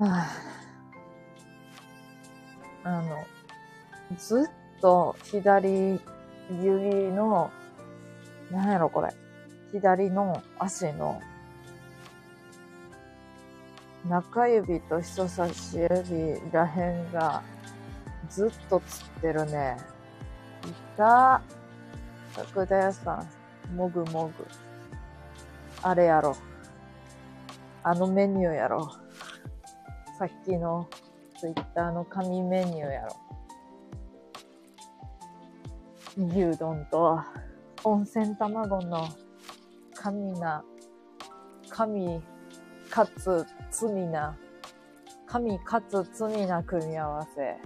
[0.00, 0.26] は
[2.84, 3.22] あ、あの、
[4.16, 6.00] ずっと左
[6.50, 7.50] 指の、
[8.50, 9.10] なんやろこれ。
[9.72, 11.20] 左の足の
[14.08, 17.42] 中指と人差し指らへんが
[18.30, 19.76] ずっとつってるね。
[20.64, 21.42] いた。
[22.52, 23.22] 福田屋さ
[23.70, 24.46] ん、もぐもぐ。
[25.82, 26.34] あれやろ。
[27.82, 28.99] あのメニューやろ。
[30.20, 30.86] さっきの
[31.38, 33.16] ツイッターの紙メニューやろ。
[36.14, 37.18] 牛丼と
[37.84, 39.08] 温泉卵の
[39.94, 40.62] 神な、
[41.70, 42.20] 神
[42.90, 44.36] かつ罪な、
[45.24, 47.56] 神かつ罪な組み合わせ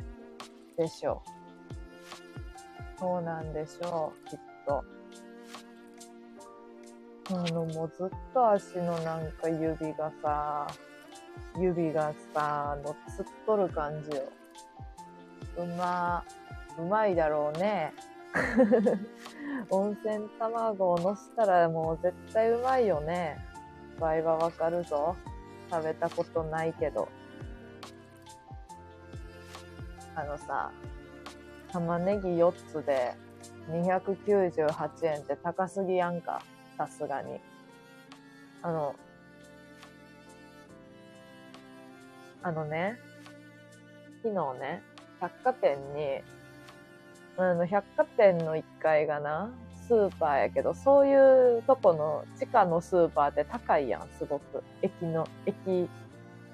[0.81, 1.23] でしょ
[2.97, 3.01] う。
[3.01, 4.85] そうなんでしょう、きっと。
[7.31, 10.69] あの、もうずっと足のなんか指がさ、
[11.59, 14.23] 指がさ、あの、つっとる感じよ。
[15.57, 16.25] うま、
[16.79, 17.95] うまいだろうね。
[19.71, 23.39] 温泉卵をのしたらもう絶対うまいよね。
[24.01, 25.17] 場合はわかるぞ。
[25.71, 27.09] 食べたことないけど。
[30.17, 30.71] あのさ、
[31.73, 33.15] 玉ねぎ4つで
[33.71, 36.43] 298円って高すぎやんか。
[36.77, 37.41] さすがに。
[38.63, 38.95] あの、
[42.45, 42.99] あのね、
[44.23, 44.83] 昨日ね、
[45.19, 46.21] 百貨店に、
[47.39, 49.51] あの、百貨店の1階がな、
[49.89, 54.63] スーパーやけど、そういうとこの地下のスーパーって高いやん、すごく。
[54.83, 55.89] 駅の、駅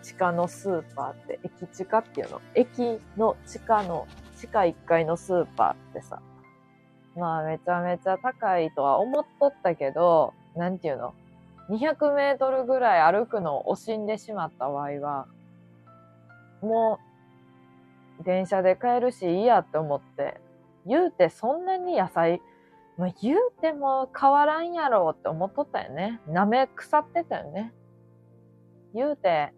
[0.03, 4.07] 地下のスーパーって、駅地下っていうの駅の地下の、
[4.39, 6.23] 地下1階のスーパーってさ、
[7.17, 11.15] まあめちゃめちゃ高いとは思っとったけど、なんていうの
[11.69, 15.27] ?200 メートルぐらい歩くのを惜しんでしまった場合は、
[16.63, 16.99] も
[18.21, 20.41] う、電車で帰るしいいやって思って、
[20.87, 22.41] 言うてそんなに野菜、
[22.99, 26.21] まあ、言うても変わらんやろって思っとったよね。
[26.29, 27.73] 舐め腐ってたよね。
[28.95, 29.53] 言うて、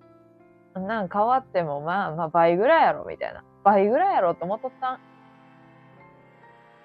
[0.75, 3.45] なん変わってもまあまあ倍ぐらいやろみたいな。
[3.65, 4.95] 倍ぐらいやろって思っとったん。
[4.95, 4.99] う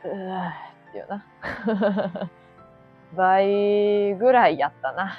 [0.08, 0.50] ー
[0.90, 1.26] っていうな。
[3.16, 5.14] 倍ぐらいやったな。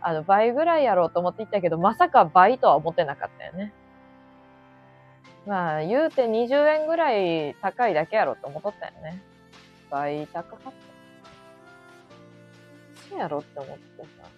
[0.00, 3.72] あの、倍ぐらいやろうと思って言ったけど、まさか倍とは思ってなかったよね。
[5.46, 9.22] まあ、言うて20円ぐらい高いだけやろと思っとったよね。
[9.88, 10.72] 倍高かった。
[13.08, 14.28] そうやろって思ってさ。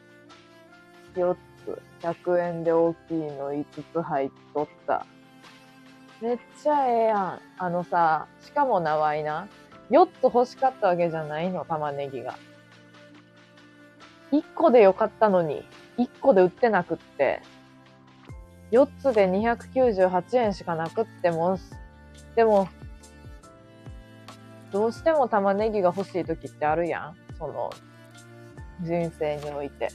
[1.16, 5.06] 4つ、100円で大きいの5つ入っとった。
[6.20, 7.41] めっちゃええやん。
[7.58, 9.48] あのさ、しかもなわいな。
[9.91, 12.36] 4つ欲しかったわけじゃないの、玉ねぎが。
[14.32, 15.64] 1個でよかったのに、
[15.97, 17.41] 1個で売ってなくって。
[18.70, 21.58] 4つで298円しかなくっても、
[22.36, 22.68] でも、
[24.70, 27.16] どうしても玉ねぎが欲しい時ってあるやん。
[27.38, 27.70] その、
[28.82, 29.88] 人生において。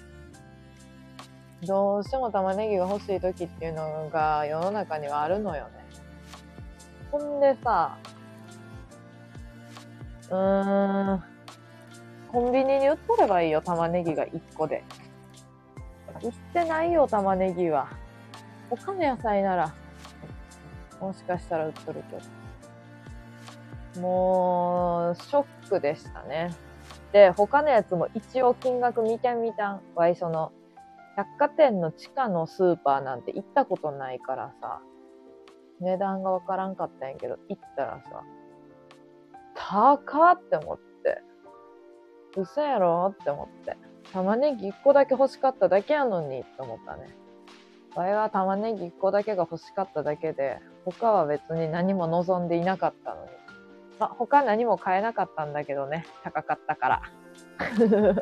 [1.66, 5.72] どうしても玉ねぎが欲しい時っていうのが世の中にはあるのよね。
[7.12, 7.98] ほんでさ、
[10.30, 11.24] うーん、
[12.32, 14.84] コンビニに売っとればいいよ、玉ねぎが1個で。
[16.22, 17.88] 売ってないよ、玉ねぎは。
[18.78, 19.74] 他の野菜なら、
[21.00, 22.18] もしかしたら売っとるけ
[23.96, 24.02] ど。
[24.02, 26.52] もう、ショックでしたね。
[27.12, 29.82] で、他のやつも一応金額見てみたん。
[29.96, 30.52] わい、その、
[31.16, 34.82] 百貨店の地下のスーパーなんて行ったことないからさ、
[35.80, 38.24] 値段がわからんかったんやけど、行ったらさ、
[39.54, 41.22] 高って思って、
[42.36, 43.78] 嘘やろって思って、
[44.12, 47.16] 玉ねぎ1個だけ欲しかっただけやのにって思ったね。
[47.96, 53.30] わいは玉ねぎ1個だけが欲しかっただけで、他は別に何も望んでいなかったのに。
[54.00, 57.02] まあ、他何も買えなかったんだけどね、高かったから。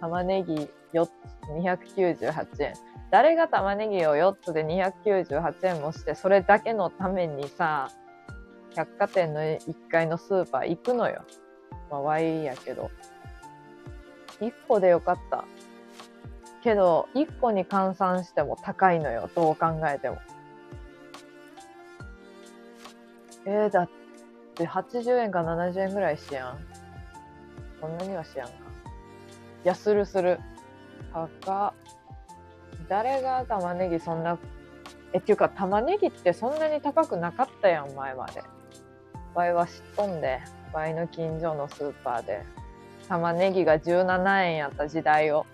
[0.00, 1.10] 玉ねぎ4つ
[1.50, 2.74] 298円。
[3.10, 7.90] 誰が玉ねぎを4つで298円もして、それだけのためにさ、
[8.74, 11.24] 百貨店の1階のスーパー行くのよ。
[11.90, 12.90] まあ、ワイやけど。
[14.40, 15.44] 1個でよかった。
[16.62, 19.28] けど、1個に換算しても高いのよ。
[19.34, 20.18] どう考えても。
[23.44, 23.90] えー、だっ
[24.54, 26.58] て80円か70円ぐらいしやん。
[27.80, 28.52] そんなにはしやんか。
[29.64, 30.38] いや、するする。
[31.12, 31.74] 高
[32.88, 34.38] 誰が玉ねぎそんな、
[35.12, 38.42] え、っていうか玉ねぎってそんなに高くなかったやん、前まで。
[39.34, 40.40] 倍は知っとんで、
[40.72, 42.44] 倍の近所のスーパーで。
[43.08, 45.44] 玉ねぎが17円やった時代を。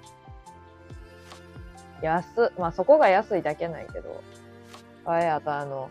[2.03, 4.23] 安、まあそこが安いだけないけど、
[5.05, 5.91] あれ、あとあの、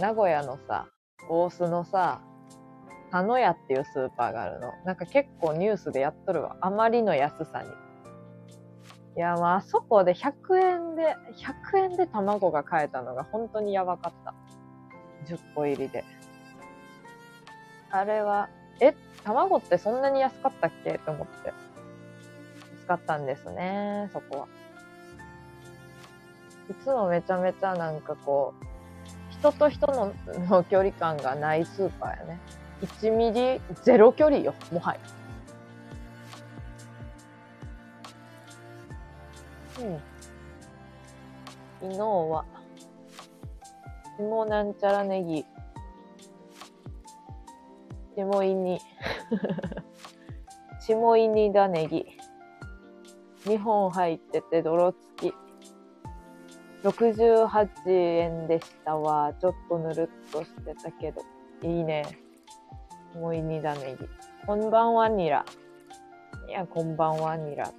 [0.00, 0.86] 名古屋のさ、
[1.28, 2.20] 大須のさ、
[3.10, 4.72] 田野屋っていうスーパーがあるの。
[4.84, 6.56] なんか結構ニュースでやっとるわ。
[6.60, 7.70] あまりの安さに。
[9.16, 11.16] いや、まあ、あそこで100円で、
[11.72, 14.34] 100円で卵が買えたのが本当にやばかった。
[15.26, 16.04] 10個入りで。
[17.90, 18.48] あれは、
[18.80, 20.98] え、卵ってそんなに安かったっけ？
[20.98, 21.48] と思って。
[21.48, 24.48] 安かったんですね、そこは。
[26.70, 30.12] いつもめちゃめちゃなんかこう、人と人の
[30.48, 32.40] の距離感がないスーパーやね。
[32.82, 35.00] 1ミリゼロ距離よ、もはや。
[39.80, 40.00] うん。
[41.80, 42.44] 昨日は、
[44.18, 45.46] 下なんちゃらネギ、
[48.16, 48.80] 下いに、
[50.80, 52.04] 下いにだネギ、
[53.44, 55.07] 2本入ってて泥付き。
[56.82, 59.32] 68円でしたわ。
[59.40, 61.22] ちょっとぬるっとしてたけど。
[61.62, 62.04] いいね。
[63.14, 64.08] もういにだネギ。
[64.46, 65.44] こんばんはニラ。
[66.48, 67.72] いや、こんばんはニラ。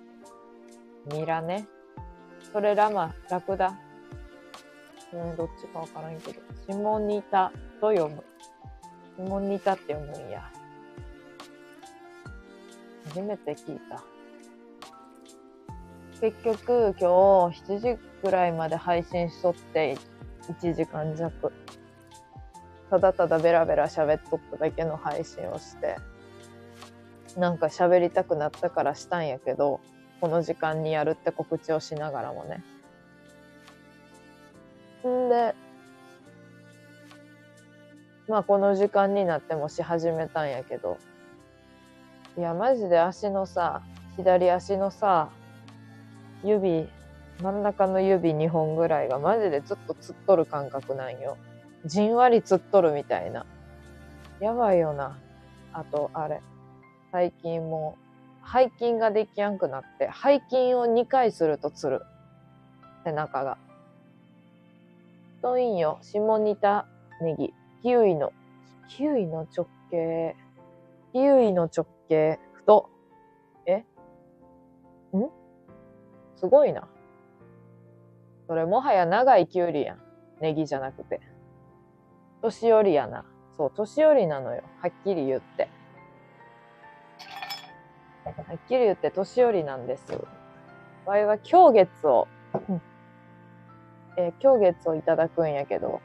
[1.08, 1.66] ニラね。
[2.52, 3.78] それラマ、ラクダ。
[5.14, 6.42] うん、どっちかわからんけど。
[6.70, 8.24] シモニタと読む。
[9.16, 10.52] シモニタって読むんや。
[13.08, 14.04] 初めて聞いた。
[16.20, 19.98] 結局、今日7時ぐらいまで配信しとって、
[20.48, 21.52] 1時間弱。
[22.90, 25.98] ただただベラベラ喋っとっただけの配信をして、
[27.38, 29.80] なんか喋りたくなったからしたんやけど、
[30.20, 32.64] この時間にやるって告知をしながらもね。
[35.08, 35.56] んで、
[38.28, 40.98] まあこの時間になってもし始めたんやけど、
[42.38, 43.82] いやマジで足のさ、
[44.18, 45.30] 左足のさ、
[46.44, 46.90] 指、
[47.42, 51.38] 真ん中の指2本ぐらいがマジでずっとつっとる感覚なんよ。
[51.86, 53.46] じんわりつっとるみたいな。
[54.42, 55.18] やばいよな。
[55.72, 56.42] あと、あれ。
[57.12, 57.98] 最近も、
[58.52, 62.02] 背筋ができやんくなって、背筋を2回するとつる。
[63.06, 63.58] 背中が。
[65.42, 66.00] といんよ。
[66.02, 66.88] 下煮た
[67.22, 67.54] ネギ。
[67.82, 68.34] キウイの、
[68.90, 70.36] キウイの直径。
[71.14, 72.40] キウイの直径。
[72.54, 72.90] 太。
[73.66, 73.86] え？
[75.16, 75.30] ん？
[76.36, 76.88] すごいな。
[78.50, 80.00] それもはや長いキュウリやん。
[80.42, 81.22] ネギじゃなくて。
[82.42, 83.24] 年寄りやな。
[83.56, 84.64] そう、年寄りなのよ。
[84.82, 85.70] はっきり言って。
[88.24, 90.18] はっきり言って年寄りなんです。
[91.06, 92.28] 場合は今日月を、
[94.18, 96.02] えー、今日月をいただくんやけど、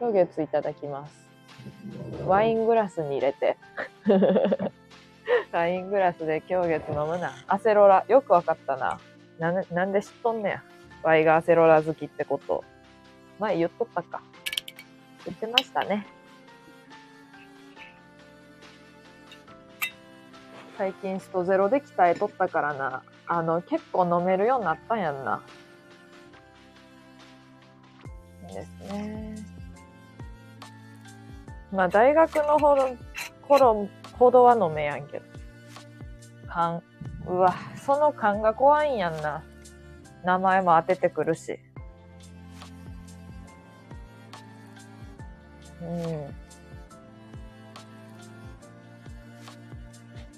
[0.00, 1.28] 今日月いただきます。
[2.26, 3.56] ワイングラスに入れて。
[5.52, 7.30] ワイングラスで今日月飲むな。
[7.46, 8.04] アセロラ。
[8.08, 8.98] よくわかったな。
[9.38, 10.64] な、なんで知っとんねや。
[11.04, 12.64] ワイがアセロラ好きってこと。
[13.38, 14.22] 前言っとったか。
[15.26, 16.06] 言ってましたね。
[20.78, 23.02] 最近ストゼロで鍛えとったからな。
[23.26, 25.42] あの、結構飲めるようになったんやんな。
[28.48, 29.34] ですね。
[31.70, 32.96] まあ、大学の頃、
[33.42, 35.24] 頃ほどは飲めやんけど。
[36.48, 36.82] 勘。
[37.26, 39.42] うわ、その勘が怖いんやんな。
[40.24, 41.58] 名前も当ててくるし。
[45.82, 46.34] うん。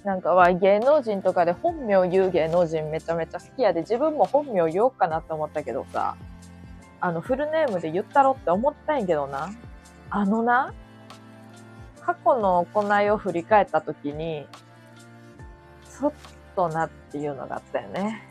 [0.03, 6.15] なんかは芸能人とかで本名言う芸能人めちゃめちゃ好きやで、自分も本名言おうかなって思ったけどさ、
[6.99, 9.49] あの、フルネームで言ったろって思ったんやけどな。
[10.09, 10.73] あのな、
[12.01, 14.47] 過去の行いを振り返ったときに、
[15.99, 16.13] ちょっ
[16.55, 18.23] となっていうのがあったよね。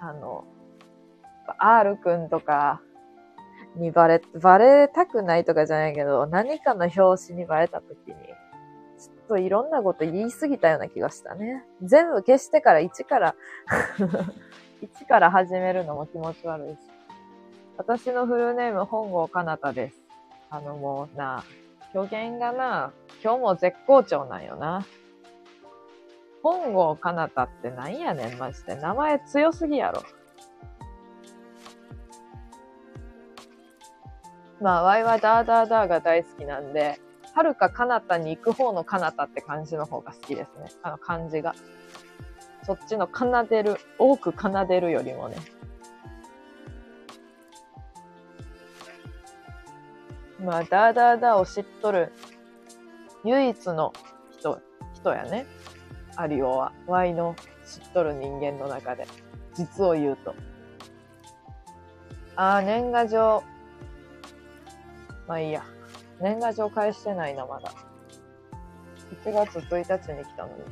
[0.00, 0.44] あの、
[1.58, 2.80] R くんとか
[3.76, 11.64] にバレ、バレたくないとかじゃないけど、何かの表紙にバレたときに、ちょっといろんなこと言い過ぎたような気がしたね。
[11.82, 13.34] 全部消してから1から
[14.82, 16.78] 1から始めるのも気持ち悪いし。
[17.76, 19.96] 私のフルネーム本郷かなたです。
[20.50, 21.44] あのもうな、
[21.94, 22.92] 表現がな、
[23.22, 24.84] 今日も絶好調なんよな。
[26.42, 28.74] 本郷かなたってなんやねん、マジで。
[28.74, 30.02] 名前強すぎやろ。
[34.60, 37.00] まあ、ワイはダーダーダーが大好きなんで、
[37.34, 40.70] はるかかなたに行く方のかなたって感じの方が好きですね。
[40.82, 41.54] あの漢字が。
[42.64, 45.36] そっちの奏でる、多く奏でるよりもね。
[50.40, 52.12] まあ、ダーダーダーを知っとる
[53.24, 53.92] 唯一の
[54.38, 54.60] 人、
[54.94, 55.46] 人やね。
[56.16, 56.72] アリオは。
[56.86, 59.06] ワイの知っとる人間の中で。
[59.54, 60.34] 実を言うと。
[62.36, 63.42] ああ、年賀状。
[65.30, 65.62] まあいいや。
[66.20, 67.72] 年賀状返してないな、まだ。
[69.24, 70.64] 1月1日に来たのに。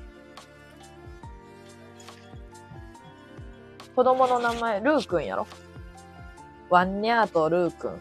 [3.95, 5.47] 子供の名前、ルーくんやろ
[6.71, 8.01] ワンニャーとルーくん。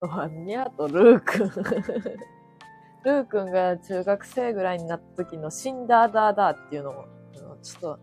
[0.00, 1.48] ワンニャーとルーくん。
[3.02, 7.06] ルーくんが中学生ぐらいになった時のシンダーダーダーっていうのも、
[7.62, 7.98] ちょっと、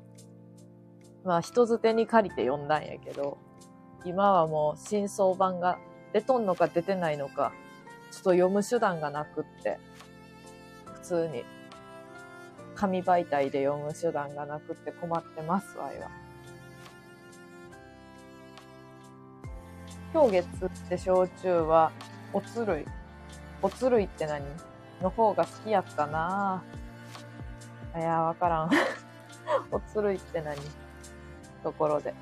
[1.23, 3.44] まあ人づてに借りて読んだんやけど、
[4.05, 5.79] 今はもう新装版が
[6.13, 7.51] 出とんのか出てないのか、
[8.11, 9.79] ちょっと読む手段がなくって、
[10.93, 11.43] 普通に
[12.75, 16.09] 紙媒体で読む手段がなくって困ってますわいは。
[20.13, 21.91] 氷月って焼酎は、
[22.31, 22.85] おつるい。
[23.61, 24.45] おつるいって何？
[25.01, 26.63] の方が好きやったな
[27.97, 28.71] いや、わからん。
[29.71, 30.57] おつるいって何？
[31.63, 32.13] ところで。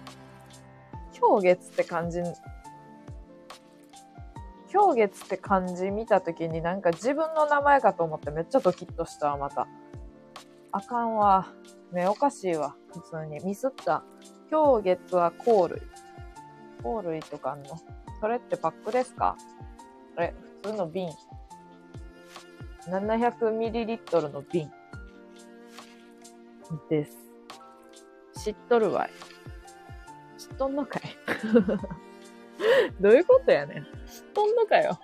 [1.19, 2.21] 氷月って漢字、
[4.73, 9.67] 氷月って漢字見たときになんか自分の名前かと思ってめっちゃドキッとしたわ、また。
[10.71, 11.53] あかんわ。
[11.91, 12.75] ね、おかしいわ。
[12.91, 13.39] 普通に。
[13.45, 14.03] ミスった。
[14.49, 15.81] 氷月は香類。
[16.81, 17.79] 香類とかあんの
[18.19, 19.37] それってパックですか？
[20.19, 21.09] え、普通の瓶。
[22.87, 24.71] 700ml の瓶。
[26.89, 27.17] です。
[28.43, 29.09] 知っとるわい。
[30.53, 31.01] っとんのかい
[33.01, 33.83] どういうことやねん。
[33.83, 33.89] 知っ
[34.33, 34.99] とんのかよ。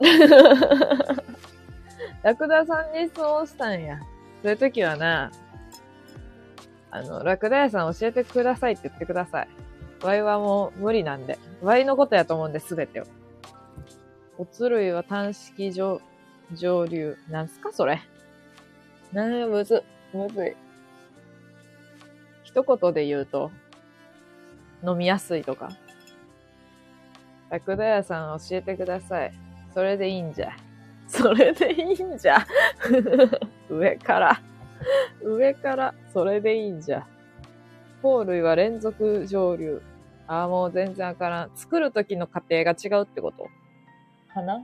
[2.22, 4.00] ラクダさんに質問したんや。
[4.42, 5.30] そういう時はな、
[6.90, 9.48] あの、ラクダ屋さん教えてくださいって言ってください。
[10.02, 11.38] ワイはもう無理なんで。
[11.62, 13.04] ワイのことやと思うんで、すべてを。
[14.36, 16.00] おつるいは単式上、
[16.52, 17.16] 上流。
[17.28, 18.02] なんすかそれ。
[19.14, 20.56] なあ、むず、むずい。
[22.42, 23.52] 一言で言うと、
[24.84, 25.70] 飲みやすいとか。
[27.48, 29.32] ラクダ屋さん教えてください。
[29.72, 30.50] それでいいんじゃ。
[31.06, 32.44] それでいいんじゃ。
[33.70, 34.40] 上から。
[35.22, 37.06] 上から、それでいいんじゃ。
[38.02, 39.80] 法類は連続上流。
[40.26, 41.50] ああ、もう全然わからん。
[41.54, 43.48] 作るときの過程が違うってこと？
[44.34, 44.60] かな？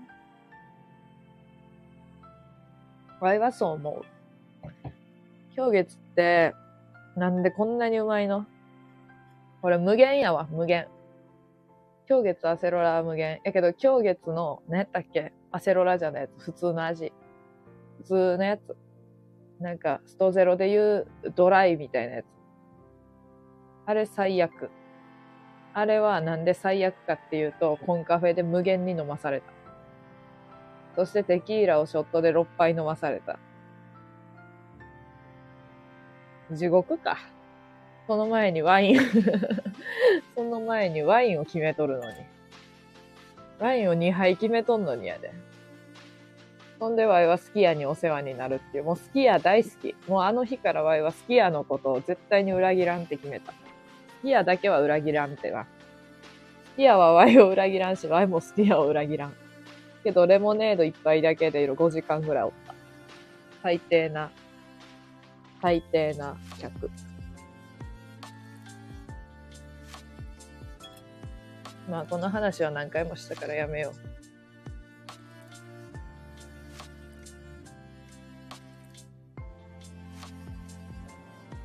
[3.20, 4.19] わいはそう思う。
[5.56, 6.54] 氷月って、
[7.16, 8.46] なんでこんなにうまいの？
[9.62, 10.88] これ無限やわ、無限。
[12.08, 13.40] 氷月アセロラ無限。
[13.44, 15.32] やけど氷月の、何やったっけ？
[15.52, 17.12] アセロラじゃないやつ、普通の味。
[17.98, 18.76] 普通のやつ。
[19.60, 22.26] なんか、ストゼロで言うドライみたいなやつ。
[23.84, 24.70] あれ最悪。
[25.74, 29.52] あれはなんで最悪かっていうと、コンカフェで無限に飲まされた。
[30.96, 33.38] そしてテキーラをショットで6杯飲まされた。
[36.52, 37.18] 地獄か。
[38.06, 39.00] その前にワイン
[40.34, 42.16] その前にワインを決めとるのに。
[43.60, 45.30] ワインを2杯決めとんのにやで。
[46.80, 48.84] そんでワイはスキヤにお世話になるっていう。
[48.84, 49.94] もうスキヤ大好き。
[50.08, 53.52] もうあの日からワイはスキヤのことを絶対に裏切らんって決めた。
[53.52, 53.56] ス
[54.22, 55.66] キヤだけは裏切らんってな。
[56.72, 59.34] スキヤはワイを裏切らんし、ワイもスキヤを裏切らん。
[60.02, 62.74] けどレモネード一杯だけで5時間ぐらいおった。
[63.62, 64.30] 最低な、
[65.62, 66.90] 最低な客。
[71.88, 73.92] まあこの話は何回もしたからやめよう。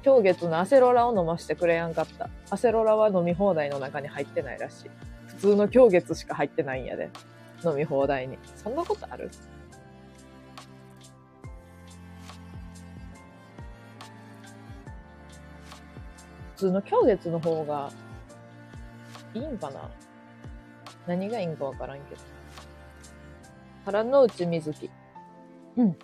[0.03, 2.29] 今日月のアセロラを飲ましてくれやんかった。
[2.51, 4.89] アセロラは飲み放題の中に入ってないらしい。
[5.27, 7.09] 普通の今日月しか入ってないんやで。
[7.63, 8.37] 飲み放題に。
[8.55, 9.31] そんなことある？
[16.55, 17.91] 通の今月の方が
[19.33, 19.89] いいんかな？
[21.07, 22.21] 何がいいんかわからんけど。
[23.85, 24.89] 腹の内水木。
[25.77, 25.97] うん。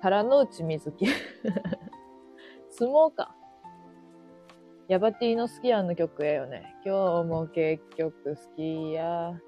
[0.00, 1.06] 腹の内水木。
[2.70, 3.34] 相撲か。
[4.88, 6.76] ヤバティの好きやの曲やよね。
[6.84, 9.38] 今日も結局好きや。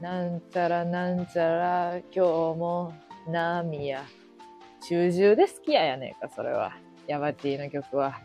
[0.00, 2.92] なんちゃらなんちゃら、今日も
[3.26, 4.04] 波や。
[4.88, 6.72] 中中で好きややねえか、それは。
[7.06, 8.20] ヤバティの曲は。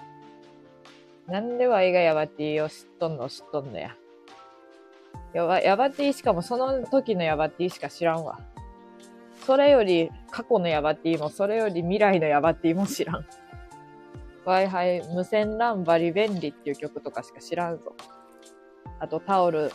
[1.28, 3.96] なんでワイがヤバティを知っとんの知っとんのや。
[5.34, 8.40] ヤバヤバティしかもその時のヤバティしか知らんわ。
[9.46, 13.26] それより過去のヤバティも、それより未来のヤバティも知らん。
[14.46, 17.96] Wi-Fi 無線 LAN バリ便利っていう曲とかしか知らんぞ。
[19.00, 19.72] あとタオル、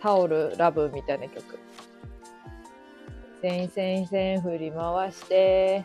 [0.00, 1.58] タオルラブみたいな曲。
[3.40, 5.84] 繊維繊維繊維振り回して、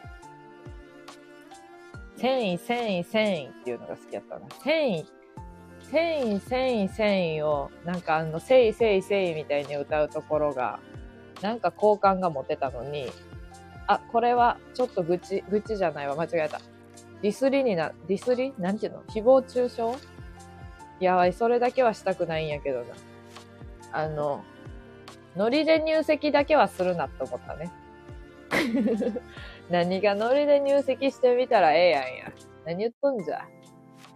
[2.22, 4.46] 繊維繊維繊維っていうのが好きやったな。
[4.64, 5.06] 繊維、
[5.90, 10.80] 繊維繊維繊維を、なんかあの、せいせいせいみたいに歌うところが、
[11.42, 13.08] なんか好感が持てたのに、
[13.88, 16.62] あ、これはちょっと愚痴、愚痴じゃないわ、間違えた。
[17.24, 19.02] ディスりにな、ディスりなんていうの？
[19.04, 19.82] 誹謗中傷？
[21.00, 22.86] いや、それだけはしたくないんやけどな。
[23.94, 24.44] あの、
[25.36, 27.72] ノリで入籍だけはするなって思ったね。
[29.72, 32.34] 何がノリで入籍してみたらええやんや。
[32.66, 33.48] 何言っとんじゃ。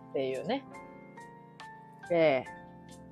[0.09, 0.65] っていうね。
[2.09, 2.45] で、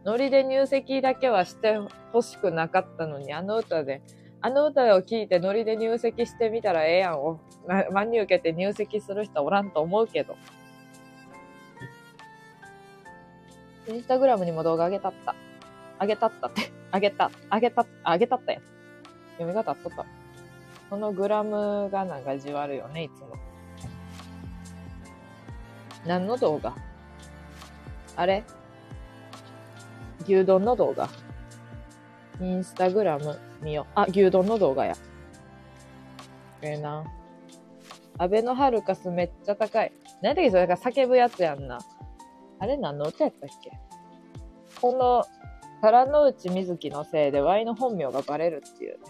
[0.04, 1.80] ノリで入籍だけはして
[2.12, 4.02] ほしくなかったのに、あの歌で、
[4.42, 10.36] あの歌を聴いてノリで入籍してみたらええやんを、ま真に受けて入籍する人おらんと思うけど。
[13.88, 15.34] インスタグラムにも動画上げたった。
[16.02, 16.62] 上げたったって。
[16.94, 17.32] 上げた。
[17.50, 18.64] 上げた、上げたったやん。
[19.38, 20.23] 読み方あっとった。
[20.94, 23.30] このグラムがなんかじわるよね、いつも。
[26.06, 26.76] 何の動画？
[28.16, 28.44] あれ？
[30.28, 31.10] 牛丼の動画？
[32.40, 33.92] インスタグラム見よう。
[33.96, 34.96] あ、牛丼の動画や。
[36.62, 37.04] ええな。
[38.20, 39.92] アベノハルカスめっちゃ高い。
[40.22, 41.80] 何やっけそれが叫ぶやつやんな。
[42.60, 43.72] あれ何の歌やったっけ？
[44.80, 45.26] この、
[45.82, 49.06] 皿の内水木のせいで Y の本名がバレるっていうね。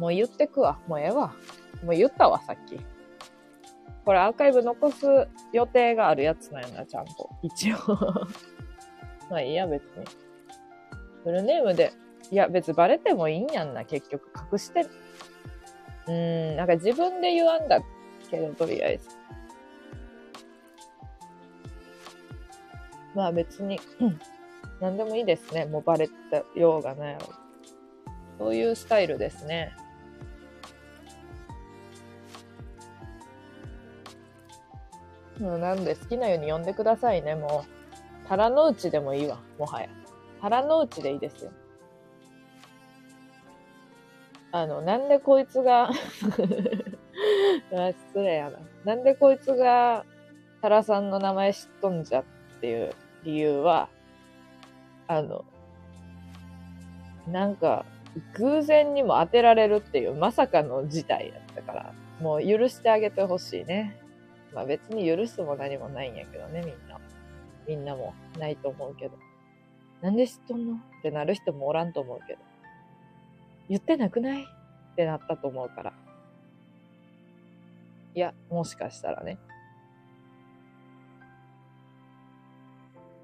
[0.00, 0.78] もう言ってくわ。
[0.88, 1.34] もうええわ。
[1.84, 2.80] もう言ったわ、さっき。
[4.06, 5.06] これアーカイブ残す
[5.52, 7.28] 予定があるやつなんやな、ちゃんと。
[7.42, 7.76] 一応。
[9.28, 10.04] まあいいや、別に。
[11.22, 11.92] フルネームで、
[12.30, 14.30] いや、別にバレてもいいんやんな、結局。
[14.52, 14.86] 隠して。
[16.08, 17.82] うん、なんか自分で言わんだ
[18.30, 19.08] けど、とりあえず。
[23.14, 24.20] まあ別に、うん、
[24.80, 25.66] 何でもいいですね。
[25.66, 27.18] もうバレたようがない。
[28.38, 29.76] そういうスタイルですね。
[35.40, 38.28] もうなんで好きなように呼んでくださいね、もう。
[38.28, 39.88] 腹の内でもいいわ、もはや。
[40.40, 41.50] 腹の内でいいですよ。
[44.52, 45.90] あの、なんでこいつが
[47.70, 48.58] 失礼やな。
[48.84, 50.04] なんでこいつが、
[50.60, 52.24] タラさんの名前知っとんじゃっ
[52.60, 52.92] ていう
[53.24, 53.88] 理由は、
[55.08, 55.44] あの、
[57.26, 57.84] なんか、
[58.34, 63.99] 偶然にも当てられるっていうまさかの事態やったから、もう許してあげてほしいね。
[64.52, 67.00] まあ別に許すも何もないんやけどね、みんな。
[67.68, 69.16] みんなもないと思うけど。
[70.00, 70.74] なんで知っとんの？
[70.74, 72.40] ってなる人もおらんと思うけど。
[73.68, 74.42] 言ってなくない？
[74.42, 74.46] っ
[74.96, 75.92] てなったと思うから。
[78.14, 79.38] いや、もしかしたらね。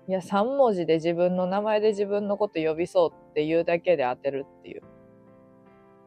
[0.07, 4.83] いや、3文字で自分の名前で自分のこと呼びそうっていうだけで当てるっていう。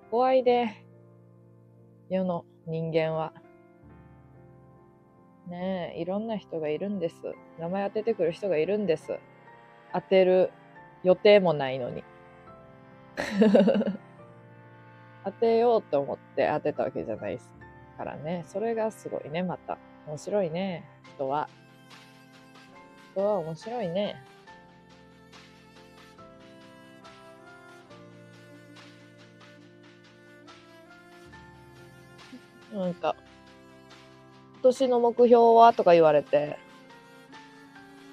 [0.09, 0.85] 怖いで、
[2.09, 3.33] 世の人間は。
[5.49, 7.15] ねえ、いろんな人がいるんです。
[7.57, 9.17] 名前当ててくる人がいるんです。
[9.91, 10.51] 当てる
[11.03, 12.03] 予定もないのに。
[15.25, 17.51] 当てようと思って当てたわけじゃないです
[17.97, 18.43] からね。
[18.45, 19.79] それがすごいね、また。
[20.07, 20.85] 面白いね、
[21.15, 21.49] 人は。
[23.13, 24.23] 人は面白いね。
[32.71, 33.15] なんか、
[34.61, 35.71] 今年の目標は？
[35.73, 36.57] とか言われて、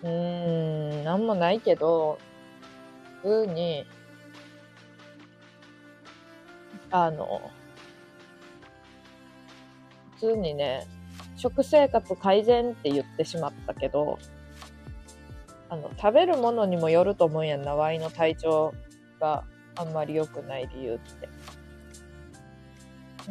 [0.04, 2.18] うーん、なんもないけど、
[3.22, 3.84] 普通に、
[6.92, 7.50] あの、
[10.14, 10.86] 普通にね、
[11.36, 14.18] 食生活改善って言ってしまったけど、
[15.68, 18.72] あの、食べるものにもよると思うんやんな、ワイの体調
[19.18, 19.42] が
[19.74, 21.28] あんまり良くない理由って。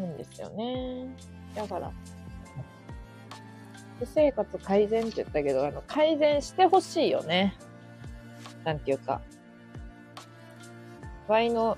[0.02, 1.08] なんですよね。
[1.56, 1.90] だから、
[4.00, 7.56] 食生活改善って言ったけど、あの、改善してほしいよね。
[8.64, 9.22] なんていうか、
[11.28, 11.78] ワイの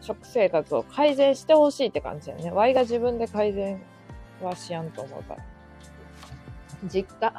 [0.00, 2.50] 食生活を改善してほしいって感じだよね。
[2.50, 3.82] ワイが自分で改善
[4.42, 5.44] はしやんと思うから。
[6.88, 7.32] 実家。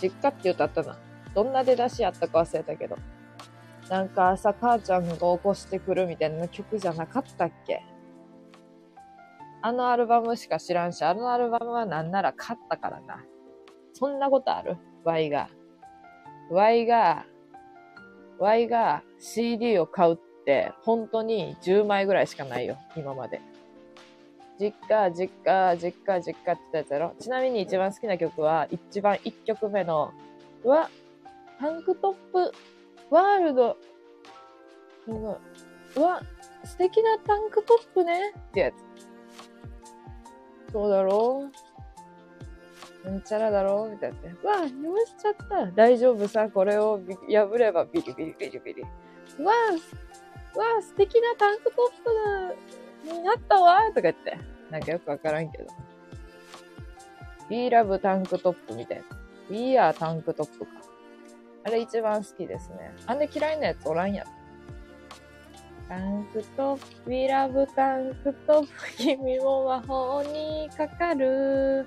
[0.00, 0.98] 実家って歌ったな。
[1.34, 2.96] どんな出だしやったか忘れたけど。
[3.88, 7.84] なんか朝母ちゃんが起こしてくるみたいな曲じゃなかったっけ
[9.62, 13.24] あのアルバムしか知らんし、あのアルバムはなんなら買ったからな。
[13.98, 15.48] そんなことある ?Y が。
[16.50, 17.24] Y が、
[18.38, 22.76] Y が CD を買うって本当に10枚ぐらいしかないよ。
[22.94, 23.40] 今まで。
[24.60, 27.14] 実家、実家、実家、実家って言ったやつやろ？
[27.18, 30.12] ちなみに一番好きな曲は、一番1曲目の、
[30.62, 30.90] うわ、
[31.58, 32.52] タンクトップ
[33.10, 33.76] ワールド、
[35.04, 35.36] すごい。
[35.96, 36.20] うわ、
[36.64, 38.74] 素敵なタンクトップねってやつ。
[40.72, 41.65] そうだろう？
[43.06, 44.16] うんちゃらだろみたいな。
[44.42, 44.66] うわあ、汚
[45.06, 45.66] しちゃった。
[45.72, 48.82] 大丈夫さ、これを破ればビリビリビリビリ。
[49.38, 49.52] うわ
[50.54, 54.36] あ、わあ、素敵なタンクトップになったわとか言って。
[54.70, 55.66] なんかよくわからんけど。
[57.48, 59.04] We love タンクトップみたいな。
[59.48, 60.72] We are タンクトップか。
[61.64, 62.92] あれ一番好きですね。
[63.06, 64.24] あんで嫌いなやつおらんや。
[65.88, 71.86] タンクトップ、We love タンクトップ、君も魔法にかかる。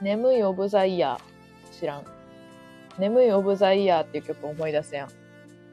[0.00, 1.78] 眠いオブザイヤー。
[1.78, 2.04] 知らん。
[2.98, 5.08] 眠いオブザイヤーっていう曲思い出せやん。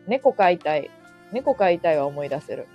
[0.06, 0.90] 猫飼いたい。
[1.32, 2.68] 猫飼いたいは思い出せる。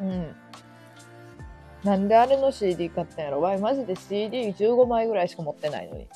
[0.00, 0.34] うん。
[1.84, 3.40] なんであれの CD 買ったんやろ？
[3.40, 6.08] わい、マジで CD15 枚ぐらいしか持ってないのに。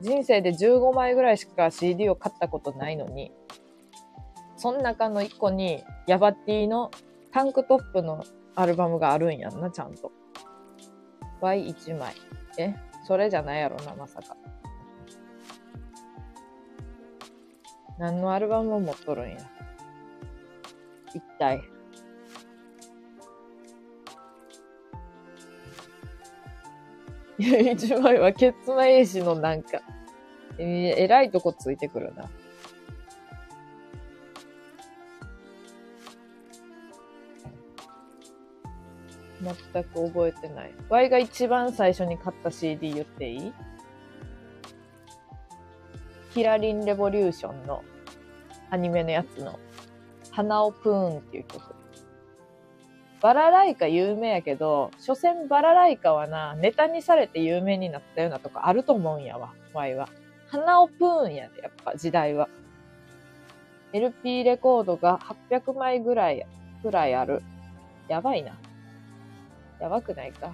[0.00, 3.32] 人生で15枚ぐらいしか CD を買ったことないのに、
[4.56, 6.90] その中の1個に、ヤバティの
[7.32, 10.12] タンクトップのアルバムがあるんやんな、ちゃんと。
[11.40, 12.14] Y1 枚。
[12.58, 14.36] えそれじゃないやろな、まさか。
[17.98, 19.36] 何のアルバムを持っとるんや。
[21.14, 21.75] 一体。
[27.38, 29.82] 一枚はケツマエイシのなんか、
[30.58, 32.28] えー、えらいとこついてくるな。
[39.42, 40.74] 全く覚えてない。
[40.88, 43.52] Y が一番最初に買った CD 言っていい？
[46.32, 47.84] キラリンレボリューションの
[48.70, 49.58] アニメのやつの
[50.30, 51.75] 花をプーンっていう曲。
[53.20, 60.08] バラライカ有名やけど、所詮バラライカはな、ネタにされて有名になったようなとこあると思うんやわ、Y は。
[60.48, 62.48] 花をプーンやで、やっぱ時代は。
[63.92, 65.18] LP レコードが
[65.50, 66.46] 800枚ぐらい、
[66.82, 67.42] ぐらいある。
[68.08, 68.58] やばいな。
[69.80, 70.52] やばくないか。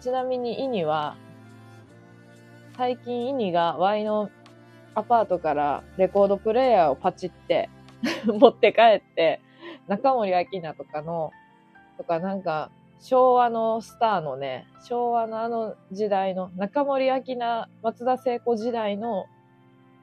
[0.00, 1.16] ちなみにイニは、
[2.76, 4.30] 最近イニが Y の
[4.94, 7.70] アパートからレコードプレイヤーをパチって
[8.26, 9.40] 持って帰って、
[9.88, 11.32] 中森明菜とかの、
[11.96, 19.26] とかなんか、昭和のスターのね、昭和のあの時代の、中森明菜、松田聖子時代の、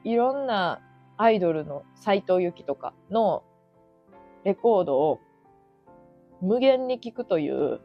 [0.04, 0.80] いろんな
[1.16, 3.42] アイドルの斎藤由貴とかの
[4.44, 5.20] レコードを
[6.40, 7.80] 無限に聴くという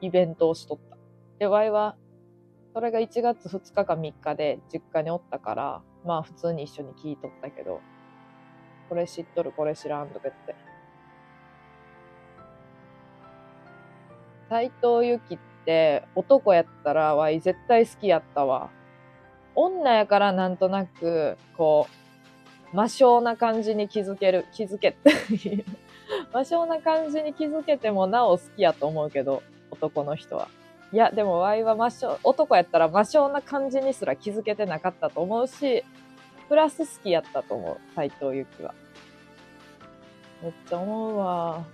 [0.00, 0.96] イベントをしとった。
[1.38, 1.96] で、ワイは、
[2.74, 7.80] それが1月2日か3日で実家におったから、まあ普通に一緒に聞いとったけど、
[8.88, 10.67] これ知っとる、これ知らんとか言って。
[14.48, 18.70] 斎藤由貴って男やったらわい絶対好きやったわ。
[19.54, 21.88] 女やからなんとなく、こ
[22.72, 25.64] う、魔性な感じに気づける、気づけって
[26.32, 30.48] 魔性な感じに気づけてもなお好きやと思うけど、男の人は。
[30.92, 35.84] いや、でもワイは魔性、男やったら魔性な感じにすら気づけてなかったと思うし、
[36.48, 38.74] プラス好きやったと思う、斎藤由貴は。
[40.42, 41.64] めっちゃ思うわ。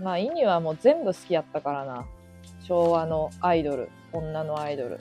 [0.00, 2.06] まあ、意味はもう全部好きやったからな。
[2.62, 4.98] 昭和のアイドル、女のアイドル。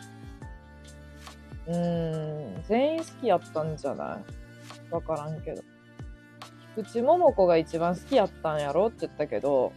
[1.68, 4.20] うーん、全員好きやったんじゃな
[4.90, 4.94] い？
[4.94, 5.62] わからんけど。
[6.76, 9.72] 菊池桃子が一番好きやったんやろって言ったけど、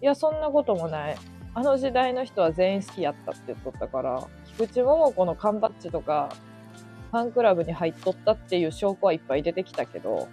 [0.00, 1.16] いや、そんなこともない。
[1.54, 6.30] あの時代の人は全員好きやったって言っとったから、菊池桃子の缶バッジとか、
[7.10, 10.28] ファンクラブに入っとったっていう証拠はいっぱい出てきたけど、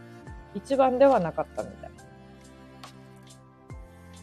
[0.54, 1.92] 一番ではなかったみたい。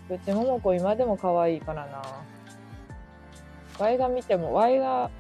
[0.09, 2.03] 菊池桃子今でも可愛いからな。
[3.79, 5.11] Y が見ても、Y が、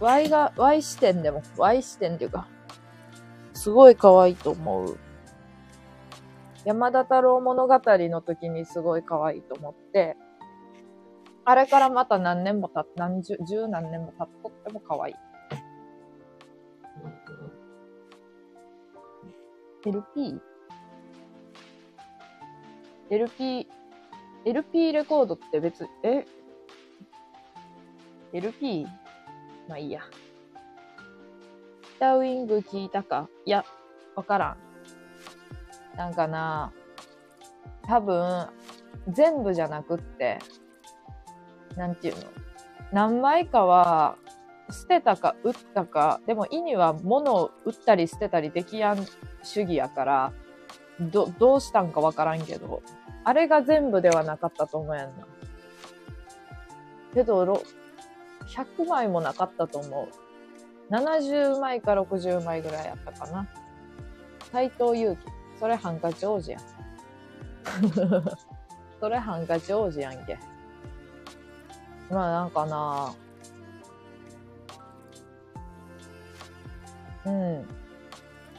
[0.00, 2.48] Y が、Y 視点でも、Y 視点っていうか、
[3.52, 4.98] すごい可愛いと思う。
[6.64, 10.16] 山田太郎物語の時にすごい可愛いと思って、
[11.44, 15.14] あれからまた何年も経っ、何十、十何年も経っとっても可愛い。
[19.86, 20.40] LP?
[23.10, 23.68] LP、
[24.44, 26.26] LP レコードって別、え
[28.32, 28.86] ?LP?
[29.68, 30.00] まあいいや。
[31.96, 33.28] 北ウィング聞いたか？
[33.44, 33.64] いや、
[34.16, 34.56] わから
[35.94, 35.96] ん。
[35.96, 36.72] なんかな、
[37.86, 38.48] 多分、
[39.08, 40.38] 全部じゃなくって、
[41.76, 42.22] なんていうの？
[42.92, 44.16] 何枚かは、
[44.70, 49.06] 捨てたか売ったか、でも意には物を売ったり捨てたりできやん
[49.42, 50.32] 主義やから、
[51.00, 52.82] ど、どうしたんかわからんけど、
[53.24, 55.26] あれが全部ではなかったと思うやんな。
[57.12, 57.44] けど、
[58.46, 60.08] 100枚もなかったと思
[60.90, 60.94] う。
[60.94, 63.48] 70枚か60枚ぐらいやったかな。
[64.52, 65.22] 斎藤祐樹。
[65.58, 66.60] それハンカチ王子やん。
[69.00, 70.38] それハンカチ王子やんけ。
[72.10, 73.14] まあなんかな
[77.24, 77.66] うん。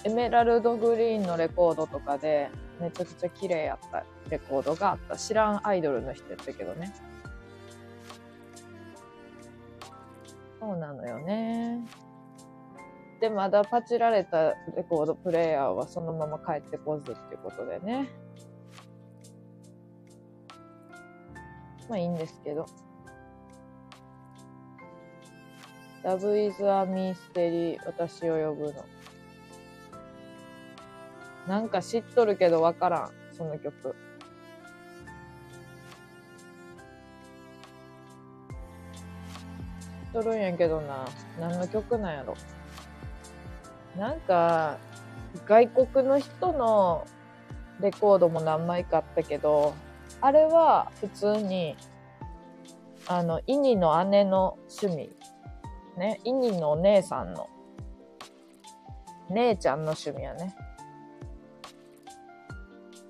[0.05, 5.17] エメラルドグリーンのレコードとかで、めちゃくちゃ綺麗やったレコードがあった。
[5.17, 6.93] 知らんアイドルの人やったけどね。
[10.59, 11.87] そうなのよね。
[13.19, 18.07] で、まだパチられたレコードプレイヤーはそのまま帰ってこずっていうことでね。
[21.89, 22.67] まあいいんですけど。
[26.03, 28.85] ラブイズアミステリー、私を呼ぶの。
[31.47, 33.95] なんか知っとるけどわからん、その曲。
[40.13, 41.05] 知っとるんやけどな。
[41.39, 42.35] 何の曲なんやろ。
[43.97, 44.77] なんか、
[45.45, 47.05] 外国の人の
[47.79, 49.73] レコードも何枚かあったけど、
[50.21, 51.75] あれは普通に、
[53.07, 55.15] あの、イニの姉の趣味。
[55.97, 57.47] ね、イニのお姉さんの、
[59.29, 60.55] 姉ちゃんの趣味やね。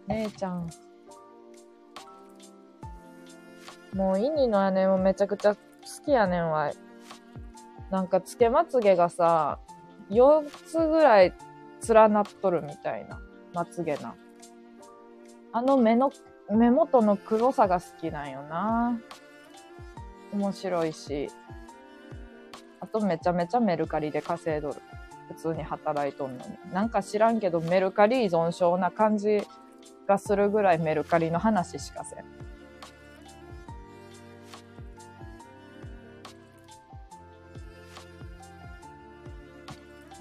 [0.08, 0.70] 姉ちゃん。
[3.94, 5.62] もう、イニの姉もめちゃくちゃ好
[6.06, 6.72] きやねんわ。
[7.92, 9.60] なんか、つけまつげがさ、
[10.10, 11.34] 4つぐらい
[11.88, 13.20] 連なっとるみたいな、
[13.54, 14.16] まつげな。
[15.52, 16.12] あの目の、
[16.50, 19.00] 目元の黒さが好きなんよな。
[20.34, 21.30] 面白いし。
[22.82, 24.76] あとめちゃめちゃメルカリで稼いどる。
[25.30, 26.74] 普通に働いとんのに。
[26.74, 29.42] なんか知らんけどメルカリ依存症な感じ
[30.08, 32.26] がするぐらいメルカリの話しかせん。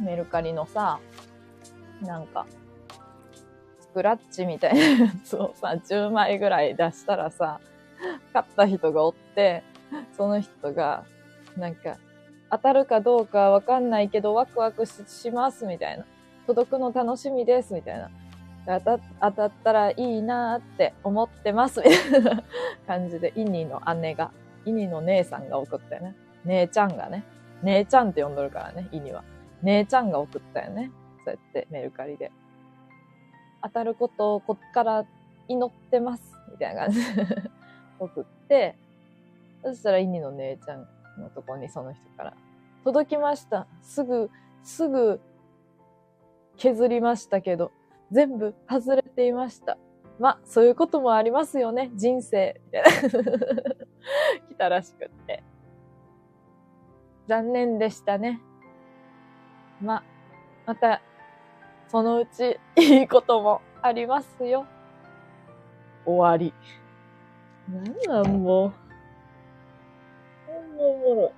[0.01, 1.01] メルカリのさ、
[2.03, 2.47] なんか、
[3.81, 7.61] スクラッチみたいなやつをさ、 10枚ぐらい出したらさ、
[8.33, 9.63] 買った人がおって、
[10.17, 11.05] その人が、
[11.57, 11.97] なんか、
[12.51, 16.05] 当たるかどうかわかんないけどワクワクしますみたいな。
[16.47, 18.11] 届くの楽しみですみたいな。
[18.67, 22.43] 当た当たったらいいなって思ってますみたいな
[22.87, 24.31] 感じで、イニの姉が、
[24.65, 26.17] イニの姉さんが送ったよね。
[26.45, 27.25] 姉ちゃんがね。
[27.63, 29.25] 姉ちゃんって呼んどるからね、イニは。
[29.63, 30.91] 姉ちゃんが送ったよね。
[31.25, 32.33] そうやってメルカリで。
[33.63, 35.05] 当たることをこっから
[35.49, 36.23] 祈ってます。
[36.51, 37.27] みたいな感じで
[37.99, 38.77] 送って、
[39.63, 40.87] そしたらイニの姉ちゃん
[41.19, 42.35] のとこにその人から、
[42.85, 43.67] 届きました。
[43.83, 44.31] すぐ、
[44.63, 45.21] すぐ
[46.57, 47.73] 削りましたけど、
[48.11, 49.79] 全部外れていました。
[50.19, 51.91] まあ、そういうこともありますよね。
[51.95, 52.61] 人生。
[52.67, 52.91] みたいな。
[54.49, 55.43] 来たらしくって。
[57.27, 58.41] 残念でしたね。
[59.81, 60.05] まあ、
[60.67, 61.01] また、
[61.89, 64.67] そのうちいいこともありますよ。
[66.05, 66.53] 終わり。
[67.69, 68.73] なんなんもう。
[70.47, 71.31] ほんまおもろい。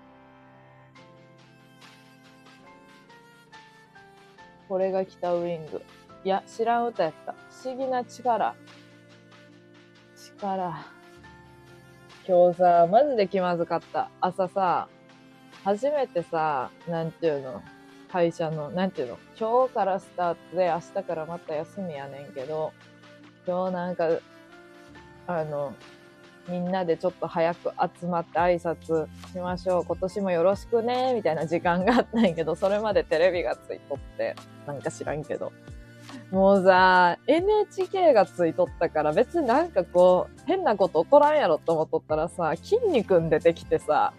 [4.68, 5.82] これが北ウイング。
[6.26, 7.36] いや、知らん歌やった。
[7.62, 8.56] 不思議な力。
[10.16, 10.84] 力。
[12.26, 14.10] 今日さ、マジで気まずかった。
[14.20, 14.88] 朝さ、
[15.62, 17.62] 初めてさ、なんていうの、
[18.10, 22.72] 会社の、なんていうの、今日からスタートで明日からまた休みやねんけど、
[23.46, 24.08] 今日なんか、
[25.28, 25.74] あの、
[26.48, 29.84] みんなでちょっと早く集まって挨拶しましょう。
[29.84, 34.34] 今年もよろしくね、みたいな時間があったんやけど、それまでテレビがついとって、
[34.66, 35.52] なんか知らんけど。
[36.30, 44.12] もうさ、NHK がついとったから別になんかこう、変なこと起こらんやろと思っとったらさ、筋肉出てきてさ、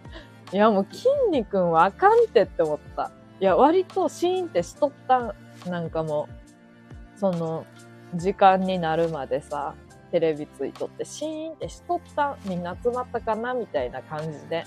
[0.54, 3.12] いやもう筋肉はあかんってって思った。
[3.40, 5.36] いや、割とシーンってしとった、
[5.70, 6.30] なんかも
[7.16, 7.66] う、その、
[8.16, 9.76] 時間になるまでさ、
[10.12, 14.64] テレビついとって、シーンってしとった、みんな集まったかなみたいな感じで。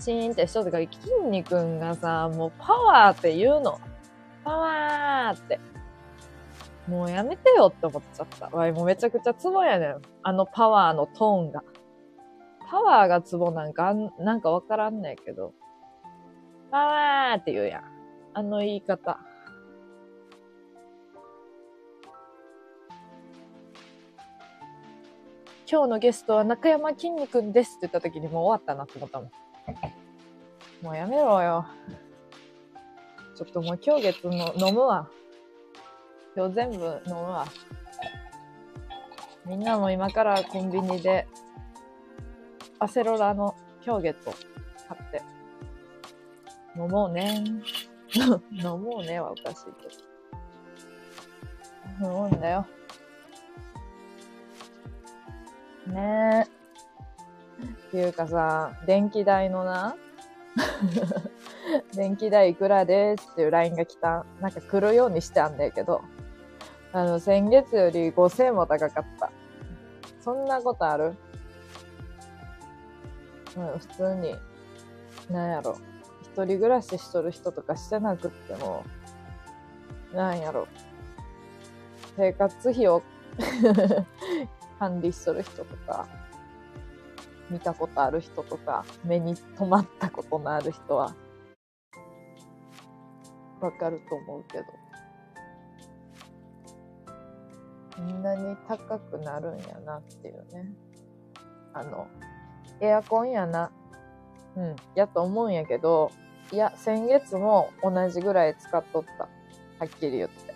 [0.00, 3.78] シーンってしとったから、筋肉がさ、もうパワーって言うの。
[4.42, 5.60] パワーって。
[6.88, 8.48] もうやめてよって思っちゃった。
[8.48, 10.02] わい、もうめちゃくちゃツボやねん。
[10.22, 11.62] あのパワーのトーンが。
[12.68, 15.52] パワーがツボなんか、なんかわからんねんけど。
[16.70, 17.82] パワーって言うやん。
[18.34, 19.18] あの言い方。
[25.70, 29.30] 今日のゲストは中山きんに君ですって言った時にもう終わったなって思ったもん。
[30.82, 31.66] もうやめろよ。
[33.36, 35.08] ちょっともう今日月の飲むわ。
[36.34, 37.46] 今日全部飲むわ。
[39.44, 41.26] みんなも今からコンビニで
[42.78, 44.34] アセロラの今日月を
[44.88, 45.22] 買って
[46.76, 47.44] 飲もうね。
[48.52, 50.12] 飲もうねはおかしいけど。
[52.08, 52.66] 飲むんだよ。
[55.86, 56.62] ねえ。
[57.64, 59.96] っていうかさ、電気代のな、
[61.94, 64.24] 電気代いくらですっていう LINE が来た。
[64.40, 66.02] なんか来るようにしてあんだけど、
[66.92, 69.30] あの、先月より5000も高かった。
[70.20, 71.14] そんなことある？
[73.56, 74.36] うん、普通に、
[75.30, 75.78] なんやろ。
[76.22, 78.84] 一人暮らししとる人とかしてなくっても、
[80.14, 80.68] なんやろ。
[82.16, 83.02] 生活費を
[84.78, 86.06] 管理しとる人とか、
[87.48, 91.14] 見たことある人とか、目に留まったことのある人は、
[93.60, 94.81] わかると思うけど。
[97.96, 100.72] こんなに高くなるんやなっていうね。
[101.74, 102.06] あの、
[102.80, 103.70] エアコンやな。
[104.56, 106.10] うん、やと思うんやけど、
[106.52, 109.24] いや、先月も同じぐらい使っとった。
[109.24, 109.28] は
[109.86, 110.54] っきり言って。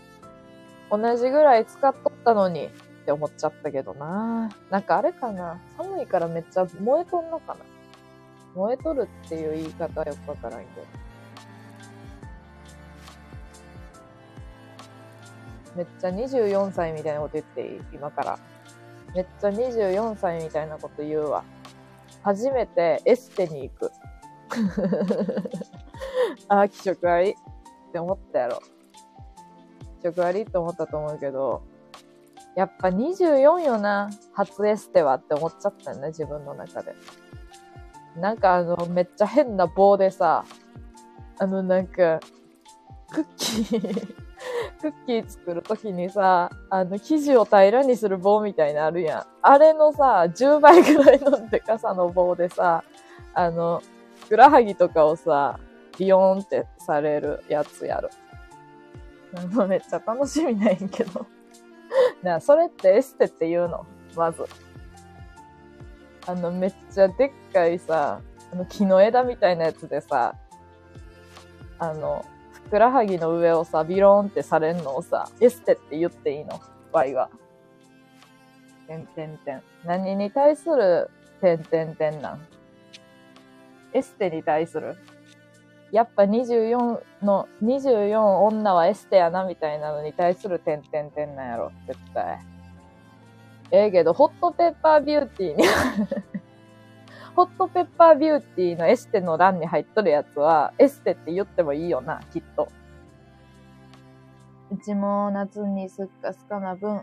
[0.90, 2.70] 同じぐらい使っとったのにっ
[3.06, 4.50] て思っちゃったけどな。
[4.70, 5.58] なんかあれかな。
[5.76, 7.60] 寒いからめっちゃ燃えとんのかな。
[8.54, 11.05] 燃えとるっていう言い方はよくわからんけど。
[15.76, 17.80] めっちゃ24歳みたいなこと言っていい？
[17.92, 18.38] 今から。
[19.14, 21.44] めっちゃ24歳みたいなこと言うわ。
[22.22, 23.90] 初めてエステに行く。
[26.48, 27.34] ああ、気色悪いっ
[27.92, 28.60] て思ったやろ。
[30.02, 31.62] 気色悪いって思ったと思うけど、
[32.54, 36.94] やっぱ24よな、初エステはって思っちゃったよね、自分の中で。
[38.16, 40.44] なんかあの、めっちゃ変な棒でさ、
[41.38, 42.20] あのなんか、
[43.12, 44.25] クッキー
[44.76, 49.26] クッキー作るときにさ、あの、生地を平らにする棒みたいなあるやん。
[49.42, 52.84] あれのさ、10倍ぐらいのでかさの棒でさ、
[53.34, 53.82] あの、
[54.20, 55.58] ふくらはぎとかをさ、
[55.98, 58.10] ビヨーンってされるやつやる。
[59.68, 61.26] めっちゃ楽しみないんけど。
[62.22, 63.86] なそれってエステって言うの？
[64.14, 64.44] まず。
[66.26, 68.20] あの、めっちゃでっかいさ、
[68.52, 70.34] あの木の枝みたいなやつでさ、
[71.78, 72.24] あの、
[72.66, 76.60] ふくらはぎの上をさ、ビローンってされんのをさ、エステって言っていいの？
[76.90, 77.30] ワイは。
[78.88, 79.62] てんてんてん。
[79.84, 81.08] 何に対する
[81.40, 82.46] てんてんてんなん？
[83.92, 84.96] エステに対する？
[85.92, 92.40] やっぱ24の、24女はエステやなみたいなのに対する点々点なんやろ、絶対。
[93.70, 95.64] ええけど、ホットペッパービューティーに
[97.36, 102.68] ホットペッパービューティーのエステの欄に入っとるやつは、エステって言ってもいいよな、きっと。
[104.72, 107.02] うちも夏にすっかすかな分、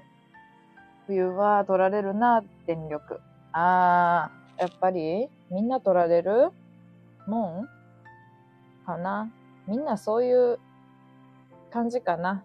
[1.06, 3.22] 冬は取られるな、電力。
[3.52, 6.50] あー、やっぱりみんな取られる？
[7.28, 7.68] もん？
[8.88, 9.32] かな？
[9.68, 10.58] みんなそういう
[11.72, 12.44] 感じかな。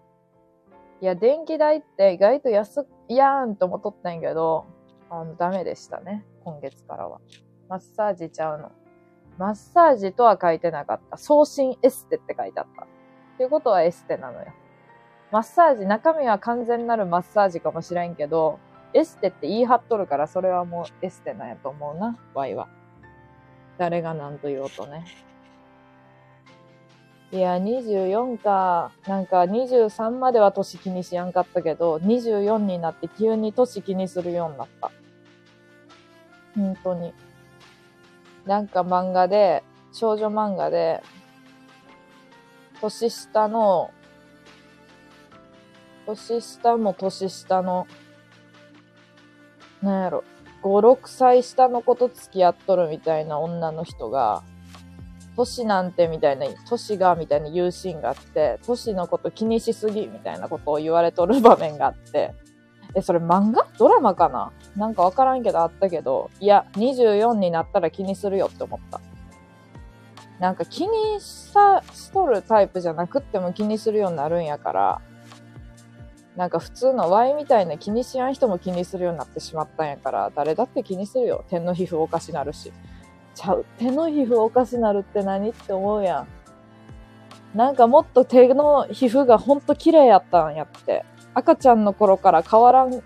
[1.00, 4.66] いや、電気代って意外と安いやんと思っとったんやけど、
[5.08, 6.26] あの、ダメでしたね。
[6.44, 7.22] 今月からは。
[7.68, 8.72] マッサージちゃうの。
[9.36, 11.16] マッサージとは書いてなかった。
[11.16, 12.84] 送信エステって書いてあった。
[12.84, 12.86] っ
[13.36, 14.46] ていうことはエステなのよ。
[15.30, 18.58] マッサージ、中身は完全なるマッサージかもしれんけど、
[18.94, 22.68] エステって言い張っとるから、それはもうエステなんやと思うな、ワイは。
[23.76, 25.04] 誰が何と言おうとね。
[27.30, 28.90] いや、24か。
[29.06, 34.90] なんか23までは年気にしやんかったけど、24になって急に年気にするようになった。
[36.56, 37.12] 本当に。
[38.48, 41.02] なんか漫画で、少女漫画で、
[42.80, 43.90] 年下の、
[46.06, 47.86] 年下も年下の、
[49.82, 50.24] なんやろ、
[50.62, 54.42] 5、6歳下の子と付き合っとるみたいな女の人が、
[55.36, 62.32] 年なんてみたいな、年がみたいな言うシーンがあって、年のこと気にしすぎみたいなことを言われとる場面があって、
[62.94, 63.66] え、それ漫画？
[63.78, 64.52] ドラマかな？
[64.76, 69.00] なんかわからんけどあったけど、いや、24になったら気にするよって思った。
[70.38, 75.00] なんか気にさ、しとるタイプじゃなくっても気にするようになるんやから、
[76.36, 81.44] なんか普通の Y みたいな気にしやん人も気にするようになってしまったんやから、誰だって気にするよ。
[81.50, 82.72] 手の皮膚おかしなるし。
[83.34, 83.66] ちゃう。
[83.78, 86.28] 手の皮膚おかしなるって何って思うやん。
[87.56, 91.04] なんかもっと手の皮膚がほんと綺麗やったんやって。
[91.38, 93.02] 赤ちゃんの頃から変わらん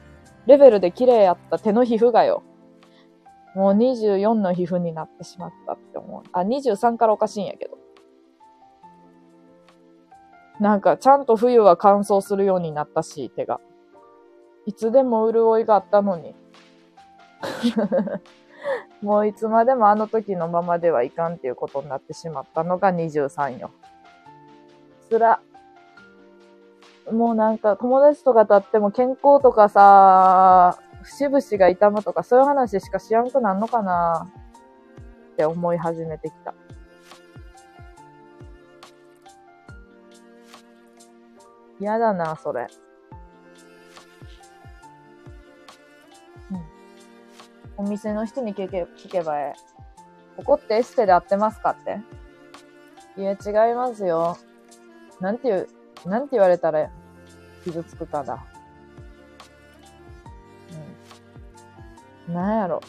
[0.46, 2.42] レベルで綺麗やった手の皮膚がよ。
[3.54, 6.22] もう24の皮膚になってしまったって思う。
[6.32, 7.78] あ、23からおかしいんやけど。
[10.60, 13.60] なんかちゃんと冬は乾燥するようになったし、手が。
[14.64, 16.34] いつでも潤いがあったのに。
[19.02, 23.72] もういつまでもあの時のままではいかんっていうことになってしまったのが23よ。
[25.10, 25.42] つら。
[27.10, 34.30] もうなんか友達とかと会っても健康とかさ、節々が痛むとかそういう話しかしやんくなんのかな？
[35.32, 36.54] って思い始めてきた。
[41.80, 42.68] 嫌だな、それ。
[46.52, 47.84] うん。
[47.84, 49.58] お店の人に聞け聞けばええ。
[50.36, 52.00] ここってエステで合ってますかって？
[53.20, 54.38] いや、違いますよ。
[55.20, 55.66] なんていう、
[56.06, 56.90] なんて言われたら
[57.64, 58.44] 傷つくかだ。
[62.28, 62.34] うん。
[62.34, 62.80] なんやろ。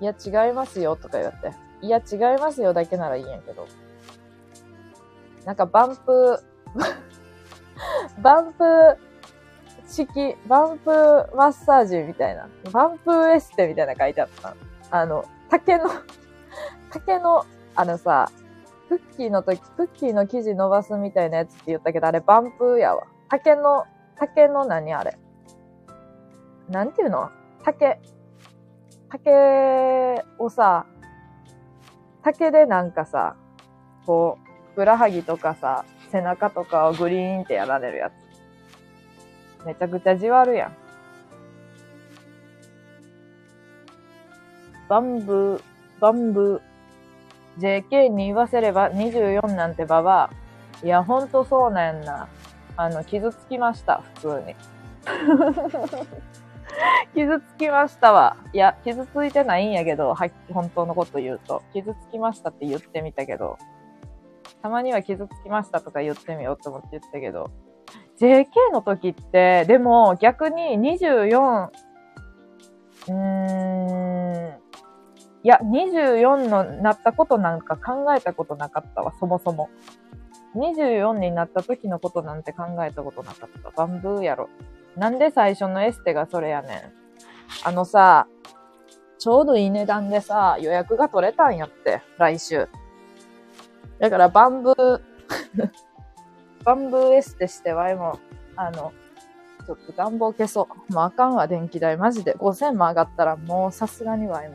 [0.00, 1.52] いや、違いますよとか言って。
[1.82, 3.66] いや、違いますよだけならいいんやけど。
[5.44, 6.42] なんかバンプ
[8.22, 8.64] バンプ
[9.86, 10.90] 式、バンプ
[11.34, 12.48] マッサージみたいな。
[12.72, 14.56] バンプエステみたいな書いてあった。
[14.90, 15.90] あの、竹の
[16.90, 17.44] 竹の、
[17.74, 18.30] あのさ、
[18.88, 23.06] クッキーの時、クッキーの生地伸ばすみたいなやつって言ったけど、あれバンプーやわ。
[23.28, 23.84] 竹の、
[24.16, 25.16] 竹の何あれ？
[26.68, 27.30] なんていうの？
[27.64, 27.98] 竹。
[29.10, 30.86] 竹をさ、
[32.22, 33.36] 竹でなんかさ、
[34.06, 39.66] こう、ふくらはぎとかさ、背中とかをグリーンってやられるやつ。
[39.66, 40.76] めちゃくちゃじわるやん。
[44.88, 45.62] バンブー、
[46.00, 46.73] バンブー。
[47.58, 50.30] JK に言わせれば24なんてババ
[50.82, 50.84] ア。
[50.84, 52.28] いや、ほんとそうなんな。
[52.76, 54.56] あの、傷つきました、普通に。
[57.14, 58.36] 傷つきましたわ。
[58.52, 61.62] いや、傷ついてないんやけど、は本当のこと言うと。
[61.72, 63.58] 傷つきましたって言ってみたけど、
[64.62, 67.50] たまには傷つきましたとか言ってみようと思って言ったけど、
[68.18, 71.70] JK の時って、でも逆に24、
[73.06, 74.58] うーん、
[75.44, 79.68] いや、24のなったことなんか考えたことなかったわ、そもそも。
[80.56, 83.70] 24になった時のことなんて考えたことなかった。
[83.70, 84.48] バンブーやろ。
[84.96, 86.80] なんで最初のエステがそれやねん。
[87.62, 88.26] あのさ、
[89.18, 92.68] ちょうどいい値段でさ、予約が取れたんやって、来週。
[93.98, 95.00] だからバンブー
[96.64, 98.18] バンブーエステしてワイも、
[98.56, 98.94] あの、
[99.66, 100.92] ちょっと暖房消そう。
[100.92, 101.98] もうあかんわ、電気代。
[101.98, 102.34] マジで。
[102.34, 104.48] 5000も上がったらもうさすがにワイ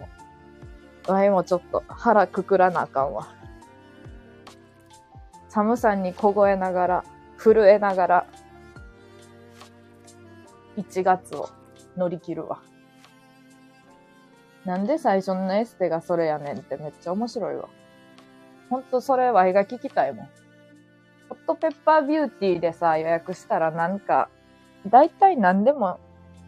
[1.10, 1.16] も。
[1.16, 3.28] ワイもちょっと腹くくらなあかんわ。
[5.50, 7.04] 寒さに凍えながら、
[7.38, 8.26] 震えながら、
[10.78, 11.50] 1月を
[11.98, 12.62] 乗り切るわ。
[14.66, 17.70] なんで最初のエステがそれやねんってめっちゃ面白いわ。
[18.70, 20.30] ほんとそれワイが聞きたいもん。
[21.30, 24.30] ホットペッパービューティーでさ、予約したらなんか、
[24.88, 26.00] 大体何でも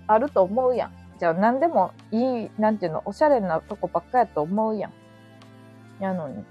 [0.08, 1.01] あると思うやん。
[1.22, 4.94] じゃあ何でもいい、なんていうの、おしゃれなとこばっかやと思うやん。
[6.00, 6.44] やのに。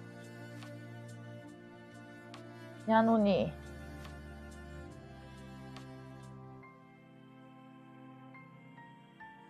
[2.86, 3.52] やのに。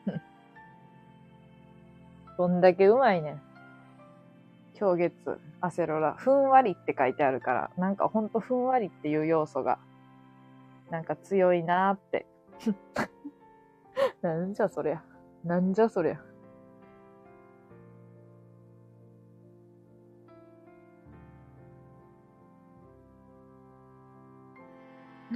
[2.38, 3.42] どんだけうまいねん。
[4.78, 9.78] 今月、アセロラ、ふんわりって書いてあるから、なんかほんとふんわりっていう要素が、
[10.88, 12.24] なんか強いなーって。
[14.22, 15.09] なんじゃそりゃ。
[15.44, 16.20] なんじゃそりゃ。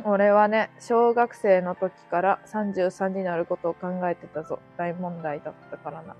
[0.02, 4.58] 俺はね、小学生の時から33になることを考えてたぞ。
[4.76, 6.16] 大問題だったからな。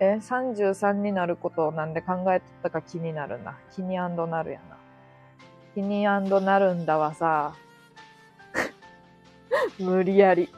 [0.00, 3.56] え、33になることをなんで考えてたか気になるな。
[3.74, 4.08] 気にな
[4.42, 4.76] るやな。
[5.74, 7.54] 気になるんだわさ。
[9.78, 10.52] 無理やり。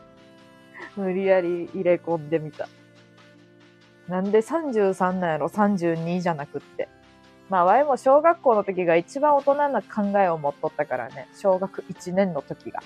[0.96, 2.68] 無理やり入れ込んでみた。
[4.08, 6.88] なんで33なんやろ ?32 じゃなくって。
[7.48, 11.28] まあ、ワイも小学校の時が一番大人な考えを持っとったからね。
[11.34, 12.80] 小学1年の時が。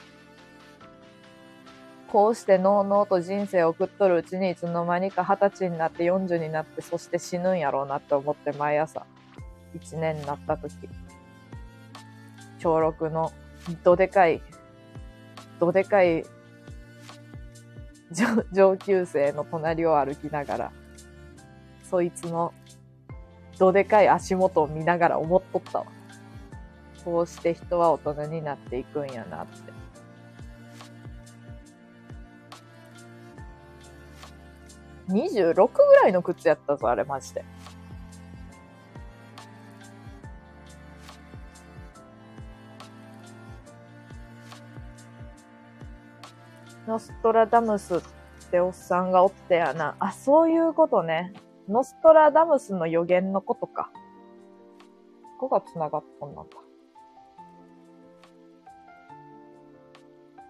[2.09, 9.05] こうしてのうのうと人生を送っとるうちにいつの間にか二十歳になって40になってそして死ぬんやろうなって思って毎朝
[9.79, 10.73] 1年になった時
[12.59, 13.31] 小6の
[13.85, 14.41] どでかい
[15.61, 16.25] どでかい
[18.13, 20.73] 上上級生の隣を歩きながら、
[21.91, 22.53] そいつの
[23.59, 25.87] どでかい足元を見ながら思っとったわ。
[27.05, 29.73] こうして人は大人になっていくんやなって。
[35.09, 37.45] 26ぐらいの靴やったぞ、あれマジで。
[46.89, 48.01] ノストラダムスっ
[48.51, 49.95] ておっさんがおってやな。
[49.99, 51.35] あ、そういうことね。
[51.69, 53.91] ノストラダムスの予言のことか。
[55.39, 56.43] ここが繋がったんだ。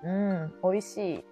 [0.04, 1.24] うん、美味しい。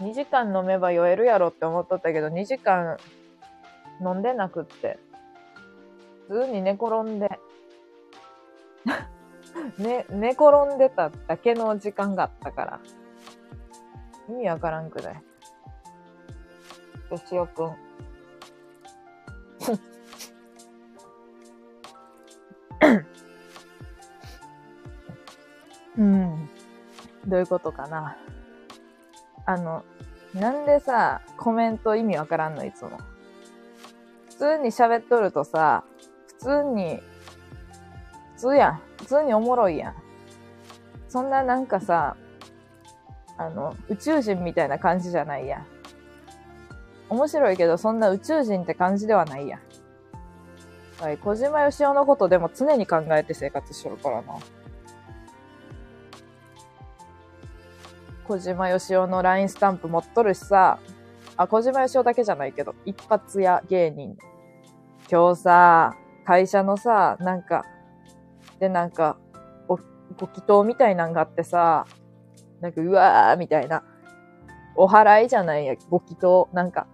[0.00, 2.96] 2時間飲めば酔えるやろって思っとったけど、2時間
[4.00, 4.98] 飲んでなくって。
[6.28, 7.38] 普通に寝転んで、
[9.78, 12.80] ね、寝転んでただけの時間があったから。
[14.28, 15.14] 意味わからんくらい？
[17.10, 17.76] よしおくん。
[25.98, 26.48] うん。
[27.26, 28.16] どういうことかな？
[29.44, 29.84] あの、
[30.34, 32.98] なんでさ、コメント意味わからんのいつも。
[34.30, 35.84] 普通に喋っとるとさ、
[36.26, 37.00] 普通に、
[38.42, 38.80] 通やん。
[38.98, 39.94] 普通におもろいやん。
[41.08, 42.16] そんななんかさ、
[43.38, 45.66] あの、宇宙人みたいな感じじゃないやん。
[47.08, 49.60] 面白いけど、そんな宇宙人って感じではないやん。
[51.00, 54.34] はい、小島よしおのことでも常に考えて生活しとるからな。
[58.26, 60.80] 小島よしおの LINE スタンプ持っとるしさ、
[61.36, 64.16] あ、小島よしおだけじゃないけど、一発屋芸人。
[65.10, 67.64] 今日さ、会社のさ、なんか、
[68.62, 69.16] でなんか、
[69.66, 69.76] ご、
[70.16, 71.84] ご祈祷みたいなんがあってさ、
[72.60, 73.82] なんか、うわーみたいな。
[74.76, 76.48] お祓いじゃないや、ご祈祷。
[76.52, 76.86] なんか、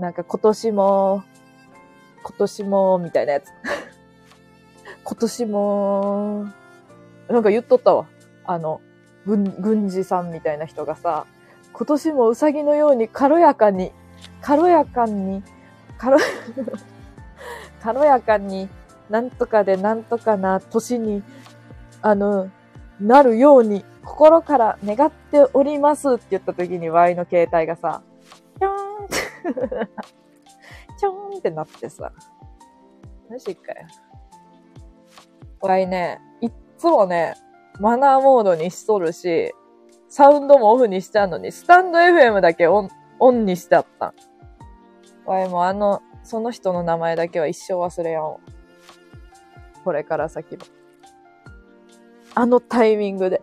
[0.00, 1.22] なんか今年も、
[2.24, 3.52] 今年も、みたいなやつ。
[5.04, 6.46] 今年も、
[7.28, 8.06] なんか言っとったわ。
[8.44, 8.80] あの、
[9.26, 11.26] 軍、軍事さんみたいな人がさ、
[11.72, 13.92] 今年もうさぎのように軽やかに、
[14.40, 15.44] 軽やかに、
[15.98, 16.16] 軽、
[17.80, 18.68] 軽やかに、
[19.10, 21.22] なんとかでなんとかな年に、
[22.02, 22.50] あの、
[23.00, 28.02] なるように、心から願っておりますって言った時に、ワイの携帯がさ、
[28.58, 29.14] ちょーんって、
[30.98, 32.12] ちょーんってなってさ、
[33.30, 33.86] マジかよ。
[35.60, 37.34] ワイね、いっつもね、
[37.80, 39.52] マナーモードにしとるし、
[40.08, 44.14] サウンドもオフにしてあるのに、スタンド FM だけオン、オンにしてあったん。
[45.26, 48.38] わいもあの、その人の名前だけは一生忘れやんわ。
[49.84, 50.64] これから先も。
[52.34, 53.42] あのタイミングで。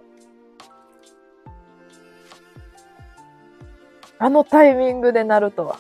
[4.18, 5.80] あのタイミングでなるとは。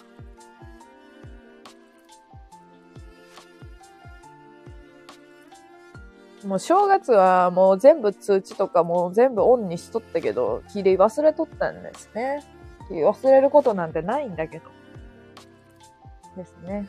[6.45, 12.43] もう正月はもう全部通知とかもう全部オンにしとったけど、切り忘れとったんですね。
[12.87, 14.65] 切り忘れることなんてないんだけど。
[16.35, 16.87] ですね。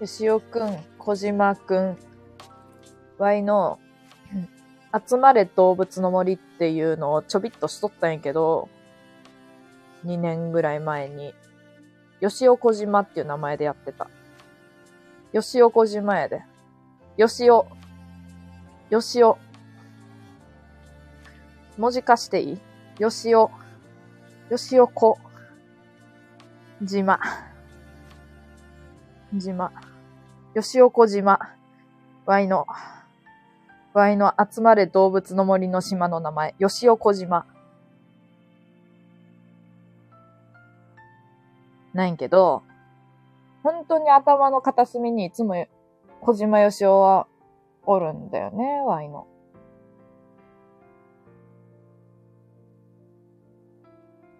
[0.00, 1.98] 吉尾くん、小島くん、
[3.18, 3.80] ワイの、
[5.06, 8.68] 集まれ動物の森っていうのをちょびっとしとったんやけど、
[10.04, 11.34] 2年ぐらい前に、
[12.20, 14.08] 吉尾小島っていう名前でやってた。
[15.32, 16.42] 吉尾小島やで。
[17.16, 17.66] 吉尾。
[18.90, 19.36] 吉尾。
[21.76, 22.60] 文字化していい？
[22.98, 23.50] 吉尾。
[24.48, 25.18] 吉尾小。
[26.82, 27.20] 島。
[29.36, 29.70] 島。
[30.54, 31.38] 吉尾小島。
[32.26, 32.66] ワイの、
[33.92, 36.54] ワイの集まれ動物の森の島の名前。
[36.58, 37.46] 吉尾小島。
[41.94, 42.62] ないんけど、
[43.62, 45.66] 本当に頭の片隅にいつも
[46.20, 47.26] 小島よしおは
[47.84, 49.26] おるんだよね、ワイの。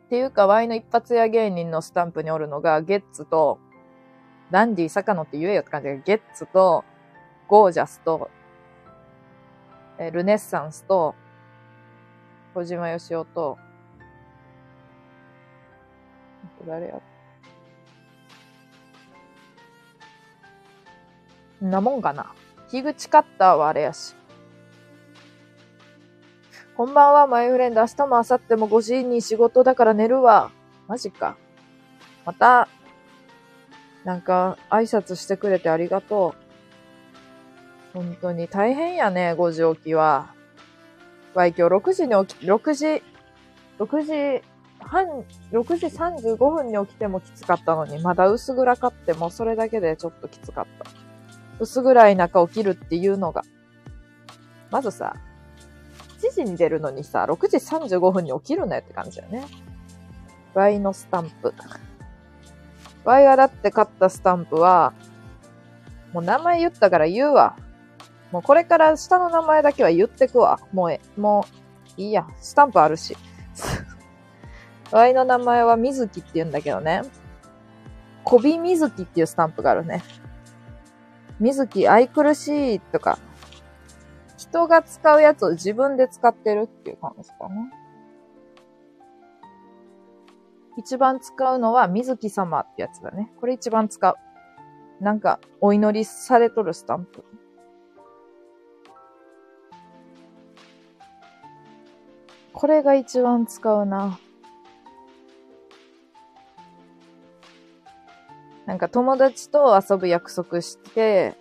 [0.06, 3.59] っていうか、ワイの一発屋芸人のスタンプにおるのが、ゲッツと、
[4.51, 6.84] ダンディ坂野って言えよって感じで、ゲッツと、
[7.46, 8.30] ゴージャスと、
[9.99, 11.14] えルネッサンスと、
[12.55, 13.59] 小島よしおと、
[16.66, 17.01] 誰や？
[21.61, 22.34] なもんかな？
[22.70, 24.14] 樋口カッターはあれやし。
[26.76, 27.80] こんばんは、マイフレンド。
[27.80, 30.51] 明日も明後日も5時に仕事だから寝るわ。
[30.86, 31.36] マジか。
[32.24, 32.68] また、
[34.09, 36.34] なんか、挨拶してくれてありがと
[37.92, 37.98] う。
[37.98, 40.32] 本当に大変やね、5時起きは。
[41.34, 43.02] わい、今日6時に起き、6時、
[43.78, 44.42] 6時
[44.80, 45.04] 半、
[45.52, 50.86] 6時35分に起きてもきつかったのに、まだ薄暗かってもそれだけでちょっときつかった。
[51.61, 53.42] 薄暗い中起きるっていうのが。
[54.70, 55.16] まずさ、
[56.22, 59.44] 7時に出るのにさ、6時35分に起きるなよって感じだよね。
[60.54, 61.52] Y のスタンプ。
[63.09, 64.92] Y がだって買ったスタンプは、
[66.12, 67.56] もう名前言ったから言うわ。
[68.32, 70.61] もうこれから下の名前だけは言ってくわ。
[70.74, 71.46] もうえ、も
[71.96, 72.26] う、いいや。
[72.38, 73.16] スタンプあるし。
[74.92, 77.00] Y の名前は水木って言うんだけどね。
[78.24, 80.02] 小び水木っていうスタンプがあるね。
[81.40, 83.18] 水木愛くるしいとか、
[84.36, 87.70] 人が使うやつを自分で使ってるっていう感じかな。
[90.79, 93.33] 一番使うのは水木様ってやつだね。
[93.41, 94.14] これ一番使う。
[95.03, 97.24] なんか、お祈りされとるスタンプ。
[102.53, 104.20] これが一番使うな。
[108.64, 111.35] なんか友達と遊ぶ約束して、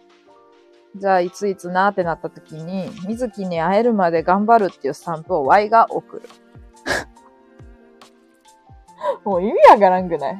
[0.96, 6.24] じゃあいついつなってなった時に、水木に会えるまで頑張るっていうスタンプを Y が送る。
[9.24, 10.38] もう意味わからんくない？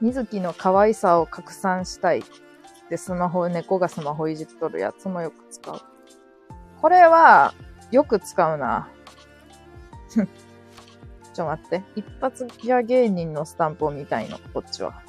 [0.00, 2.22] 水木の可愛さを拡散したいっ
[2.88, 5.80] てスマホ、猫がスマホいじっとるやつもよく使う。
[6.80, 7.54] これは、
[7.92, 8.88] よく使うな。
[10.12, 10.26] ちょっ
[11.36, 11.82] と待って。
[11.94, 15.02] 一発ギャ芸人のスタンプを見たいの、こっちは。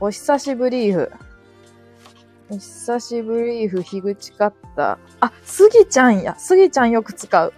[0.00, 1.12] お久しぶりーふ。
[2.50, 4.98] お久しぶりーふ、樋口カッター。
[5.20, 6.34] あ、スギちゃんや。
[6.36, 7.52] スギちゃんよく使う。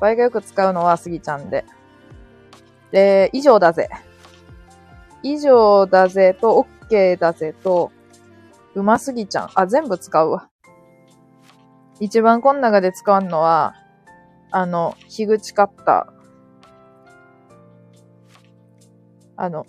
[0.00, 1.64] 場合がよく使うのはスギちゃんで。
[2.90, 3.88] で、以上だぜ。
[5.22, 7.92] 以上だぜと、オッケーだぜと、
[8.74, 9.50] うますぎちゃん。
[9.54, 10.48] あ、全部使うわ。
[12.00, 13.74] 一番こん中で使うのは、
[14.50, 16.14] あの、樋口カッター。
[19.36, 19.66] あの、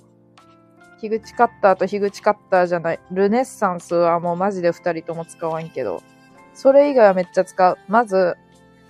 [1.09, 2.99] 樋口カッターと樋口カッターじゃない。
[3.11, 6.01] ルネッサンスはもうマジで二人とも使わんけど。
[6.53, 7.77] それ以外はめっちゃ使う。
[7.87, 8.37] まず、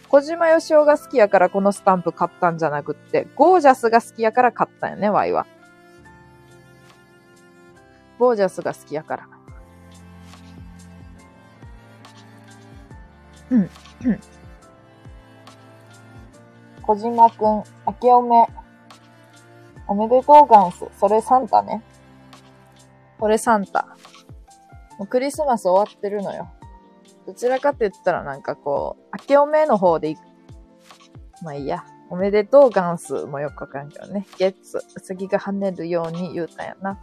[0.07, 5.45] 小島よしおが好きやからこのスタンプ買ったんじゃなくって、ゴージャスが好きやから買ったんよね、ワイは。
[8.18, 9.28] ゴージャスが好きやから。
[13.51, 13.70] うん。
[16.82, 18.47] 小島くん、明けおめ。
[19.88, 20.86] おめでとうガンス。
[20.97, 21.84] それサンタね。
[23.20, 23.95] これサンタ。
[24.97, 26.49] もうクリスマス終わってるのよ。
[27.26, 30.20] どちらかって言ったらなんかこう、明けおめの方でいく。
[31.43, 31.84] まあいいや。
[32.09, 34.28] おめでとうガンスもよくわかんけどね。
[34.38, 34.78] ゲッツ。
[34.95, 36.99] うさぎが跳ねるように言うたんやな。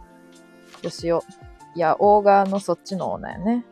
[0.81, 1.21] よしお。
[1.75, 3.65] いや、オーガーのそっちのオーナーやね。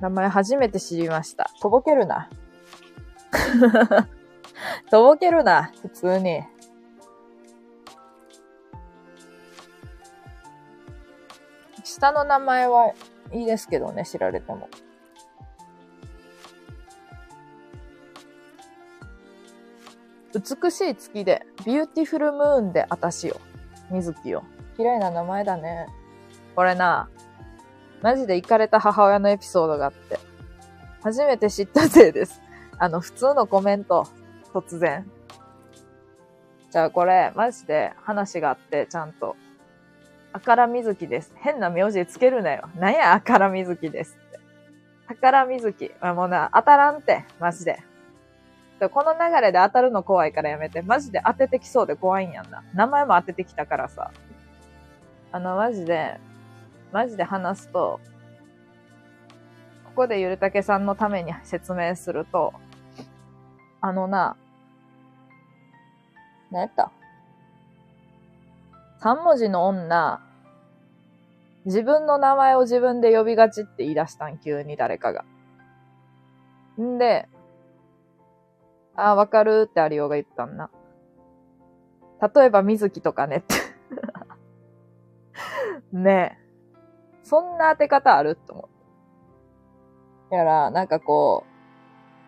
[0.00, 1.50] 名前初めて知りました。
[1.60, 2.30] とぼけるな。
[4.90, 6.42] とぼけるな、普通に。
[11.96, 12.92] 下の名前は
[13.32, 14.68] いいですけどね、知られても。
[20.34, 23.40] 美しい月で、ビューティフルムーンであたしよ。
[23.90, 24.44] 水木よ。
[24.76, 25.86] 綺麗な名前だね。
[26.54, 27.08] これな、
[28.02, 30.18] マジで行かれた母親のエピソードがあって。
[31.02, 32.42] 初めて知ったせいです。
[32.78, 34.06] あの、普通のコメント、
[34.52, 35.10] 突然。
[36.70, 39.34] じゃあこれ、マジで話があって、ちゃんと。
[40.36, 41.32] あからみずきです。
[41.36, 42.68] 変な名字つけるなよ。
[42.78, 44.38] なんや、あからみずきですって。
[45.08, 45.90] 宝みずき。
[45.98, 47.78] まあ、もうな、当たらんって、マジで。
[48.90, 50.82] この流れで当たるの怖いからやめて。
[50.82, 52.62] マジで当ててきそうで怖いんやんな。
[52.74, 54.10] 名前も当ててきたからさ。
[55.32, 56.20] あの、マジで、
[56.92, 57.98] マジで話すと、
[59.86, 62.52] ここでゆるたけさんのために説明すると、
[63.80, 64.36] あのな、
[66.50, 66.92] 何やった？
[68.98, 70.20] 三文字の女、
[71.66, 75.24] 自分の名前を自分で呼びがちって言い出したん、急に誰かが。
[76.80, 77.28] んで、
[78.94, 80.70] ああ、わかるってありおが言ったんな。
[82.34, 83.54] 例えば、水木とかねって
[85.92, 86.46] ねえ。
[87.24, 88.68] そんな当て方あると思
[90.30, 90.34] う。
[90.34, 91.44] やら、なんかこ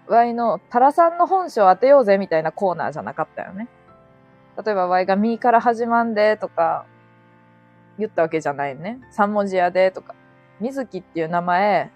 [0.08, 3.68] う、ワイの、タラさんの本性当てようぜみたいなコーナーじゃなかったよね。
[4.62, 6.86] 例えば、ワイがミーから始まんでとか、
[7.98, 9.00] 言ったわけじゃないね。
[9.10, 10.14] 三文字やでとか。
[10.60, 11.90] 水木っていう名前、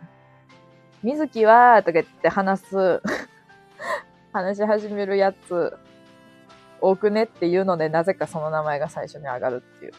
[1.03, 3.03] 水木は、とか言って話す、
[4.32, 5.76] 話し始めるやつ、
[6.80, 9.92] 多くねっていうので、なぜかその名前が最初に上がるっていう。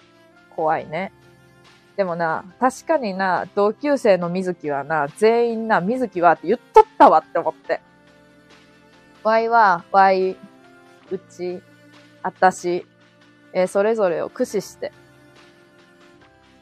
[0.56, 1.12] 怖いね。
[1.98, 7.82] でもな、確かにな、同級生の水木はな、全員な、水木はって言っとったわって思って。
[9.24, 10.38] Y は、Y、
[11.12, 11.62] うち、
[12.24, 12.86] あたし、
[13.54, 14.92] えー、それぞれを駆使して、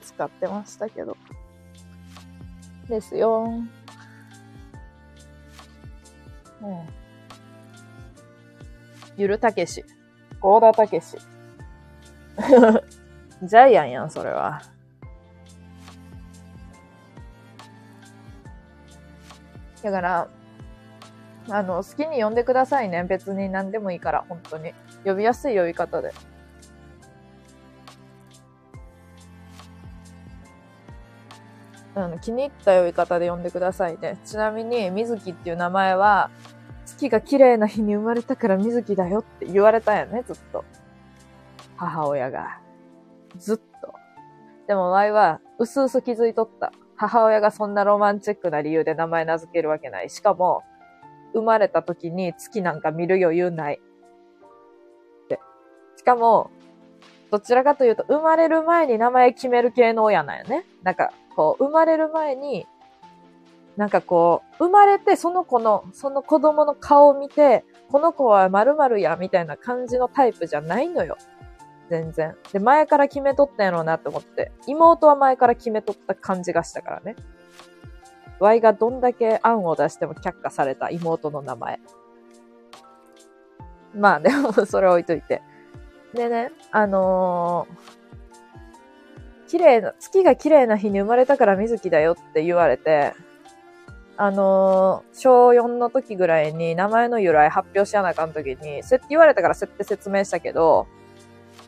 [0.02, 1.16] 使ってましたけど。
[2.90, 3.46] ですよ。
[6.62, 7.02] うん。
[9.18, 9.86] ゆるたけし。
[10.40, 11.18] ゴーダたけし。
[13.44, 14.62] ジャイアンやん、それは。
[19.82, 20.28] だから、
[21.50, 23.04] あの、好きに呼んでくださいね。
[23.04, 24.74] 別に何でもいいから、本当に。
[25.04, 26.12] 呼びやすい呼び方で。
[31.96, 34.18] うん、気に入った呼び方で呼んでくださいね。
[34.26, 36.30] ちなみに、水木っていう名前は、
[36.86, 40.64] 月が綺麗な日に生まれたから水木だよって言われたんやね、ずっと。
[41.76, 42.60] 母親が。
[43.38, 43.94] ずっと。
[44.68, 46.72] でも、ワイは、うすうす気づいとった。
[46.96, 50.10] 母親がそんなロマンチックな理由で名前名付けるわけない。
[50.10, 50.64] しかも、
[51.34, 53.82] 生まれた時に月なんか見る余裕ない。
[55.28, 55.40] で。
[55.98, 56.52] しかも、
[57.32, 60.66] どちらかというと、生まれる前に名前決める系の親なんよね。
[60.84, 62.68] なんか、こう、生まれる前に、
[63.78, 71.18] なんかこう、生まれてその子の、その子供の顔を見て、この子は〇〇や、みたいな感じのタイプじゃないのよ。
[71.90, 72.36] 全然。
[72.54, 74.52] で、前から決めとったんやろうなって思って。
[74.68, 77.16] 妹は前から決めとった感じがしたからね。
[78.40, 81.80] Y がどんだけ案を出しても却下された妹の名前。
[83.94, 85.42] まあでも、それ置いといて。
[86.14, 88.01] でね、あのー
[89.52, 93.12] 綺麗な、月が綺麗な日に生まれたから水木だよって言われて、
[94.16, 100.88] あのー、小4の時ぐらいに名前の由来発表しやなあかん時に、そうやって言われたからそうやって説明したけど、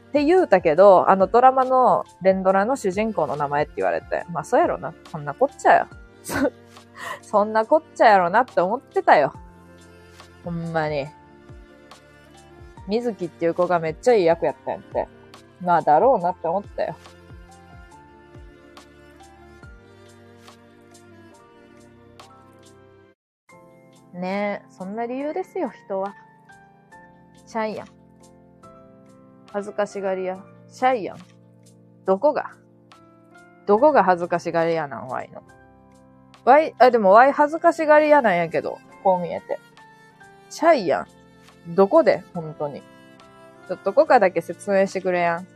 [0.08, 4.94] って言うたけど、あのドラマの連ドラの主人公の名前って言われて、まあそうやろな。
[5.12, 5.88] そんなこっちゃよ。
[7.22, 9.34] そんなこっちゃやろなって思ってたよ。
[10.46, 11.10] ほんまに。
[12.88, 15.08] 水木っていう子がめっちゃいい役やったんやって。
[15.60, 16.96] まあだろうなって思ったよ。
[24.14, 26.14] ねえ、そんな理由ですよ、人は。
[27.48, 27.88] シャイやん。
[29.52, 30.44] 恥ずかしがり屋。
[30.70, 31.18] シャイやん。
[32.06, 32.52] どこが？
[33.66, 35.08] どこが恥ずかしがり屋なん？
[35.08, 35.42] ワイの。
[36.46, 39.60] ワイ、あ、でもワイ恥ずかしがり屋なんやけど、こう見えて。
[40.50, 41.08] シャイや
[41.68, 41.76] ん。
[41.76, 42.24] どこで？
[42.34, 42.82] 本当に。
[43.68, 45.48] ちょっとどこかだけ説明してくれやん。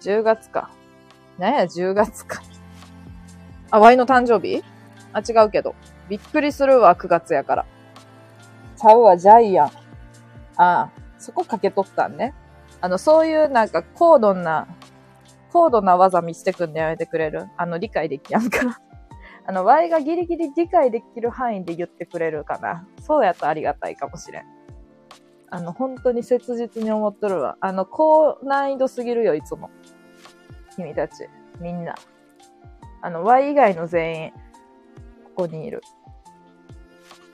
[0.00, 0.70] 10月か。
[1.38, 2.40] なんや、10月か。
[3.70, 4.62] あ、ワイの誕生日？
[5.12, 5.74] あ、違うけど。
[6.08, 7.66] びっくりするわ、9月やから。
[8.76, 9.68] ちゃうわ、ジャイアン。
[9.68, 9.70] あ
[10.56, 12.34] あ、そこかけとったんね。
[12.80, 14.66] あの、そういうなんか高度な、
[15.52, 17.46] 高度な技見せてくんでやめてくれる？
[17.56, 18.80] あの、理解できやんか。
[19.46, 22.86] あの、Y がギリギリ理解できる範囲で言ってくれるかな。
[23.00, 24.44] そうやとありがたいかもしれん。
[25.50, 27.56] あの、本当に切実に思っとるわ。
[27.60, 29.70] あの、高難易度すぎるよ、いつも。
[30.76, 31.28] 君たち。
[31.60, 31.94] みんな。
[33.00, 34.32] あの、Y 以外の全員。
[35.38, 35.82] こにいる。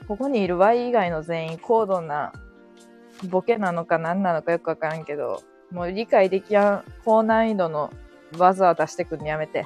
[0.07, 2.33] ここにいる Y 以外の全員高度な
[3.31, 7.91] ボケなのか何なのかよくわからんけど、もう理解できやん、高難易度の
[8.37, 9.65] 技を出してくんのやめて。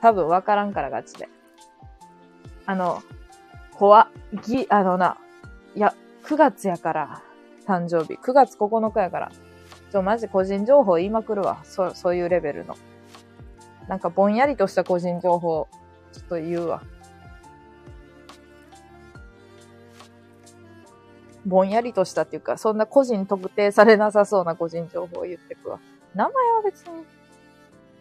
[0.00, 1.28] 多分わからんからガチで。
[2.66, 3.02] あの、
[3.72, 4.08] 怖
[4.46, 5.16] ぎ、あのな、
[5.74, 7.22] いや、9月やから、
[7.66, 8.14] 誕生日。
[8.14, 9.32] 9月9日やから。
[9.90, 11.58] ちょ、マジ個人情報言いまくるわ。
[11.64, 12.76] そ、そういうレベルの。
[13.88, 15.66] なんかぼんやりとした個人情報、
[16.12, 16.82] ちょっと言うわ。
[21.44, 25.80] ぼんやりとしたっていうか、そんな個人特定されなさそうな個人情報を言ってくわ。
[26.14, 27.04] 名前は別に、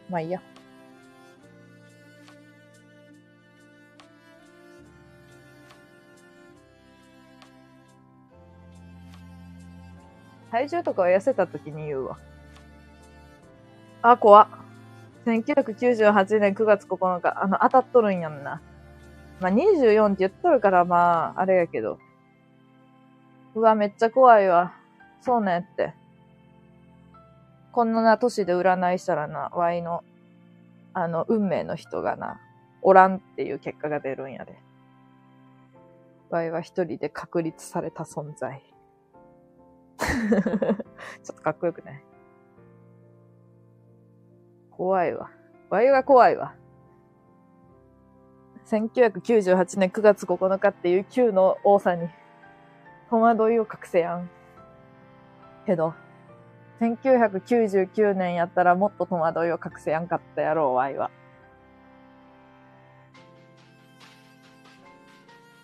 [0.09, 0.41] まあいいや。
[10.51, 12.17] 体重とかは痩せた時に言うわ。
[14.01, 14.47] あ、怖っ。
[15.25, 18.61] 1998年9月9日、あの、当たっとるんやんな。
[19.39, 21.99] まあ、24って言っとるから、まあ、あれやけど。
[23.53, 24.73] うわ、めっちゃ怖いわ。
[25.21, 25.93] そうねって。
[27.71, 30.03] こんな年で占いしたらな、ワイの、
[30.93, 32.39] あの、運命の人がな、
[32.81, 34.57] おらんっていう結果が出るんやで。
[36.29, 38.61] ワイは一人で確立された存在。
[39.99, 42.03] ちょっとかっこよくない？
[44.71, 45.29] 怖いわ。
[45.69, 46.55] ワイが怖いわ。
[48.65, 52.07] 1998年9月9日っていう9の多さに
[53.11, 54.29] 戸惑いを隠せやん。
[55.65, 55.93] けど、
[56.79, 61.11] 1999年やったらもっと戸惑いを隠せやんかったやろう、ワイは。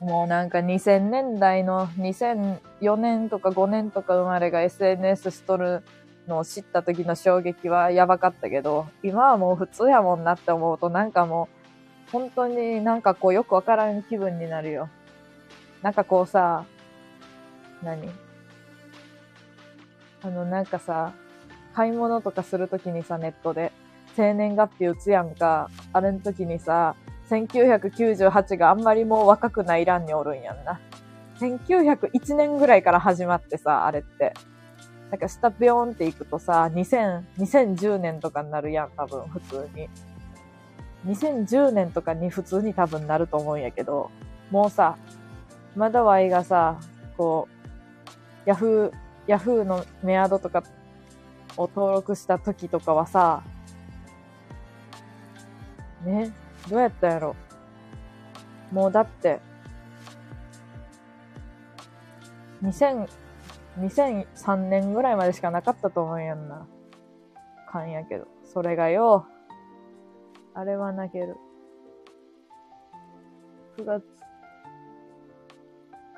[0.01, 5.83] もうなんか2000年代の2004年とか5年とか生まれが SNS しとる
[6.27, 11.47] のを知った時の衝撃はやばかったけど、今はもう普通やもんなって思うとなんかも
[12.09, 14.89] う本当になんかこうよくわからん気分になるよ。
[15.81, 16.65] なんかこうさ、
[17.83, 18.09] 何？
[20.23, 21.13] あのなんかさ、
[21.73, 23.71] 買い物とかするときにさ、ネットで
[24.15, 25.69] 生年月日打つやんか。
[25.93, 26.95] あれの時にさ、
[27.29, 30.79] 1998があんまりもう若くない欄におるんやんな。
[31.39, 34.33] 1901年ぐらいから始まってさ、あれって。
[35.11, 39.87] なんか下ビヨーンって行くとさ、2000、2010年とかになるやん、多分、普通に。
[41.05, 44.11] 2010年とかに普通に多分なると思うんやけど、
[44.51, 44.97] もうさ、
[45.75, 46.79] まだワイがさ、
[47.15, 47.56] こう、
[48.47, 48.91] ヤフー、
[49.27, 50.63] ヤフーのメアドとか
[51.57, 53.43] を登録した時とかはさ、
[56.05, 56.31] ね、
[56.69, 57.35] どうやったやろ
[58.71, 59.41] もうだって、
[62.63, 63.09] 2000、
[63.79, 66.65] 2003年ぐらいまでしかなかったと思うやんな。
[67.69, 68.29] かんやけど。
[68.45, 69.27] それがよ、
[70.53, 71.35] あれは泣ける。
[73.77, 74.05] 9月、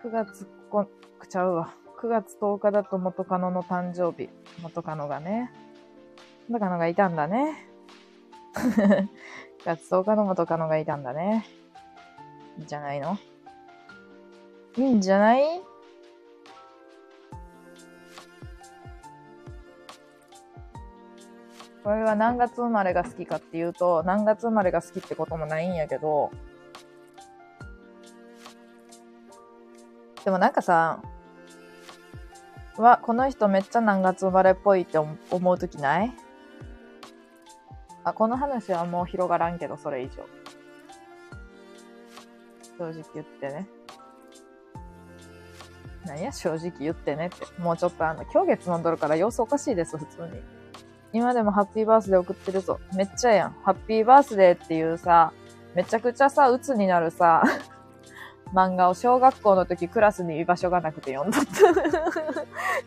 [0.04, 0.88] 9月こ、
[1.28, 1.79] ちゃうわ。
[2.02, 4.30] 9月10日だと元カノの誕生日。
[4.64, 5.52] 元カノがね。
[6.48, 7.68] 元カノがいたんだね。
[8.56, 9.08] 9
[9.66, 11.46] 月10日の元カノがいたんだね。
[12.58, 13.18] いいんじゃないの？
[14.78, 15.62] いいんじゃない？
[21.84, 26.32] これは何月生まれが好きかっていうと、何月生まれが好きってこともないんやけど、
[30.24, 31.02] でもなんかさ、
[32.82, 36.14] わ、この人めっちゃ何月生まれっぽいって思うときない？
[38.04, 40.26] あ、この話はもう広がらんけど、それ以上。
[42.78, 43.68] 正直言ってね。
[46.06, 47.46] 何や、正直言ってねって。
[47.62, 50.42] もうちょっとあの、今日月飲んどるから様子おかしいです、普通に。
[51.12, 52.80] 今でもハッピーバースデー送ってるぞ。
[52.96, 53.56] めっちゃやん。
[53.64, 55.34] ハッピーバースデーっていうさ、
[55.76, 57.44] めちゃくちゃさ、鬱になるさ、
[58.54, 61.52] 漫画を小学校の時クラスに居場所がなくて読んだった。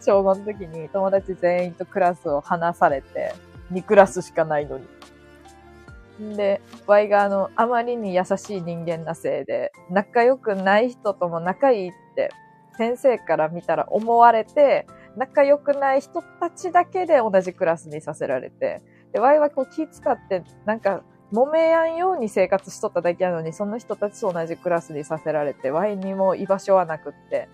[0.04, 3.34] 小5の時に友達全員とクラスを離されて、
[3.72, 6.36] 2クラスしかないのに。
[6.36, 12.30] で、ワイがあの、あまりに優しい人間なせいで、仲良くない人とも仲いいって
[12.76, 14.86] 先生から見たら思われて、
[15.16, 18.82] 仲良くない人たちだけで同じクラスにさせられて、
[19.12, 21.02] で、ワイはこう気使って、なんか、
[21.32, 27.48] 揉めやんように生活しとっただけなのに、その人たちと同じクラスにさせられて、ワインにも居場所はなくって、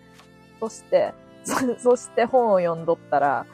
[0.60, 1.14] そして、
[1.78, 3.46] そして本を読んどったら、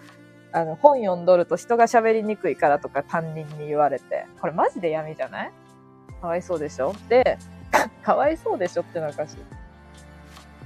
[0.53, 5.53] あの、本読んどると人が喋りにくいからとか担任に言われて、これマジで闇じゃない？
[6.21, 6.95] かわいそうでしょ？
[7.09, 7.39] で、
[8.03, 9.37] かわいそうでしょってのおかし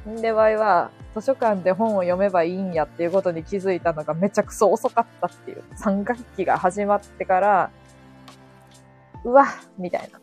[0.07, 0.09] い。
[0.11, 5.65] んで、ワイは、図書館で本を読めばいいんやっていうことに気づいたのがめちゃくそ遅かったっていう。
[5.77, 7.71] 3学期が始まってから、
[9.25, 9.47] うわ
[9.79, 10.21] みたいな。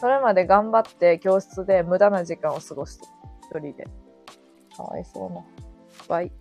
[0.00, 3.06] それまで頑張って教室で無駄な時間を過ごして、
[3.44, 3.86] 一人で。
[4.76, 5.44] かわいそうな。
[6.08, 6.32] バイ。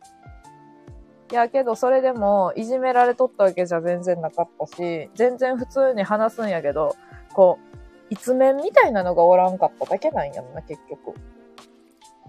[1.31, 6.95] いや、けどそれでも、いじめられとったわけじゃ全然なかったし、全然普通に話すんやけど、
[7.33, 7.77] こう、
[8.09, 11.13] 一面みたいなのがおらんかっただけなんやんな、結局。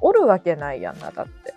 [0.01, 1.55] おるわけないやんな、だって。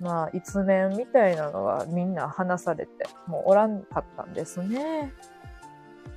[0.00, 5.12] まあ、一面みたいなのはみんな話されて、もうおらんかったんですね。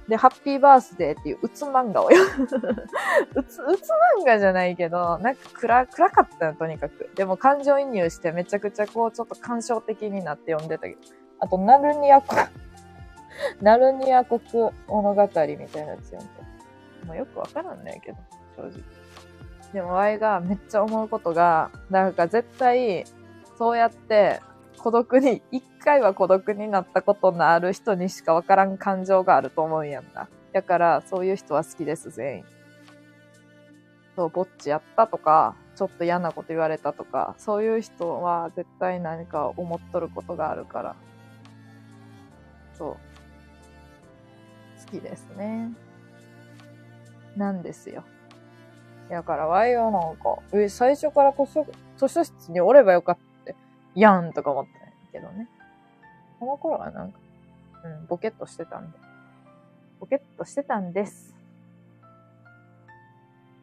[0.08, 2.48] で、ハッピーバースデーっていううつ漫画をよ う
[3.44, 3.90] つ、うつ
[4.22, 7.10] 漫画じゃないけど、なんか暗、暗かったよ、とにかく。
[7.16, 11.00] でも感情移入してめちゃくちゃこう、ちょっと感傷的になって読んでたけど。
[11.40, 12.40] あと、ナルニア国、
[13.62, 14.42] ナルニア国
[14.88, 16.34] 物語みたいなやつ読んで。
[17.08, 18.18] もうよくわからんねんけど、
[18.56, 18.72] 正直。
[19.74, 23.06] でも、ワイがめっちゃ思うことが、なんか絶対、
[23.58, 24.42] そうやって
[24.86, 30.30] 孤独に、一回は孤独になったことのある人にしかわからん感情があると思うんやんな。
[30.54, 32.46] だから、そういう人は好きです、全員。
[34.16, 40.96] そう、ぼっちやったとか、ちょっと嫌なこと言われたとか、そういう人は絶対何か思っとることがあるから。
[42.78, 42.98] そう。
[44.86, 45.72] 好きですね。
[47.36, 48.04] なんですよ。
[49.10, 51.66] だから、ワイはなんか、え、最初から図書
[51.98, 53.35] 図書室におればよかった。
[53.96, 55.48] やんとか思ったけどね。
[56.40, 57.20] この頃はなんか、
[57.84, 58.98] うん、ボケっとしてたんで。
[60.00, 61.34] ボケっとしてたんです。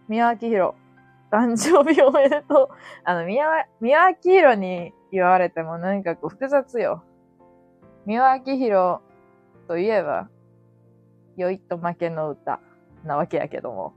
[0.09, 0.75] 宮脇宏、
[1.31, 2.69] 誕生日おめでとう。
[3.05, 3.47] あの、宮、
[3.81, 7.03] 宮脇宏に言われてもなんかこう複雑よ。
[8.07, 9.01] 宮脇宏
[9.69, 10.29] といえば、
[11.37, 12.61] 酔いと負けの歌
[13.05, 13.95] なわけやけども。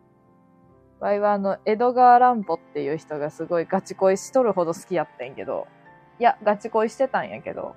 [0.99, 5.67] わいはあの、江戸川乱歩っていう人がすごいガチ恋しとるほど好きやってんけど、
[6.19, 7.75] いや、ガチ恋してたんやけど、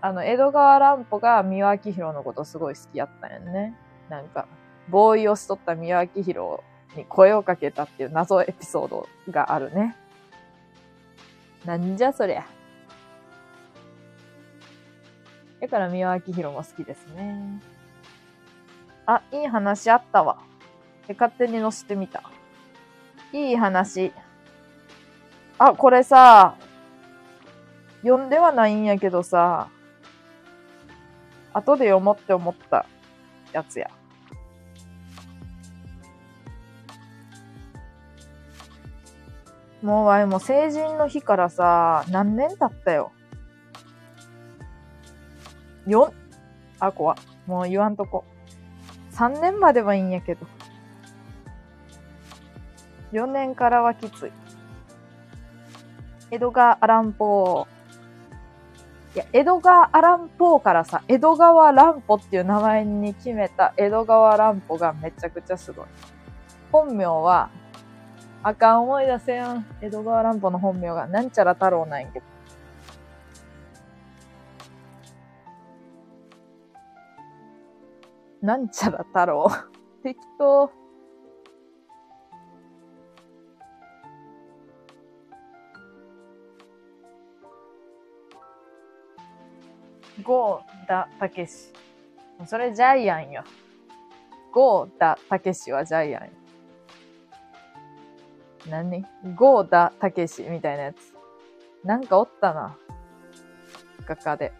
[0.00, 3.76] あの、江戸川乱歩が三輪明宏のことすごい好きやったんやね。
[4.08, 4.46] なんか、
[4.88, 6.60] ボーイをしとった三輪明宏
[6.96, 9.96] に声をかけたっていう謎エピソードがあるね。
[11.64, 12.46] なんじゃそりゃ。
[15.60, 17.60] だから三輪明宏も好きですね。
[19.06, 20.38] あ、いい話あったわ。
[21.06, 22.22] で、勝手に載せてみた。
[23.32, 24.12] いい話。
[25.58, 26.56] あ、これさ、
[28.02, 29.68] 読んではないんやけどさ、
[31.52, 32.86] 後で読もうって思った
[33.52, 33.90] やつや。
[39.82, 43.12] もうわいも成人の日からさ、何年経ったよ。
[45.86, 46.12] よ、
[46.78, 48.24] あ、怖もう言わんとこ。
[49.12, 50.46] 3年まではいいんやけど。
[53.12, 54.32] 4年からはきつい。
[56.30, 57.79] 江戸川アランポー。
[59.14, 65.86] いや、江戸川アランポーからさ、江戸川乱歩っていう名前に決めた江戸川乱歩がめちゃくちゃすごい。
[66.70, 67.50] 本名は、
[68.44, 69.66] あかん思い出せやん。
[69.80, 72.26] 江戸川乱歩の本名が、なんちゃら太郎なんやけど。
[78.40, 79.48] なんちゃら太郎。
[80.04, 80.79] 適当。
[90.22, 91.72] ゴーダたけし。
[92.46, 93.44] それジャイアンよ。
[94.52, 96.30] ゴーダたけしはジャイアン。
[98.68, 99.04] 何？
[99.36, 101.14] ゴーダたけしみたいなやつ。
[101.84, 102.76] なんかおったな。
[104.06, 104.52] 画家で。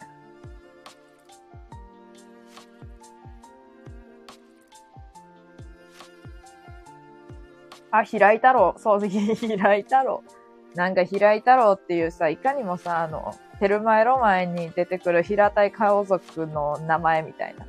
[7.91, 8.75] あ、平井太郎。
[8.79, 10.23] そう、平井太郎。
[10.75, 17.67] なんか平井太郎っていうさ、いかにもさ、あの、テルマエロマエに出てくる平たい顔族の名前みたいな。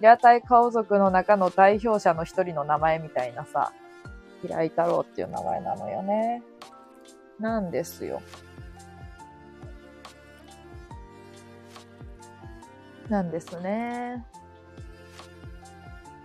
[0.00, 3.70] 平たい顔族の中の代表者の一人の名前みたいなさ、
[4.40, 6.42] 平井太郎っていう名前なのよね。
[7.38, 8.22] なんですよ。
[13.10, 14.24] なんですね。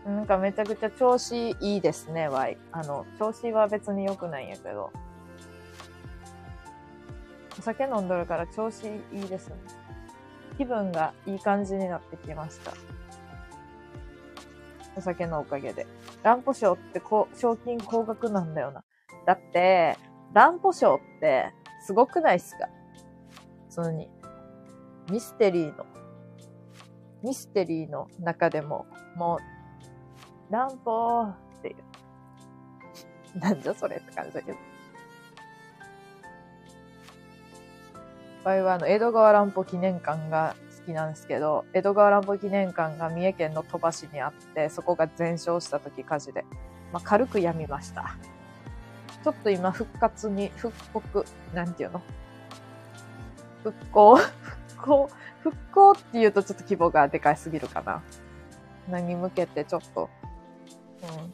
[0.06, 2.58] なんかめちゃくちゃ調子いいですね、ワイ。
[2.72, 4.90] あの、調子は別に良くないんやけど。
[7.62, 9.56] お酒飲んどるから調子いいですね。
[10.58, 12.74] 気分がいい感じになってきました。
[14.96, 15.86] お酒のおかげで。
[16.24, 18.84] 乱歩賞ってこう、賞金高額なんだよな。
[19.28, 19.96] だって、
[20.34, 21.54] 乱歩賞って
[21.86, 22.68] すごくないっすか？
[23.70, 24.10] そのに、
[25.12, 25.86] ミステリーの、
[27.22, 29.38] ミステリーの中でも、も
[30.50, 31.76] う、乱歩ってい
[33.36, 33.40] う。
[33.40, 34.58] なんじゃそれって感じだけど。
[38.44, 46.46] 場合はあの江戸川乱歩記念館が好きなんですけど、江戸川乱歩記念館が三重県の鳥羽市にあって、そこが全焼した時火事で、
[46.92, 48.16] まあ、軽く病みました。
[49.24, 52.02] ちょっと今復活に、復刻、なんていうの？
[53.64, 54.16] 復興？
[54.16, 55.10] 復興？
[55.44, 58.04] 復興って言うとちょっと規模がでかいすぎるかな。
[58.90, 60.10] 何向けてちょっと、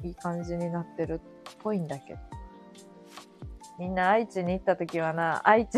[0.02, 2.20] うん、いい感じになってるっぽいんだけど。
[3.80, 5.78] みんな愛知に行った時はな、愛知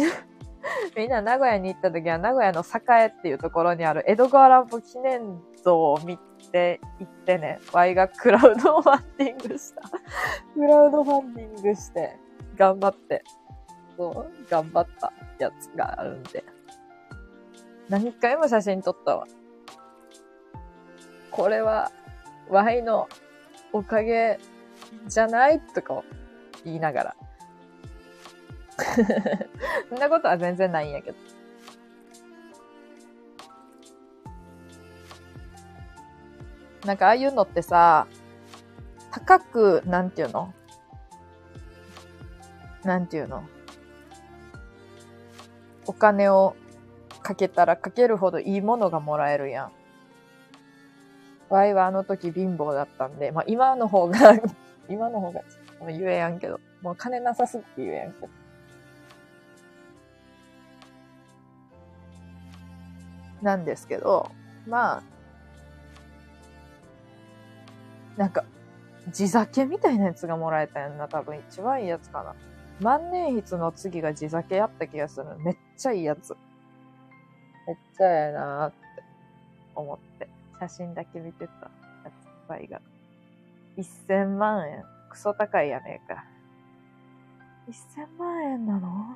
[0.96, 6.18] みんな名古屋に行った時は、名古屋の栄っていうところにある江戸川乱歩記念像を見
[6.52, 9.82] て行ってね、ワイがクラウドファンディングした。
[10.54, 12.18] クラウドファンディングして、
[12.56, 13.24] 頑張って、
[13.98, 16.44] そう、頑張ったやつがあるんで。
[17.88, 19.26] 何回も写真撮ったわ。
[21.32, 21.92] これは、
[22.50, 23.08] ワイの
[23.72, 24.40] おかげ
[25.08, 25.60] じゃない？
[25.60, 26.04] とか
[26.66, 27.16] 言いながら。
[29.90, 31.18] そんなことは全然ないんやけど。
[36.86, 38.08] なんかああいうのってさ、
[39.12, 40.54] 高く、なんていうの？
[42.84, 43.44] なんていうの？
[45.86, 46.56] お金を
[47.22, 49.72] かけたらかけるほどいいものがもらえるやん。
[51.50, 54.18] ワイはあの時貧乏だったんで、まあ今の方が
[54.88, 55.42] 今の方が
[55.88, 58.39] 言えやんけど、もう金なさすぎて言えやんけど。
[63.42, 64.32] なんですけど、
[64.68, 65.04] まあ、
[68.18, 68.44] なんか、
[69.12, 71.08] 地酒みたいなやつがもらえたやんな。
[71.08, 72.36] 多分一番いいやつかな。
[72.82, 75.26] 万年筆の次が地酒やった気がする。
[75.40, 76.36] めっちゃいいやつ。
[77.66, 78.78] めっちゃええなーって
[79.76, 80.30] 思って。
[80.60, 81.72] 写真だけ見てた
[82.54, 82.82] やついが。
[83.78, 84.84] 1000万円。
[85.10, 86.26] クソ高いやねえか。
[87.70, 89.16] 1000万円なの？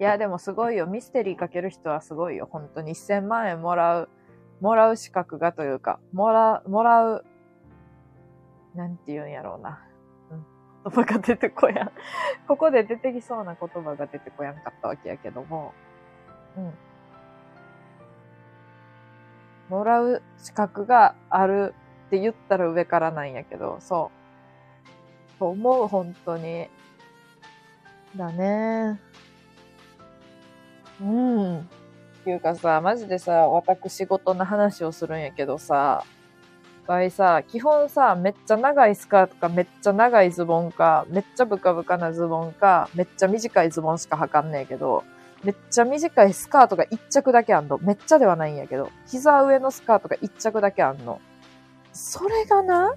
[0.00, 0.86] いや、でもすごいよ。
[0.86, 2.48] ミステリーかける人はすごいよ。
[2.50, 4.08] 本当に1000万円もらう、
[4.62, 7.24] もらう資格がというか、もら、もらう、
[8.74, 9.84] なんて言うんやろうな。
[10.30, 10.46] うん。
[10.90, 11.92] 言葉が出てこやん。
[12.48, 15.74] ここで出てきそうな言葉が出てこやんかったわけやけども。
[16.56, 16.72] うん。
[19.68, 21.74] もらう資格がある
[22.06, 24.10] って言ったら上からなんやけど、そ
[25.36, 25.38] う。
[25.38, 26.70] と思う、本当に。
[28.16, 29.09] だね。
[31.00, 31.58] うん。
[31.58, 31.62] っ
[32.24, 36.04] ていうかさ、マジでさ、私事の話をするんやけどさ、
[36.86, 45.04] 場合さ、基本さ、めっちゃ長いスカートか、めっちゃ長いズボンか、めっちゃブカブカなズボンか、めっちゃ短いズボンしか履かんねえけど、
[45.44, 47.78] めっちゃ短いスカートが一着だけあんの。
[47.78, 51.20] めっちゃではないんやけど、膝上のスカートが一着だけあんの。
[51.92, 52.94] それがな、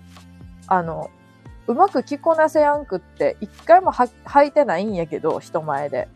[0.67, 1.09] あの、
[1.67, 6.09] うまく着こなせやんくって、一回も履いてないんやけど、人前で。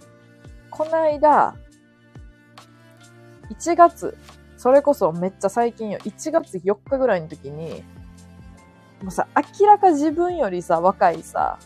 [0.70, 1.56] こないだ、
[3.50, 4.18] 1月、
[4.58, 7.84] それこそめっちゃ最近よ、1月4日ぐらいの時に、
[9.02, 9.28] もうさ、
[9.60, 11.60] 明らか自分よりさ、若いさ、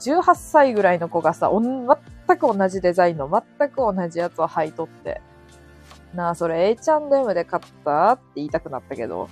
[0.00, 5.20] 18歳ぐらいの子がさ、全く同じデザインの全く同じやつを履いとって、
[6.14, 9.28] なあ、それ H&M で買ったって言いたくなったけど、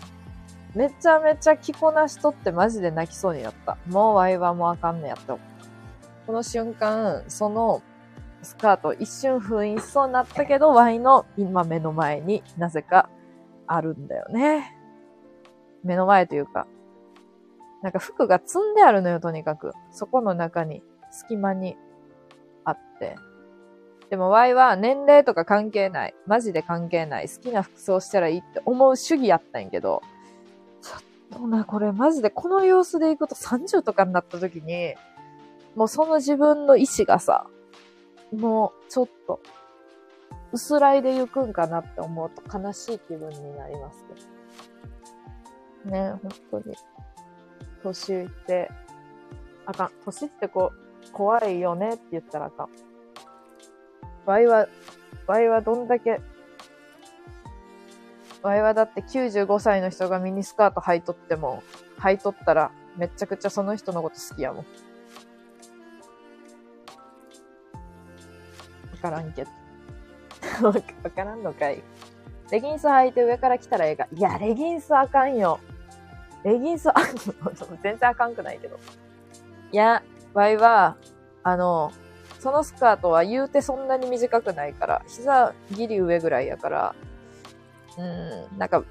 [0.75, 3.79] めちゃめちゃ着こなしとってマジで泣きそうになった。
[3.87, 5.67] もうワイはもうあかんねやって思った。
[6.27, 7.81] この瞬間、その
[8.47, 13.11] スカート一瞬封印しそうになったけど、ワイの今目の前になぜか
[13.67, 14.77] あるんだよね。
[15.83, 16.69] 目の前というか、
[17.83, 19.73] なんか服が積んであるのよ、とにかく。
[19.91, 21.77] そこの中に、隙間に
[22.65, 23.17] あって。
[24.11, 26.15] でも、ワイは年齢とか関係ない。
[26.27, 27.29] マジで関係ない。
[27.29, 30.03] 好きな服装したらいいって思う主義やったんやけど、
[30.81, 34.95] ちょっとな、これマジでこの様子でいくと30とかになった時に、
[35.75, 37.47] もうその自分の意志がさ、
[38.33, 39.41] もうちょっと、
[40.53, 44.05] 薄らいで行くんかなって思うと悲しい気分になります
[45.85, 45.91] ね。
[45.91, 46.11] ね、
[46.51, 46.77] 本当に。
[47.83, 48.71] 年いって、
[49.67, 49.91] あかん。
[50.05, 52.69] 年ってこう、怖いよねって言ったらあかん。
[54.25, 54.69] ワイは、
[55.27, 56.21] ワイはどんだけ
[58.43, 61.63] わいはだって95歳の人がミニスカート履いとっても、
[61.99, 64.67] 履いとったらめちゃくちゃその人のこと好きやもん。
[69.11, 69.51] からんけど。
[70.67, 70.73] わ
[71.11, 71.83] からんのかい。
[72.51, 74.09] レギンス履いて上から来たらええが。
[74.13, 75.59] いや、レギンスあかんよ。
[76.45, 76.95] レギンスあ、
[77.83, 78.79] 全然あかんくないけど。
[79.73, 80.03] いや、
[80.33, 80.97] わいは、
[81.43, 81.93] あの、
[82.39, 86.95] そのスカートは言うてそんなに短くないから、膝ギリ上ぐらいやから、
[87.99, 88.03] う
[88.55, 88.85] ん、なんか、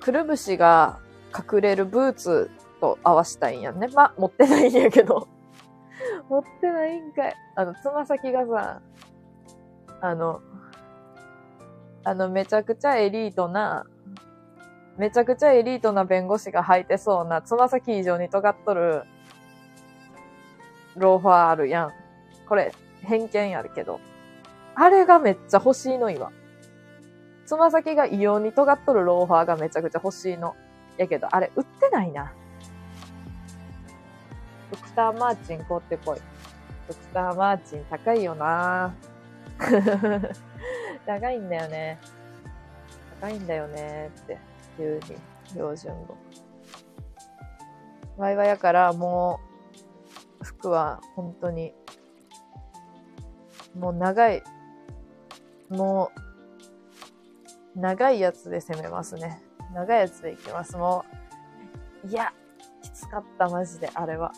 [0.00, 0.98] くるぶしが
[1.36, 3.88] 隠れるブーツと合わしたいんやね。
[3.88, 5.28] ま、持ってないんやけど。
[6.28, 7.34] 持ってないんかい。
[7.56, 8.80] あの、つま先がさ、
[10.00, 10.40] あの、
[12.04, 13.86] あの、めちゃくちゃエリートな、
[14.96, 19.02] めちゃくちゃエリートな弁護士が履いてそうな、つま先以上に尖っとる、
[20.96, 21.90] ローファーあるやん。
[22.48, 22.72] これ、
[23.02, 24.00] 偏見やるけど。
[24.74, 26.30] あれがめっちゃ欲しいの、今。
[27.46, 30.54] つま先が異様に尖っとるローファーがめちゃくちゃ欲しいの。
[30.96, 32.32] やけど、あれ売ってないな。
[34.70, 36.18] ドクターマーチン買ってこい。
[36.88, 38.94] ドクターマーチン高いよな
[41.06, 41.98] 高いんだよね。
[43.20, 44.38] 高いんだよねって
[44.82, 45.16] いうに、
[45.48, 46.16] 標準語。
[48.16, 49.40] ワイワイやからも
[50.40, 51.74] う、服は本当に、
[53.78, 54.42] もう長い、
[55.68, 59.42] もう長いやつで攻めますね。
[59.72, 60.76] 長いやつでいきます。
[60.76, 61.04] も
[62.04, 62.32] う、いや、
[62.82, 64.32] きつかった、マジで、あれは。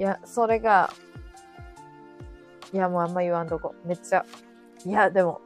[0.00, 0.90] いや、それが、
[2.72, 3.74] いや、もうあんま言わんとこ。
[3.84, 4.24] めっちゃ、
[4.86, 5.42] いや、でも、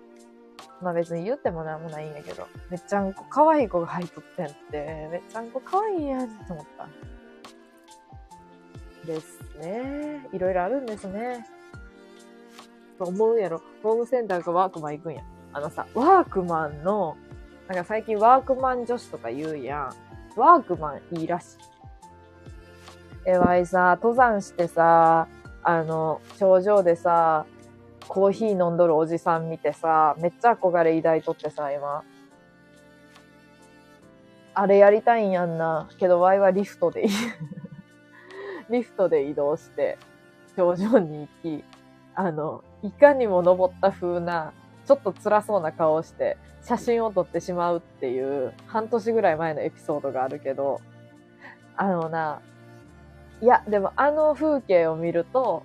[0.80, 6.86] まあ別に言ってもなんもないんやけど、めっちゃんこ可愛い子が入っとってんって、めっちゃんこ可愛いやんって思った。
[9.04, 10.28] ですね。
[10.32, 11.48] いろいろあるんですね。
[12.96, 13.60] と思うやろ。
[13.82, 15.24] ホームセンターかワークマン行くんや。
[15.52, 17.16] あのさ、ワークマンの、
[17.66, 19.90] なんか最近ワークマン女子とか言うや
[20.36, 20.38] ん。
[20.38, 21.73] ワークマンいいらしい。
[23.26, 25.28] えわいさ、登山してさ、
[25.62, 27.46] あの、頂上でさ、
[28.06, 32.04] コーヒー飲んどるおじさん見てさ、めっちゃ憧れ抱いとってさ、今。
[34.52, 35.88] あれやりたいんやんな。
[35.98, 37.10] けど、ワイはリフトでいい。
[38.70, 39.98] リフトで移動して、
[40.54, 41.64] 頂上に行き、
[42.14, 44.52] あの、いかにも登った風な、
[44.84, 50.80] ちょっと辛そうな顔をして、写真を撮ってしまうっていう、半年ぐらい前のエピソードがあるけど、
[51.76, 52.40] あのな、
[53.44, 55.64] いや、でもあの風景を見ると、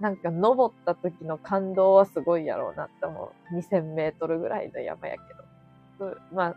[0.00, 3.54] なんか登った時の感動はすごいやろうなって思う。
[3.56, 6.14] 2000メートルぐらいの山やけど。
[6.30, 6.54] まあ、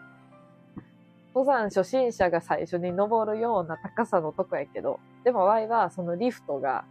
[1.33, 6.83] 登山初心者が最初に登るような高さのとこやけど、でもワイはそのリフトが、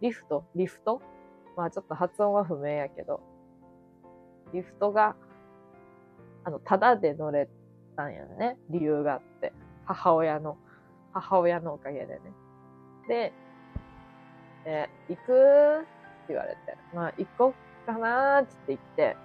[0.00, 0.42] リフト？
[0.56, 1.00] リフト？
[1.56, 3.20] まあちょっと発音は不明やけど、
[4.52, 5.14] リフトが、
[6.42, 7.48] あの、ただで乗れ
[7.96, 8.56] たんやね。
[8.68, 9.52] 理由があって。
[9.84, 10.56] 母親の、
[11.12, 12.20] 母親のおかげでね。
[13.08, 13.32] で、
[14.64, 15.86] え行くって
[16.28, 19.16] 言われて、まあ行こっかなーって言って、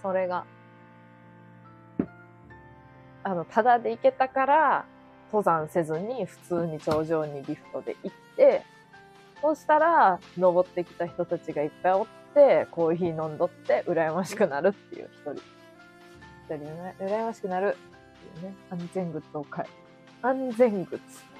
[0.00, 0.44] それが、
[3.24, 4.84] あの、ただで行けたから、
[5.26, 8.62] 登山せずに普通に頂上にリフトで行って、
[9.40, 15.32] そしたら、登ってきた人たちがいっぱいおって、コーヒー飲んどって、羨ましくなるっていう一人。
[15.32, 15.40] 一
[16.48, 19.68] 人ね、羨ましくなるっていうね、安全靴を買い。
[20.22, 21.31] 安全靴。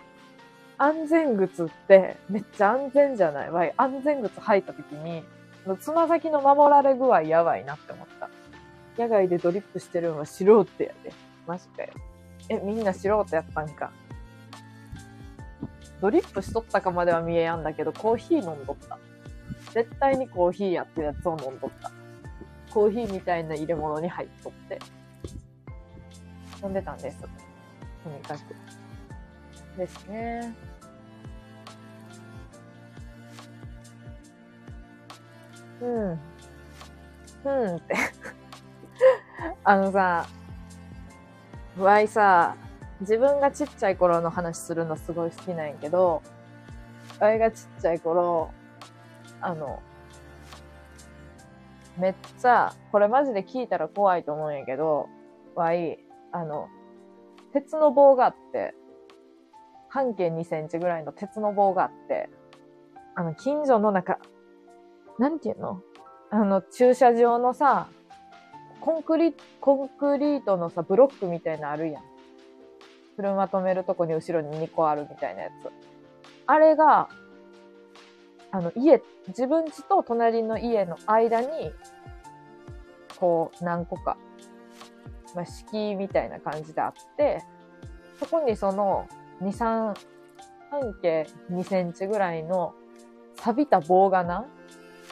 [0.79, 3.51] 安全靴ってめっちゃ安全じゃない？
[3.51, 3.75] わい。
[3.77, 5.23] 安全靴履いた時に、
[5.81, 8.29] つま先の守られ具合やばいなって思った。
[9.01, 11.13] 野外でドリップしてるのは素人やで。
[11.47, 11.91] マジかよ。
[12.49, 13.91] え、みんな素人やったんか。
[16.01, 18.99] ドリップしとったかまでは見えやんだけど、コーヒー飲んどった。
[19.73, 21.91] 絶対にコーヒーやってやつを飲んどった。
[22.75, 24.79] コーヒーみたいな入れ物に入っとって。
[26.63, 27.19] 飲んでたんです。
[27.21, 27.27] と
[28.11, 28.55] にかく。
[29.77, 30.55] ですね。
[35.81, 36.21] うん。
[37.45, 37.95] うんって
[39.65, 40.27] あのさ、
[41.79, 42.57] わいさ、
[43.01, 46.23] 自分がちっちゃい頃の話するのすごい好きなんやけど、
[47.19, 48.51] わいがちっちゃい頃、
[49.41, 49.83] あの、
[51.99, 55.09] めっちゃ、これマジで聞いたら怖いと思うんやけど、
[55.55, 55.99] わい、
[56.31, 56.69] あの、
[57.53, 58.75] 鉄の棒があって、
[59.93, 62.31] 半径2センチぐらいの鉄の棒があって、
[63.15, 64.19] あの、近所の中、
[65.19, 65.83] なんていうの？
[66.31, 67.89] あの、駐車場のさ、
[68.81, 72.03] コンクリ、コンクリートのさ、ブロックみたいなあるやん。
[73.17, 75.69] 車止めるとこに後ろに2個あるみたいなやつ。
[76.47, 77.11] あれが、
[78.51, 81.71] あの、家、自分家と隣の家の間に、
[83.21, 84.17] こう、何個か、
[85.35, 87.43] まあ、敷居みたいな感じであって、
[88.19, 89.07] そこにその、
[89.41, 89.95] 2、3、
[90.71, 92.75] 半径2センチぐらいの
[93.37, 94.47] 錆びた棒がな、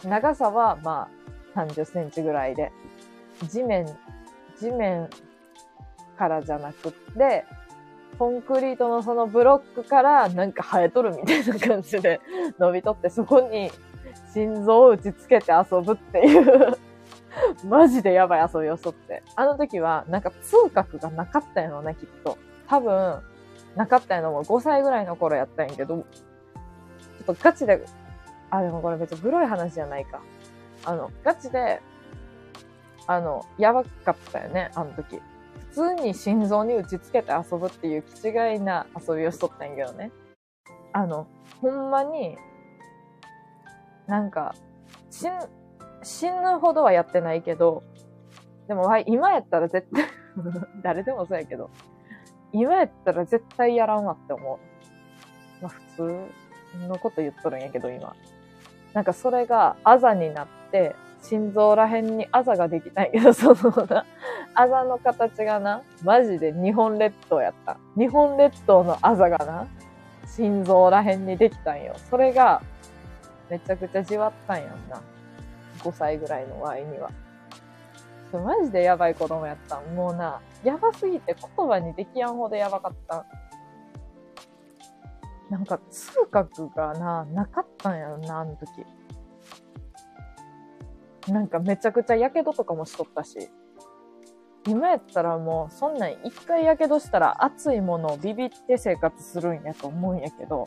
[0.05, 1.09] 長さはま
[1.55, 2.73] あ30センチぐらいで、
[3.49, 3.87] 地面、
[4.59, 5.09] 地面
[6.19, 7.45] からじゃなくって、
[8.19, 12.21] コンクリートのそのブロックからなんか生えとるみたいな感じで
[12.59, 13.71] 伸びとって、そこに
[14.33, 16.77] 心臓を打ちつけて遊ぶっていう
[17.65, 19.23] マジでやばい遊びをしとって。
[19.37, 22.37] あの時はなんか通覚がなかったんやろね、きっと。
[22.69, 23.21] 多分、
[23.77, 26.05] なかったんやのも5歳ぐらいの頃やったんやけど、ちょ
[27.23, 27.85] っとガチで、
[28.51, 30.21] あ、でもこれ別にグロい話じゃないか。
[30.85, 31.81] あの、ガチで
[33.11, 35.21] あの、やばかったよね、あの時。
[35.71, 40.13] 普通に心臓に打ちつけて遊ぶっていう気違いな遊びをしとったんやけどね。
[40.93, 41.27] あの、
[41.61, 42.37] ほんまに、
[44.07, 44.55] なんか、
[45.11, 45.33] 死ん、
[46.05, 47.83] 死ぬほどはやってないけど、
[48.69, 50.05] でも、今やったら絶対
[50.81, 51.69] 誰でもそうやけど、
[52.53, 55.63] 今やったら絶対やらんわって思う。
[55.63, 58.15] まあ普通のこと言っとるんやけど、今。
[58.93, 64.05] なんかそれがあざになって、心臓らへんにあざができたんやけど、 そのな、
[64.55, 67.77] あざの形がな、マジで日本列島やった。
[67.97, 69.67] 日本列島のあざがな、
[70.27, 71.95] 心臓らへんにできたんよ。
[72.11, 72.63] それが、
[73.49, 75.01] めちゃくちゃじわったんやんな。
[75.81, 77.11] 5歳ぐらいのワイには。
[78.39, 79.81] マジでやばい子供やった。
[79.81, 83.27] もうな、やばすぎて言葉にできやんほどやばかった。
[85.49, 88.87] なんか痛覚がな、なかったんやろな、あの時。
[91.33, 93.51] なんかめちゃくちゃやけどとかもしとったし。
[94.67, 100.67] 今やったらもうそんなん一回やけどしたら熱いものをビビって生活するんやと思うんやけど、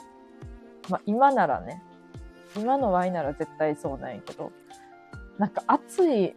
[0.89, 1.83] まあ今ならね、
[2.57, 4.51] 今のワイなら絶対そうなんやけど、
[5.37, 6.35] なんか熱い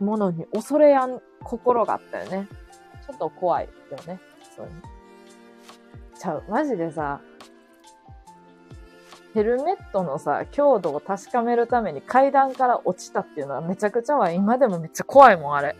[0.00, 2.48] ものに恐れやん心があったよね。
[3.06, 4.20] ちょっと怖いよね、
[4.56, 4.72] そうに。
[6.18, 6.44] ちゃう。
[6.48, 7.20] マジでさ、
[9.34, 15.76] ヘルメットのさ、強度を確かめるために階段から落ちたっていうのはめちゃくちゃは今でもめっちゃ怖いもん、あれ。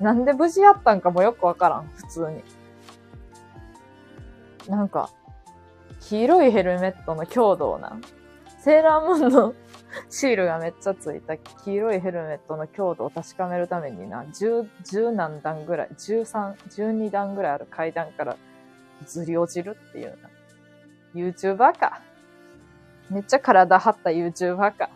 [0.00, 2.42] なんで無事やったんかもよくわからん、普通に。
[4.68, 5.10] なんか、
[6.00, 7.98] 黄色いヘルメットの強度をな、
[8.58, 9.54] セーラームーンの
[10.08, 18.36] シールがめっちゃついた黄色いヘルメットの強度を確かめるためにな、十、十何段ぐらい、十三、十二段ぐらいある階段から
[19.06, 20.30] ずり落ちるっていうな。
[21.14, 22.02] YouTuber か。
[23.10, 24.90] めっちゃ体張った YouTuber か。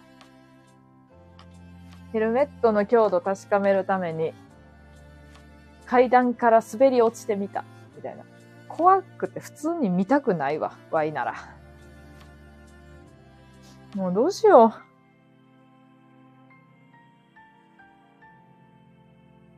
[2.13, 4.33] ヘルメットの強度確かめるために、
[5.87, 7.65] 階段から滑り落ちてみた。
[7.97, 8.25] みたいな。
[8.69, 10.77] 怖くて普通に見たくないわ。
[10.91, 11.60] ワイなら。
[13.95, 14.73] もうどうしよう。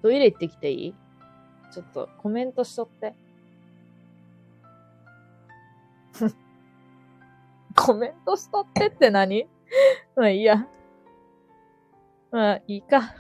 [0.03, 0.95] トイレ行ってきていい？
[1.73, 3.15] ちょっとコメントしとって。
[7.77, 9.47] コメントしとってって何？
[10.17, 10.67] まあいいや。
[12.31, 13.15] まあいいか。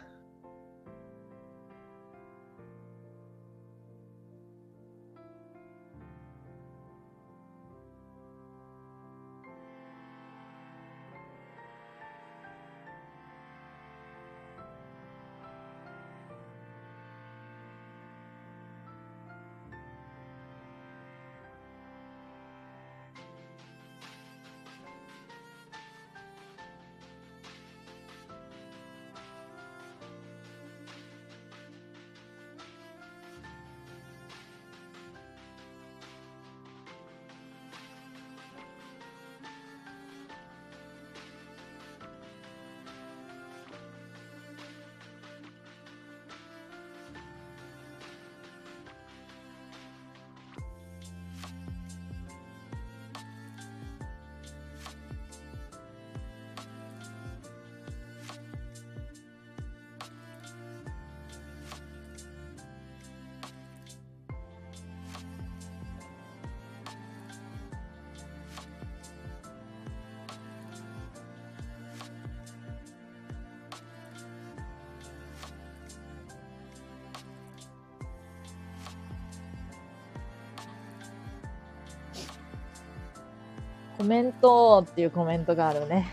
[84.03, 86.11] コメントっていうコメントがあるね。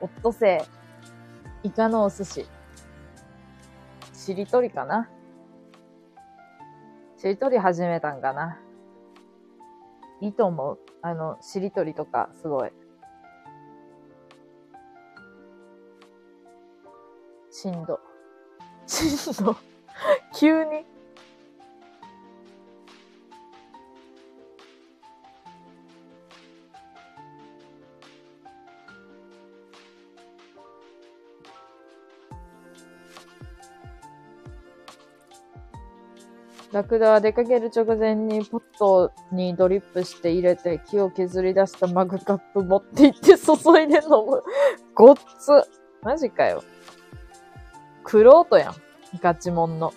[0.00, 0.64] オットセ
[1.64, 2.46] イ、イカのお寿司。
[4.14, 5.10] しりとりかな
[7.16, 8.60] しりとり始めたんかな
[10.20, 10.78] いいと思う。
[11.02, 12.70] あの、しりとりとか、すごい。
[17.50, 17.98] しんど。
[18.86, 19.56] しんど。
[20.38, 20.86] 急に
[36.78, 44.44] ラクダは出かける直前にポットにドリップして入れて木を削り出したマグカップ持って行って注いで飲む。
[44.94, 45.50] ごっつ。
[46.02, 46.62] マジかよ。
[48.04, 48.74] クロートやん。
[49.20, 49.92] ガチモンの。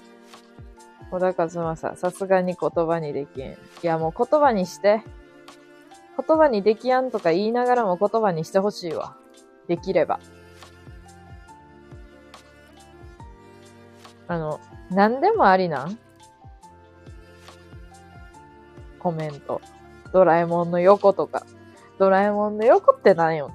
[1.11, 3.51] 小田和正、さすがに言葉にできん。
[3.51, 5.03] いや、もう言葉にして。
[6.27, 9.15] 言葉にできやんとか言いながらも言葉にしてほしいわ。
[9.67, 10.19] できれば。
[14.27, 14.59] あの、
[14.89, 15.99] 何でもありなん？
[19.01, 19.61] コメント。
[20.13, 21.45] ドラえもんの横とか。
[21.97, 23.51] ドラえもんの横って何よ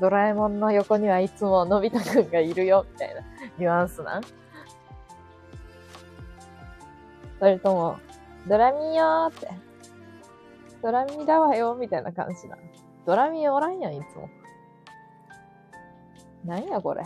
[0.00, 3.20] ドラえもんの横にはいつものび太くんがいるよ、みたいな
[3.58, 4.20] ニュアンスな
[7.38, 7.98] それとも、
[8.46, 9.50] ドラミよーって。
[10.82, 12.56] ドラミだわよ、みたいな感じな。
[13.04, 14.28] ドラミおらんやん、いつも。
[16.44, 17.02] なんやこれ。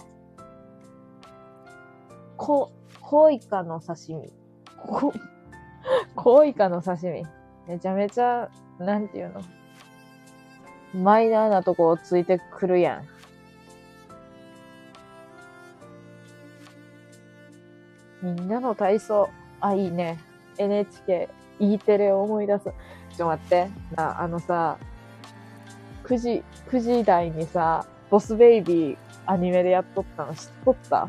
[2.36, 2.70] こ、
[3.00, 4.32] コイカの刺身。
[4.76, 5.12] こ、
[6.14, 7.26] コウイカの刺身。
[7.66, 9.42] めちゃめちゃ、なんていうの
[10.94, 13.06] マイナーなとこをついてくるやん。
[18.22, 19.30] みんなの体操。
[19.60, 20.18] あ、いいね。
[20.58, 21.28] NHK、
[21.58, 22.64] E テレを思い出す。
[22.64, 23.68] ちょっと待って。
[23.96, 24.78] な、あのさ、
[26.04, 28.96] 9時、9時台にさ、ボスベイビー
[29.26, 31.08] アニメでやっとったの知っとった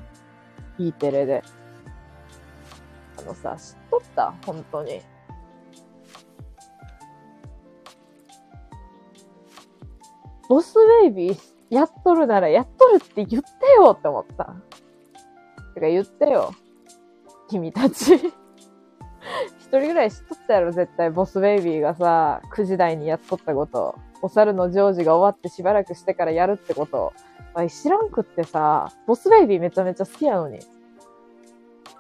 [0.77, 1.43] ?E テレで。
[3.25, 5.01] のさ、知っとった本当に。
[10.49, 11.37] ボスベイビー
[11.69, 13.49] やっとるならやっとるって言って
[13.81, 14.55] よって思った。
[15.73, 16.53] てか言ってよ。
[17.49, 18.15] 君たち。
[19.59, 21.09] 一人ぐらい知っとったやろ、絶対。
[21.09, 23.95] ボスベイビーがさ、9時台にやっとったこと。
[24.21, 27.13] お猿のジョージが終わってしばらくしてからやるってこと。
[27.69, 30.59] 知らんくってさ、ボスベイビーめちゃめちゃ好きやのに。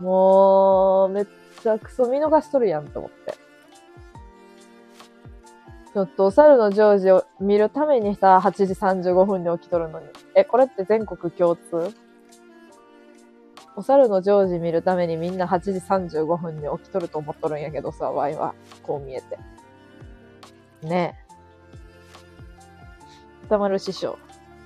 [0.01, 1.27] もう、めっ
[1.61, 3.35] ちゃクソ見逃しとるやんと思って。
[5.93, 8.73] ちょっとお猿のジョージを見るためにさ、8時
[9.11, 10.07] 35分に起きとるのに。
[10.35, 11.93] え、これって全国共通？
[13.75, 15.71] お猿のジョージ見るためにみんな8時
[16.13, 18.55] 35分に起きとると思っとるんやけどさ、ワイは。
[18.83, 19.37] こう見えて。
[20.87, 21.31] ねえ。
[23.45, 24.17] 歌丸師匠。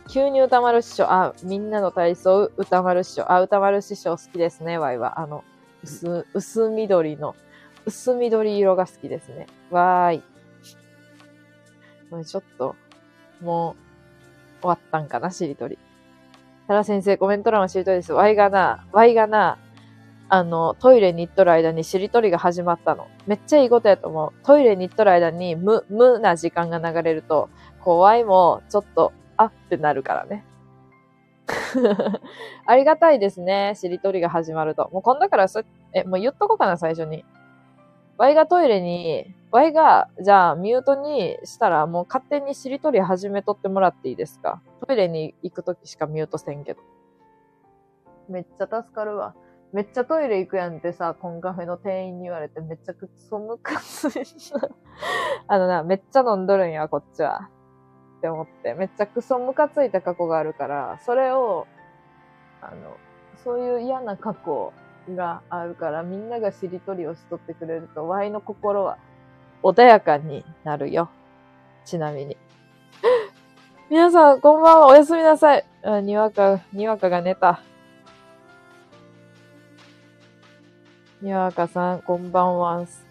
[0.07, 1.05] 急に歌丸師匠。
[1.11, 3.31] あ、みんなの体操、歌丸師匠。
[3.31, 5.19] あ、歌丸師匠好きですね、ワイは。
[5.19, 5.43] あの、
[5.83, 7.35] 薄、薄緑の、
[7.85, 9.47] 薄緑色が好きですね。
[9.71, 10.23] わーい。
[12.25, 12.75] ちょっと、
[13.41, 13.75] も
[14.59, 15.77] う、終わったんかな、しりとり。
[16.67, 18.13] タラ先生、コメント欄はしりとりです。
[18.13, 19.57] ワイがな、ワイがな、
[20.29, 23.07] あの、トイレに行っとる間にしりとりが始まったの。
[23.27, 24.33] めっちゃいいことやと思う。
[24.43, 27.49] トイレに行っとる間に無、無な時間が流れると、
[27.81, 30.45] こう、ワイもちょっと、あってなるからね。
[32.65, 33.73] ありがたいですね。
[33.75, 34.89] しりとりが始まると。
[34.91, 35.61] もう今度からそ、
[35.93, 37.23] え、もう言っとこうかな、最初に。
[38.17, 44.61] ワイがトイレに、ワイが、じゃあミュートにしたらもう勝手にしりとり始めとってもらっていいですか？
[44.87, 46.81] トイレに行くときしかミュートせんけど。
[48.29, 49.35] めっちゃ助かるわ。
[49.73, 54.23] めっちゃトイレ行くやんってさ、コンカフェの店員に言われてめっちゃくそむかつい
[55.47, 57.49] あのな、めっちゃ飲んどるんや、こっちは。
[58.17, 58.73] って思って。
[58.73, 61.67] めっちゃクソムカついた過去があるから、それを、
[62.61, 62.97] あの、
[63.43, 64.73] そういう嫌な過去
[65.13, 68.97] があるから、みんながしりとりをしとってくれると、ワイの心は
[69.63, 71.09] 穏やかになるよ。
[71.83, 72.37] ちなみに。
[73.89, 74.87] 皆さん、こんばんは。
[74.87, 75.65] おやすみなさい。
[75.83, 77.61] あにわか、にわかが寝た。
[81.21, 83.05] にわかさん、こんばんはんす。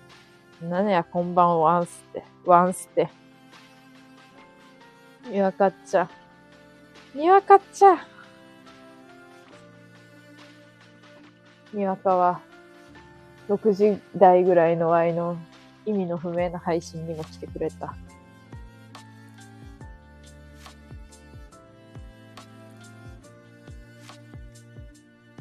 [0.63, 2.25] 何や、こんばんはんすって。
[2.45, 3.09] ワンスって。
[5.31, 6.09] にわかっちゃ。
[7.15, 8.07] にわかっちゃ。
[11.73, 12.41] にわかは、
[13.49, 15.37] 6時台ぐらいのワイの
[15.87, 17.95] 意味の不明な配信にも来てくれた。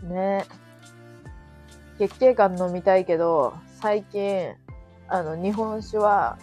[0.03, 0.64] ねえ
[1.99, 4.53] 月経感飲みたいけど、最近、
[5.07, 6.38] あの、日本酒は、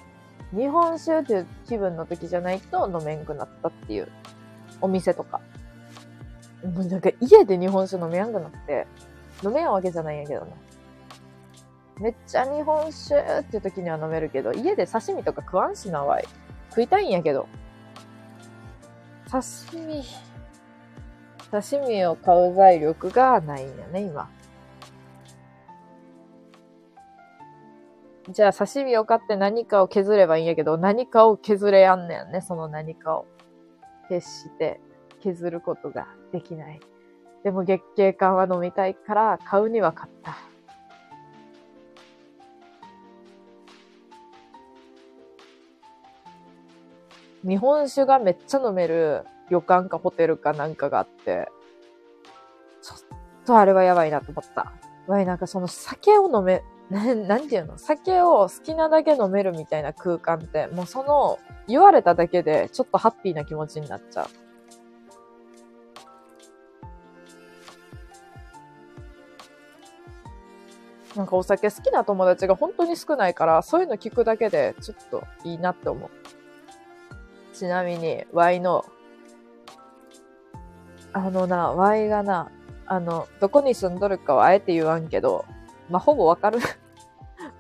[0.52, 4.09] 日本酒っていう気分の時じゃないと飲めんくなったっていう
[4.81, 5.40] お店とか。
[6.64, 8.86] もうなんか家で日本酒飲めやんくなって、
[9.43, 10.52] 飲めやんわけじゃないんやけどね。
[11.98, 16.24] めっちゃ日本酒っていう時には飲めるけど、家で刺身とか食わんしなわい。
[16.70, 17.47] 食いたいんやけど。
[19.31, 20.02] 刺身、
[21.51, 24.28] 刺身を買う財力がないんやね、今。
[28.32, 33.27] じゃあ刺身を買って何かを削ればいいんやけど、何かを削れやんねんね、その何かを。
[34.11, 34.81] 決して
[35.23, 36.81] 削ることができない。
[37.44, 40.36] でも月経感は飲みたいから買うには買った。
[47.47, 51.48] 日本酒がめっちゃ飲める旅館かホテルかなんかがあって、
[52.82, 52.98] ちょっ
[53.47, 54.73] とあれはやばいなと思った。
[55.07, 57.78] わい、なんかその酒を飲め、ななんていうの？
[57.78, 61.38] 酒を好きなだけ飲めるみたいな空間って、もうその、
[61.68, 64.26] 言われただけでちょっとハッピーな気持ちになっちゃう。
[71.16, 76.10] なんかお酒好きな友達が本当に少ないから、そういうの聞くだけでちょっといいなって思う。
[77.54, 78.84] ちなみに、Y の、
[81.12, 82.50] あのな、Y がな、
[82.86, 85.44] あの、どこに住んどるかはあえて言わんけど、
[85.88, 86.60] まあ、ほぼわかる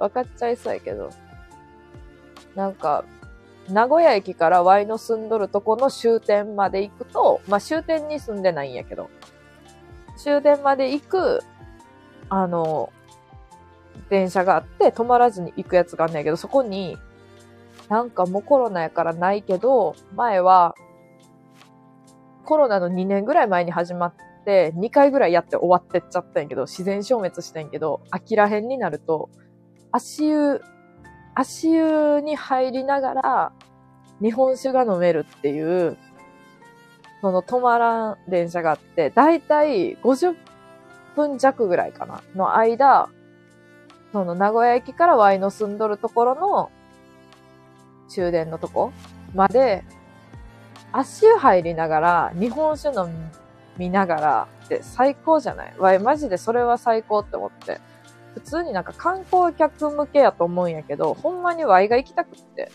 [0.00, 1.10] わかっちゃいそうやけど、
[2.56, 3.04] なんか、
[3.68, 9.08] 名古屋駅から Y の住んどるとこの終点まで行くと、まあ、終点に住んでないんやけど、
[10.16, 11.40] 終点まで行く、
[12.28, 12.92] あの、
[14.08, 16.96] 電車があって止まらずに行くやつがあんねんけど、そこに
[17.90, 20.74] なんかもうコロナやからないけど、前は、
[22.44, 24.14] コロナの2年ぐらい前に始まっ
[24.44, 29.28] て、2回ぐらいやって終わってっちゃったんやけど、自然消滅してんけど、飽きらへんになると、
[29.92, 30.62] 足湯、
[31.34, 33.52] 足湯に入りながら、
[34.20, 35.96] 日本酒が飲めるっていう、
[37.20, 40.36] その止まらん電車があって、だいたい50
[41.16, 43.08] 分弱ぐらいかな、の間、
[44.12, 46.70] その名古屋駅からワイの住んどるところの
[48.08, 48.92] 終電のとこ
[49.34, 49.84] まで、
[50.92, 53.06] 足湯入りながら、日本酒飲
[53.76, 55.74] みながらって最高じゃない？
[55.78, 57.80] わい、マジでそれは最高って思って。
[58.34, 62.70] 普通になんか観光客向けやと思うんやけど、ほんまにワイが行きたくって。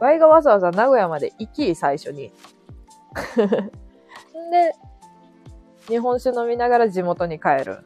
[0.00, 2.26] ワイがわざわざ名古屋まで行き、最初に。
[2.26, 2.30] ん
[4.50, 4.74] で、
[5.88, 7.84] 日本酒飲みながら地元に帰る。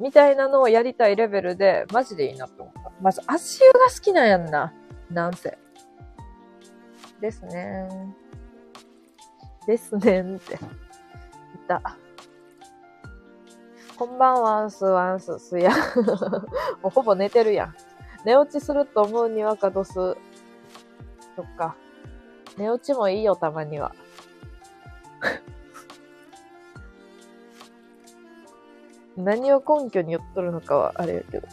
[0.00, 2.90] みたいなのをやりたいレベルで、マジでいいなって思った。
[3.00, 4.72] まず、足湯が好きなんやんな。
[5.10, 5.56] なんせ。
[7.20, 7.88] ですね
[9.66, 10.54] ですねって。
[10.54, 10.58] い
[11.68, 11.96] た。
[13.96, 15.70] こんばんは、んすわんす、すや。
[16.82, 17.74] もうほぼ寝てるやん。
[18.24, 19.92] 寝落ちすると思うにはかどす。
[19.92, 20.16] そ
[21.42, 21.76] っか。
[22.56, 23.94] 寝落ちもいいよ、たまには。
[29.16, 31.46] 何を根拠に言っとるのかはあれやけど。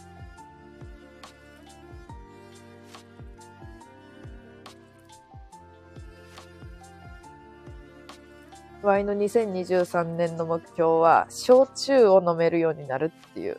[8.82, 13.58] ワイの2023年の目標は、焼酎を飲めるようになるっていう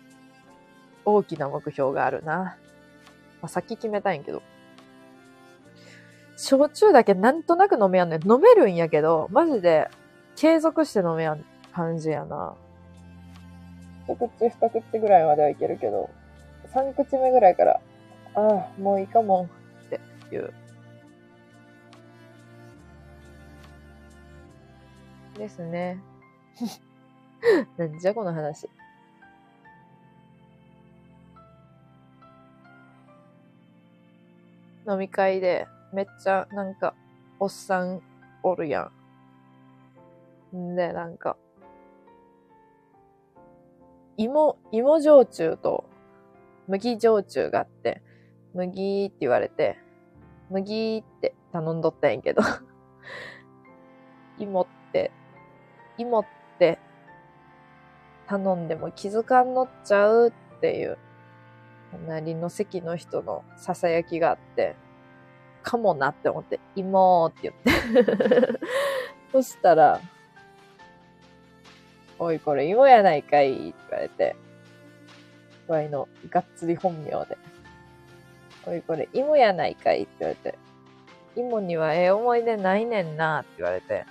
[1.06, 2.36] 大きな目標があるな。
[2.36, 2.58] ま
[3.44, 4.42] あ、さっき決めたいんやけど。
[6.36, 8.32] 焼酎だけなんとなく飲めやんねん。
[8.32, 9.90] 飲めるんやけど、マジで
[10.36, 12.56] 継続して飲めやん感じやな。
[14.08, 16.10] 一口二口ぐらいまではいけるけど、
[16.74, 17.80] 三口目ぐらいから、
[18.36, 19.48] ああ、もういいかも
[19.86, 20.02] って
[20.36, 20.54] いう。
[25.36, 26.00] ですね。
[27.78, 28.70] なんじゃこの話。
[34.88, 36.94] 飲み会でめっちゃなんか
[37.40, 38.02] おっさん
[38.44, 38.92] おるや
[40.54, 40.58] ん。
[40.58, 41.38] んで、なんか、
[44.18, 45.86] 芋、芋焼酎と
[46.68, 48.02] 麦焼酎があって、
[48.54, 49.78] 麦って言われて、
[50.50, 52.42] 麦って頼んどったんやけど
[54.38, 55.12] 芋って、
[56.04, 56.26] 芋っ
[56.60, 56.80] て
[58.28, 60.98] 頼んでも気づかんのっちゃうっていう、
[61.92, 64.76] 隣の席の人の囁きがあって、
[65.62, 68.60] かもなって思って、芋って言って
[69.32, 70.00] そしたら、
[72.20, 74.36] おい、これ芋やないかいって言われて、
[75.68, 77.38] わいのがっつり本名で。
[78.66, 80.58] おい、これ芋やないかいって言われて、
[81.36, 84.06] 芋にはええ思い出ないねんなって言われて、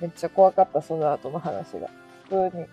[0.00, 1.88] めっちゃ怖かった、その後の話が。
[2.28, 2.66] 普通に。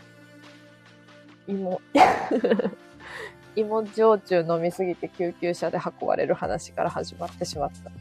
[1.48, 1.82] 芋、
[3.56, 7.92] 芋焼酎飲みすぎて救急車で運ばれる話から始まってしまった。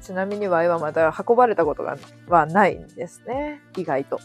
[0.00, 1.98] ちなみにワイはまだ運ばれたことが
[2.28, 3.60] はないんですね。
[3.76, 4.20] 意外と。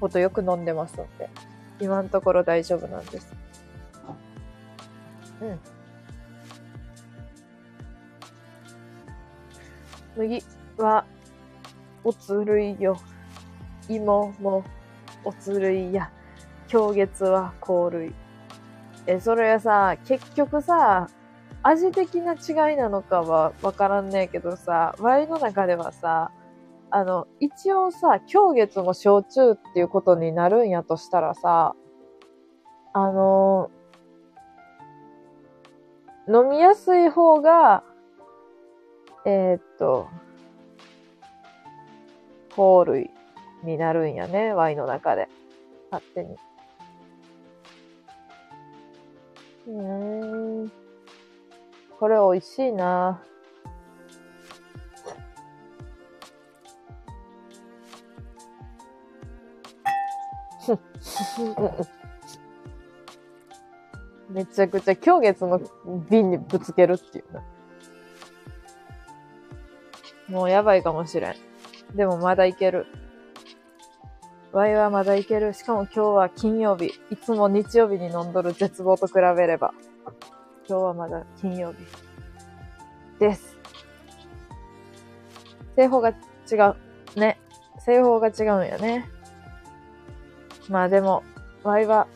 [0.00, 1.30] ほどよく飲んでますので、
[1.80, 3.32] 今のところ大丈夫なんです。
[5.40, 5.60] うん。
[10.16, 10.42] 麦
[10.76, 11.04] は、
[12.04, 12.98] おつるいよ。
[13.88, 14.64] 芋も、
[15.24, 16.10] おつるいや。
[16.70, 18.14] 今月は香類。
[19.06, 21.08] え、それはさ、結局さ、
[21.62, 26.32] 味的な違いなのかはわからんねえけどさ、ワイの中ではさ、
[26.90, 31.74] あの、一応さ、今月も焼酎っていうことになるんやとしたらさ、
[32.94, 33.70] あの
[36.28, 37.84] 飲みやすい方が、
[39.24, 40.08] えー、っと、
[42.56, 43.10] 香類
[43.62, 45.28] になるんやね、ワイの中で。
[45.90, 46.36] 勝手に。
[49.68, 50.72] うん。
[51.98, 53.22] これ美味しいな。
[64.30, 65.60] めちゃくちゃ今月の
[66.08, 67.42] 瓶にぶつけるっていうな。
[70.32, 71.34] もうやばいかもしれん。
[71.94, 72.86] でもまだいける。
[74.50, 75.52] ワイはまだいける。
[75.52, 76.86] しかも今日は金曜日。
[77.10, 79.74] いつも日曜日に飲んどる絶望と比べれば。
[80.66, 81.78] 今日はまだ金曜日。
[83.18, 83.58] です。
[85.76, 86.14] 製法が違
[87.14, 87.20] う。
[87.20, 87.38] ね。
[87.78, 89.10] 製法が違うんやね。
[90.70, 91.24] まあでも、
[91.62, 92.06] ワイは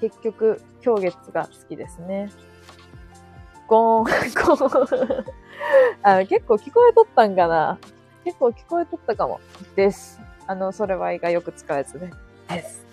[0.00, 2.30] 結局、今日月が好きですね。
[3.66, 5.45] ゴーン、ゴーン。
[6.02, 7.78] あの、結構聞こえとったんかな
[8.24, 9.40] 結構聞こえとったかも。
[9.74, 10.20] です。
[10.46, 12.10] あの、それは胃がよく使うやつね。
[12.48, 12.86] です。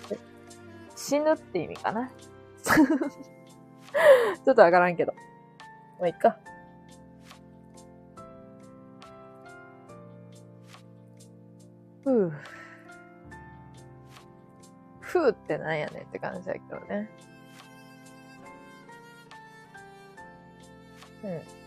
[0.95, 2.09] 死ぬって意味かな。
[2.63, 5.13] ちょっとわからんけど。
[5.99, 6.37] もういいか。
[12.03, 12.31] ふぅ。
[14.99, 17.09] ふぅってなんやねんって感じだけどね。
[21.23, 21.62] うん。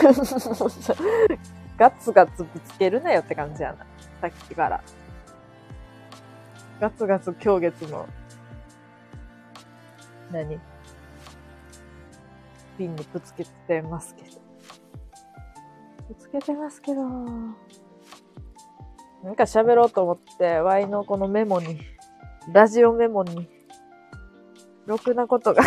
[1.76, 3.86] ガツガツぶつけるなよって感じやな。
[4.20, 4.82] さっきから。
[6.80, 8.06] ガツガツ今日月の
[10.30, 10.60] 何？
[12.78, 14.28] 瓶にぶつけてますけど。
[16.08, 17.02] ぶつけてますけど。
[19.22, 21.80] なんか喋ろうと思って、ワイのこのメモに、
[22.52, 23.50] ラジオメモに、
[24.86, 25.62] ろくなことが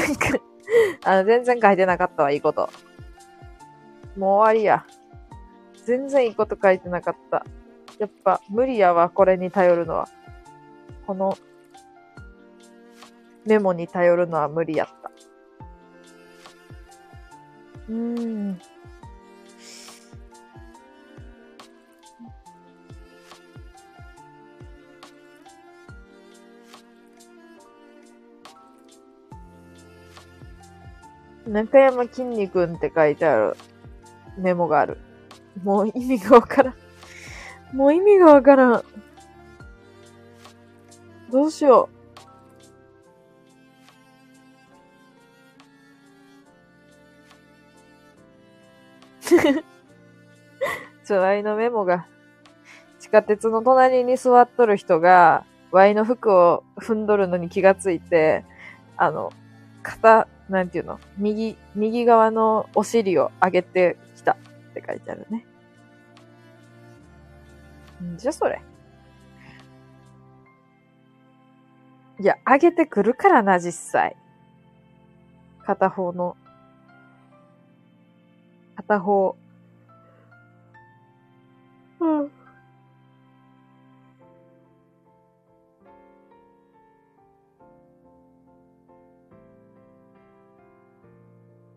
[1.05, 2.69] あの、全然書いてなかったわ、いいこと。
[4.17, 4.85] もう終わりや。
[5.85, 7.45] 全然いいこと書いてなかった。
[7.99, 10.07] やっぱ無理やわ、これに頼るのは。
[11.05, 11.37] この
[13.45, 15.11] メモに頼るのは無理やった。
[17.89, 18.61] うーん。
[31.45, 33.57] 中山きんに君って書いてある
[34.37, 34.97] メモがある。
[35.63, 36.75] もう意味がわからん。
[37.75, 38.83] もう意味がわからん。
[41.31, 41.93] どうしよう。
[51.05, 52.05] ちょ、ワイのメモが、
[52.99, 58.45] 地下鉄の隣に座っとる人が、ワイの服を踏んどるのに気がついて、
[58.95, 59.31] あの、
[59.81, 60.99] 肩、なんていうの？
[61.17, 63.97] 右、右側のお尻を上げて
[64.73, 65.45] って書いてあるね。
[68.03, 68.59] んじゃそれ。
[72.19, 74.15] いや、上げてくるからな、実際。
[75.63, 76.35] 片方の
[78.75, 79.35] 片方。
[81.99, 82.31] うん。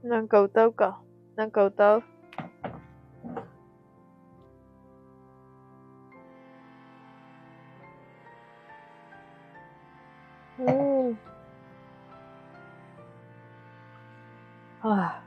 [0.03, 1.01] なんか歌うか。
[1.37, 2.03] なんか歌う
[14.89, 15.23] は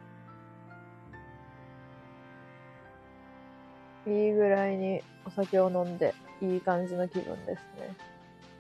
[4.06, 4.10] あ。
[4.10, 7.96] いいぐらいにお酒を飲んで、いい感じの気分ですね。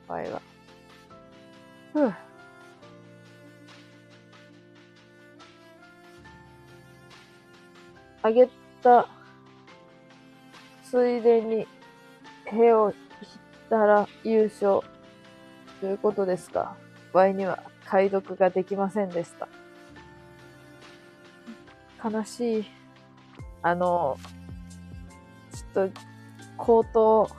[0.08, 0.42] 場合は。
[1.94, 2.14] ふぅ。
[8.22, 8.50] あげ
[8.84, 9.08] た、
[10.84, 11.66] ついでに、
[12.52, 12.96] 部を引っ
[13.70, 14.82] たら優勝。
[15.80, 16.76] ということですか？
[17.14, 19.48] 場合には解読ができませんでした。
[22.04, 22.66] 悲しい。
[23.62, 24.18] あの、
[25.74, 26.00] ちょっと、
[26.58, 27.30] 高等、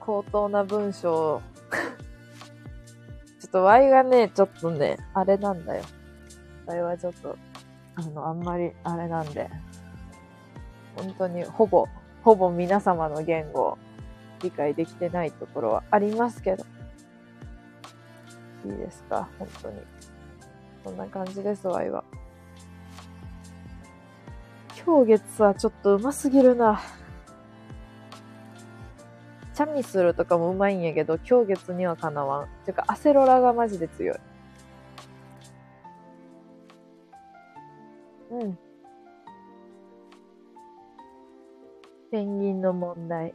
[0.00, 1.40] 高等な文章
[3.40, 5.84] ちょっと Y がね、ちょっとね、あれなんだよ。
[6.66, 7.36] Y はちょっと、
[7.96, 9.48] あの、あんまりあれなんで、
[10.96, 11.86] 本当にほぼ、
[12.22, 13.78] ほぼ皆様の言語を
[14.42, 16.64] 理解できてないところはありますけど、
[18.64, 19.28] いいですか？
[19.38, 19.80] 本当に。
[20.84, 22.04] そんな感じです、Y は。
[24.84, 26.80] 今月はちょっとうますぎるな。
[29.54, 32.48] チャミスルとかもうまいんやけど、今月にはかなわん。
[32.64, 34.18] てか、アセロラがマジで強い。
[38.30, 38.58] うん。
[42.10, 43.34] ペンギンの問題。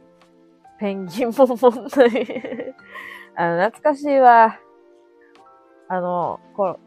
[0.78, 2.74] ペンギンも問題
[3.36, 4.58] あの、懐かしいわ。
[5.88, 6.80] あの、コロ、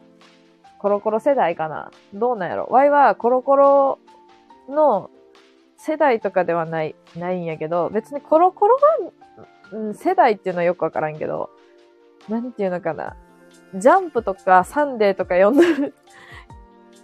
[0.78, 3.98] コロコロ世代かなどうなんやろワイはコロコロ
[4.70, 5.10] の
[5.76, 8.76] 世代とかではない、ないんやけど、別にコロコロ
[9.72, 11.50] が、うん、世代っていうのはよくわからんけど、
[12.28, 13.16] なんていうのかな。
[13.74, 15.94] ジャンプとかサンデーとか読んどる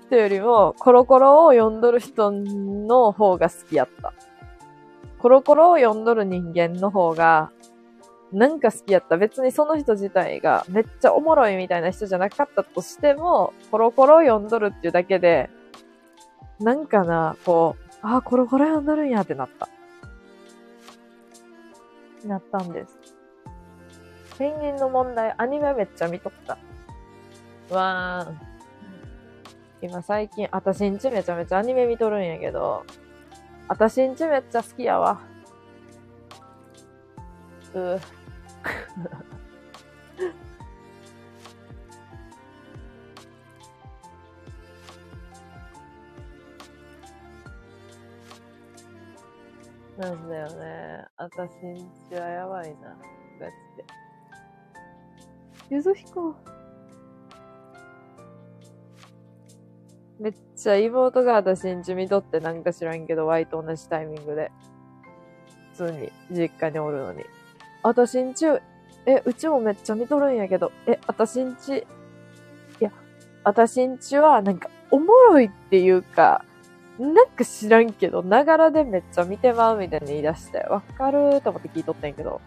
[0.06, 4.12] 人よりも、コロコロを読んどる人の方が好きやった。
[5.18, 7.50] コロコロを読んどる人間の方が、
[8.32, 9.16] なんか好きやった。
[9.16, 15.48] 別にその人自体がめっちゃおもろいみたいな人じゃなかったとしても、コロコロを読んどるっていうだけで、
[16.60, 19.68] なんかな、こう、あ、コロコロ読んどるんやってなった。
[22.26, 22.98] なったんです。
[24.38, 26.58] ペンギンの問題、アニメめっちゃ見とった。
[27.74, 28.40] わーん。
[29.82, 32.84] 今最近、あたしんちめちゃめちゃアニメ見とるんやけど、
[33.68, 35.20] あたしんちめっちゃ好きやわ。
[37.74, 38.00] うー。
[49.98, 51.04] なんだよね。
[51.16, 52.96] あたしんちはやばいな。
[53.40, 53.84] ガチで。
[55.70, 56.34] ゆずひこ。
[60.18, 64.50] めっちゃ妹が私んち見とってなんか知らんけど、ワイと同じタイミングで。
[65.72, 67.24] 普通に実家におるのに。
[67.82, 68.46] 私んち、
[69.06, 71.84] え、うちもめっちゃ見とるんやけど、え、私んち、い
[72.80, 72.90] や、
[73.44, 76.44] 私んちはなんかおもろいっていうか、
[76.98, 82.40] なんか知らんけど、ながらでめっちゃ見てまうみたいに言い出して、わかると思って聞いとったんやけど。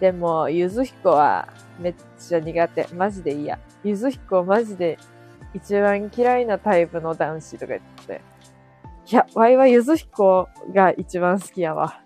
[0.00, 1.48] でも、ゆずひこは
[1.80, 2.86] めっちゃ苦手。
[2.94, 3.58] マジで嫌。
[3.82, 4.98] ゆずひこマジで
[5.52, 8.20] 一番嫌いなタイプの男子とか言って。
[9.10, 12.00] いや、ワイはゆずひこが一番好きやわ。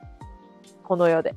[0.82, 1.34] この世で。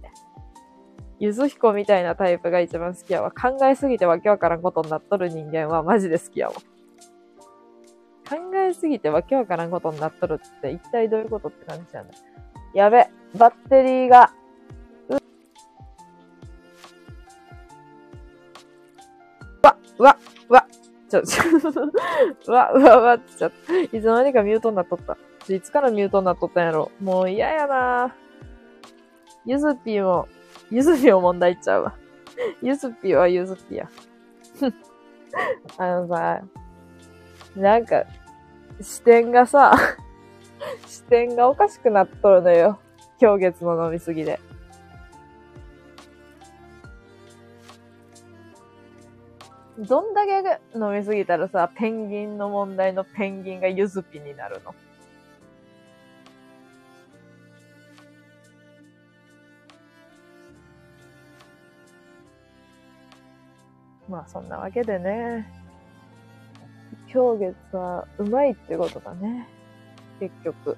[1.19, 3.31] ゆずひこみたいなタイプが一番好きやわ。
[3.31, 6.53] 考えすぎてわけわからんことになっとる人間はマジで好きやわ。
[8.31, 12.11] 考えすぎてわけわからんことになっとるって一体どういうことって感じやね
[12.73, 14.31] やべ、バッテリーが、
[15.09, 15.17] う
[19.61, 20.17] わ、わ、
[20.47, 20.67] わ、
[21.09, 23.51] ちょ、ちょ、わ、うわ、わ、っちょ、
[23.91, 25.17] いつの間にかミュートになっとった。
[25.53, 26.91] いつからミュートになっとったんやろ。
[27.01, 28.15] もう嫌やな
[29.45, 30.29] ゆずぴーも、
[30.69, 31.95] ゆずぴーも問題ちゃうわ。
[32.61, 33.89] ゆずぴーはゆずぴーや。
[35.77, 36.41] あのさ、
[37.57, 38.05] なんか、
[38.81, 39.73] 視点がさ、
[40.87, 42.79] 視点がおかしくなっとるのよ。
[43.19, 44.39] 今日月の飲みすぎで。
[49.77, 54.75] どんだけ飲みすぎたらさ、ペンギンの問題のペンギンがゆずぴになるの？
[64.07, 65.47] まあそんなわけでね、
[67.13, 69.45] 今日月はうまいってことだね。
[70.21, 70.77] 結局。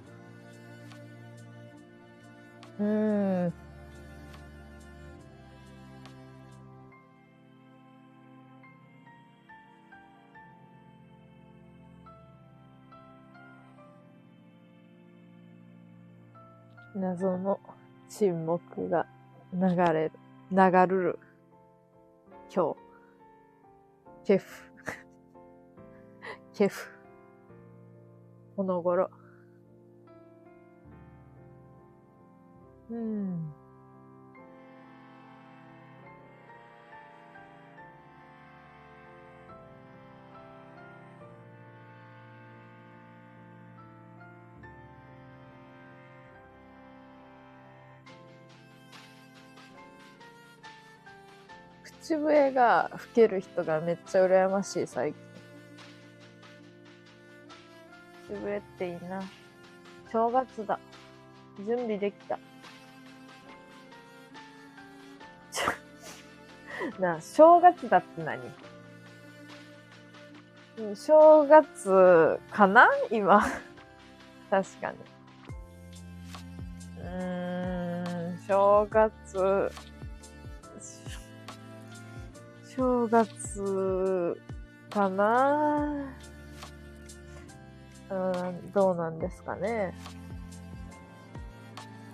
[2.80, 3.54] うーん。
[16.96, 17.60] 謎の
[18.10, 19.06] 沈黙が
[19.54, 20.12] 流れる、
[20.52, 21.20] 流るる。
[22.52, 22.78] 今日。
[24.26, 24.73] ケフ。
[26.54, 26.88] ケフ。
[28.56, 29.10] この頃。
[32.92, 33.52] うん。
[51.84, 55.33] 口笛が吹ける人がめっちゃ羨ましい、最近。
[58.34, 59.22] 口笛っていいな。
[60.12, 60.80] 正月だ。
[61.66, 62.40] 準備できた。
[67.00, 68.42] な、正月だって何？
[70.96, 72.90] 正月かな？
[73.12, 73.46] 今。
[74.50, 74.98] 確かに。
[77.04, 79.72] うん、正月。
[82.76, 84.42] 正月
[84.90, 86.12] かな？
[88.14, 89.96] うん、どうなんですかね。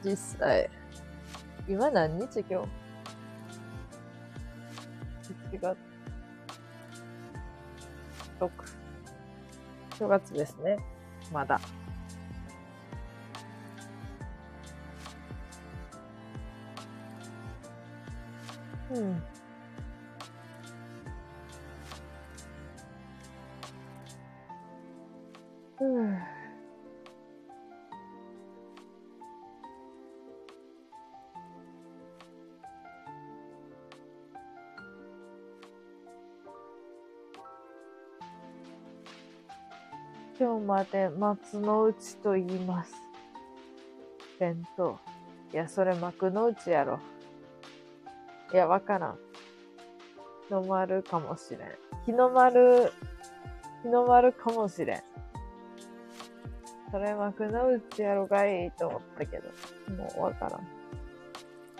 [0.04, 0.70] 実際。
[1.68, 2.68] 今何日今日
[5.52, 5.78] ?1 月。
[8.40, 8.50] 6。
[10.00, 10.78] 正月ですね。
[11.34, 11.60] まだ。
[18.92, 19.29] うん。
[25.82, 26.20] うん。
[40.38, 42.94] 今日まで松の内と言います。
[44.40, 44.98] 弁当。
[45.54, 47.00] いや、それ幕の内やろ。
[48.54, 49.20] いや、わからん。
[50.48, 51.60] 日の丸かもしれん。
[52.06, 52.92] 日の丸、
[53.84, 55.09] 日の丸かもしれん。
[56.92, 59.50] それ幕の内やろがいいと思ったけど、
[59.96, 60.62] もうわからん。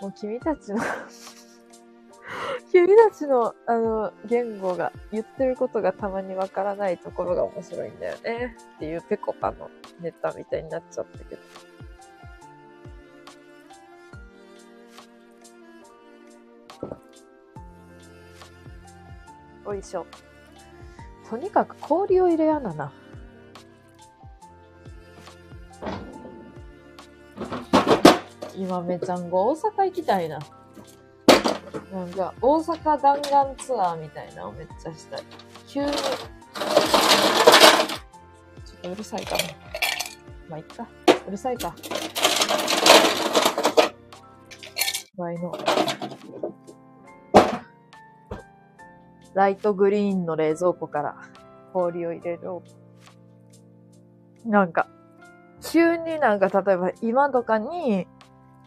[0.00, 0.78] もう君たちの
[2.70, 8.56] 君たちの、あの、言語が、言ってることがたまにわからないところが面白いんだよね。
[8.76, 9.68] っていうペコパの
[10.00, 11.40] ネタみたいになっちゃったけど。
[19.66, 20.06] おいしょ。
[21.28, 22.92] とにかく氷を入れやなな。
[28.60, 30.38] 今めちゃんご大阪行きたいな。
[31.90, 35.22] なんか、大阪弾丸ツアーみたいなのめっちゃしたい。
[35.66, 35.90] 急に。
[35.90, 36.00] ちょ
[38.76, 39.42] っとうるさいかな。
[40.50, 40.86] まあ、いっか。
[41.26, 41.74] うるさいか。
[45.16, 45.52] ワイの。
[49.32, 51.16] ライトグリーンの冷蔵庫から
[51.72, 52.42] 氷を入れる。
[54.44, 54.86] なんか、
[55.62, 58.06] 急になんか例えば今とかに、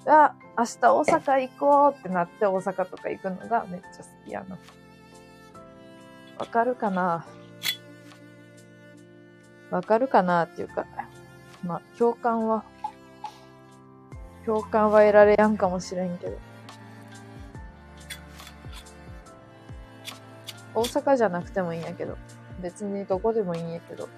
[0.05, 4.57] あ、明日大阪行こうってなって大阪とか行くのがめっちゃ好きやな。
[6.37, 7.25] わかるかな？
[9.71, 10.85] わかるかなっていうか、
[11.63, 12.63] まあ、共感は、
[14.45, 16.37] 共感は得られやんかもしれんけど。
[20.75, 22.17] 大阪じゃなくてもいいんやけど、
[22.61, 24.09] 別にどこでもいいんやけど、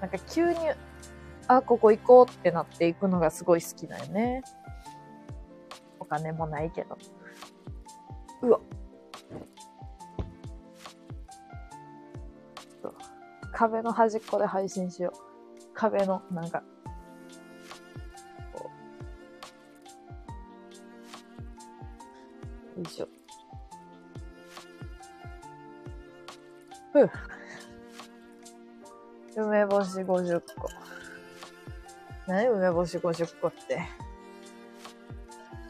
[0.00, 0.58] なんか急に、
[1.48, 4.42] あ、ここ行こうってなって行くのがすごい好きだよね。
[6.04, 6.98] お金もないけど。
[8.42, 8.60] うわ。
[13.52, 15.64] 壁の端っこで配信しよう。
[15.72, 16.62] 壁の、なんか。
[22.76, 23.08] よいしょ。
[26.92, 27.10] ふう。
[29.36, 30.68] 梅干し50個。
[32.26, 34.03] 何梅干し50個って。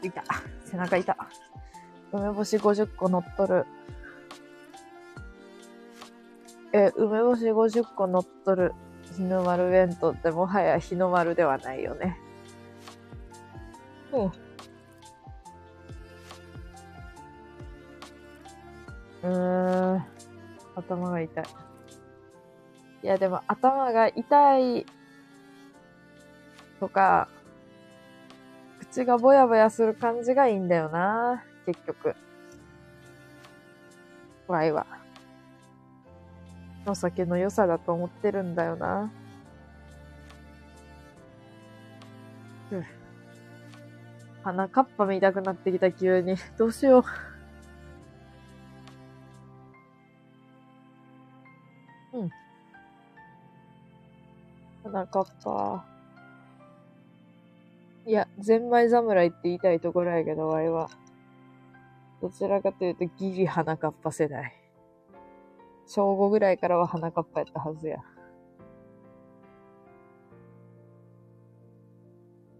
[0.05, 0.23] いた。
[0.65, 1.17] 背中いた。
[2.11, 3.65] 梅干し50個乗っとる。
[6.73, 8.73] え、梅干し50個乗っとる
[9.15, 12.17] 日の丸弁当ってもはや日の丸ではないよね。
[14.11, 14.25] うん。
[14.25, 20.05] うーん。
[20.75, 21.45] 頭が痛い。
[23.03, 24.85] いや、でも頭が痛い
[26.79, 27.27] とか、
[28.95, 32.15] 口がぼやぼやする感じがいいんだよな、結局。
[34.47, 34.87] ワイは。
[36.85, 39.11] お酒の良さだと思ってるんだよな。
[42.71, 42.85] うん。
[44.43, 46.37] 鼻かっぱ見たくなってきた急に。
[46.57, 47.03] どうしよ
[52.13, 52.17] う。
[52.17, 52.29] うん。
[54.85, 55.94] 鼻かっぱ。
[58.07, 60.89] いや、ゼンマイ侍って言いたいところやけど、ワイは。
[62.21, 64.53] どちらかというとギリ鼻かっぱ世代。
[65.87, 67.97] 小5ぐらいからは鼻かっぱやったはずや。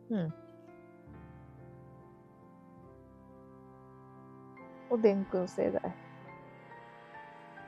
[0.09, 0.33] うん。
[4.89, 5.95] おでんくん世代。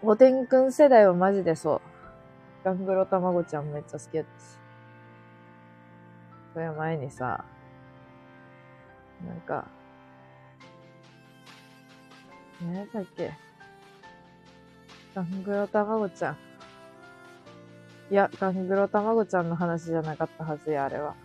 [0.02, 1.82] おでんくん世代はマジでそう。
[2.64, 4.58] ガングロたまごちゃんめっちゃ好きやったし。
[6.54, 7.46] それ前にさ、
[9.26, 9.66] なんか、
[12.62, 13.34] 何だっけ？
[15.16, 16.38] ガングロたまごちゃん。
[18.12, 21.16] いや、ガングロたまごちゃんの話じゃなかったはずや、あれは。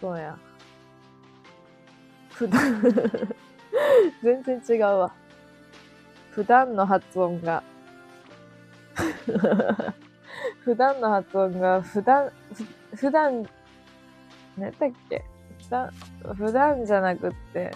[0.00, 0.38] そうや。
[2.30, 2.80] 普段
[4.22, 5.12] 全然違うわ。
[6.30, 7.62] 普段の発音が
[10.64, 12.30] 普段の発音が、普段、
[12.94, 13.46] 普段、
[14.56, 15.24] 何だっけ？
[15.70, 15.90] 段、
[16.36, 17.70] 普段じゃなくって、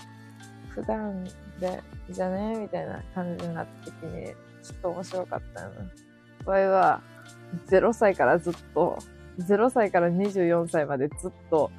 [0.68, 1.24] 普段
[1.60, 4.26] で、じゃねみたいな感じになった時に、
[4.62, 5.74] ちょっと面白かったよな。
[6.44, 7.00] 場合は、
[7.68, 8.98] 0歳からずっと、
[9.38, 11.70] 0歳から24歳までずっと、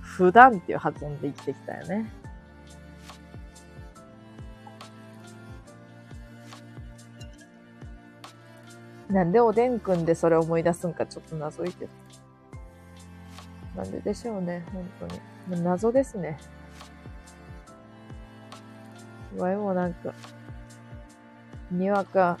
[0.00, 2.12] 普段っていう発音で生きてきたよね。
[9.08, 12.03] なんでおでんくんでそれ思い出すんかちょっと謎いけど。
[13.76, 14.88] なんででしょうね、本
[15.48, 15.62] 当に。
[15.62, 16.38] 謎ですね。
[19.36, 20.14] わいもなんか、
[21.70, 22.38] にわか、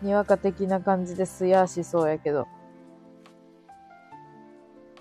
[0.00, 2.46] にわか的な感じですやーしそうやけど。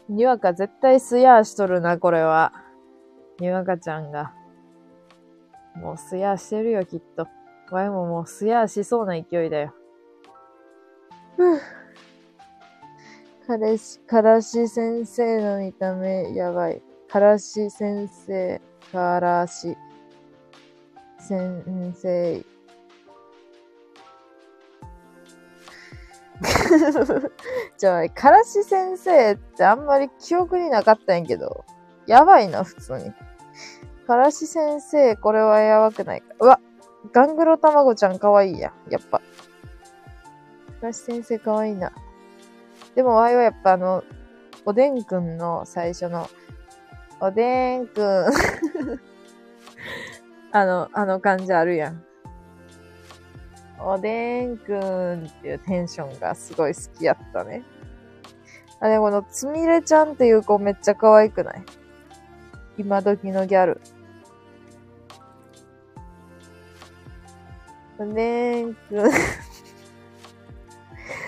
[0.10, 2.52] にわか絶対すやーしとるな、これは。
[3.40, 4.34] にわかちゃんが。
[5.76, 7.28] もうすやーしてるよ、きっと。
[7.70, 9.74] わいももうすやーしそうな勢いだよ。
[11.38, 11.79] ふぅ。
[13.50, 16.84] 彼氏、からし先生の見た目、やばい。
[17.10, 18.62] からし先生、
[18.92, 19.76] からし。
[21.18, 22.46] 先生。
[27.80, 31.66] じゃあ、からし先生ってあんまり記憶になかったんやけど、
[32.06, 33.12] やばいな、普通に。
[34.06, 36.36] からし先生、これはやばくないか。
[36.40, 36.60] うわ、
[37.12, 39.18] ガングロたまごちゃんかわいいや、やっぱ。
[39.18, 39.24] か
[40.84, 41.92] らし先生かわいいな。
[42.96, 44.04] でも、わいはやっぱあの、
[44.66, 46.30] おでんくんの最初の、
[47.20, 48.26] おでんくん
[50.52, 52.04] あの、あの感じあるやん。
[53.82, 57.64] おでんくんっていうテンションがすごい好きやったね。
[58.82, 61.64] あれ、このつみれちゃんっていう子めっちゃ可愛くない？
[62.78, 63.82] 今時のギャル。
[67.98, 69.12] おでんくん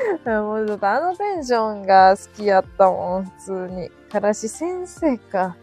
[0.25, 3.89] もうちょっとあのテンションが好きやったもん、普通に。
[4.11, 5.55] からし先生か。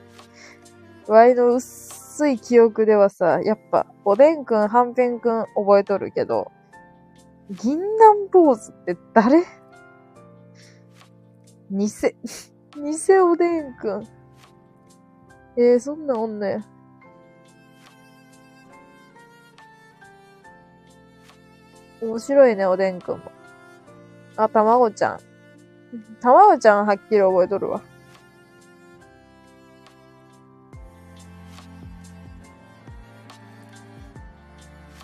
[1.06, 6.50] ワイの薄い記憶ではさ、やっぱ、おでんくん、はんぺんくん覚えとるけど、
[7.50, 9.42] 銀杏坊主って誰？
[11.70, 11.88] 偽、
[12.76, 14.06] 偽おでんくん。
[15.56, 16.64] えー、そんなおんね
[22.00, 23.37] 面白いね、おでんくんも。
[24.38, 25.18] あ、たまごちゃん。
[26.20, 27.82] たまごちゃんはっきり覚えとるわ。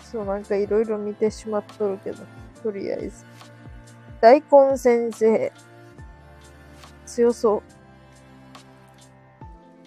[0.09, 2.23] そう、なんかいろいろ見てしまっとるけど、
[2.63, 3.25] とりあえず。
[4.21, 5.51] 大根先生。
[7.05, 7.63] 強そう。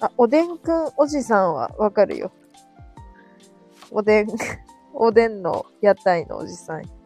[0.00, 2.32] あ、おでんくんおじさんはわかるよ。
[3.90, 4.28] おでん、
[4.92, 6.97] おでんの屋台のおじさん。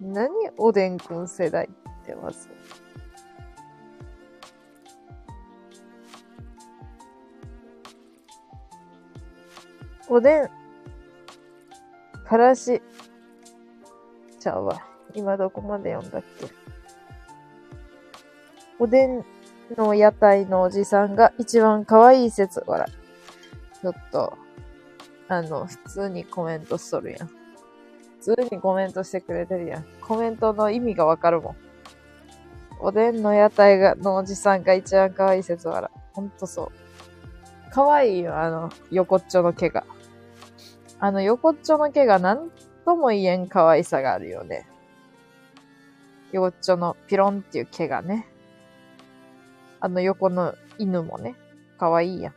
[0.00, 2.48] 何おでんくん世代ってまず。
[10.08, 10.48] おでん、
[12.24, 12.80] からし、
[14.38, 14.82] ちゃうわ。
[15.14, 16.46] 今どこまで読んだっけ？
[18.78, 19.24] おでん
[19.76, 22.86] の屋台のおじさんが一番可愛い説、笑
[23.82, 24.38] ちょっと、
[25.28, 27.30] あの、普通にコメントしとるやん。
[28.28, 29.86] 普通にコメントしてくれてるやん。
[30.02, 31.56] コメントの意味がわかるもん。
[32.78, 35.90] おでんの屋台が、のおじさんが一番可愛い説笑。
[36.12, 36.68] ほんとそう。
[37.70, 39.86] 可愛いよ、あの、横っちょの毛が。
[41.00, 42.50] あの、横っちょの毛が何
[42.84, 44.68] とも言えん可愛さがあるよね。
[46.32, 48.28] 横っちょのピロンっていう毛がね。
[49.80, 51.34] あの横の犬もね、
[51.78, 52.34] 可愛いやん。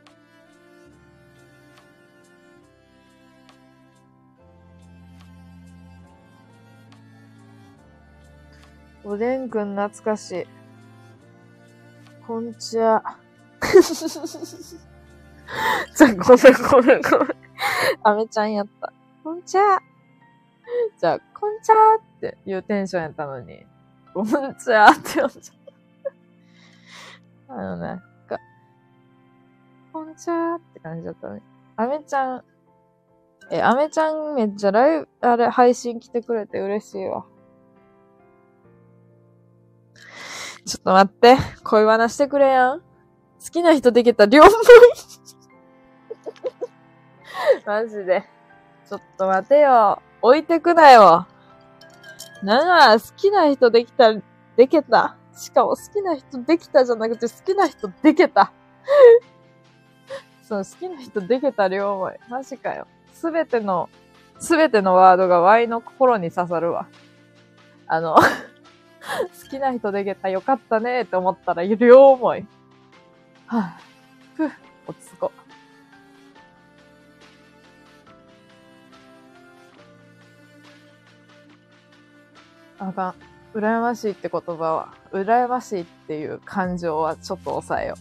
[9.04, 10.46] おでんくん懐かしい。
[12.26, 13.18] こんちは。
[15.96, 17.28] じゃ、ごめんごめんごめん。
[18.04, 18.92] あめちゃんやった。
[19.24, 19.80] こんちは。
[21.00, 23.66] じゃあ、こんちはっていうテンションやったのに、
[24.14, 25.56] こんちはって呼んじゃっ
[27.48, 27.54] た。
[27.54, 28.38] あのね、か、
[29.92, 31.42] こんちはって感じだったね。
[31.76, 32.44] あめちゃん、
[33.50, 37.26] え、あめちゃんめっちゃライブ、あれ、配信来てくれて嬉しいわ。
[40.64, 41.36] ちょっと待って。
[41.64, 42.80] 恋バナしてくれやん。
[42.80, 42.84] 好
[43.50, 44.54] きな人できた両思い。
[47.66, 48.28] マジで。
[48.88, 50.00] ちょっと待てよ。
[50.20, 51.26] 置いてくなよ。
[52.42, 54.12] なあ、好きな人できた、
[54.56, 55.16] でけた。
[55.34, 58.52] しかも好きな人できたじゃなくて好きな人でけた。
[60.42, 62.14] そう、好きな人でけた両思い。
[62.28, 62.86] マジかよ。
[63.12, 63.88] すべての、
[64.38, 66.86] すべてのワードが Y の心に刺さるわ。
[67.86, 68.16] あの
[69.42, 72.46] 好きな人できたよかったねって思ったら両思い。
[73.46, 74.50] はぁ、ふぅ、
[74.86, 75.42] 落ち着こう。
[82.78, 83.14] あかん。
[83.54, 87.96] 羨ましいって言葉は、羨ましいっていう感情はちょっと抑えよ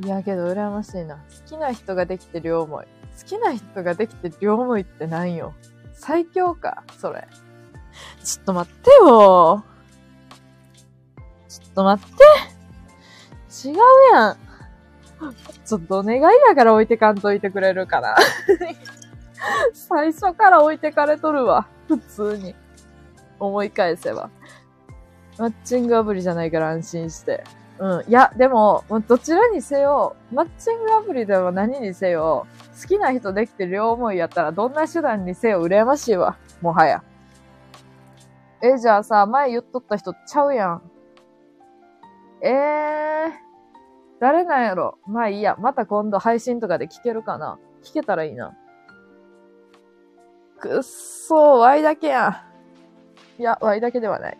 [0.00, 0.04] う。
[0.06, 1.16] いやけど羨ましいな。
[1.16, 2.84] 好きな人ができて両思い。
[2.84, 5.54] 好きな人ができて両思いって何よ。
[5.92, 7.28] 最強か、それ。
[8.24, 9.64] ちょっと待ってよ。
[11.60, 13.68] ちょっと待って。
[13.68, 13.76] 違う
[14.12, 14.36] やん。
[15.64, 18.16] ちょっとお願いやから置いてかんといてくれるかな。
[19.72, 21.66] 最初から置いてかれとるわ。
[21.88, 22.54] 普通に。
[23.38, 24.30] 思い返せば。
[25.38, 27.44] マッチングアプリじゃないから安心して。
[27.78, 28.04] うん。
[28.08, 32.46] いや、でも、どちらにせよ、マッチングアプリでは何にせよ、
[32.80, 36.36] 好きな人できて両思いやったらどんな手段にせよ羨ましいわ。
[36.60, 37.02] もはや。
[38.62, 40.82] え、じゃあさ、前言っとった人ちゃうやん。
[42.44, 43.30] えー、
[44.20, 45.56] 誰なんやろまあいいや。
[45.58, 48.54] また今度配信とかで聞けるかな聞けたらいいな。
[50.60, 52.44] くっそー、ワイだけや
[53.38, 53.40] ん。
[53.40, 54.38] いや、ワイだけではない。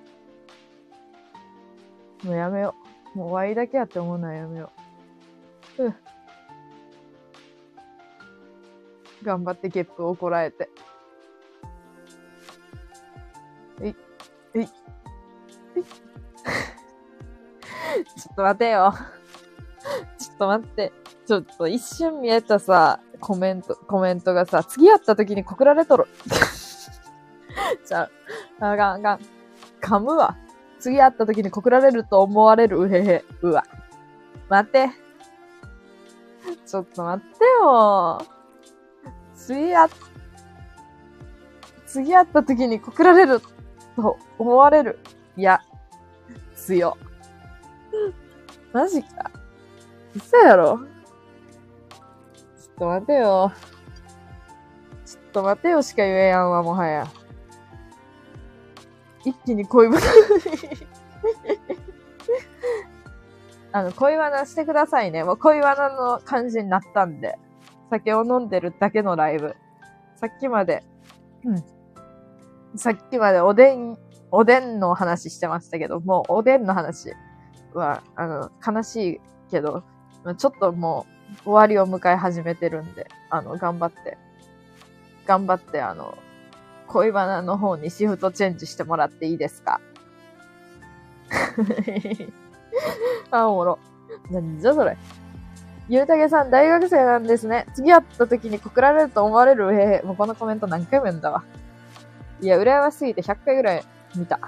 [2.24, 2.74] もうやめよ
[3.14, 3.18] う。
[3.18, 4.70] もうワイだけやって思うのはやめよ
[5.78, 5.84] う。
[5.84, 5.94] うん。
[9.22, 10.68] 頑張ってゲップをこらえて。
[13.80, 13.96] えい、
[14.54, 14.68] えい、
[15.76, 15.84] えい。
[18.16, 18.94] ちょっと待てよ。
[20.18, 20.92] ちょっと待って。
[21.26, 26.06] ちょっと一瞬見えたさ、コメント、コメントがさ、次会った時に告られとる。
[27.86, 28.10] じゃ
[28.60, 29.20] あ、あかんあかん。
[29.80, 30.36] 噛むわ。
[30.78, 32.78] 次会った時に告られると思われる。
[32.78, 33.24] うへへ。
[33.40, 33.64] うわ。
[34.48, 34.90] 待って。
[36.66, 38.22] ちょっと待ってよ。
[39.34, 39.90] 次会っ、
[41.86, 43.40] 次会った時に告られる
[43.96, 44.98] と思われる。
[45.36, 45.62] いや、
[46.56, 46.96] 強。
[48.72, 49.30] マジか。
[50.14, 50.86] 嘘やろちょっ
[52.78, 53.52] と待てよ。
[55.04, 57.06] ちょっと待てよしか言えやんわ、もはや。
[59.24, 60.06] 一気に恋バナ
[63.80, 65.24] あの、恋バナしてくださいね。
[65.24, 67.38] もう恋バナの感じになったんで。
[67.90, 69.56] 酒を飲んでるだけのライブ。
[70.16, 70.82] さっきまで、
[71.44, 71.64] うん。
[72.78, 73.98] さっきまでおでん、
[74.30, 77.14] おでんの話してましたけど、もうおでんの話
[77.78, 79.20] は、あの、悲しい
[79.50, 79.82] けど、
[80.36, 81.06] ちょっとも
[81.40, 84.16] う終わりを迎え始めてるんで、あの、頑張って、
[85.26, 86.16] 頑張って、あの、
[86.88, 89.80] 恋バナの方にシフトチェンジしてもらっていいですか？
[93.30, 93.78] あ、おもろ。
[94.30, 94.96] なんじゃそれ。
[95.88, 97.66] ゆうたけさん、大学生なんですね。
[97.74, 99.72] 次会った時に告られると思われる？
[99.74, 101.44] えー、もうこのコメント何回も読んだわ。
[102.40, 103.84] いや、羨ましすぎて100回ぐらい
[104.14, 104.38] 見た。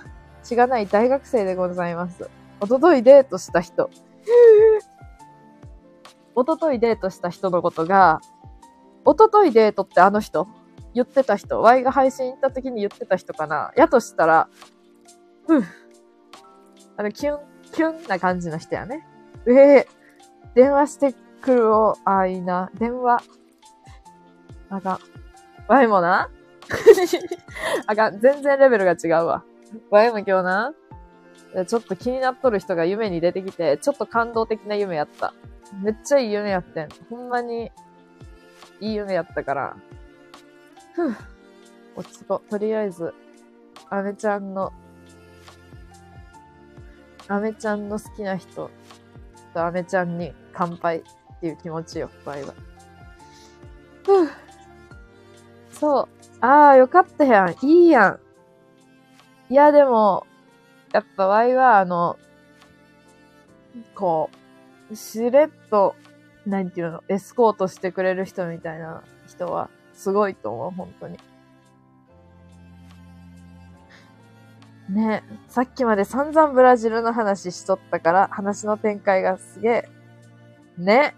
[0.42, 2.28] 血がない大学生でございます。
[2.60, 3.90] おとといデートした人。
[6.34, 8.20] おとといデートした人のことが、
[9.04, 10.48] おとといデートってあの人？
[10.94, 11.60] 言ってた人。
[11.60, 13.72] Y が配信行った時に言ってた人かな？
[13.76, 14.48] やとしたら、
[15.46, 15.64] ふぅ。
[16.96, 17.40] あの、キュン、
[17.72, 19.06] キュンな感じの人やね。
[19.46, 22.70] ええー、電話してくるを、あ、いいな。
[22.78, 23.22] 電話。
[24.70, 24.98] あかん。
[25.68, 26.30] ワイもな
[27.86, 28.18] あかん。
[28.18, 29.44] 全然レベルが違うわ。
[29.90, 30.72] ワイも今日な。
[31.64, 35.32] ちょっと気になっとる人が夢に出てきて、ちょっと感動的な夢やった。
[35.82, 36.88] めっちゃいい夢やってん。
[37.08, 37.70] ほんまに、
[38.80, 39.76] いい夢やったから。
[40.94, 41.14] ふぅ。
[41.96, 42.50] 落ち着こう。
[42.50, 43.14] とりあえず、
[43.88, 44.72] アメちゃんの
[47.28, 48.70] アメちゃんの好きな人
[49.52, 51.02] とアメちゃんに乾杯っ
[51.40, 52.54] ていう気持ちよ、場合は。
[54.04, 54.30] ふぅ。
[55.72, 56.08] そう。
[56.40, 57.66] ああ、よかったやん。
[57.66, 58.20] いいやん。
[59.52, 60.25] いや、でも、
[61.00, 62.18] っぱワイは、あの、
[63.94, 64.30] こ
[64.90, 65.94] う、しれっと、
[66.46, 71.18] なんていうの、エスコートしてくれる人みたいな人は、すごいと思う、本当に。
[74.88, 79.88] ねさっきまで散々ブラジルの話しとったから、話の展開がすげえ。
[80.78, 81.14] ね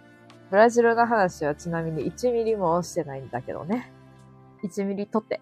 [0.50, 3.92] ブラジルの話はちなみに1ミリもしてないんだけどね。
[4.64, 5.40] 1ミリとて。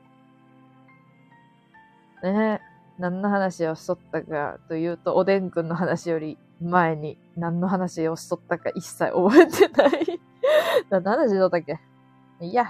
[2.22, 10.20] ねえ何の話をしとったかというと、おでんくんの話より前に何の話をしとったか一切覚えてない。
[10.90, 11.78] 何の話しとったっけ？
[12.40, 12.66] いや。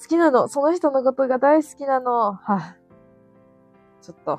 [0.00, 0.48] 好きなの。
[0.48, 2.34] その人のことが大好きなの。
[2.34, 2.76] は
[4.02, 4.38] ちょっと、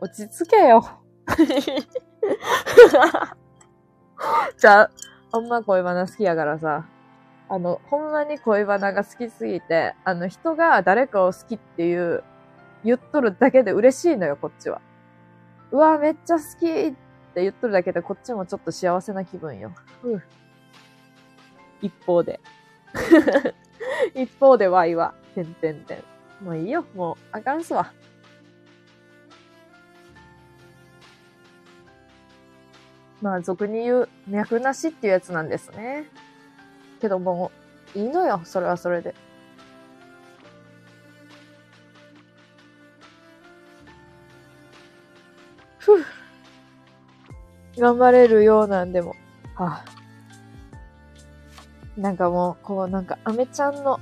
[0.00, 0.82] 落ち着けよ。
[4.56, 4.90] じゃあ、
[5.30, 6.86] ほんま恋バナ好きやからさ、
[7.48, 12.24] あの、ほんまに恋バナが好きすぎて、あの、人が誰かを好きっていう、
[12.84, 14.80] 言っとるだけで嬉しいのよ、こっちは。
[15.70, 16.92] うわ、めっちゃ好きっ
[17.34, 19.72] て言っとるだけで、こっちもちょっと幸せな気分よ。
[20.02, 20.22] ふう。
[21.80, 22.40] 一方で。
[24.14, 26.44] 一方でワイは、てんてんてん。
[26.44, 27.92] もういいよ、もう、あかんすわ。
[33.22, 36.10] まあ、俗に言う脈なしっていうやつなんですね。
[37.00, 37.52] けども、
[37.94, 39.14] いいのよ、それはそれで。
[47.78, 49.14] 頑張れるようなんでも。
[49.54, 49.84] はあ、
[51.96, 54.00] なんかもう、こうなんか、アメちゃんの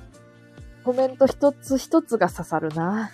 [0.85, 3.11] コメント一つ一つが刺さるな。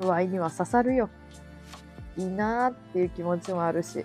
[0.00, 1.08] ワイには刺さるよ。
[2.16, 4.04] いいなーっていう気持ちもあるし、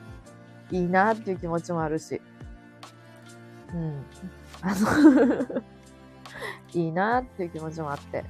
[0.71, 2.21] いいなーっていう気持ちもあるし。
[3.73, 4.05] うん。
[4.61, 5.61] あの
[6.73, 8.23] いいなーっていう気持ちもあって、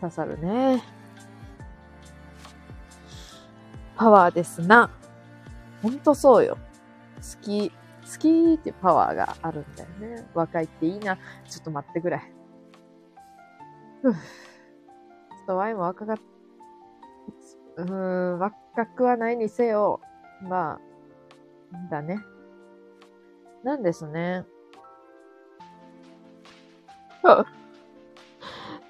[0.00, 0.95] 刺さるね。
[3.96, 4.90] パワーですな。
[5.82, 6.58] ほんとそうよ。
[7.16, 7.76] 好き、好
[8.18, 10.28] きってパワーがあるんだよね。
[10.34, 11.16] 若いっていいな。
[11.48, 12.22] ちょっと待ってくれ。
[14.02, 14.12] ふぅ。
[14.12, 14.18] ちょ
[15.44, 17.82] っとワイも若かった。
[17.82, 20.00] うーん、若くはないにせよ、
[20.42, 20.78] ま
[21.72, 22.20] あ、だね。
[23.64, 24.44] なんですね。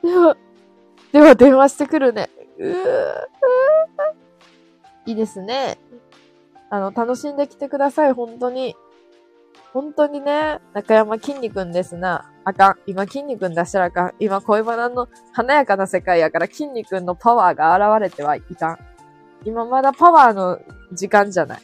[0.03, 0.37] では、
[1.13, 2.29] では電話してくるね。
[2.59, 2.75] うー
[5.07, 5.79] いいですね。
[6.69, 8.77] あの、楽しんできてください、本当に。
[9.73, 12.33] 本当にね、中山きんに君ですな。
[12.45, 12.79] あかん。
[12.87, 14.15] 今、筋肉出したらあかん。
[14.19, 18.79] 今、恋バナの華やかな世界やから、筋肉のパワーが現れてはいかん。
[19.45, 20.59] 今まだパワーの
[20.93, 21.61] 時間じゃない。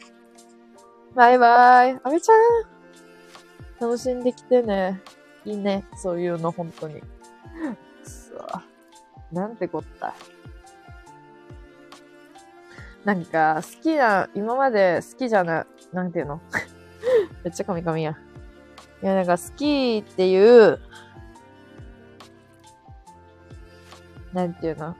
[1.15, 1.99] バイバーイ。
[2.03, 2.37] あめちゃん。
[3.79, 5.01] 楽しんできてね。
[5.43, 5.83] いいね。
[5.97, 7.01] そういうの、本当に。
[8.03, 8.63] さあ。
[9.31, 10.13] なんてこった。
[13.05, 16.41] なんか、好きな、今まで好きじゃな、なんていうの？
[17.43, 18.17] めっちゃカミカミや。
[19.01, 20.79] いや、なんか好きっていう、
[24.31, 24.95] なんていうの？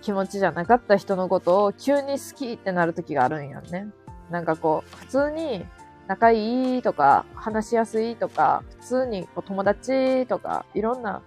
[0.00, 3.88] 気持ちじゃなかった人のことを急に好きってなる時があるんやんね。
[4.30, 5.66] なんかこう、普通に
[6.06, 11.20] 仲いいとか、話しやすいとか、普通にこう友達とか、いろんな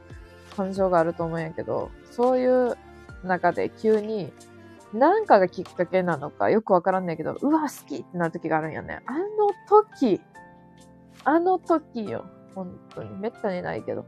[0.55, 2.77] 感情があると思うんやけど、そういう
[3.23, 4.34] 中で急に、
[4.93, 9.01] なんかがきっかけなのかよくわからんねんけど、うわ、好きってなる時があるんやね。
[9.05, 9.26] あの
[9.69, 10.19] 時、
[11.23, 12.26] あの時よ。
[12.55, 13.18] 本当に。
[13.18, 14.05] めったにないけど。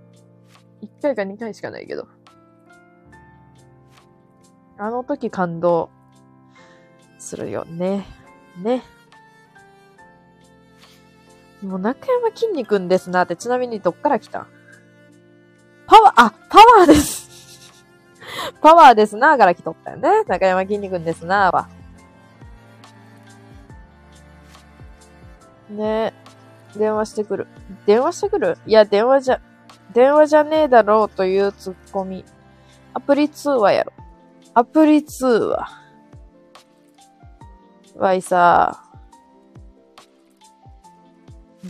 [0.82, 2.08] 一回か二回しかないけど。
[4.78, 5.90] あの時感動
[7.18, 8.06] するよね。
[8.58, 8.84] ね。
[11.62, 12.46] もう中山き
[12.80, 14.48] んですなって、ちなみにどっから来た？
[15.88, 17.23] パワー、あ、パワーです
[18.62, 20.24] パワーですなから来とったよね。
[20.28, 21.68] 中山きんに君ですなは。
[25.70, 26.14] ね
[26.76, 27.48] 電話してくる。
[27.86, 28.58] 電話してくる？
[28.66, 29.42] いや、電話じゃ、
[29.94, 32.26] 電話じゃねえだろうというツッコミ。
[32.94, 33.94] アプリ通話やろ。
[34.56, 35.68] アプリ通話。
[37.96, 38.84] わいさ、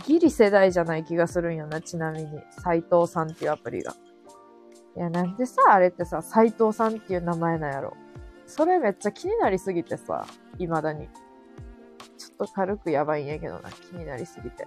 [0.06, 2.40] ギリ世代じゃない気がするんよな、ちなみに。
[2.62, 3.94] 斎藤さんっていうアプリが。
[4.96, 7.96] いや、なんでさ、あれってさ、斎藤さんっていう名前なんやろ。
[8.46, 10.26] それめっちゃ気になりすぎてさ、
[10.58, 11.08] 未だに。
[12.16, 14.66] ちょっと軽くやばいんやけどな、気になりすぎて。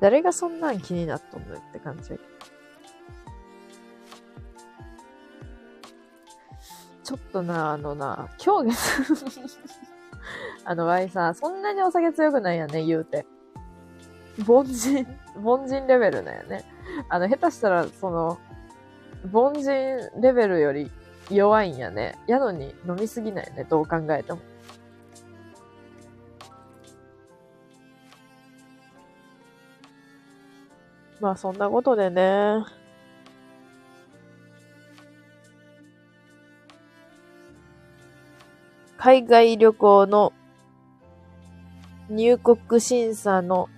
[0.00, 2.18] 誰がそんなん気になっとんのって感じ。
[7.04, 8.76] ちょっとな、あのな、今日
[10.64, 13.24] あの、ワイさ、そんなにお酒強くないやね、言うて。
[14.44, 15.06] 凡人、
[15.42, 16.64] 凡人レベルだよね。
[17.08, 18.38] あの、下手したら、その、
[19.32, 20.90] 凡人レベルより
[21.30, 22.18] 弱いんやね。
[22.26, 24.40] やのに飲みすぎないね、どう考えても。
[31.20, 32.64] まあそんなことでね。
[38.98, 40.32] 海外旅行の
[42.08, 43.68] 入国審査の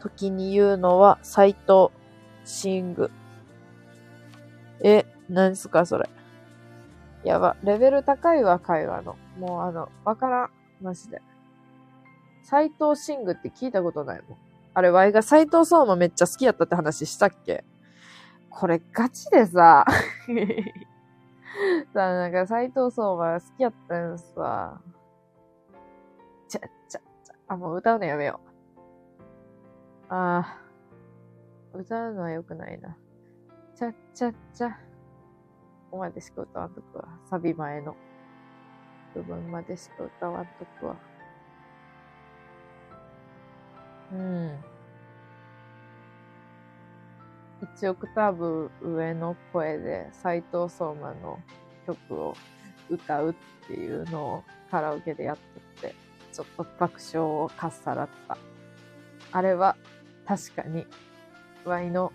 [0.00, 1.90] 時に言うのは、斎藤
[2.44, 3.10] シング。
[4.82, 6.08] え、何すかそれ。
[7.24, 7.56] やば。
[7.62, 9.16] レベル高いわ、会話の。
[9.38, 10.50] もうあの、わからん。
[10.80, 11.20] マジで。
[12.42, 14.38] 斎藤シングって聞いたことないもん。
[14.72, 17.64] あれ、ワイが斎藤相馬めっちゃ好きやったって話したっけ
[18.48, 19.84] これガチでさ、
[21.92, 24.80] さあ、なんか斎藤相馬好きやったんさ。
[26.48, 27.34] ちゃ、ちゃ、ちゃ。
[27.48, 28.49] あ、もう歌うのやめよう。
[30.12, 30.58] ああ。
[31.72, 32.96] 歌うのは良くないな。
[33.76, 34.70] ちゃっ、ちゃっ、ちゃ。
[34.70, 34.76] こ
[35.92, 37.08] こまでしか歌わんとくわ。
[37.30, 37.94] サビ前の
[39.14, 40.96] 部分までしか歌わんとくわ。
[44.12, 44.58] うん。
[47.78, 51.38] 1オクターブ上の声で斎藤相馬の
[51.86, 52.34] 曲を
[52.88, 55.42] 歌うっていうのをカラオケでやっと
[55.86, 55.94] って、
[56.32, 58.36] ちょっと爆笑をかっさらった。
[59.32, 59.76] あれは
[60.30, 60.86] 確かに、
[61.64, 62.12] ワイの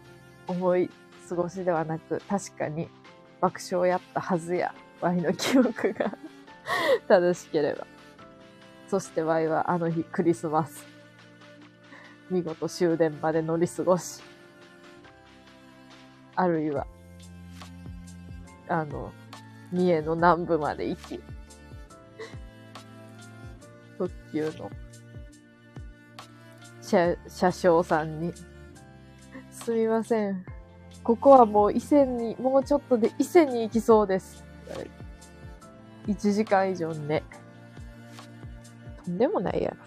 [0.48, 0.90] 思い
[1.28, 2.88] 過ごしではなく、確かに
[3.42, 4.74] 爆笑やったはずや。
[5.02, 6.18] ワイの記憶が
[7.10, 7.86] 正しければ。
[8.88, 10.86] そしてワイはあの日クリスマス。
[12.30, 14.24] 見事終電まで乗り過ごし、
[16.38, 16.88] あるいは、
[18.70, 19.12] あの、
[19.74, 21.22] 三重の南部まで行き、
[23.98, 24.72] 特急の
[26.96, 28.34] 車、車掌さんに、
[29.52, 30.46] すみません。
[31.04, 34.44] ここはもう伊勢に、もうちょっとで伊勢に行きそうです。
[36.08, 37.24] 1時間以上ね。
[39.04, 39.78] とんでもないやろ、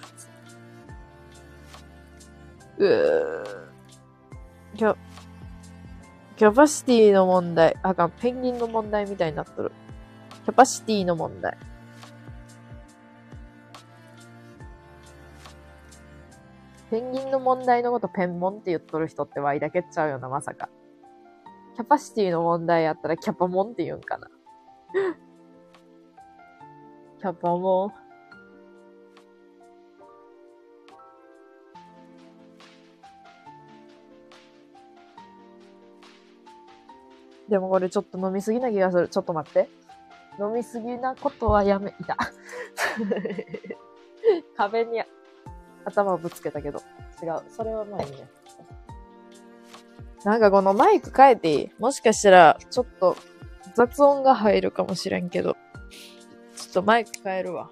[2.79, 3.45] うー
[4.77, 4.97] キャ、
[6.37, 7.77] キャパシティの問題。
[7.83, 9.73] あかん、ペンギンの問題みたいになっとる。
[10.45, 11.57] キャパシティの問題。
[16.91, 20.71] ペンギンの問題のことペンモンって言っとる人ってワイだけっちゃうよな、まさか。
[21.77, 24.29] キャパシティの問題やったらキャパモンって言うんかな。
[27.21, 27.93] キャパモン。
[37.51, 39.09] でもこれちょっと飲みすぎな気がする。
[39.09, 39.69] ちょっと待って。
[40.41, 42.17] 飲みすぎなことはやめ、いた。
[44.57, 45.03] 壁に
[45.89, 46.83] 頭をぶつけたけど。
[47.23, 47.43] 違う。
[47.49, 48.29] それはまあいいね。
[50.25, 53.17] なんかこのマイク変えていいもしかしたら、ちょっと
[53.75, 55.57] 雑音が入るかもしれんけど。
[56.57, 57.71] ちょっとマイク変えるわ。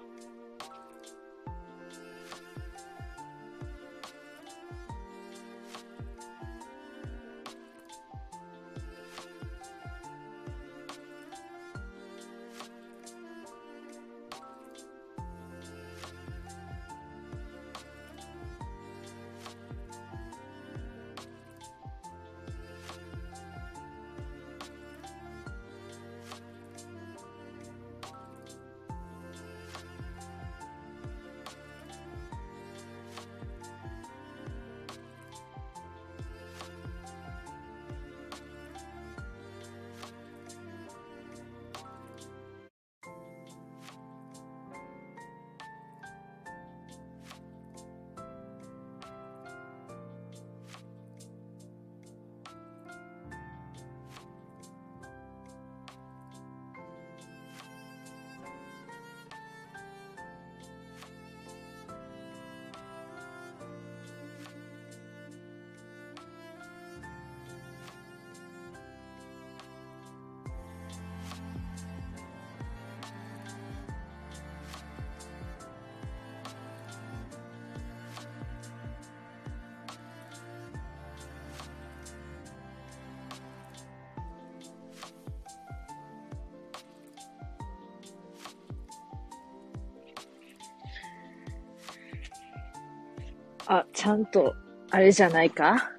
[94.07, 94.55] ゃんと、
[94.89, 95.91] あれじゃないか？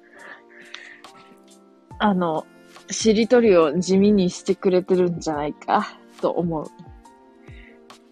[1.99, 2.45] あの、
[2.89, 5.87] しりとりを地味にしてくれてるんじゃないか？
[6.21, 6.65] と思う。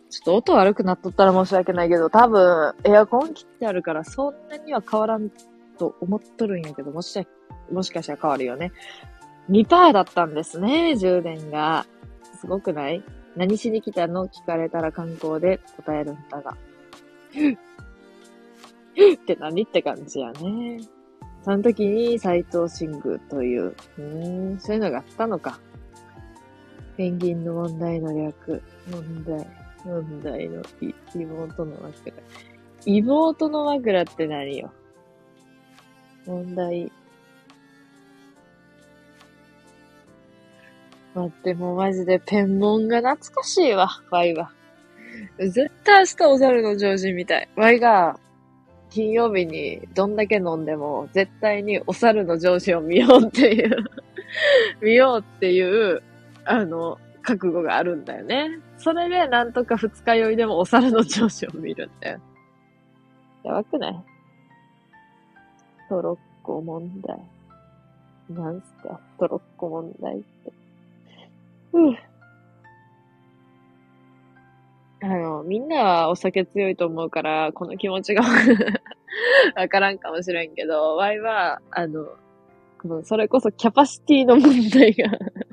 [0.09, 5.29] ちょっと音悪くなっとったら申し訳ないけど、多分、エアコン切ってあるからそんなには変わらん
[5.77, 7.27] と思っとるんやけど、もし、
[7.71, 8.71] もしかしたら変わるよね。
[9.49, 11.85] 2%だったんですね、充電が。
[12.39, 13.03] すごくない？
[13.35, 14.27] 何しに来たの？
[14.27, 16.57] 聞かれたら観光で答えるんだが。
[19.13, 20.79] って何って感じやね。
[21.43, 25.59] その時に斎藤新宮という、うん、そういうのがあったのか。
[26.97, 28.61] ペンギンの問題の略、
[28.91, 29.47] 問題、
[29.85, 30.63] 問題の
[31.15, 32.13] 妹の枕。
[32.85, 34.71] 妹の枕って何よ
[36.25, 36.91] 問題。
[41.13, 44.51] 待って、もうマジでペンモンが懐かしいわ、ワイは。
[45.39, 47.49] 絶対明日お猿の常人みたい。
[47.55, 48.19] ワイが、
[48.97, 53.75] 金曜日にどんだけ飲んでも、絶対にお猿の上司を見ようっていう
[54.81, 55.61] 見ようってい
[55.93, 56.01] う、
[56.45, 58.59] あの、覚悟があるんだよね。
[58.77, 62.19] それで、なんとか二日酔いでもお猿の上司を見るんだよ。
[63.43, 64.03] やばくない？
[65.89, 67.19] トロッコ問題。
[68.31, 68.99] なんすか？
[69.19, 70.51] トロッコ問題って。
[71.71, 71.95] ふぅ。
[75.01, 78.23] あの、みんなはお酒強いと思うから、この気持ちが
[79.55, 82.07] わからんかもしれんけど、ワイは、あの、
[83.03, 85.11] それこそキャパシティの問題が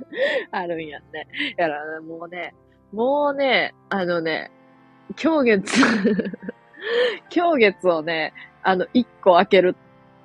[0.51, 1.27] あるんやね。
[1.57, 2.55] やら、もうね、
[2.93, 4.51] もうね、あのね、
[5.23, 5.81] 今日月
[7.35, 9.77] 今日月をね、あの、一個開ける、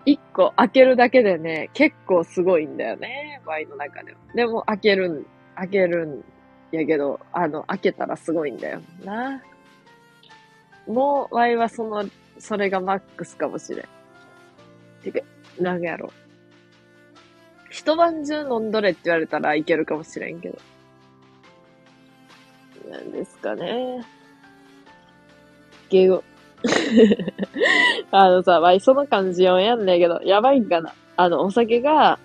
[0.05, 4.17] 一個開けるだけでね、結構すごいんだよね、ワイの中では。
[4.33, 5.25] でも開けるん、
[5.55, 6.23] 開けるん
[6.71, 9.41] やけど、あの、開けたらすごいんだよな。
[10.87, 13.85] もう、ワイはその、それがマックスかもしれん。
[15.03, 15.19] てか、
[15.59, 16.11] なんやろ。
[17.69, 20.57] 一晩中飲んどれって言われたらいけるかもしれんけど。
[22.89, 24.03] なんですかね。
[25.89, 26.23] ゲゴ。
[28.11, 30.93] あのさ、ワイその感じをやんねえけど、やばいんかな。
[31.15, 32.19] あの、お酒が、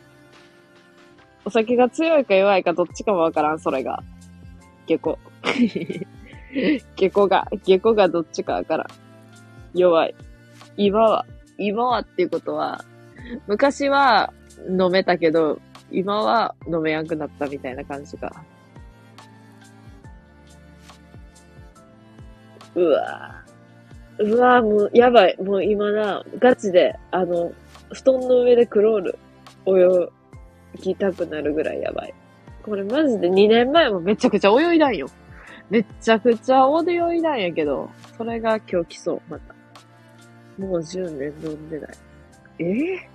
[1.44, 4.02] お酒が強いか弱いかどっちかもわからん、それが。
[4.86, 5.18] 下戸。
[6.96, 8.86] 下戸が、下戸がどっちかわからん。
[9.74, 10.14] 弱い。
[10.76, 11.26] 今は、
[11.58, 12.84] 今はっていうことは、
[13.46, 14.32] 昔は
[14.68, 18.44] 飲めたけど、今は飲めやんくなったみたいな感じか。
[22.74, 25.36] うわぁうわぁもう、やばい。
[25.42, 27.52] もう今な、ガチで、あの、
[27.92, 29.18] 布団の上でクロール
[29.66, 30.08] 泳
[30.80, 32.14] ぎたくなるぐらいやばい。
[32.64, 35.06] これマジで2年前もめちゃくちゃ泳いだんよ。
[35.68, 39.54] めちゃくちゃ泳いだんやけど、それが今日来そう、また。
[40.58, 41.90] もう10年飲んでない。
[42.60, 43.10] ええ、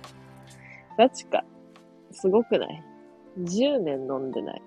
[0.96, 1.44] ガチか。
[2.12, 2.84] すごくない
[3.38, 4.62] ?10 年飲んでない。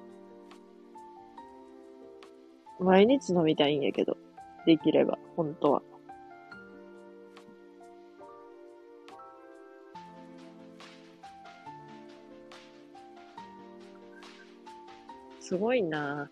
[2.79, 4.17] 毎日飲みたいんやけど。
[4.65, 5.81] できれば、本当は。
[15.53, 16.31] すごいな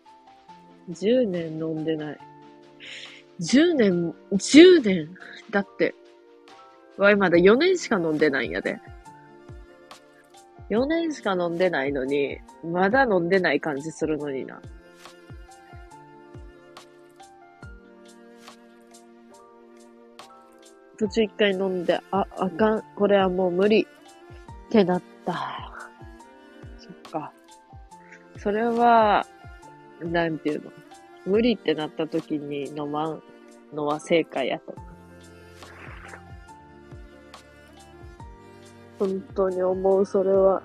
[0.89, 2.18] 10年飲んでない。
[3.39, 5.15] 10年、10年
[5.52, 5.93] だって、
[6.98, 8.80] わい、まだ4年しか飲んでないんやで。
[10.72, 14.60] 4年しか飲んでないのに、まだ飲んでない感じするのにな。
[20.98, 23.88] 途中一回飲んで、あ、あかん、これはもう無理っ
[24.72, 25.81] てなった。
[28.41, 28.51] そ。
[28.51, 29.26] れは、
[30.01, 30.72] なんていうの？
[31.26, 33.22] 無理ってなった時に飲まん？
[33.73, 34.73] のは正解やと。
[38.97, 40.63] 本当に思う、それは。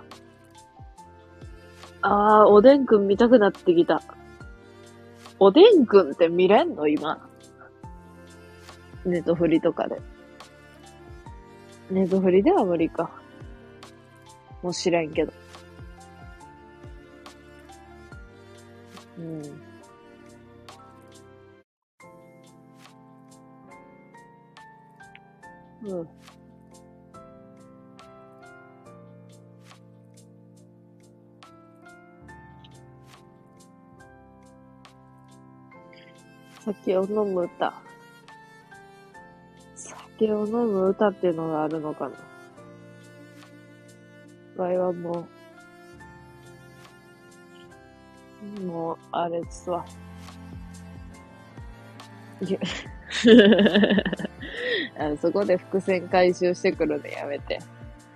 [2.03, 4.03] ああ、おでんくん見たくなってきた。
[5.39, 6.89] おでんくんって見れんの？
[6.89, 7.28] 今。
[9.05, 10.01] ネトフリとかで。
[11.90, 13.11] ネトフリでは無理か。
[14.62, 15.32] もう知らんけど。
[19.19, 19.43] うん。
[25.85, 26.09] うん。
[36.67, 37.73] 酒を飲む歌。
[39.77, 42.17] 酒を飲む歌っていうのがあるのかな。
[44.57, 45.36] 場合はもう、
[48.66, 49.85] もう、あれですわ。
[54.98, 57.59] あのそこで伏線回収してくるのやめて。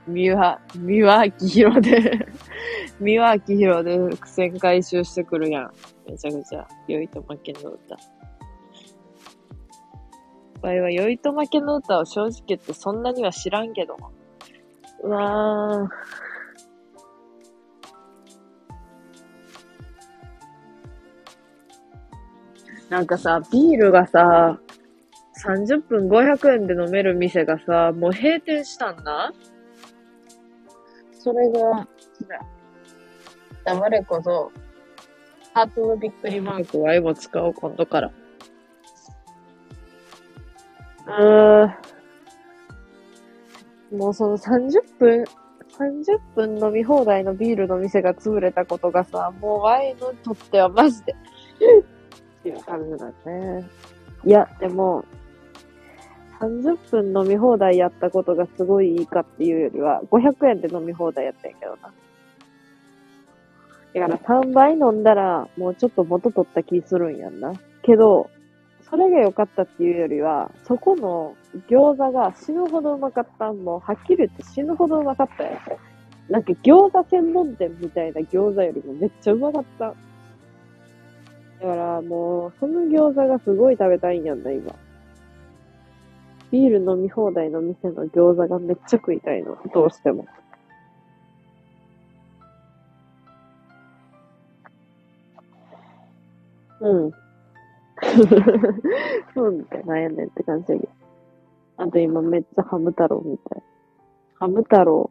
[0.06, 2.26] 三輪、三輪明宏で
[3.00, 5.72] 三輪明宏で伏線回収してくるやん。
[6.06, 7.96] めちゃくちゃ、良いと負けの歌。
[10.60, 13.96] 場合は、酔いと負けの歌を正直言ってそんなには知らんけど。
[15.02, 15.88] うわー。
[22.90, 24.58] なんかさ、ビールがさ、
[25.44, 29.32] 30分500円で飲める店がさ、もう閉店したんだ？
[31.12, 31.86] それが、
[33.64, 34.50] 黙れこそ、
[35.54, 38.10] ハートのびっくりマークは今使おう、今度から。
[41.06, 43.96] あー。
[43.96, 45.24] もうその30分、
[45.78, 51.14] 30分飲み放題のビールの店が潰れたことがさ、もうワインにとってはマジで
[52.40, 53.64] っていう感じだね。
[54.24, 55.04] いや、でも、
[56.40, 61.92] 30分飲み放題やったことがすごいいいかっていうよりは、500円で飲み放題やったんやけどな。
[63.92, 67.52] だから3倍飲んだら、もうちょっと元取った気するんやんな。
[67.82, 68.30] けど、
[68.88, 71.34] それが良かったっていうよりは、そこの
[71.68, 75.60] 餃子が死ぬほどうまかったんも、はっきり言って死ぬほどうまかったや
[76.28, 76.32] つ。
[76.32, 79.94] なんか餃子専門店みたいな餃子よりもめっちゃうまかった。
[81.60, 84.74] だからもう、その餃子がすごい食べたいんやんな、今。
[86.50, 89.58] ビール飲み放題の店の餃子がめっちゃ食いたいの。
[89.72, 90.26] どうしても。
[96.80, 97.12] うん。
[99.34, 100.92] そうかなんやねんって感じやけど。
[101.76, 103.62] あと今めっちゃハム太郎みたい。
[104.34, 105.10] ハム太郎。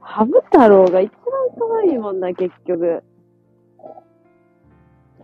[0.00, 3.02] ハム太郎が一番可愛いもんな、結局。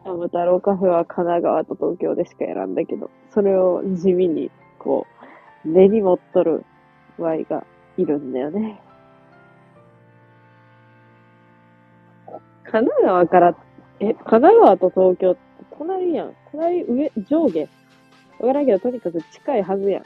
[0.04, 5.06] ハム太郎カフェは神奈川と東京でしか選んだけど、それを地味に、こ
[5.64, 6.64] う、根に持っとる
[7.18, 7.64] Y が
[7.98, 8.80] いるんだよね。
[12.64, 13.56] 神奈川から、
[14.00, 15.40] え、神奈川と東京って
[15.76, 16.34] 隣やん。
[16.52, 17.60] 隣、上、上下。
[17.60, 17.66] わ
[18.48, 20.00] からんけど、とにかく近いはずや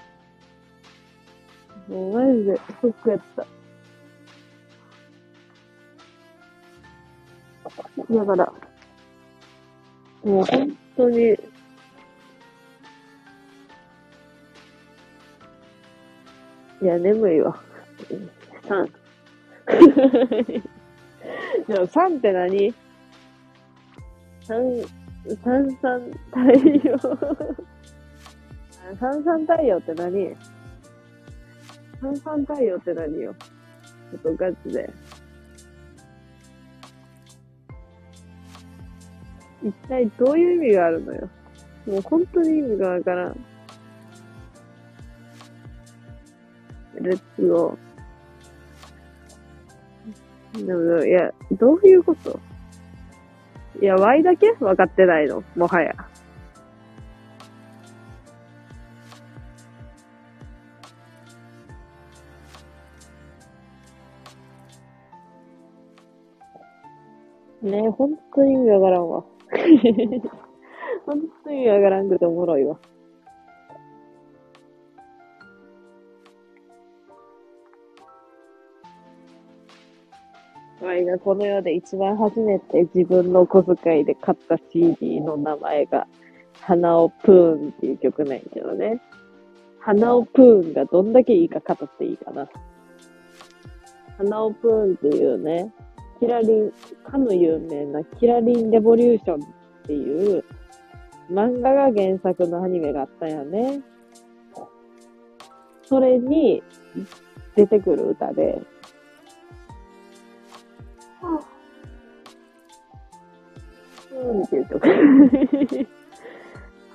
[1.88, 1.92] ん。
[1.92, 3.46] もうマジで、ショックやった。
[8.14, 8.52] だから、
[10.24, 11.38] もう本当に、
[16.82, 17.62] いや、眠いわ。
[18.62, 18.90] 3。
[21.66, 22.74] でも3って何
[24.42, 24.86] ?3、
[25.42, 26.40] 三三太
[26.86, 26.98] 陽
[29.00, 30.36] 三三太陽って何？
[32.00, 33.34] 三三太陽って何よ？
[34.10, 34.92] ちょっとガチで。
[39.64, 41.28] 一体どういう意味があるのよ？
[41.86, 43.46] もう本当に意味がわからん。
[47.00, 50.66] レッツゴー。
[50.66, 52.38] でも、いや、どういうこと？
[53.82, 54.52] いや、Y だけ？
[54.52, 55.42] 分かってないの？
[55.56, 55.94] もはや。
[67.62, 69.24] ねほんとに意味わからんわ。
[71.06, 72.78] ほんとに意味わからんくておもろいわ。
[80.84, 86.06] ワイがこの世で一番初めて自分の小遣いで買った CD の名前が、
[86.60, 89.00] 花尾プーンっていう曲なんやけどね。
[89.80, 92.48] 花尾プーンがどんだけいいか語っていいかな。
[94.18, 95.72] 花尾プーンっていうね、
[96.20, 96.72] キラリン、
[97.04, 99.48] かの有名なキラリンレボリューションっ
[99.86, 100.44] ていう
[101.30, 103.80] 漫画が原作のアニメがあったんやね。
[105.86, 106.62] それに
[107.54, 108.60] 出てくる歌で、
[114.14, 114.88] プーンっていう曲。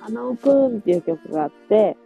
[0.00, 1.96] 花尾プーンっていう曲があって、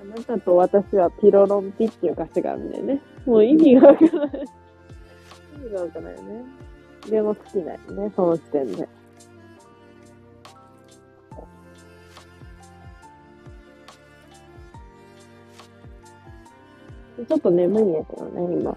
[0.00, 3.00] あなたと私はピロロンピっていう歌詞があるんだよね。
[3.26, 4.44] もう意味がわからない。
[5.56, 6.44] 意味がわからないよね。
[7.10, 8.88] でも好きなんよね、その時点で。
[17.28, 18.76] ちょっと眠いんやけどね、今。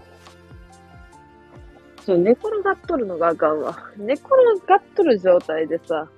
[2.04, 3.76] そう、寝転がっとるのがあかんわ。
[3.96, 4.28] 寝転
[4.66, 6.08] がっとる状態でさ、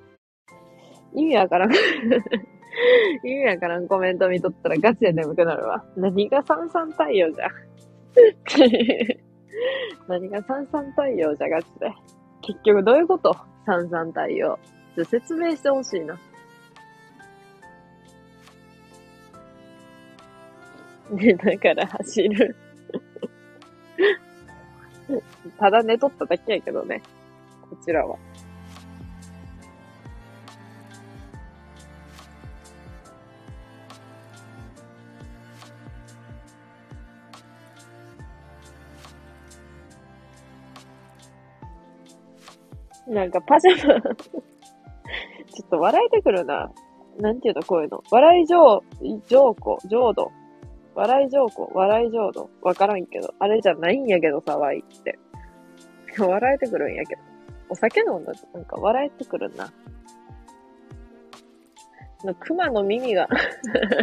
[1.15, 1.73] 意味わからん。
[3.25, 5.85] 意味わからんコメント見とったらガチで眠くなるわ。
[5.97, 7.49] 何が三々太陽じゃ。
[10.09, 11.93] 何が三々太陽じゃ、ガチで。
[12.43, 13.37] 結局どういうこと？
[13.67, 14.59] 三々太陽。
[14.97, 16.19] ちょ説明してほしいな。
[21.11, 22.57] 寝ながら走る。
[25.59, 27.03] ただ寝とっただけやけどね。
[27.69, 28.17] こちらは。
[43.13, 44.43] なんかパジャマちょ
[45.67, 46.71] っと笑えてくるな。
[47.19, 48.03] なんていうの、こういうの。
[48.11, 48.83] 笑い上、
[49.29, 50.33] 上皇、浄土。
[50.95, 52.49] 笑い上皇、笑い浄土。
[52.63, 53.35] わからんけど。
[53.39, 55.19] あれじゃないんやけどさ、ワイって。
[56.19, 57.23] 笑えてくるんやけど。
[57.69, 59.71] お酒飲んだとなんか笑えてくるな。
[62.25, 63.29] の熊の耳が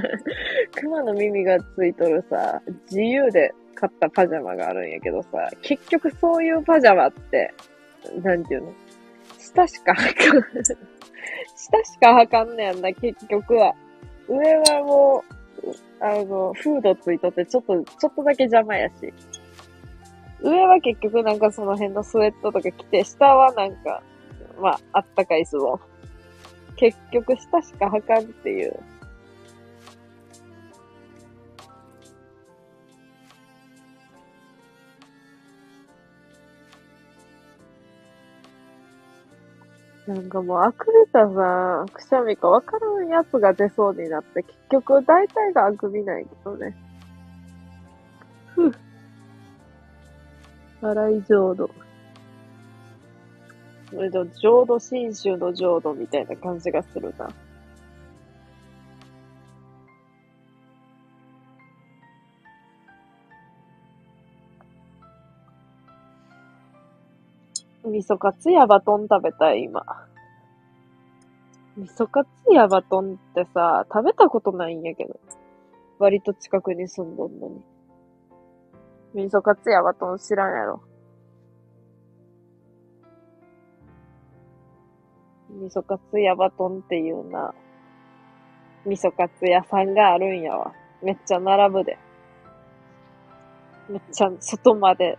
[0.75, 2.61] 熊の耳がついとるさ、
[2.91, 7.53] 自由で買ったパジャマがあるんやけどさ、結局そういうパジャマって、
[8.21, 8.73] なんていうの？
[9.53, 10.43] 下しか履かん。
[11.55, 13.73] 下しか履かんねやんな、結局は。
[14.27, 15.23] 上はも
[15.63, 19.13] う、あの、フードついとって、ちょっと、ちょっとだけ邪魔やし。
[20.41, 24.01] 上は結局なんかその辺のスウェットとか着て、下はなんか、
[24.59, 25.79] まあ、あったかいズボン。
[26.75, 28.79] 結局下しか履かんっていう。
[40.09, 46.75] なんかもう、あくびかさ、くしゃみかわからんやつが出そうになって、結局大体があくびないけどね。
[48.55, 48.75] ふぅ。
[50.81, 51.69] 笑い浄土。
[53.91, 57.29] それと、浄土真宗の浄土みたいな感じがするな。
[67.85, 69.83] 味噌カツやバトン食べたい、今。
[71.77, 75.19] 味噌カツやバトンってさ、食べたことないんやけど。
[75.97, 77.61] 割と近くに住んどんのに。
[79.13, 80.81] 味噌カツやバトン知らんやろ。
[85.49, 87.53] 味噌カツやバトンっていうな、
[88.85, 90.73] 味噌カツ屋さんがあるんやわ。
[91.01, 91.97] めっちゃ並ぶで。
[93.89, 95.17] めっちゃ外まで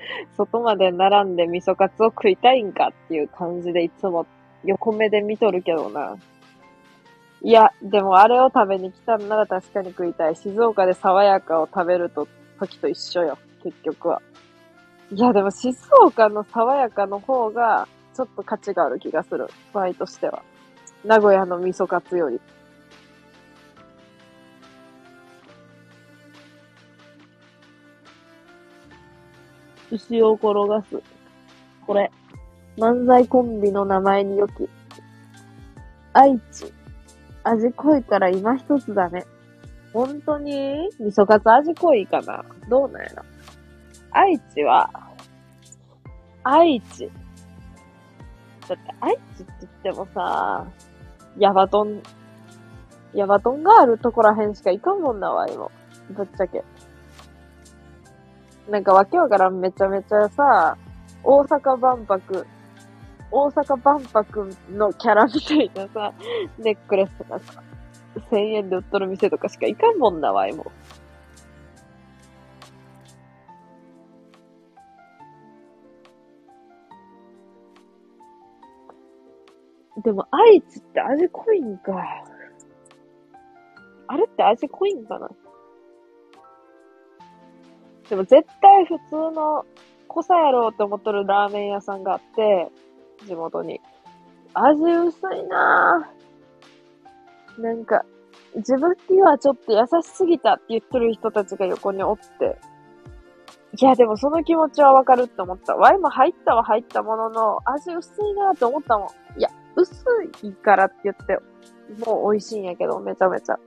[0.36, 4.26] 外まで並んで味噌カツを食いたいんかっていう感じでいつも
[4.64, 6.16] 横目で見とるけどな。
[7.40, 10.36] いや、でもあれを食べに来たんなら確かに食いたい。
[10.36, 12.26] 静岡で爽やかを食べると
[12.58, 14.20] 時と一緒よ、結局は。
[15.12, 19.46] いや、でも静岡の爽やかの方がちょっと価値がある気がする。
[19.72, 20.42] 場合としては。
[21.04, 22.40] 名古屋の味噌カツより。
[29.90, 31.02] 牛を転がす。
[31.86, 32.10] これ。
[32.76, 34.68] 漫才コンビの名前によき。
[36.12, 36.72] 愛知。
[37.44, 39.24] 味濃いから今一つだね。
[39.92, 43.24] 本当に味噌カツ味濃いかなどうなんやろ
[44.10, 44.90] 愛知は、
[46.44, 47.10] 愛知。
[48.68, 50.66] だって愛知って言ってもさ、
[51.38, 52.02] ヤバトン、
[53.14, 55.68] ヤバトンがあるとこらへんしか行かんもんなわ、今。
[56.10, 56.64] ぶっちゃけ。
[58.68, 60.76] なんかわけわからんめちゃめちゃさ、
[61.24, 62.46] 大阪万博、
[63.30, 66.12] 大阪万博のキャラみたいなさ、
[66.58, 67.62] ネックレスとかさ、
[68.30, 70.70] 1000円で売っとる店とかしか行かんもんなわいも。
[80.04, 81.92] でも、愛知って味濃いんか。
[84.06, 85.28] あれって味濃いんかな？
[88.08, 89.64] でも絶対普通の
[90.08, 92.70] 濃さやろうって思っとるラーメン屋さんがあって、
[93.26, 93.80] 地元に。
[94.54, 97.62] 味薄いなぁ。
[97.62, 98.04] なんか、
[98.56, 102.58] 自分にはちょっと優しすぎたって言っとる人たちが横におって。
[103.80, 105.74] いや、でもその気持ちはわかるって思った。
[105.74, 109.38] ワイも入ったは入ったものの、味薄いなって思ったもん。
[109.38, 109.92] いや、薄
[110.42, 111.38] いからって言って、
[112.04, 113.58] もう美味しいんやけど、めちゃめちゃ。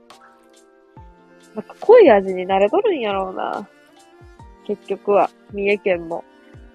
[1.54, 3.68] なんか濃い味に慣れとるんやろうな。
[4.66, 6.24] 結局は、三重県も、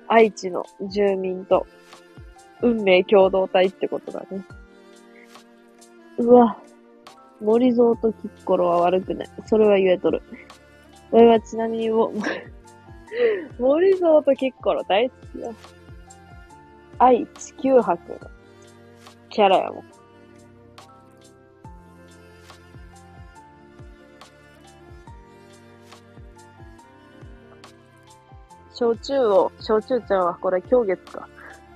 [0.08, 1.66] 愛知の住民と、
[2.62, 4.44] 運命共同体ってことだね。
[6.18, 6.58] うわ。
[7.40, 9.30] 森蔵とキッコロは悪くない。
[9.46, 10.22] それは言えとる。
[11.12, 12.12] これはちなみにも、
[13.60, 15.54] 森蔵とキッコロ大好きよ。
[17.00, 18.20] 愛知九博の
[19.30, 19.97] キャラやもん。
[28.78, 31.28] 焼酎を、焼酎ちゃんはこれ、狂月か。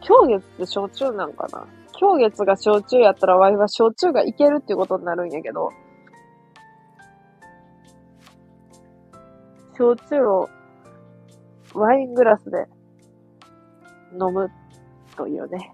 [0.02, 1.66] 狂月って焼酎なんかな
[2.00, 5.72] 狂月が焼酎やったら、ワイは焼酎がいけるっていうことになるんやけど、
[9.76, 10.48] 焼酎を
[11.74, 12.68] ワイングラスで
[14.14, 14.52] 飲む
[15.18, 15.74] というね。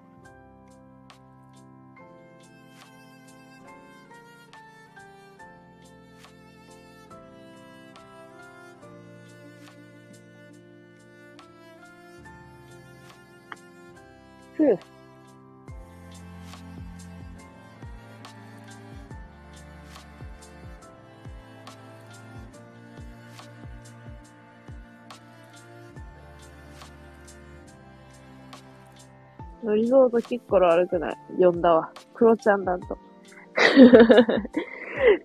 [29.75, 31.15] リゾートキッコロ悪くない。
[31.39, 31.91] 呼んだわ。
[32.13, 32.97] クロちゃんランド。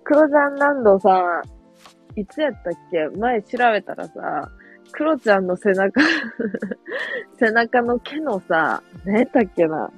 [0.05, 1.41] クロちゃんランドさ、
[2.17, 3.09] いつやったっけ？
[3.19, 4.51] 前調べたらさ、
[4.93, 6.01] クロちゃんの背中
[7.39, 9.91] 背中の毛のさ、何やったっけな？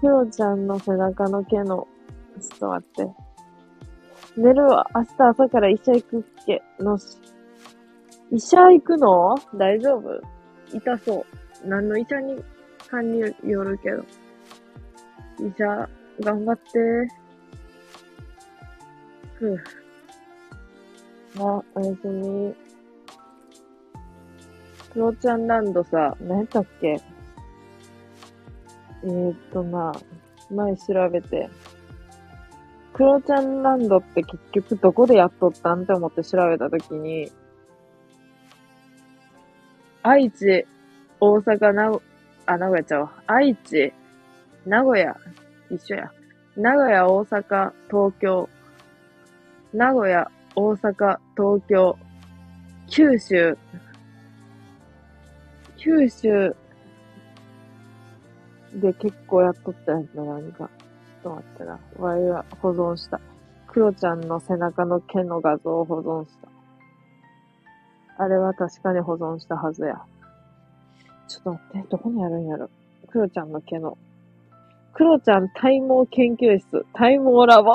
[0.00, 1.86] クロちゃんの背中の毛の、
[2.40, 3.14] ちょっと待って。
[4.36, 4.86] 寝るわ。
[4.94, 6.62] 明日朝から医者行くっけ？
[6.78, 7.18] のし。
[8.30, 9.34] 医者行くの？
[9.54, 10.20] 大丈夫？
[10.72, 11.26] 痛そ
[11.64, 11.68] う。
[11.68, 12.42] 何の医者に、
[12.88, 14.04] かによるけど。
[15.40, 15.88] 医者、
[16.20, 17.08] 頑張って。
[19.34, 19.58] ふぅ。
[21.40, 22.67] あ、おやすみ。
[24.98, 27.00] クロちゃんランドさ、何やったっけ？
[29.04, 29.92] えー、っとな、
[30.50, 31.48] 前調べて。
[32.94, 37.30] クロちゃんランドって結局どこでやっとったんって思って調べたときに、
[40.02, 40.66] 愛知、
[41.20, 41.92] 大阪、な、
[42.46, 43.92] あ、名古屋ちゃう愛知、
[44.66, 45.16] 名古屋、
[45.70, 46.10] 一緒や。
[46.56, 48.48] 名古屋、大阪、東京。
[49.72, 51.96] 名古屋、大阪、東京。
[52.88, 53.56] 九州、
[55.78, 56.54] 九州
[58.74, 60.58] で結構やっとったやつだ、なんか。
[60.58, 60.68] ちょっ
[61.22, 61.80] と待ってな。
[61.98, 63.20] ワイは保存した。
[63.66, 66.48] クロちゃんの背中の毛の画像を保存した。
[68.22, 70.02] あれは確かに保存したはずや。
[71.28, 72.70] ちょっと待って、どこにあるんやろ。
[73.08, 73.96] クロちゃんの毛の。
[74.94, 77.72] クロちゃん体毛研究室、体毛ラボ。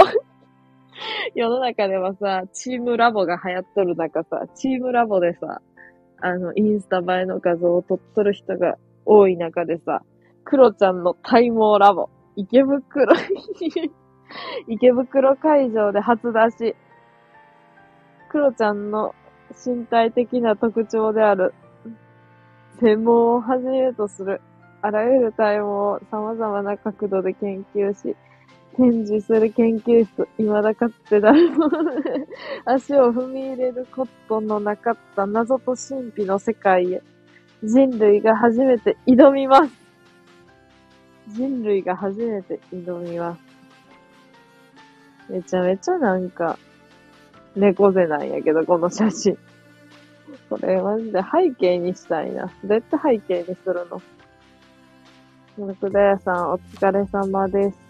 [1.33, 5.61] 世の中ではさ、チームラボが流行っとる中さ、チームラボでさ、
[6.23, 10.03] あの、インスタ映えの画像を撮っとる人が多い中でさ、
[10.45, 13.13] クロちゃんの体毛ラボ、池袋、
[14.69, 16.75] 池袋会場で初出し、
[18.29, 19.13] クロちゃんの
[19.65, 21.53] 身体的な特徴である、
[22.79, 24.39] 専門をはじめとする、
[24.81, 28.15] あらゆる体毛を様々な角度で研究し、
[28.75, 31.69] 展示する研究室、未だかつて誰も
[32.65, 37.01] 足を踏み入れることのなかった謎と神秘の世界へ、
[37.63, 39.73] 人類が初めて挑みます。
[41.29, 43.41] 人類が初めて挑みます。
[45.29, 46.57] めちゃめちゃなんか、
[47.55, 49.37] 猫背なんやけど、この写真。
[50.49, 52.45] これマジで背景にしたいな。
[52.45, 54.01] どうやって背景にするの？
[55.75, 57.82] 福田屋さん、お疲れ様です。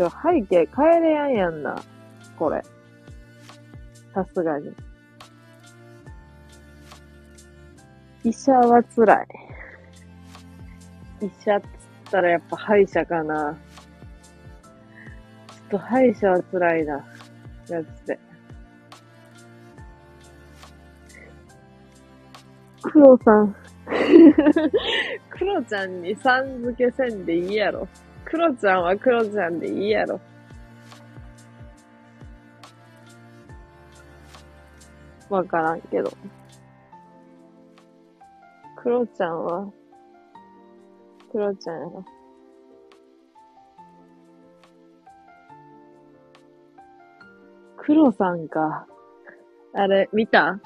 [0.00, 1.76] ちょ、背景変えれやんやんな。
[2.38, 2.62] これ。
[4.14, 4.72] さすがに。
[8.24, 9.26] 医者は辛い。
[11.20, 11.66] 医者っつっ
[12.12, 13.58] たらやっぱ歯医者かな。
[15.68, 16.94] ちょっと歯医者は辛いな。
[17.68, 18.18] やつで。
[22.80, 23.54] 黒さん。
[25.28, 27.86] 黒ちゃんにさん付けせんでいいやろ。
[28.30, 30.20] 黒ちゃんは黒ちゃんでいいやろ。
[35.28, 36.12] わからんけど。
[38.76, 39.68] 黒ちゃんは、
[41.32, 42.04] 黒ちゃんやろ。
[47.78, 48.86] 黒さんか。
[49.74, 50.60] あれ、見た？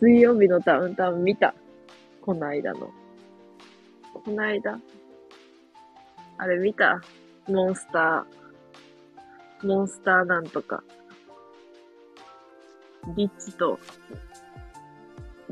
[0.00, 1.54] 水曜日のダウンタウン見た？
[2.22, 2.90] この間の。
[4.12, 4.80] この間
[6.38, 7.00] あれ見た？
[7.48, 9.66] モンスター。
[9.66, 10.82] モンスターなんとか。
[13.16, 13.78] リッチと、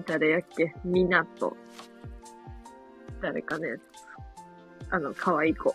[0.06, 0.74] 誰やっけ？
[0.84, 1.56] ミナと、
[3.20, 3.76] 誰かね。
[4.90, 5.74] あの、可愛い子。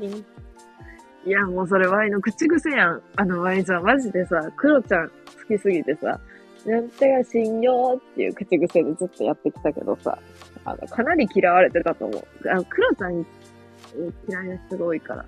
[0.00, 3.02] いや、もうそれワイの口癖やん。
[3.16, 5.10] あのワイさ、マジでさ、クロちゃん
[5.48, 6.20] きすぎてさ、
[6.66, 10.18] なんてが信用っていう口癖でずっとやってきたけどさ、
[10.64, 12.26] あの、かなり嫌われてたと思う。
[12.50, 13.26] あの、クロちゃん
[14.28, 15.24] 嫌いな人が多いから。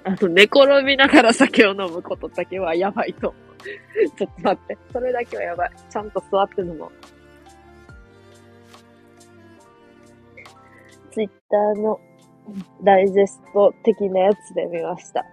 [0.03, 3.34] あと、寝転びながら酒を飲むことだけはやばいと。
[4.18, 4.77] ちょっと待って。
[4.92, 5.72] それだけはやばい。
[5.90, 6.92] ちゃんと座ってるの。
[11.11, 11.99] ツイッターの
[12.83, 15.25] ダイジェスト的なやつで見ました。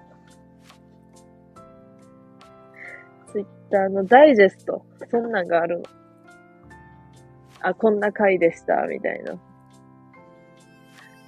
[3.33, 4.85] ツイッターのダイジェスト？
[5.11, 5.85] そんなんがあるの。
[7.61, 9.33] あ、こんな回でした、みたいな。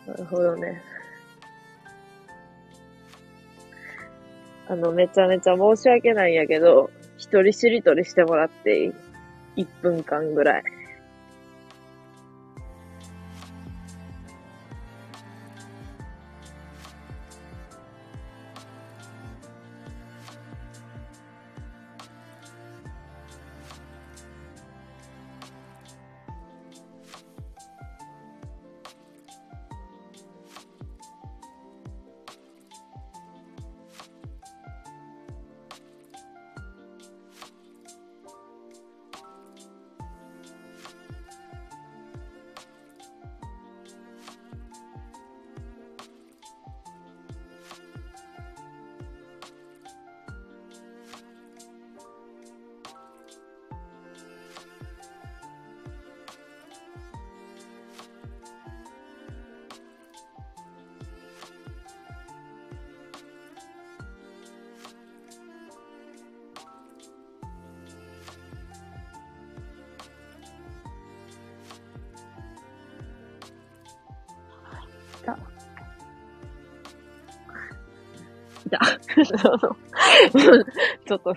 [0.06, 0.82] なるほどね。
[4.68, 8.92] あの、めちゃめちゃ申し訳ないんやけど、一人しりとりしてもらっていい
[9.64, 10.62] ?1 分間ぐらい。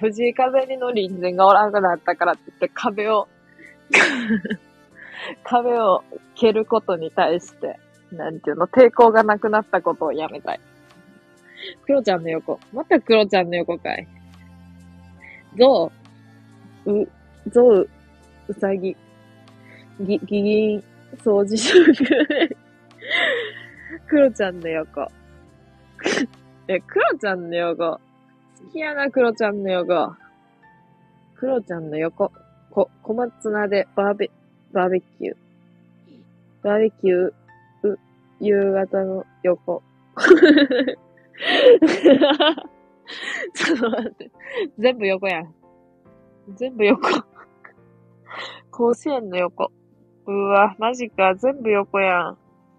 [0.04, 3.30] 藤井風にの隣人がおらんくなったからって言って壁を
[5.44, 6.04] 壁を
[6.36, 7.80] 蹴ることに対して、
[8.12, 10.60] なんていうの、抵抗がなくなったことをやめたい。
[11.86, 12.60] クロちゃんの横。
[12.74, 14.06] またクロちゃんの横かい。
[15.58, 15.90] ゾ
[16.86, 17.10] ウ、う、
[17.48, 17.90] ゾウ、
[18.50, 18.98] うさぎ、
[20.02, 20.84] ぎ、ぎぎん、
[21.24, 21.94] 掃除職。
[24.08, 25.08] クロちゃんの横。
[26.68, 28.02] え、クロちゃんの横。
[28.64, 30.16] 好きやな、クロちゃんの横。
[31.36, 32.32] クロちゃんの横。
[32.72, 34.32] こ、小松菜でバーベ、
[34.72, 35.36] バーベキュー。
[36.64, 38.00] バーベキュー、う、
[38.40, 39.84] 夕方の横。
[43.54, 44.32] ちょっと待って。
[44.80, 45.54] 全部横やん。
[46.56, 47.02] 全部横。
[48.72, 49.72] 甲子園の横。
[50.26, 51.36] うわ、マジか。
[51.36, 52.38] 全部横やん。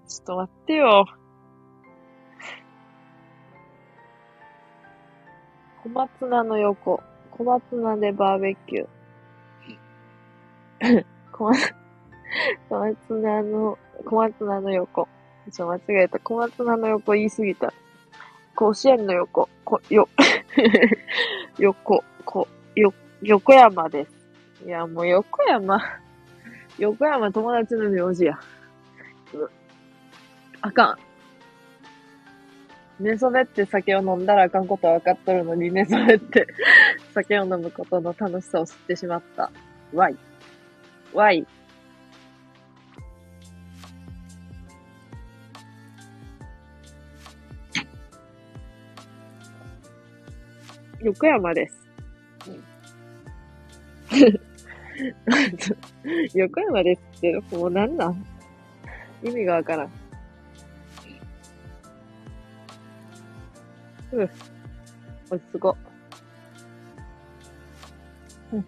[0.08, 1.04] ちょっと待ってよ。
[5.84, 7.02] 小松菜の横。
[7.30, 11.04] 小松菜でバーベキュー。
[11.30, 11.74] 小松、
[12.70, 15.08] 小松菜の、小松菜の横。
[15.52, 16.18] ちょ、間違えた。
[16.20, 17.74] 小松菜の横言い過ぎた。
[18.56, 19.50] 甲子園の横。
[19.62, 20.08] こ、よ、
[21.58, 24.64] 横、こ、よ、横山です。
[24.64, 25.82] いや、もう横山。
[26.78, 28.38] 横山友達の名字や。
[30.62, 30.98] あかん。
[33.00, 36.46] 寝そべって酒を飲んだらあかんことは分かっとるのに、 寝そべって
[37.12, 39.50] 酒を飲むことの楽しさを知ってしまった。
[39.92, 40.16] Y。
[41.12, 41.46] Y。
[51.02, 51.84] 横山です。
[56.34, 58.24] 横山ですって、もうなんなん？
[59.22, 60.03] 意味がわからん。
[64.14, 64.30] うん。
[65.30, 65.76] 落ち着こ
[68.52, 68.56] う。
[68.56, 68.64] うん。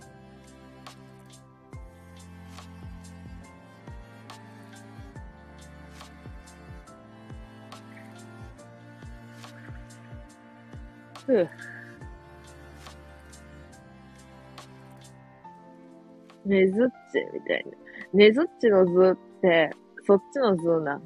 [16.47, 17.65] ねずっちみたい
[18.13, 18.19] な。
[18.19, 19.71] ねずっちの図って、
[20.07, 21.03] そっちの図なん。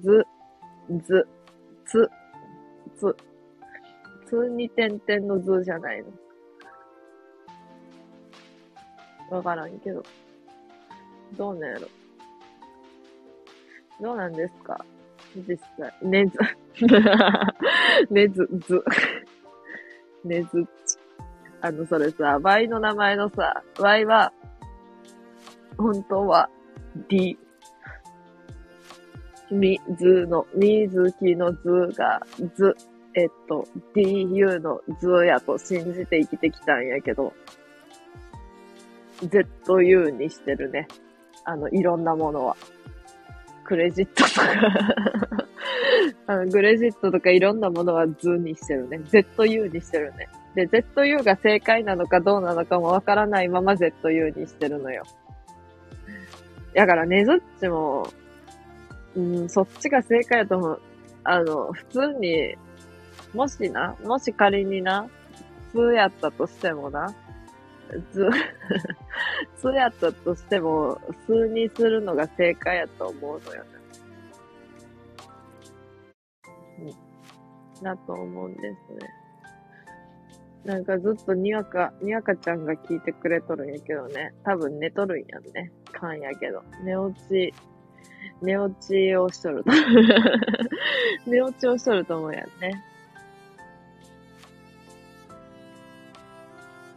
[0.00, 0.24] 図、
[1.04, 1.28] 図、
[1.86, 2.10] つ、
[2.96, 3.16] つ、
[4.28, 6.02] つに点々の図じゃない
[9.30, 9.36] の。
[9.36, 10.02] わからんけど。
[11.36, 11.88] どうなんやろ。
[14.00, 14.84] どうなんですか？
[15.36, 15.92] 実際。
[16.02, 16.38] ねず、
[18.10, 18.84] ねず、ず。
[20.24, 20.98] ねずっち。
[21.60, 24.32] あの、それさ、Y の名前のさ、Y は、
[25.76, 26.48] 本当は、
[27.08, 27.38] D。
[29.50, 32.20] 水の、水木の図が、
[32.54, 32.76] 図。
[33.18, 33.66] えっと、
[33.96, 37.32] DU の図やと信じて生きてきたんやけど、
[39.22, 40.86] ZU にしてるね。
[41.44, 42.56] あの、いろんなものは。
[43.64, 45.46] クレジットとか
[46.32, 48.98] あの、クレジットとかいろんなものは図にしてるね。
[48.98, 50.28] ZU にしてるね。
[50.54, 55.02] で、ZU が正解なのかどうなのかもわからないまま ZU にしてるのよ。
[56.72, 58.06] だからねずっちも、
[59.16, 60.80] うん、そっちが正解だと思う。
[61.24, 62.56] あの、普通に、
[63.34, 65.08] もしな、もし仮にな、
[65.72, 67.14] 通やったとしてもな、
[68.12, 68.28] 図、
[69.56, 73.70] 通やったとしても、数にするのが正解やと思うのよね。
[76.80, 77.82] うん。
[77.82, 79.18] だと思うんですね。
[80.64, 84.34] なんかずっとにわか、にわかちゃんが聞いてくれとるんやけどね。
[84.44, 85.72] 多分寝とるんやんね。
[85.92, 86.62] 勘やけど。
[86.84, 87.54] 寝落ち、
[88.42, 89.70] 寝落ちをしとると。
[91.26, 92.84] 寝落ちをしとると思うやんね。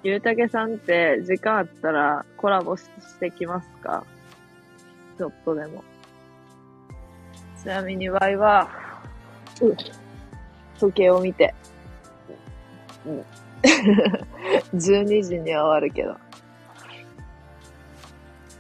[0.04, 2.90] ゆうたけさんって時間あったらコラボし
[3.20, 4.04] てきますか？
[5.18, 5.84] ちょっとでも。
[7.62, 8.70] ちなみに Y は、
[9.62, 9.78] うん
[10.80, 11.54] 時計を見て、
[13.06, 13.26] うん、
[14.74, 16.18] 12時には終わるけど。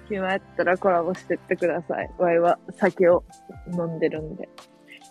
[0.08, 2.12] 暇やったらコラボしてってください。
[2.20, 3.24] ワイは酒を
[3.74, 4.48] 飲んでるんで。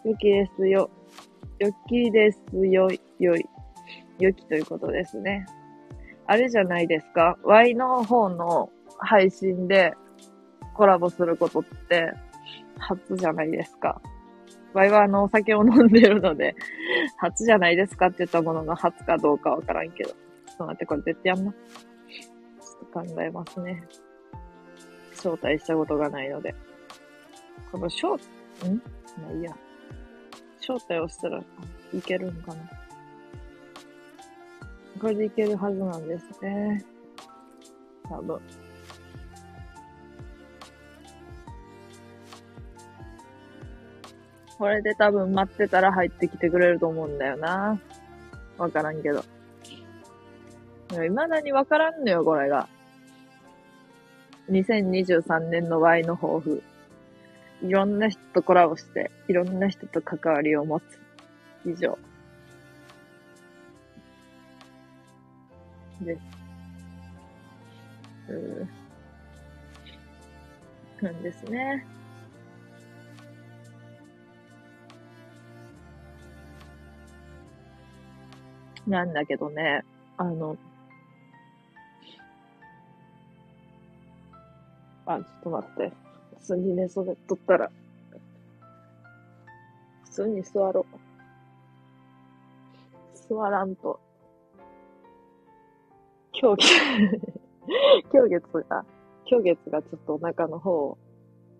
[0.05, 0.89] よきですよ。
[1.59, 3.01] よきですよ、よい。
[4.21, 5.47] よきということですね。
[6.31, 9.95] あれじゃないですか？Y の方の配信で
[10.75, 12.13] コラボすることって
[12.79, 14.01] 初じゃないですか？
[14.73, 16.55] ワイはあのお酒を飲んでるので、
[17.19, 20.11] 初じゃないですかって言ったものが初かどうかわからんけど。
[20.11, 21.53] ちょっと待って、これ絶対やんな。
[21.53, 23.83] ちょっと考えますね。
[25.15, 26.55] 招待したことがないので。
[27.73, 28.77] この招、ん？
[29.21, 29.51] まあいいや。
[30.61, 31.43] 招待をしたら
[31.93, 32.80] いけるんかな。
[35.01, 36.85] これでいけるはずなんですね。
[38.09, 38.41] 多分。
[44.59, 47.81] これで多分待ってたら入ってきてくれると思うんだよな。
[48.59, 49.25] わからんけど。
[50.93, 52.69] いや未だにわからんのよ、これが。
[54.51, 56.63] 2023年の Y の抱負。
[57.63, 60.83] いろんな人とコラボして、いろんな人と関わりを持つ。
[61.65, 61.97] 以上。
[66.05, 66.21] です。
[68.29, 68.81] うー
[71.05, 71.85] なんですね。
[78.87, 79.85] なんだけどね、
[80.17, 80.57] あの、
[85.07, 85.93] あ、ちょっと待って。
[86.39, 87.71] 普通に寝そべっとったら、
[90.05, 91.01] 普通に座ろう。
[93.35, 94.01] 座らんと。
[96.43, 96.73] 今日、
[98.11, 98.83] 今日月が、
[99.27, 100.99] 今日月がちょっとお腹の方を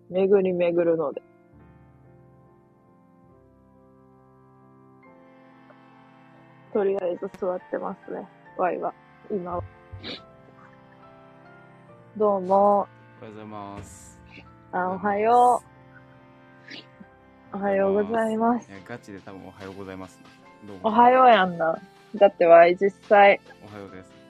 [0.09, 1.21] 巡り巡るので。
[6.73, 8.27] とりあえず座ってますね。
[8.57, 8.91] ワイは。
[9.29, 9.63] 今は。
[12.17, 12.55] どうも。
[12.57, 12.87] おはよ
[13.27, 14.19] うございます。
[14.71, 15.61] あ、おはよ
[17.53, 17.55] う。
[17.55, 18.73] おはようございますい。
[18.73, 20.23] や、ガチで多分おはようございますね。
[20.65, 20.81] どうも。
[20.85, 21.77] おはようやんな。
[22.15, 24.20] だってワイ実際、おはようです。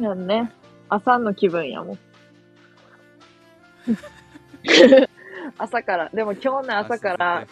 [0.00, 0.52] やんね。
[0.88, 1.98] 朝の気分やもん。
[5.58, 7.46] 朝から、でも今日の朝から、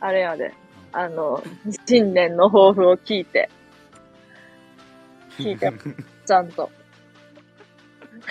[0.00, 0.52] あれやで、
[0.92, 1.42] あの、
[1.86, 3.48] 新年の抱負を聞いて、
[5.38, 5.72] 聞いて。
[6.26, 6.70] ちゃんと。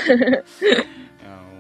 [0.08, 1.60] いやも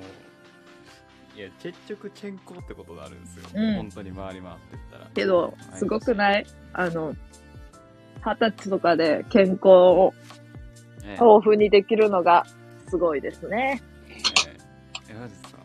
[1.36, 3.76] ういや結局健康ってことがあるんですよ、うん。
[3.76, 5.06] 本当に回り回ってったら。
[5.14, 6.46] けど、すごくない？
[6.74, 7.14] あの、
[8.26, 10.14] 二十歳とかで健康を
[11.06, 12.46] ええ豊富にできるのが
[12.88, 13.82] すごいですね。
[14.08, 14.14] え
[15.10, 15.60] ええマジっすか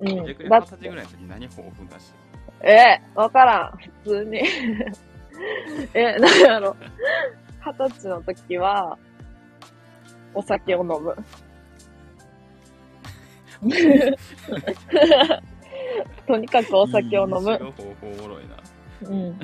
[0.00, 0.26] うん。
[0.26, 2.12] 逆にだ二十歳ぐらいの時何豊富だし
[2.62, 3.78] えわからん。
[4.04, 4.42] 普通に。
[5.94, 6.76] え、なんやろ。
[7.64, 8.98] 二十歳の時は、
[10.34, 11.16] お酒を飲む。
[16.26, 17.72] とにかくお酒を飲む
[19.02, 19.38] うん。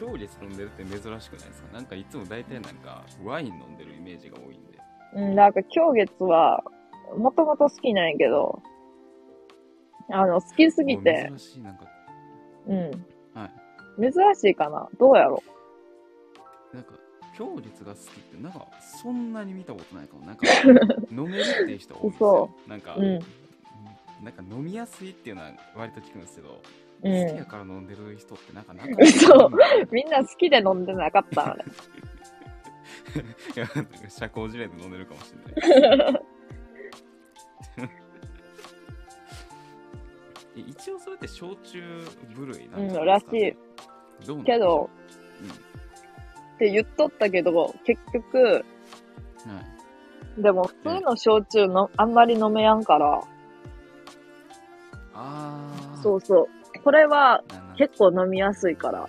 [0.00, 1.74] 超烈飲んでるって珍しくないですか？
[1.74, 4.78] なんかいつも大体なんかワイン飲んでるイメージが多いんで。
[5.12, 6.62] うん、なんか、今日月は、
[7.18, 8.62] もともと好きなんやけど、
[10.08, 11.84] あの、好きすぎて、珍しいなんか。
[12.66, 13.06] うん。
[13.34, 13.50] は
[13.98, 14.12] い。
[14.12, 14.88] 珍しいかな？
[14.98, 15.42] どうやろ
[16.72, 16.92] なんか
[17.36, 18.06] 強烈が好きっ
[18.36, 18.68] てなんか
[19.02, 20.24] そんなに見たことないかも。
[20.24, 20.46] なんか
[21.10, 22.50] 飲めるっていう人多いんですよ。
[22.68, 23.18] なんか、うん。
[24.22, 26.60] なんか飲みやすいっていうのは割と聞くんですけど、
[27.02, 27.46] う好きやん。
[27.46, 29.50] から飲んでる人ってなんかなか嘘。
[29.90, 31.64] みんな好きで飲んでなかったあれ。
[33.56, 36.22] いやなんか社交辞令で飲んでるかもしれない。
[40.56, 41.82] え一応それって焼酎
[42.34, 42.82] 部類なん。
[42.82, 43.02] ですか？
[43.02, 43.56] うなんで
[44.20, 44.90] しょうけど、
[46.54, 49.54] って言っとったけど、結局、うん。
[49.54, 49.60] は
[50.38, 50.42] い。
[50.42, 53.22] でも普通の焼酎の、あんまり飲めやんから、
[55.14, 56.48] ああそうそう。
[56.82, 57.42] これは
[57.76, 59.08] 結構飲みやすいから。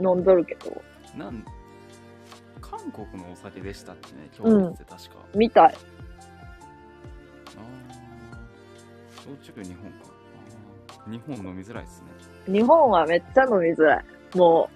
[0.00, 0.70] 飲んどるけど、
[1.14, 1.44] いなん
[2.60, 5.64] 韓国のお酒でしたってね今日って確か、みたい。
[5.64, 5.74] ああ
[9.24, 10.08] 焼酎日本か。
[11.10, 12.52] 日本飲みづらいっすね。
[12.52, 14.04] 日本はめっちゃ飲みづらい。
[14.36, 14.70] も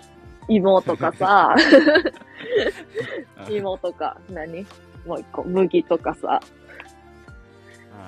[0.48, 1.54] う、芋とかさ、
[3.36, 4.66] あ芋とか、何？
[5.06, 6.40] もう一個、麦とかさ。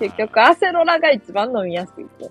[0.01, 2.31] 結局、アセロラが一番飲みやすいって。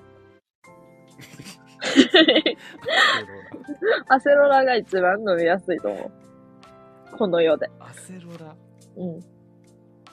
[4.09, 6.11] アセロラが一番飲みやすいと思
[7.13, 7.17] う。
[7.17, 7.69] この世で。
[7.79, 8.55] アセロラ
[8.97, 9.19] うん。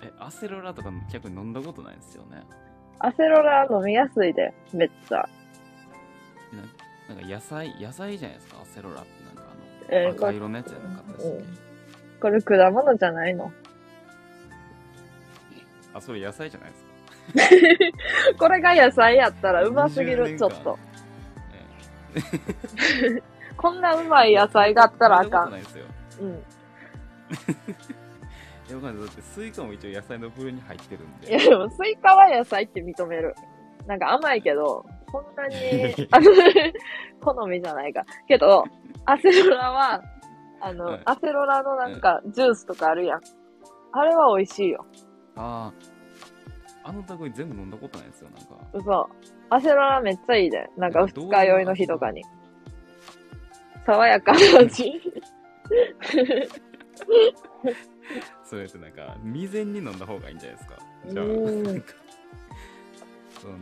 [0.03, 2.43] えアセロラとか逆に飲んだことないんですよね
[3.01, 5.29] アセロラ飲みやすいで、めっちゃ。
[7.09, 11.59] ななんか野菜野菜じゃないですかアセロラってなんかあの、えー赤色のやつやなかったですね、うん
[12.21, 13.51] これ果物じゃないの？
[15.95, 17.89] あそれ野菜じゃないです
[18.37, 18.37] か？
[18.39, 20.79] これが野菜やったらうますぎ20る、ちょっと。
[22.15, 23.23] え
[23.57, 25.51] こんなうまい野菜があったらあかん。
[25.51, 25.85] ないですよ
[26.21, 26.29] うん。
[26.31, 26.35] い
[28.71, 33.35] やわかんないだってスイカも一応野菜の部類に入ってるんいや、ででもスイカは野菜って認める。
[33.87, 35.55] なんか甘いけど、そんなに、
[36.13, 36.31] あの、
[37.21, 38.05] 好みじゃないか。
[38.29, 38.65] けど、
[39.07, 40.03] アセロラは、
[40.61, 43.21] あの、はいアセロラのなんか、ジュースとかあるやん。
[43.93, 44.85] あれは美味しいよ。
[45.37, 45.73] あ
[46.85, 49.11] ああの類全部飲んだことないですよなんか嘘。
[49.51, 50.69] アセロラめっちゃいいで。
[50.77, 52.23] なんか二日酔いの日とかに。
[53.85, 55.01] 爽やかな味。
[58.45, 61.95] それってなんか未然に飲んだ方がいいんじゃないですかじゃあなんか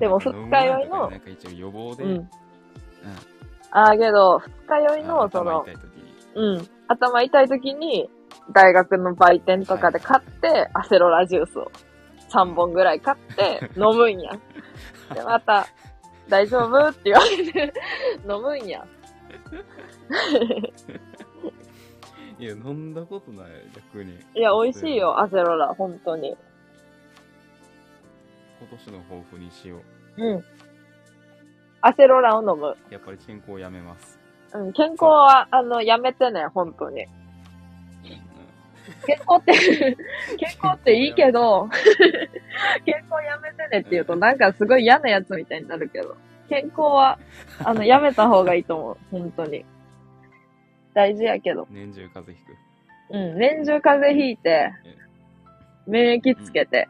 [0.01, 2.29] でも二日酔いのなんか一応予防で、うん。
[3.71, 5.65] ああ、けど、二日酔いの、あその
[6.35, 6.69] うん。
[6.89, 8.09] 頭痛い時に、
[8.53, 11.71] 大学の売店とかで買って、アセロラジュースを
[12.31, 14.33] 3本ぐらい買って 飲むんや。
[15.15, 15.67] で、また、
[16.29, 16.89] 大丈夫？
[16.89, 17.73] って言われて
[18.23, 18.87] 飲むんや。
[22.39, 26.37] いや飲んだことない逆にいや、美味しいよ、アセロラ、本当に。
[28.61, 29.79] 今年の抱負にしよ
[30.17, 30.45] ううん。
[31.81, 32.77] アセロラを飲む。
[32.91, 34.19] やっぱり健康をやめます、
[34.55, 37.07] うん、健康は、あの、やめてね、本当に。
[38.89, 39.53] うん健康って、
[40.37, 41.69] 健康っていいけど、
[42.85, 46.17] 健康やめてねって言うと、なんかすごい嫌なやつみたいになるけど、
[46.49, 47.19] 健康は、
[47.65, 48.97] あの、やめた方がいいと思う。
[49.11, 49.65] 本当に。
[50.95, 51.67] 大事やけど。
[51.71, 52.69] 年中風邪ひく
[53.11, 54.73] うん、年中風邪ひいて、
[55.87, 56.89] 免疫つけて。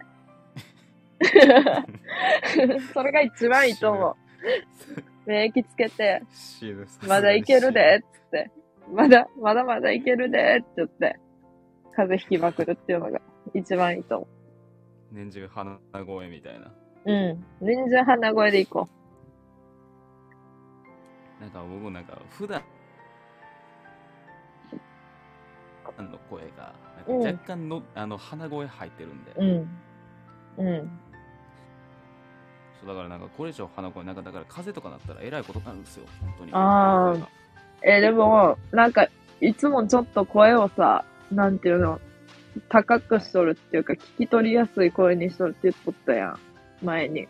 [2.95, 4.17] それが一番いいと思う。
[5.27, 6.23] 免疫つけて、
[7.07, 8.51] まだいけるで、つって。
[8.93, 11.19] まだ、まだまだいけるで、って言って、
[11.99, 13.21] 風邪ひきまくるっていうのが
[13.55, 14.29] 一番いいと思
[15.11, 17.13] 年中鼻声みたいなう。
[17.13, 17.45] うん。
[17.61, 18.89] 年中鼻声でいこ
[21.41, 22.63] なんか僕なんか普段
[26.01, 26.73] んの声が
[27.09, 30.67] 若干の、あの鼻声入ってるんで、うん。
[30.67, 30.91] うん。
[32.81, 37.29] そうだからなんかこれ以上鼻声なんかだから風邪とかなったらえらいことになるんですよ本当にあー声が
[37.83, 39.09] え、でも、なんか、
[39.41, 42.01] いつもちょっと声をさ、なんていうの、
[42.69, 46.39] 高くしとるっていうか、聞き取りやすい声にしとるって言っとったやん。
[46.83, 47.27] 前に。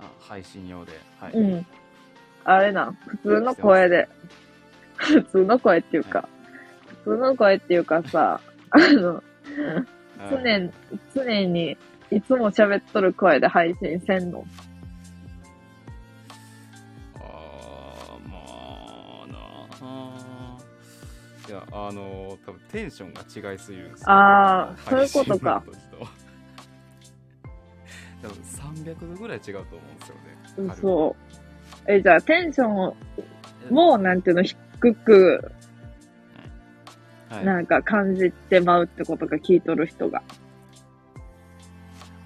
[0.00, 1.66] あ配信用ではい、うん。
[2.44, 4.08] あれな、普通の声で、
[4.96, 6.28] 普通の声っていうか、
[7.04, 8.40] 普通の声っていうかさ、
[8.70, 9.22] あの、はい
[10.30, 10.70] 常に、
[11.14, 11.76] 常に、
[12.10, 14.44] いつも喋っとる声で配信せんの。
[21.52, 23.20] いやあの多分テンションが
[23.52, 24.06] 違いすぎるんですよ。
[24.08, 25.62] あーそういうことか。
[28.22, 30.20] 多分300度ぐらい違うと思うんですよね。
[30.56, 31.14] 軽嘘。
[31.86, 32.96] え、じゃあテンションを、
[33.68, 35.52] もうなんていうの、低く、
[37.28, 40.22] はい、なんか感じてまうってことが聞いとる人が。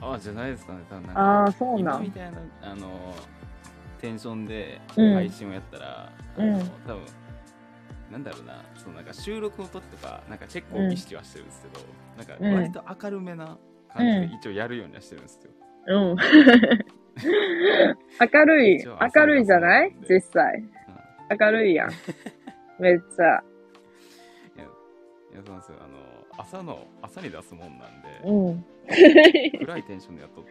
[0.00, 1.80] ああじゃないですかね多分ああ、そうなん。
[1.80, 3.12] 今みたいなあの
[4.00, 5.14] テンションでうん。
[5.14, 6.60] 配信をやったら、うん。
[6.86, 7.02] 多分
[8.10, 11.81] なんだろうなそのなんか収録の時とかなんか結構意識はしてるんですけど、
[12.17, 13.59] なんか割と明るめな
[13.93, 15.51] 感じで一応やるようにはしてるんですよ、
[15.89, 16.17] うん。
[18.33, 18.85] 明るい
[19.17, 19.93] 明るいじゃない？
[20.09, 20.62] 実際。
[21.41, 21.91] 明るいやん。
[22.78, 23.43] めっちゃ。
[24.55, 24.65] いや
[25.33, 25.99] いやそうなんですよあの
[26.39, 28.65] 朝の朝に出すもんなんで、うん。
[29.59, 30.51] 暗いテンションでやっとって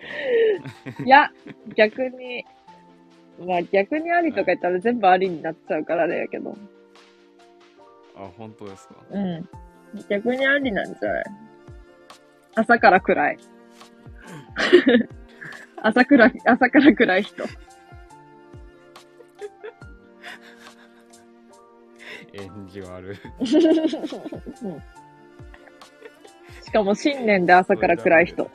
[1.01, 1.31] もいや、
[1.75, 2.43] 逆に、
[3.39, 6.57] まあ逆にありとか言ったら全部ありになっちゃうからあれやけど。
[8.17, 8.95] あ本当ですか？
[9.11, 9.49] うん。
[10.09, 11.23] 逆にありなんじゃない？
[12.55, 13.37] 朝から暗い。
[15.81, 17.43] 朝から、朝から暗い人。
[22.33, 23.47] 演技悪いうん
[26.63, 28.49] しかも新年で朝から暗い人。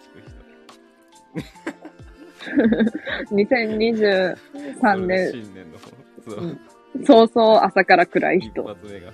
[3.30, 6.60] 2023年、新年のそう、うん
[7.06, 8.64] 早々朝から暗い一人。
[8.64, 9.12] 発目が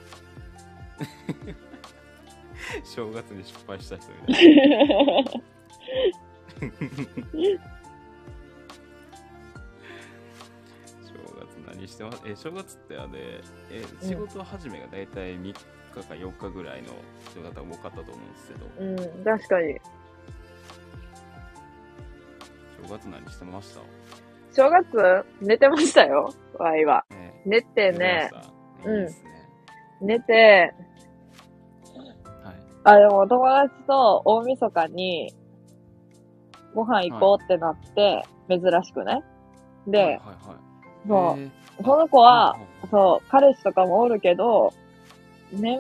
[2.85, 4.57] 正月に失敗した人みたい。
[4.57, 5.25] な
[11.03, 12.23] 正月何してます？
[12.27, 14.09] え正月ってあれえうん。
[14.09, 16.89] 仕事始めが大体3日か4日ぐらいの
[17.31, 18.67] 人方が多かったと思うんですけど。
[18.79, 18.85] う
[19.21, 19.81] ん、確かに。
[22.83, 23.81] 正月何してました？
[24.53, 27.05] 正月、寝てましたよ、ワイは。
[27.11, 27.43] ね。
[27.45, 28.47] 寝て寝ね、てまし
[28.85, 28.91] た。
[28.91, 29.09] うん
[30.01, 30.75] 寝て、
[32.43, 32.55] はい。
[32.85, 35.35] あ、でも友達と大晦日に
[36.75, 39.23] ご飯行こうってなって、珍しくね。
[39.87, 41.09] で、はいはいはい。
[41.09, 41.51] そう、えー。
[41.85, 42.57] その子は、
[42.91, 44.73] そう、彼氏とかもおるけど、
[45.53, 45.79] 年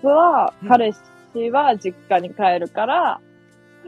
[0.00, 0.68] 末はうん。
[0.68, 3.20] 彼氏は実家に帰るから、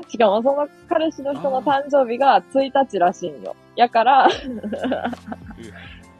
[0.08, 3.54] しかもその彼氏の人の誕生日が1日らしいんよ。
[3.76, 4.28] やから、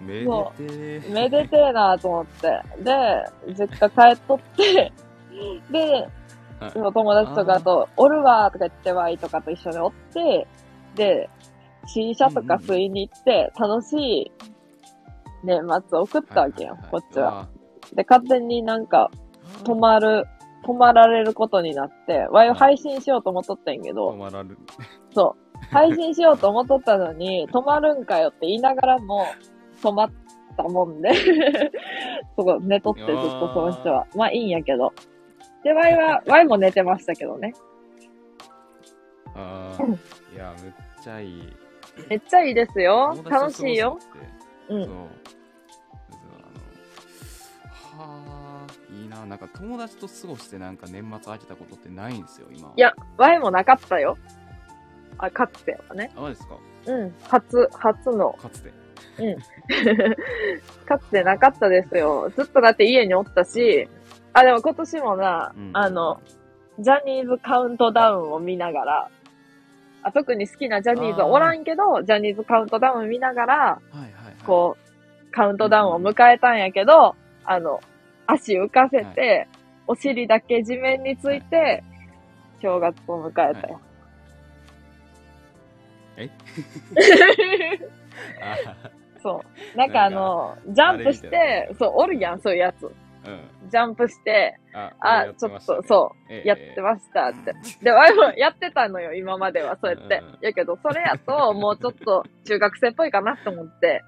[0.00, 1.12] めでてー。
[1.12, 2.60] めでてえなと思って。
[2.82, 4.92] で、実家帰っとって、
[5.70, 6.08] で、
[6.60, 6.70] はい。
[6.70, 10.46] その友達とかと、おるわとか言ってワイとかと一緒におって、
[10.94, 11.28] で、
[11.86, 14.32] 新車とか吸いに行って、楽しい
[15.42, 17.48] 年末を送ったわけよ、こっちは。
[17.94, 19.10] で、勝手になんか、
[19.60, 20.24] い泊まる、
[20.64, 24.58] 泊まられることになって、ワイを配信しようと思っとったんやけ止ど、まらる。
[25.14, 25.44] そう。
[25.70, 29.26] 配信しようと思っとったのに、泊まるんかよって言いながらも、
[29.84, 30.10] 泊まっ
[30.56, 31.10] たもんで、
[32.36, 34.06] そこ寝とってずっとその人は。
[34.16, 34.94] まあいいんやけど。
[35.62, 37.52] で、ワイは、ワイも寝てましたけどね。
[39.34, 39.96] あうんあ
[40.34, 40.72] いやめっ
[41.02, 41.52] ちゃいい
[42.08, 43.14] めっちゃいいですよ。
[43.28, 43.98] 楽しいよ。
[44.70, 44.96] うんそうあ
[47.98, 54.16] のはあいいななんか友達と過ごしてなんか年末空けたことってないんですよ今いや、ワイもなかったよ。
[55.18, 56.10] あ、かつてはね。
[56.16, 56.56] あですか？
[56.86, 57.14] うん。
[57.28, 58.32] 初、初の。
[58.34, 58.72] かつて
[60.86, 62.30] かつてなかったですよ。
[62.36, 63.88] ずっとだって家におったし、
[64.32, 65.70] あ、でも今年もな、うん。
[65.72, 66.20] あの、
[66.78, 69.10] ジャニーズカウントダウンを見ながら、
[70.02, 74.12] あ特に好きなジャニーズはおらんけど、ジャニーズカウントダウン見ながら、はいはいはい。
[74.44, 77.80] こう、カウントダウンを迎えたんやけど、あの、
[78.26, 79.48] 足浮かせて、
[79.86, 81.84] お尻だけ地面について、
[82.60, 83.80] 正月を迎えたよ。
[86.16, 86.30] え？
[88.40, 89.42] あそ
[89.74, 89.78] う。
[89.78, 92.84] なんかあの、ジャンプして、そう、おるやん、そういうやつ。
[92.84, 92.92] うん
[93.70, 97.54] ジャンプして、ああ、ちょっと、そう、うやってましたって。
[97.82, 100.22] で、ワイもやってたのよ、今までは、そうやって。
[100.42, 104.02] やけど、それやと、もうちょっと中学生っぽいかなと思って、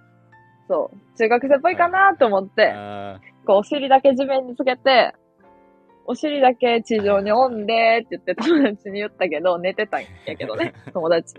[0.68, 5.14] そう、中学生っぽいかなと思って、あこう、お尻だけ地面につけて、
[6.04, 11.34] お尻だけ地上におんでって言って友達に言ったけど、寝てたんやけどね、 友達。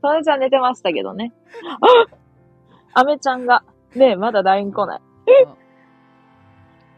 [0.00, 1.32] 友達は寝てましたけどね。
[1.80, 2.23] あ
[2.94, 3.64] アメちゃんが、
[3.94, 5.00] ねえ、まだ LINE 来ない。
[5.46, 5.54] あ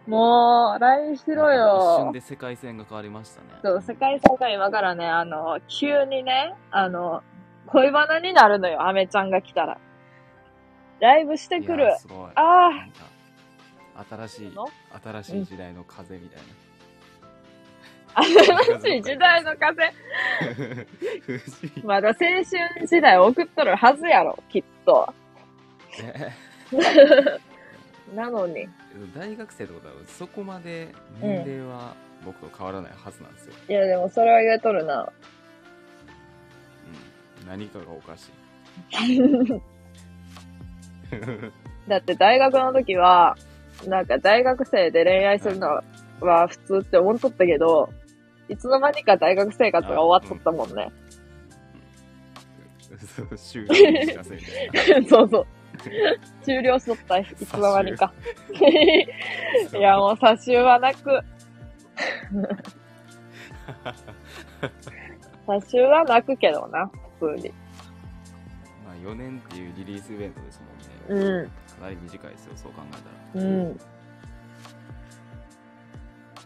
[0.08, 2.12] もう、LINE しろ一よ瞬。
[2.12, 3.48] で世界線が変わりましたね。
[3.64, 7.22] そう、世界線が今からね、あの、急にね、あの、
[7.66, 9.78] 恋バナになるのよ、アメちゃんが来たら。
[11.00, 11.94] ライブしてくる。
[11.98, 12.30] すごい。
[12.34, 13.16] あなんか
[14.08, 14.66] 新しいの、
[15.02, 16.40] 新しい時代の風みたい
[18.14, 19.82] あ、新しい時代の風？
[19.82, 19.90] な。
[21.26, 21.40] 不思
[21.74, 22.44] 議まだ青春
[22.86, 25.12] 時代送っとるはずやろ、きっと。
[26.02, 26.34] ね。
[28.14, 28.68] なのに。
[29.14, 30.88] 大学生ってことはそこまで
[31.20, 31.94] 年齢は
[32.24, 33.54] 僕と変わらないはずなんですよ。
[33.68, 35.12] いや、でもそれは言えとるな。
[37.42, 38.32] うん、何かがおかしい。
[41.88, 43.36] だって大学の時は、
[43.86, 45.82] なんか大学生で恋愛するの
[46.20, 47.90] は普通って思っとったけど、
[48.48, 50.90] いつの間にか大学生活が終わっとったもんね。
[55.08, 55.46] そうそう。
[56.42, 58.12] 終了しとった、いつの間にか。
[59.76, 61.20] いや、もう差しはなく。
[65.46, 66.88] 差しはなくけどな、
[67.18, 67.50] 普通に。
[68.84, 70.62] まあ4年っていうリリースイベントです
[71.08, 71.26] もんね。
[71.26, 71.46] うん。
[71.46, 71.50] か
[71.82, 72.92] なり短いですよ、そう考え
[73.34, 73.44] たら。
[73.44, 73.78] うん。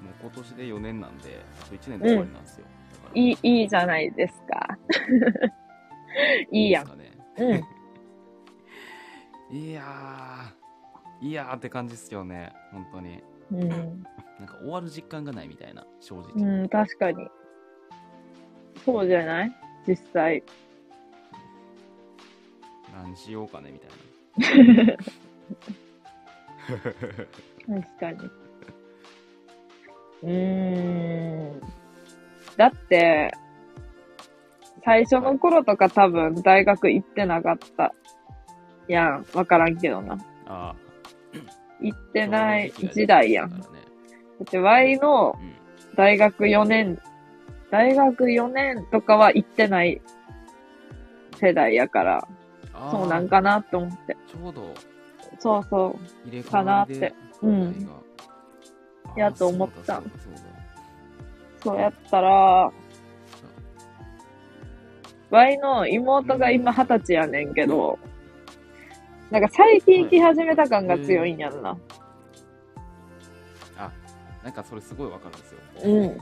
[0.00, 2.64] もう今年で4年なんで、あと1年で終わりなんですよ。
[2.92, 4.78] だからいい、いいじゃないですか。
[6.50, 6.86] いいやん。
[6.86, 7.62] どうですかうん。
[9.50, 9.58] ね。
[9.58, 13.22] いやー、いやーって感じっすよね、本当に。
[13.52, 13.68] うん。
[13.68, 16.32] なんか終わる実感がないみたいな、正直。
[16.36, 17.28] うん、確かに。
[18.84, 19.52] そうじゃない？
[19.86, 20.42] 実際。
[22.94, 23.90] 何しようかねみたい
[24.86, 24.96] な。
[27.82, 28.30] 確かに。
[30.22, 31.60] うーん。
[32.56, 33.32] だって、
[34.84, 37.94] 最初の頃とか多分大学行ってなかった。
[38.90, 39.26] やん。
[39.34, 40.18] わからんけどな。
[40.46, 40.74] あ
[41.80, 42.12] 行っあ。
[42.12, 43.50] てない時代やん。
[43.50, 43.56] だ
[44.42, 45.54] って Y のうん。
[45.96, 46.98] 大学4年、
[47.70, 50.00] 大学4年とかは行ってない
[51.38, 52.28] 世代やから、
[52.90, 54.16] そうなんかなって思って。
[54.26, 54.74] ちょうど
[55.38, 56.28] そうそう。
[56.28, 57.12] 入れ替かなって
[57.42, 57.92] うん時代が
[59.04, 60.40] あーやと思ったそうだそうだそうだ
[61.62, 62.72] そうやったら、
[65.30, 67.98] ワイの妹が今二十歳やねんけど、
[69.30, 71.76] なんか最近来始めた感が強いんやんな。
[73.76, 73.92] あ、
[74.42, 75.60] なんかそれすごいわかるんですよ。
[75.84, 76.18] うん。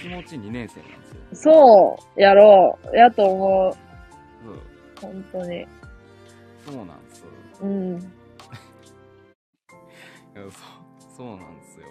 [0.00, 1.96] 気持ち2年生なんですよ。
[1.96, 2.96] そう、やろう。
[2.96, 3.72] やと思う。
[5.00, 5.66] そう本当に。
[6.66, 7.24] そうなんです。
[7.60, 8.00] うん。
[8.00, 8.06] そ
[10.40, 10.50] う
[11.16, 11.86] そうなんですよ。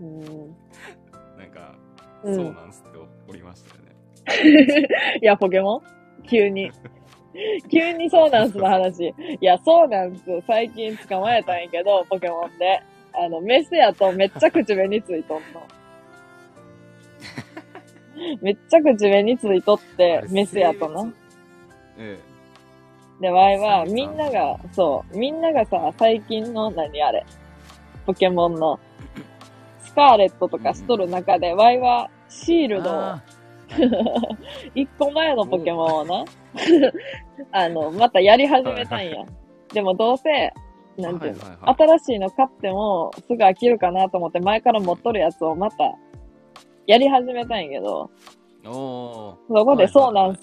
[0.00, 0.20] うん、
[1.38, 1.74] なんか、
[2.22, 4.88] うんそうなんすっておりましたよね。
[5.22, 5.78] いや、ポケモ
[6.22, 6.22] ン？
[6.24, 6.70] 急に。
[7.70, 9.14] 急にそうなんすの話。
[9.40, 10.22] いや、そうなんす。
[10.46, 12.82] 最近捕まえたんやけど、ポケモンで。
[13.12, 15.66] あの、メスやとめっちゃ口紅ついとんの。
[18.42, 21.12] めっちゃ口紅ついとって、メスやとな。。
[21.98, 22.18] え
[23.20, 27.26] で、ワイは、みんなが、そう、みんながさ、最近の、何あれ、
[28.06, 28.78] ポケモンの、
[29.80, 33.22] スカーレットとかしとる中で、ワイは、シーえルドをあ
[34.74, 36.24] 一個前のポケモンをな、
[37.52, 39.24] あの、またやり始めたんや。
[39.72, 41.98] でもどうせ、ーなんていうの、はいはいはい。
[41.98, 45.94] 新しいの買ってもすぐ飽きるかなと思って前から持っとるやつをまた
[46.86, 48.10] やり始めたんやけど、
[48.64, 50.42] そこでソーナンス、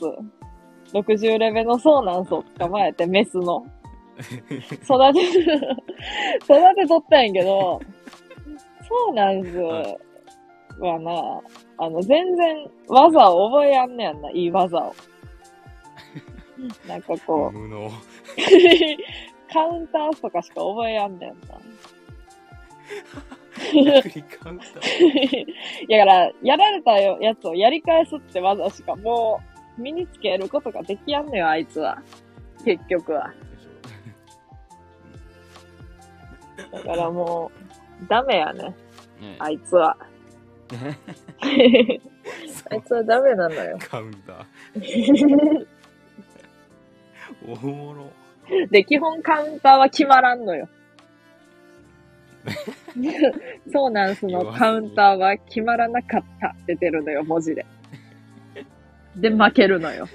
[0.93, 3.65] 60レベルのソーナンスを捕まえてメスの、
[4.17, 5.23] 育て、
[6.43, 7.81] 育てとったんやけど、
[8.87, 9.97] ソーナンスは
[10.99, 11.41] な、
[11.77, 14.95] あの、全然技を覚えやんねやんな、いい技を。
[16.87, 17.89] なんかこう、無能。
[19.51, 21.35] カウンターとかしか覚えやんねんな。
[24.01, 25.45] 逆にカウンター
[25.89, 29.41] だから、やられたよやつをやり返すって技しかも
[29.77, 32.01] う身につけることができやんのよ、あいつは。
[32.63, 33.33] 結局は。
[36.71, 37.51] だからも
[38.01, 39.97] う、ダメやね、ょねあいつは。
[40.73, 40.95] え
[42.71, 43.77] あいつはダメなのよ。
[43.79, 45.67] カウンター。
[47.47, 48.11] おもろ。
[48.69, 50.69] で、基本カウンターは決まらんのよ。
[53.73, 57.65] そうなんすのカウンターは決まらなかったって出るのよ、文字で。
[59.15, 60.07] で、負けるのよ。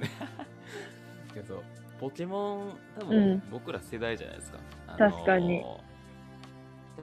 [1.32, 1.62] けど、
[1.98, 4.58] ポケモン、多うん分僕ら世代じゃないですか。
[4.86, 5.64] あのー確かに。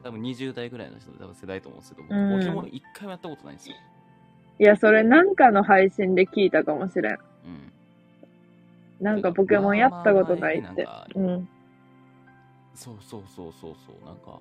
[0.04, 3.76] 多分20代ぐらいの人多分世代と思うんですけど、うん僕ポケモン一回もやったことないんですよ。
[4.60, 7.14] いや、それなんかの配信で聞いたかもしれん。
[7.14, 7.16] う
[7.48, 7.74] ん。
[9.00, 10.88] なんかポケモンやったことないって。
[11.16, 11.50] うん。
[12.76, 14.40] そうそうそうそうそう、なんか、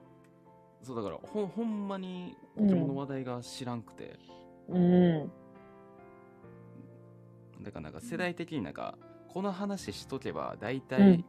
[0.82, 4.18] そうだからほんほんまにポケモンの話題が知らんくて、
[4.68, 5.31] うん。
[7.62, 11.24] だからなんか世代的になんか、この話しとけば大う体ん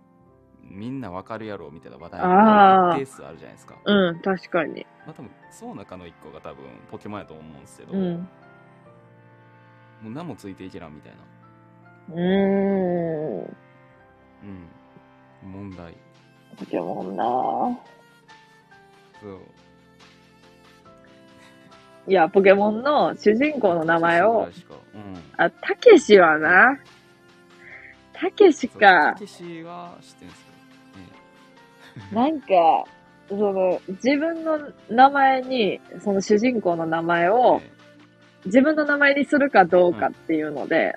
[0.63, 3.75] みんなわかるやろみたいな話題が一定数あるじゃないですか。
[3.83, 4.85] うん、確かに。
[5.05, 8.15] まあ多分、その中の一個が多分ポケモンやと思うんですけど、うん。
[10.01, 11.17] もう何もついていけらんみたいな。
[12.15, 13.57] うーん。
[15.43, 15.51] うん。
[15.51, 15.95] 問題。
[16.57, 17.23] ポケモンな
[19.21, 19.39] そう。
[22.05, 24.75] いや、ポケモンの主人公の名前を、確か。
[24.93, 25.23] うん。
[25.37, 26.77] あ、たけしはな。
[28.11, 29.19] たけしかた。
[29.19, 30.52] けしは知ってるんですけ
[32.11, 32.85] なんか、
[33.29, 37.71] その、自分の名前に、その主人公の名前ど、をね、
[38.45, 40.95] 自分の名前にするかどうかっていうので、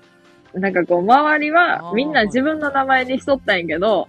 [0.54, 4.08] なんかこう、周りはみんな自分の名前にしとったんやけど、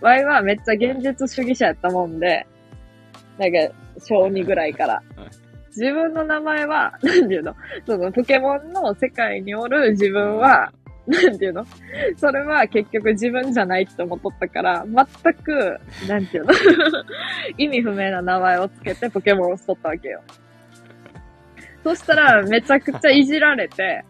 [0.00, 2.46] ワイはめっちゃ現実主義者やったもんで、
[3.38, 5.02] なんか、小2ぐらいから。
[5.68, 7.54] 自分の名前は、なんていうの？
[7.86, 10.72] その、ポケモンの世界におる自分は、
[11.06, 11.66] なんていうの？
[12.16, 16.52] それは結局自分じゃないって思っとったから、全く、なんていうの？
[17.58, 20.22] 意味不明な名前をつけてポケモンをしとったわけよ。
[21.82, 24.04] そしたら、めちゃくちゃいじられて、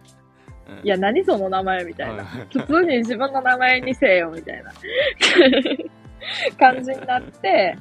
[0.68, 2.22] うんいや、何その名前みたいな。
[2.22, 2.26] うん
[2.62, 4.72] 普通に自分の名前にせえよ、みたいな
[6.58, 7.76] 感じになって、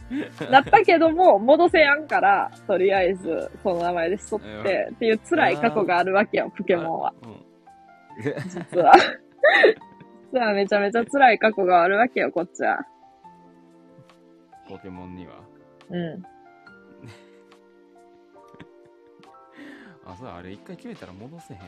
[0.52, 7.14] なったけども、戻せやんから、とりあえず、その名前でしとって、っていう辛い過去があるわけよ、ポケモンは。
[8.18, 8.94] うん実は。
[10.32, 12.80] 実はめちゃめちゃ辛い過去があるわけよ、こっちは。
[14.68, 15.34] ポケモンには。
[15.90, 16.24] うん。
[20.06, 21.68] あ、そう、あれ一回決めたら戻せへんね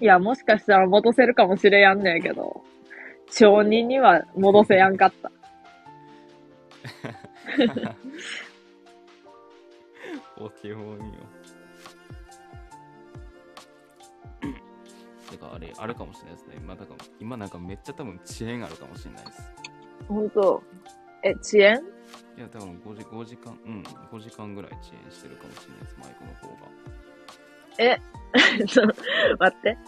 [0.00, 2.64] いや、もしかしたら戻せるかもしれやんねんけど、
[3.30, 5.30] 承認には戻せやんかった。
[7.80, 7.94] や。
[10.36, 11.04] ポケモンよ。
[15.32, 16.54] てか、あれ、あるかもしれないですね。
[16.58, 19.52] 今、だから今なんかめっちゃ多分遅延あるかもしれないです。
[20.08, 20.62] ほんと。
[21.24, 21.82] え、遅延？
[22.36, 26.70] いや、多分5時 ,5 時間、うん、5時間ぐらい遅延してるかもしれないです、マイクの方が。
[27.78, 28.00] え、
[29.38, 29.78] 待って。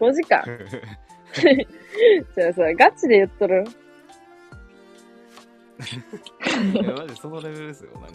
[0.00, 0.44] 5時間？
[2.34, 3.64] じゃあそれガチで言っとる？
[6.72, 8.10] いや、マジそのレベルですよ、なんか。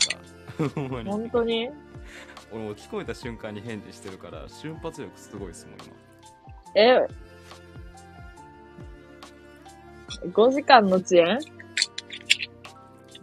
[0.76, 1.10] ほんまに。
[1.10, 1.70] 本当に？
[2.52, 5.94] 俺もう聞こえた瞬間に返事してるから、瞬発力すごいですもん、今。
[6.76, 7.08] え、
[10.32, 11.26] 5時間の遅延？
[11.26, 11.40] ね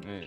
[0.06, 0.26] え。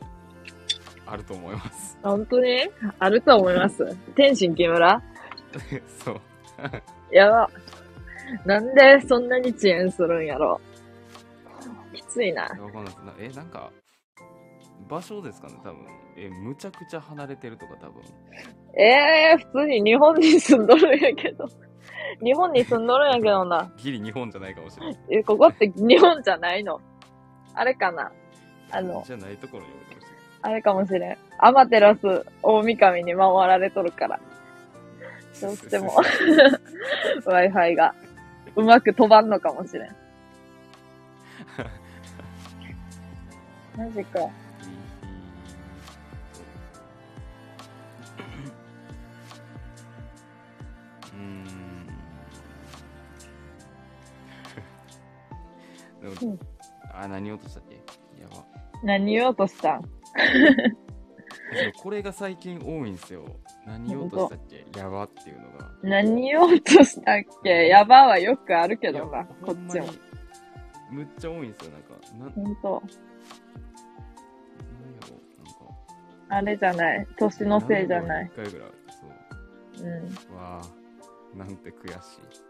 [1.06, 1.98] あると思います。
[2.03, 2.69] 本当に？
[2.99, 3.83] あると思います。
[4.15, 5.01] 天心木村？
[6.03, 6.22] そう。
[7.11, 7.49] やば。
[8.45, 10.61] なんでそんなに遅延するんやろ？
[11.93, 12.43] きついな。
[12.43, 12.98] わかんないです。
[12.99, 13.72] なえ、なんか、
[14.88, 15.85] 場所ですかね、多分。
[16.15, 18.03] え、むちゃくちゃ離れてるとか、多分。
[18.77, 21.45] ええー、普通に日本に住んどるんやけど。
[22.23, 23.71] 日本に住んどるんやけどな。
[23.77, 24.97] ギリ日本じゃないかもしれない。
[25.09, 26.79] え、ここって日本じゃないの？
[27.53, 28.11] あれかな？
[28.71, 30.19] あの、じゃないところにおるかもしれない。
[30.41, 31.17] あれかもしれん。
[31.39, 34.19] アマテラス大神に守られとるから。
[35.41, 35.95] どうしても
[37.25, 37.95] Wi-Fi が
[38.55, 39.89] うまく飛ばんのかもしれん。
[43.77, 44.19] マジか。
[56.15, 56.39] でもうん
[56.93, 57.75] あ、何言おうとしたっけ？
[58.21, 58.45] やば。
[58.83, 59.77] 何言おうとした？
[59.77, 59.83] ん
[61.81, 63.25] これが最近多いんですよ。
[63.65, 64.65] 何言おうとしたっけ？
[64.79, 65.71] やばっていうのが。
[65.83, 67.67] 何言おうとしたっけ？
[67.67, 69.88] やばはよくあるけどな、こっちも。
[70.91, 71.71] むっちゃ多いんですよ。
[71.71, 72.69] なんか、なん、ほんと。
[72.71, 72.88] な
[74.88, 75.13] んやろ
[75.43, 75.75] なんか。
[76.29, 77.07] あれじゃない。
[77.17, 78.31] 年のせいじゃない。
[78.33, 78.69] 1回ぐらい？
[79.77, 79.88] そう。
[79.88, 80.35] うん。
[80.35, 82.48] わあ、なんて悔しい。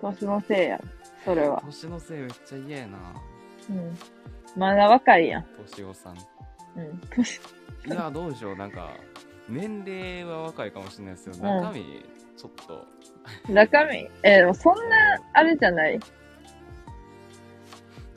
[0.00, 0.80] 年のせいや。
[1.24, 1.62] それは。
[1.66, 2.98] 年のせいめっちゃ嫌やな。
[3.70, 3.98] うん。
[4.56, 5.46] まだ若いやん。
[5.66, 6.16] 年男さん。
[6.76, 7.00] うん。
[7.10, 7.40] 年、い
[7.90, 8.56] や、どうでしょう。
[8.56, 8.94] なんか、
[9.48, 12.04] 年齢は若いかもしれないですけど、うん中身、
[12.36, 12.86] ちょっと、
[13.52, 15.98] 中身、えーそんな、あれじゃない？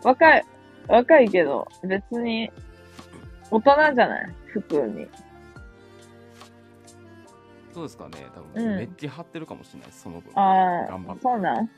[0.04, 0.46] 若い、
[0.88, 2.52] 若いけど、別に、
[3.50, 4.34] 大人じゃない？
[4.48, 5.08] 普通に。
[7.74, 8.26] そうですかね。
[8.36, 10.32] 多うん分、めっちゃ張ってるかもしれないその分。
[10.36, 11.70] ああ頑張っ、てそうなん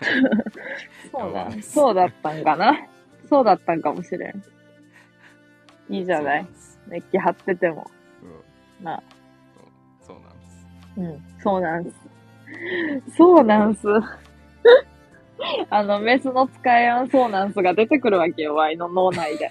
[1.12, 2.78] そうなんやばいですそうだったんかな
[3.28, 4.42] そうだったんかもしれん。
[5.90, 6.46] いいじゃない
[6.86, 7.90] メッキ貼ってても。
[8.80, 8.84] うん。
[8.84, 9.02] な
[10.00, 10.66] そうそうなんです。
[10.96, 11.40] うん。
[11.42, 11.90] そうなんす。
[13.16, 13.86] そうなんす。
[15.70, 19.50] あの、メスの使いやんそうなんすが出てくるわけよ、ワイの脳内で。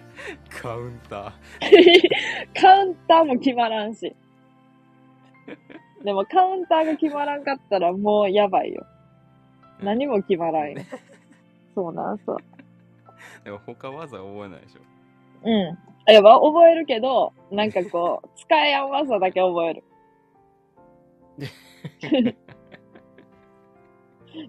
[0.62, 2.60] カウンター。
[2.60, 4.14] カウンターも決まらんし。
[6.04, 8.86] でもカウンターが決まらんかったらもうやばいよ。
[9.80, 10.82] 何も決まらんよ。
[11.74, 12.24] そうなんす。
[13.44, 14.80] でも他技覚えないでしょ。
[15.44, 15.78] うん。
[16.06, 19.84] やっぱ覚えるけど、なんかこう、 使いやんわさだけ覚える。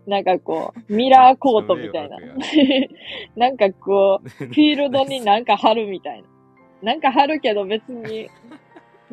[0.07, 2.17] なんかこう、ミラーコートみたいな。
[3.35, 6.27] なんかこう、フィールドになんか貼るみたいな。
[6.81, 8.29] なんか貼るけど別に、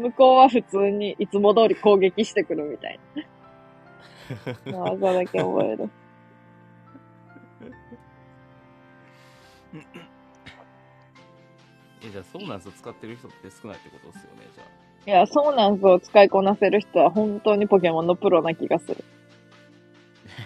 [0.00, 2.98] 向こうは普通にいつも通り攻撃してくるみたい
[4.72, 4.80] な。
[4.90, 5.90] 技だけ覚える。
[12.02, 14.66] え、じゃあそうなんす使ってる人って少ないってことですよね、じゃあ。
[15.06, 19.04] いや、そうなんすを使いこなせる人は本当にポケモンのプロな気がする。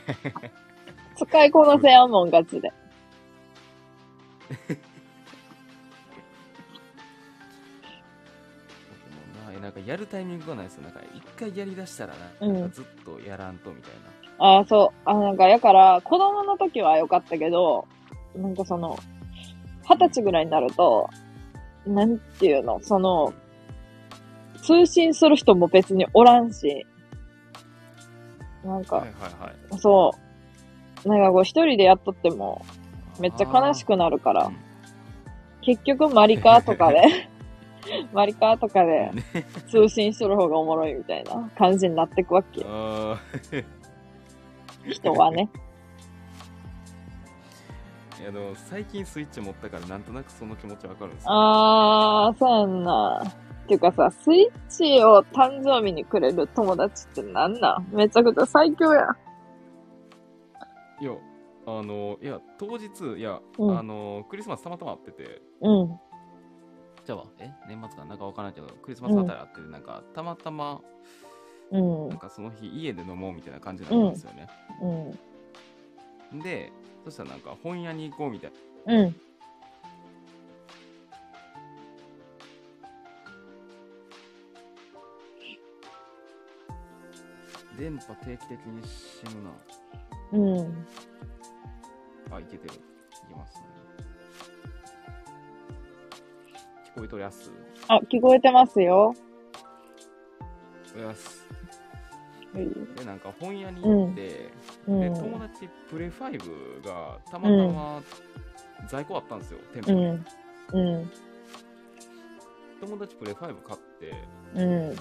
[1.16, 2.73] 使いこなせやんもん、ガチで。
[9.65, 10.83] なんかやるタイミングがないですよ。
[10.83, 13.93] なんか一回やりだしたらな、うんなんかずっとやらんとみたい
[14.39, 14.47] な。
[14.47, 15.09] ああ、そう。
[15.09, 17.86] あなんか、やから、子供の時は良かったけど、
[18.36, 18.99] なんかその、
[19.89, 21.09] 二十歳ぐらいになると、
[21.86, 23.33] なんていうの、その、
[24.62, 26.86] 通信する人も別におらんし、
[28.65, 29.78] なんか、はいはいはい。
[29.78, 30.10] そ
[31.05, 31.09] う。
[31.09, 32.65] なんかこう一人でやっとっても、
[33.20, 34.57] めっちゃ悲しくなるから、うん
[35.65, 37.01] 結局マリカーとかで、
[38.12, 39.10] マリカーとかで
[39.68, 42.60] 通信する方がおもろいみたいな感じになってくわけ
[44.86, 45.48] 人はね。
[48.18, 51.30] ー いやでも最近スイッチ持ったからなんとなくその気持ちわかるんですよ。
[51.30, 53.22] あー、そうやんな。
[53.64, 57.86] っていうかさ、スイッチを誕生日にくれる友達ってなんなん？
[57.96, 59.06] めちゃくちゃ最強や
[61.00, 61.02] ん。
[61.02, 61.12] いや、
[61.66, 65.98] あの、いや、当日、いや、うんあの、クリスマスたまたま会ってて、うん。
[67.05, 67.52] じゃあ、え？
[67.68, 70.81] 年末かなんかわからんけど、クリスマスあたり会ってて、なんか、たまたま、
[71.70, 72.18] うんなん。
[72.18, 74.49] かその日家で飲もうみたいな感じなんですよね。
[76.33, 76.41] うん。
[76.41, 76.73] で、
[77.05, 78.52] そしたらなんか本屋に行こうみたい
[78.86, 79.07] うん。
[79.07, 79.12] な。
[87.78, 89.50] 電波定期的に死ぬな。
[90.33, 90.86] うん。
[92.31, 92.74] あ、いけてる。
[92.74, 92.78] い
[93.28, 93.83] けますね。
[96.94, 97.50] こえとりやす
[97.89, 99.14] あ、聞こえてますよ。
[100.97, 101.44] おやす。
[102.55, 102.94] うん。
[102.94, 104.50] で、なんか本屋に行って、で、
[104.86, 105.14] うん。
[105.14, 108.02] 友達プレ5がたまたま
[108.89, 110.06] 在庫あったんですよ、店舗に。
[110.06, 110.24] うん。
[110.73, 111.10] うん。
[112.81, 114.14] 友達プレ5買って、
[114.55, 114.97] うん。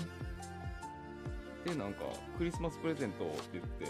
[1.63, 2.05] で、なんか、
[2.38, 3.85] クリスマスプレゼントって言って、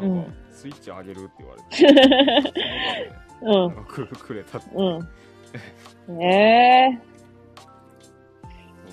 [0.00, 2.50] うんなんか、スイッチあげるって言われて、
[3.40, 3.74] その場で、うん。
[3.76, 4.70] なんかくくれたって。
[4.74, 6.20] うん。
[6.20, 7.13] ええ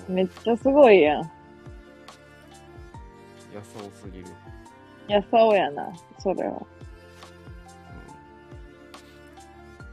[0.08, 1.22] めっちゃすごいやん。
[1.22, 1.26] や
[3.62, 4.26] さおすぎる。
[5.08, 6.50] やさおやな、それは。
[6.50, 6.54] う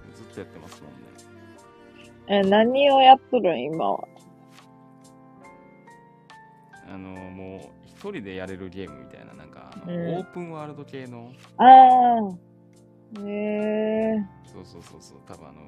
[0.09, 0.99] んずっとやってますもんね。
[2.27, 4.07] え、何をやっとるん今は？
[6.91, 11.67] あの、もう、一人でやれるゲームみたいな、なんか、うんオープンワールド系の、ああ。
[13.25, 15.61] ええそうそうそうそう、多分あの、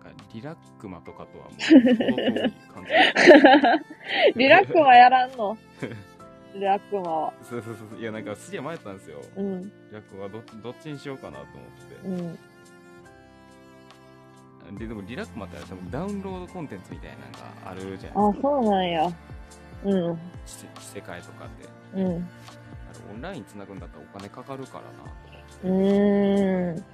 [0.00, 4.38] か、リラックマとかとはもう、程遠い感じ。
[4.38, 5.56] リラックマやらんの？
[6.54, 7.32] リラックマは。
[7.42, 8.00] そうそうそう。
[8.00, 9.20] いや、なんか、すげえ迷ったんですよ。
[9.36, 9.62] うん。
[9.62, 11.44] リラックマど、どっちにしようかなと
[12.06, 12.34] 思って。
[14.68, 14.78] うん。
[14.78, 17.22] で、でもリラックマって多分ダウンロードコンテンツみたいなの
[17.64, 18.48] があるじゃあないですか。
[18.48, 19.12] そうなんや。
[19.84, 20.18] うん。
[20.46, 21.68] し世界とかって。
[22.00, 22.06] うん。
[22.06, 22.20] あれ
[23.14, 25.74] オンライン繋ぐんだったらお金かかるからな。
[25.74, 26.84] うーん。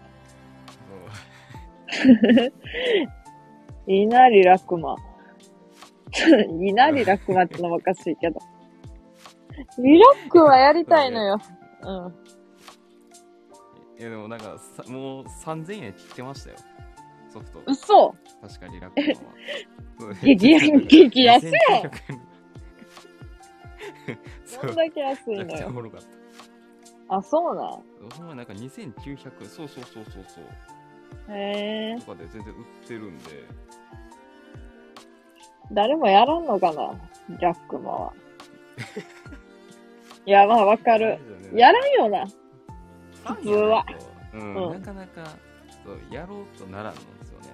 [3.87, 4.97] いいな、リラックマ。
[6.61, 8.41] いいな、リラックマってのもおかしいけど。
[9.79, 11.41] リラックマやりたいのよ。
[11.83, 12.15] うん。
[13.99, 16.57] いやでもなんかさ、もう3000円切ってましたよ。
[17.33, 17.63] ソフト。
[17.67, 19.25] 嘘確かリラック
[20.01, 20.15] マは。
[20.23, 22.21] 激安激安やん2900円
[24.45, 25.83] そんだけ安いめちゃくちゃおのよ。
[25.83, 26.01] もろかっ
[27.09, 27.17] た。
[27.17, 27.65] あ、そうなん。
[27.65, 30.45] ほんまなんか2900円、そうそうそうそうそう。
[31.29, 32.01] へえ。
[32.01, 33.25] とかで全然売ってるんで、
[35.73, 36.93] 誰もやらんのかな
[37.29, 38.13] リラックマは。
[40.27, 41.19] いや、まあわかる。
[41.53, 42.27] やらんよな。
[43.25, 43.85] 普通は。
[44.33, 45.25] うん、うんなかなか
[45.85, 47.49] そうやろうとならんのですよね、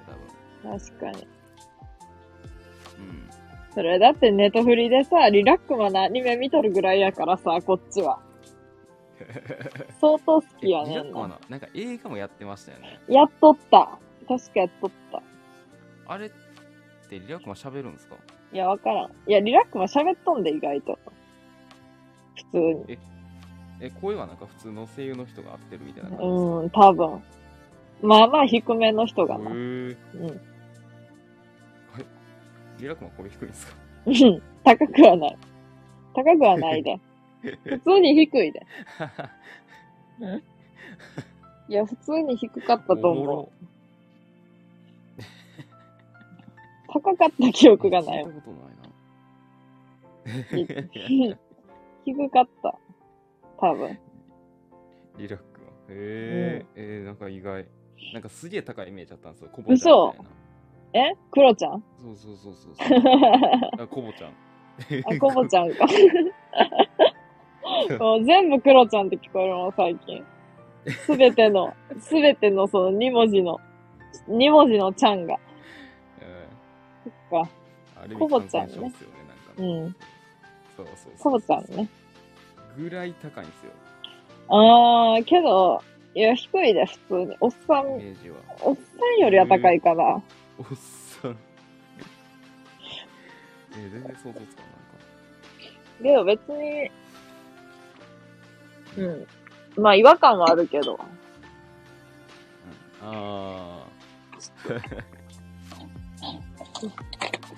[0.63, 0.79] 多分。
[0.79, 1.29] 確かに。
[2.99, 3.31] うん。
[3.75, 8.21] それだってネットフリでさ、リラックマのアニメ見とるぐらいやからさ、こっちは。
[10.01, 11.39] 相当好きやリねんな。
[11.49, 13.01] なんか映画もやってましたよね。
[13.09, 13.99] やっとった。
[14.29, 15.23] 確かやっとった。
[16.07, 16.31] あれっ
[17.09, 18.17] てリラックマ喋るんですか？
[18.53, 19.11] いや、わからん。
[19.27, 20.99] いや、リラックマ喋っとんで、意外と。
[22.37, 22.59] 普通
[22.93, 22.99] に。
[23.81, 27.23] え、声はなんか普通の声優の人が合ってるみたいな感じうん、多分。
[28.03, 29.51] まあまあ低めの人がな。
[29.51, 30.41] へーうん。
[32.79, 33.75] リラックマ声低いんですか？
[34.07, 35.39] うん高くはない。
[36.15, 36.99] 高くはないで。
[37.65, 38.67] 普通に低いで。
[41.69, 43.49] いや、普通に低かったと思う。
[46.89, 48.35] 高かった記憶がない聞い。
[48.35, 51.37] たことないな。
[52.05, 52.79] 低かった。
[53.59, 53.99] 多分。
[55.19, 55.67] リラックマ。
[55.69, 57.67] へえ、えー、なんか意外。
[58.13, 59.49] なんかすげえ高いイメージだったんですよ。
[59.53, 60.31] コボちゃんみ嘘たいな。
[61.13, 61.17] え？
[61.31, 61.83] クロちゃん？
[62.03, 62.99] そうそうそうそうそう。
[63.83, 64.31] あ、コボちゃん。
[64.31, 65.87] あ、コボちゃんか。
[67.99, 70.25] もう全部クロちゃんって聞こえるもん、最近。
[71.07, 73.61] すべての、 すべてのその2文字の、
[74.29, 75.39] 2文字のちゃんが。
[76.21, 76.49] え
[77.31, 77.49] そっか。
[78.19, 78.93] コボちゃんねね。
[79.59, 79.81] うね。
[79.87, 79.97] ん。
[80.77, 81.13] そうそうそう。
[81.19, 81.89] コボちゃんね。。
[82.77, 83.73] ぐらい高いんですよ、
[84.49, 85.83] あー、けど、
[86.15, 87.37] いや、低いで、普通に。
[87.41, 87.87] おっさん。
[88.63, 88.83] おっさ
[89.19, 90.05] んよりは高いかな。
[90.59, 91.37] おっさん。
[93.73, 94.47] えー、全然想像つかん、なんか。
[96.03, 96.91] けど別に、
[98.97, 99.27] うん。
[99.77, 100.99] まあ違和感はあるけど。
[103.03, 103.83] うん、あ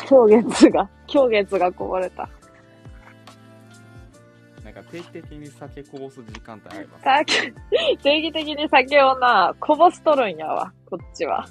[0.09, 2.29] 狂月が、狂月がこぼれた。
[4.61, 7.53] ー、なんか定期的に酒こぼす時間帯あります、酒、
[8.03, 11.47] 定期的に酒をな、こぼしとるんやわ、こっちは。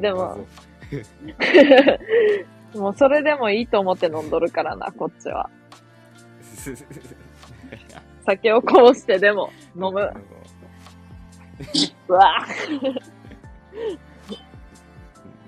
[0.00, 0.46] でも
[2.74, 5.50] もうそれでもいいと思って飲んどるからな、こっちは。
[6.70, 6.76] うん。
[8.26, 10.12] 酒をこぼしてでも飲む。
[12.08, 12.46] うわ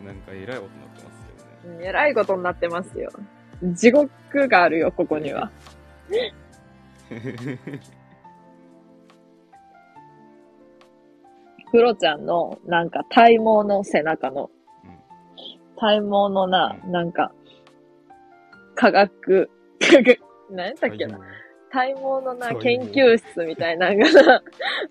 [0.05, 1.27] なんかえらいことになってます
[1.65, 1.85] よね。
[1.85, 3.11] ぁ、えらいことになってますよ。
[3.75, 4.11] 地獄
[4.49, 5.51] があるよ、ここには。
[11.71, 14.51] クロちゃんの、なんか体毛の背中の
[14.85, 14.91] うん、
[15.77, 17.33] 体毛のな、なんか、
[18.75, 21.19] 科学、科学、何やったっけな。
[21.71, 24.43] 体毛のな、研究室みたいなのがな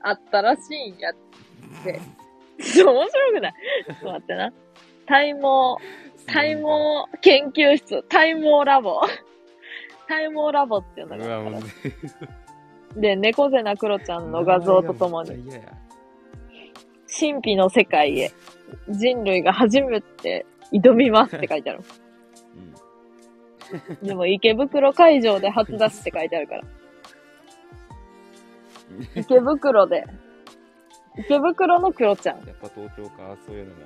[0.02, 1.14] あったらしいんやっ
[1.84, 2.00] て。
[2.60, 3.54] そ う面白くない？
[3.88, 4.54] ちょっと待ってな。
[5.08, 5.42] 体毛、
[6.28, 6.64] 体毛
[7.22, 9.02] 研究室、体毛ラボ。
[10.08, 11.62] 体毛ラボっていうのがあっ
[12.94, 15.30] たで、猫背なクロちゃんの画像とともに、
[17.20, 18.32] 神秘の世界へ、
[18.90, 21.80] 人類が初めて挑みますって書いてある。
[24.02, 26.64] うんでも池袋会場で初出しって書いてあるから。
[29.16, 30.06] 池袋で。
[31.18, 32.38] 池袋のクロちゃん。
[32.46, 33.82] やっぱ東京か、そういうのも。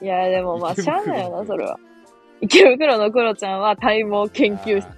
[0.00, 1.78] いや、でもまあ、池しゃ袋あないよな、それは。
[2.40, 4.88] 池袋のクロちゃんは体毛研究室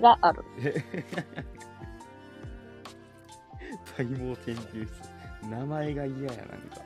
[0.00, 0.44] がある。
[3.96, 5.12] 体毛研究室。
[5.50, 6.80] 名前が嫌や、なんか。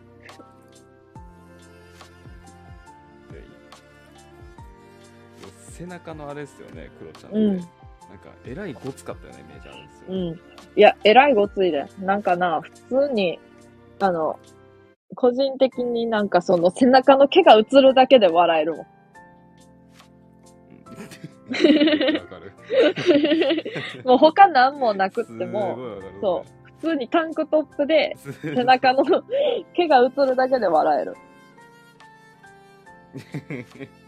[5.80, 7.38] 背中のあれですよね、クロちゃんって。
[7.38, 7.56] うん
[8.10, 10.06] なんか、えらいごつかったよね、イメージあるんですよ。
[10.08, 10.40] うん。
[10.76, 11.86] いや、えらいごついで。
[12.00, 12.72] なんかな、普
[13.06, 13.38] 通に、
[14.00, 14.36] あの、
[15.14, 18.86] 個人的になんかその背中の毛が映るだけで笑えるもん。
[24.04, 25.78] もう他なんもなくってすも。
[26.20, 26.48] そう
[26.80, 28.32] 普通にタンクトップでう。
[28.56, 29.04] 背中の
[29.72, 31.14] 毛が映るだけで笑える。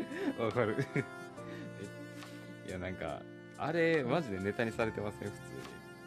[0.38, 0.76] わかる。
[0.94, 1.00] え
[2.68, 3.20] いや、なんか、
[3.58, 5.30] あれ、マジでネタにされてますね、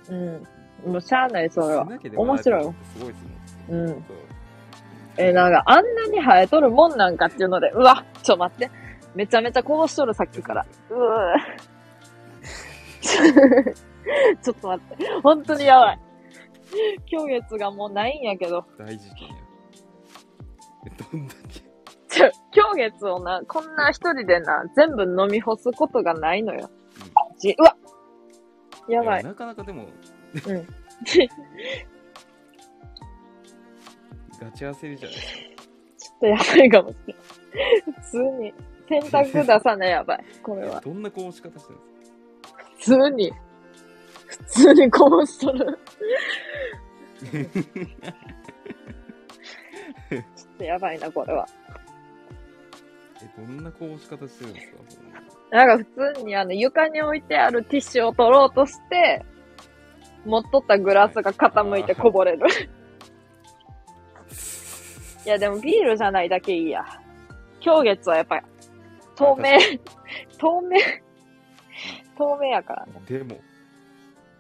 [0.05, 0.19] 普通に。
[0.19, 0.91] うん。
[0.93, 3.25] もうしゃあない、それは面白いわすごいです
[3.71, 3.87] もん。
[3.87, 4.03] うん。
[5.17, 8.71] え、なんかあんなに生えとるもんなんかっていうので、うわ、ちょ待って。
[9.13, 10.65] めちゃめちゃこぼしとる、さっきから。
[10.89, 11.61] うぅ。
[14.41, 15.09] ちょっと待って。
[15.21, 15.99] 本当にやばい。
[17.11, 18.65] 今月がもうないんやけど。
[18.77, 19.35] 大事件や。
[20.87, 21.60] え、どんだけ。
[22.11, 26.69] ちょ、今月をな、こんな一人でな、全部飲み干すことがないのよ。
[27.39, 27.75] じ、うわ
[28.89, 29.23] やばい。
[29.23, 29.85] なかなかでも、う
[30.53, 30.67] ん。
[34.39, 35.39] ガチ焦りじゃないですか。
[35.97, 37.23] ちょっとやばいかもしれない。
[38.01, 38.53] 普通に、
[38.89, 40.25] 洗濯出さないやばい。
[40.43, 40.81] これえは。
[40.81, 41.81] どんなこぼし方してるん
[42.77, 43.31] 普通に、
[44.25, 45.79] 普通にこぼしとる。
[47.21, 48.11] ですか
[50.11, 50.23] ちょっ
[50.57, 51.47] とやばいな、これは。
[53.23, 54.77] え、どんなこぼし方してるんですか？
[55.51, 59.23] なんか普通にあの床に置いてあるティッシュを取ろうとして、
[60.25, 62.45] 持っとったグラスが傾いてこぼれる。
[65.25, 66.83] いやでもビールじゃないだけいいや。
[67.59, 68.41] 狂月はやっぱ
[69.15, 69.51] 透明、
[70.39, 70.79] 透明、
[72.17, 72.93] 透明やからね。
[73.07, 73.39] でも、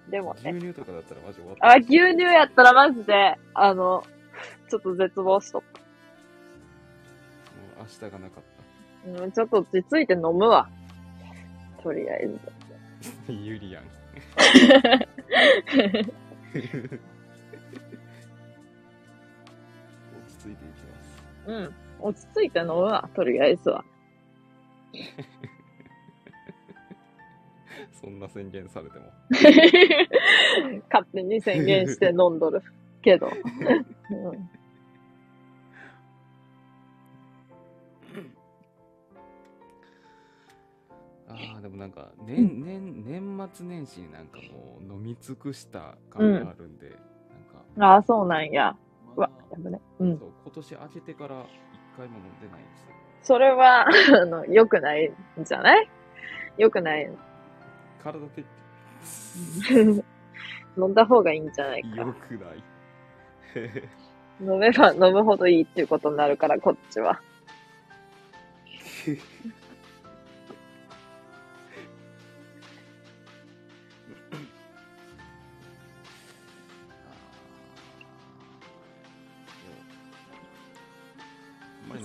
[0.09, 0.51] でもね。
[0.53, 1.67] 牛乳とかだったらマジ終わった。
[1.67, 4.03] あ、牛乳やったらマジで、あの、
[4.69, 5.67] ちょっと絶望しとっも
[7.77, 8.60] う明日がなかった。
[9.05, 10.67] うん、ちょっと落ち着いて飲むわ。
[11.81, 12.39] とりあえず。
[13.27, 13.31] た。
[13.33, 13.83] ユリアン。
[13.83, 13.89] 落
[20.27, 21.23] ち着いていきます。
[21.47, 21.73] うん。
[21.99, 23.83] 落ち着いて飲むわ、とりあえずは。
[27.93, 29.05] そんな宣言されても。
[30.91, 32.61] 勝手に宣言して飲んどる
[33.01, 33.27] けど。
[33.27, 33.29] う
[34.35, 34.49] ん
[41.53, 46.97] ああ、でもなんか、年、年、年末年始になんかもう飲み尽くした感があるんで、なん
[47.85, 48.75] か、ああ、そうなんや。
[49.15, 49.79] うまわ、やぶね。
[49.99, 50.17] うん。
[50.19, 51.35] そう、今年明けてから
[51.73, 52.95] 一回も飲んでないんですよ。
[53.23, 53.87] それは、
[54.21, 55.89] あの、良くないんじゃない？
[56.57, 57.09] 良くない。
[58.03, 58.45] 体的
[60.77, 61.89] 飲んだ方がいいんじゃないか。
[61.97, 62.63] 良くない。
[64.41, 67.21] 飲めば飲むほどいいっていうことになるから、こっちは。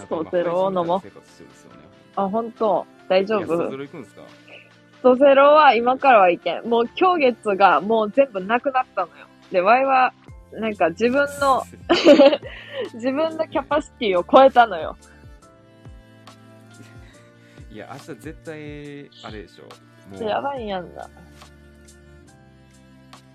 [0.02, 1.78] あーいやストゼロを飲もう生活してるんですよね。
[2.16, 4.23] あ、本当大丈いやゼ夫ロ行くんですか？
[4.99, 6.68] ストゼロは今からはいけん。
[6.68, 9.26] もう今日月がもう全部なくなったのよ。
[9.52, 10.12] で、ワイは、
[10.52, 11.62] なんか自分の、
[12.94, 14.97] 自分のキャパシティを超えたのよ。
[17.70, 19.65] いや、明日絶対、あれでしょ。
[20.12, 21.08] もう、やばいんやんな。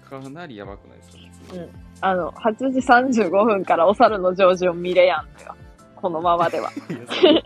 [0.09, 1.17] かなりやばくないですか、
[1.56, 1.69] うん
[2.01, 5.56] あの、8時35分からお猿のジョージを見れやんのよ。
[6.01, 6.71] このままでは。
[6.89, 7.41] いやそう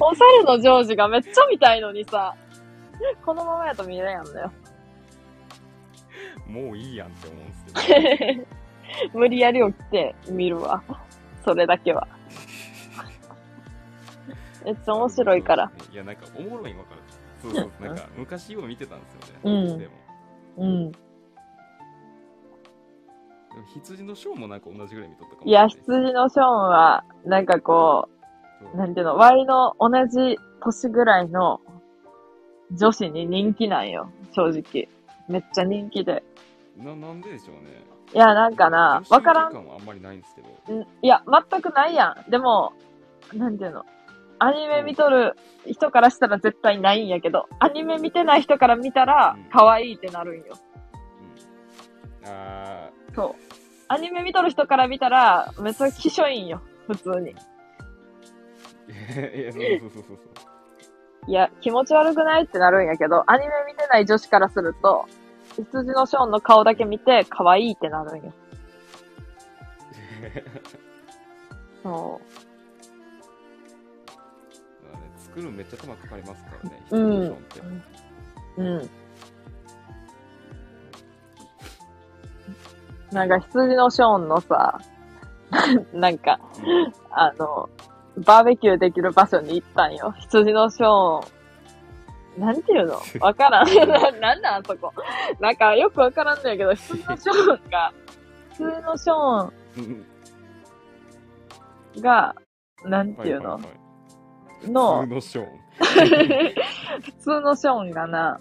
[0.00, 2.34] お猿のジョージがめっちゃ見たいのにさ、
[3.24, 4.52] このままやと見れやんのよ。
[6.46, 8.46] もういいやんって思うんですけど。
[9.18, 10.82] 無理やり起きて見るわ。
[11.44, 12.06] それだけは。
[14.64, 15.70] めっちゃ面白いから。
[15.92, 17.00] いや、なんか、おもろいんわかる。
[17.40, 19.78] そうそう、なんか、昔よう見てたんですようんね。
[19.78, 19.92] でも。
[20.58, 20.92] うん。
[23.54, 28.08] でも羊のショーもなんか同じぐらい見とったかもいい羊のショーンは、なんかこ
[28.60, 31.60] そうう、なんていうの、ワイの同じ年ぐらいの
[32.72, 34.88] 女子に人気なんよ、正直。
[35.28, 36.22] めっちゃ人気で。
[36.76, 37.82] ななんででしょうね。
[38.14, 40.74] いや、なんかな、わからんはあんまりないんですけど。
[40.74, 42.30] んいや、全くないやん。
[42.30, 42.72] でも、
[43.34, 43.84] なんていうの。
[44.38, 50.56] アニメ見とる人からしたら絶対ないんやけど、アニメ見てない人から見たらうん、可愛いってなるんよ。
[50.71, 50.71] うん、
[52.24, 53.42] あそう。
[53.88, 56.62] アニメ見とる人から見たら、めっちゃきしょいんよ。
[56.86, 57.34] 普通に。
[58.88, 60.18] ーいや、そうそうそうそう
[61.28, 65.06] いや、気持ち悪くないってなるんやけど、アニメ見てない女子からすると、
[65.56, 68.32] 羊のショーンの顔だけ見て、可愛いってなるんよ。
[71.82, 72.20] そ
[74.92, 77.60] あれ作るのめっちゃ手間かかりますからね、うん羊のショーンって。
[78.56, 78.62] う。
[78.62, 78.90] うん。
[83.12, 84.80] なんか羊のショーンのさ、
[85.92, 86.40] なんか、
[87.10, 87.68] あの、
[88.16, 90.12] バーベキューできる場所に行ったんよ。
[90.18, 91.28] 羊のショー
[92.38, 92.40] ン。
[92.40, 92.94] なんていうの？
[93.20, 93.66] わからん。
[93.66, 94.92] な なんなんそこ？
[95.40, 97.92] なんかよくわからんのやけど、羊のショーンが、
[98.52, 100.06] 羊のショーうん
[101.98, 102.34] ンが、
[102.84, 103.82] なんていうの、はいはいはい
[104.64, 105.48] の普通のショーン。
[107.02, 108.38] 普通のショーンがな、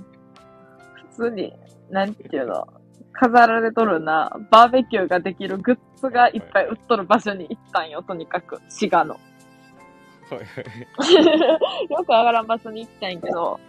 [1.10, 1.54] 普通に、
[1.90, 2.68] なんていうの、
[3.14, 8.60] 飾られとるな、バーベキューができるグッズがいっぱい売っとる場所に行ったんよ、とにかく。
[8.70, 9.16] 滋賀の。
[9.16, 11.92] はいはい。
[11.92, 13.60] よくわからん場所に行ったんやけど、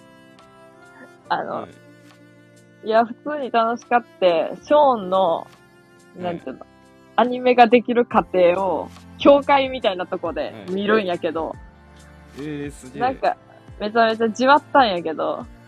[1.29, 1.69] あの、は
[2.85, 2.87] い。
[2.87, 5.47] いや、普通に楽しかって、ショーンの、
[6.17, 6.67] なんていうの、
[7.17, 8.89] アニメができる過程を、
[9.19, 11.55] 教会みたいなとこで見るんやけど、
[12.39, 13.03] えー、すげえ。
[13.03, 13.37] なんか、
[13.79, 15.62] めちゃめちゃじわったんやけど、え、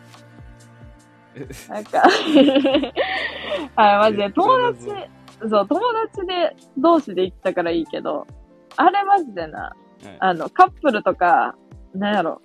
[1.68, 2.02] なんか、
[3.76, 4.86] あ、マジで、友達
[5.48, 5.80] そう、友
[6.14, 8.26] 達で、同士で行ったからいいけど、
[8.76, 9.70] あれマジでな、は
[10.10, 10.16] い。
[10.20, 11.56] あの、カップルとか、
[11.94, 12.40] なんやろ、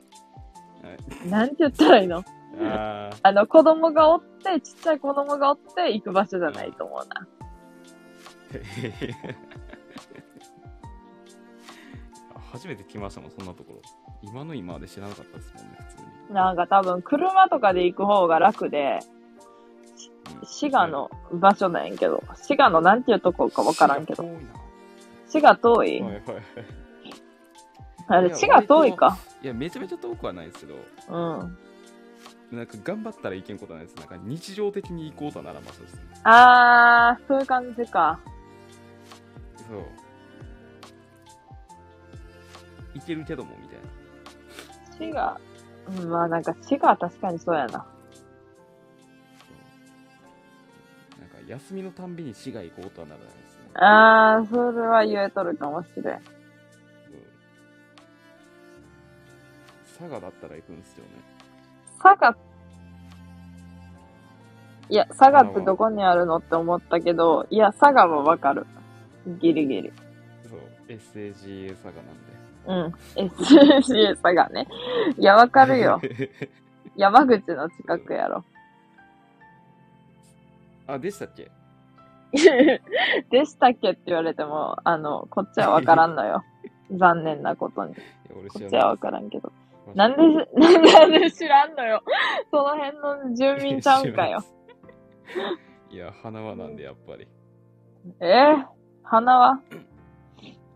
[0.84, 1.30] はい。
[1.30, 2.24] なんて言ったらいいの？
[2.62, 7.28] あ あの、子供がおって、ちっちゃい子供がおって行く場所じゃないと思うな。
[8.52, 9.14] ー
[12.52, 13.82] 初めて来ましたもん、そんなところ。
[14.24, 16.08] 今の今まで知らなかったですもんね、普通に。
[16.30, 19.20] なんか多分車とかで行く方が楽で、うん
[20.44, 24.24] 滋賀の場所なんやけど、滋賀のなんていうとこかわからんけど、
[25.28, 26.04] 滋賀遠い？
[28.08, 29.18] あれ、滋賀遠いか？
[29.42, 30.76] いや、めちゃめちゃ遠くはないですけど、
[31.10, 31.18] う
[32.54, 32.58] ん。
[32.58, 33.98] なんか頑張ったらいけんことはないです。
[33.98, 36.02] なんか日常的に行こうとならばそうですね。
[36.24, 38.20] あー、そういう感じか。
[39.70, 39.84] そう。
[42.96, 43.86] いけるけども、みたいな。
[44.94, 45.40] 滋賀、
[45.98, 47.72] うん、まあなんか滋賀は確かにそうやな。
[47.72, 47.78] そ
[51.18, 53.70] うなんか休みのたんびに市外行こうとはならないですね。
[53.76, 56.20] あー、それは言えとるかもしれん。
[60.00, 61.12] 佐賀だったら行くんですよね。
[62.02, 62.38] 佐賀、
[64.90, 68.66] いや、佐賀ってどこにあるのって思ったけど、いや、佐賀はわかる。
[69.42, 69.94] ギリギリ。
[70.50, 72.39] そう、SAGA 佐賀なんで。
[72.66, 72.94] うん。
[73.16, 74.68] SCA 佐賀ね。
[75.18, 76.02] いや、わかるよ。
[76.96, 78.44] 山口の近くやろ。
[80.88, 81.52] あ、でしたっけ？
[83.30, 86.44] でしたっけって言われても、あの、こっちはわからんのよ。
[86.92, 87.96] 残念なことに。
[87.96, 88.02] こ
[88.66, 89.52] っちはわかからんけど。
[89.96, 92.04] なんでし、なんで知らんのよ。
[92.52, 94.44] その辺の住民ちゃうんかよ。。
[95.90, 97.28] いや、花輪なんで、やっぱり。
[98.20, 98.66] えー、
[99.04, 99.62] 花輪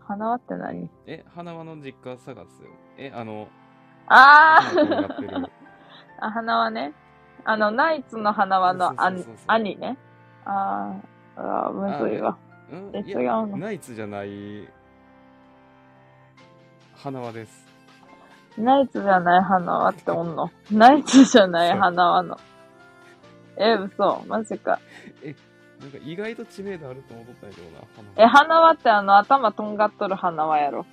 [0.06, 0.88] 花輪って何？
[1.06, 2.68] え、花輪の実家佐賀ですよ。
[2.98, 3.48] え、あの、
[4.06, 5.50] あーる
[6.20, 6.92] あ、花輪ね。
[7.44, 8.92] あの、ナイツの花輪の
[9.46, 9.96] 兄ね。
[10.44, 12.36] あーあー、むずいわ。
[12.92, 14.68] え違うのナイツじゃない、
[16.96, 17.64] 花輪です。
[18.56, 20.50] ナイツじゃない花輪っておんの？
[20.70, 22.36] ナイツじゃない花輪の。
[23.56, 24.78] え、嘘マジか。
[25.84, 27.80] なんか意外と知名度あると思ったんやけどな、
[28.16, 28.70] え、花輪。
[28.70, 30.86] ってあの頭とんがっとる花輪やろ。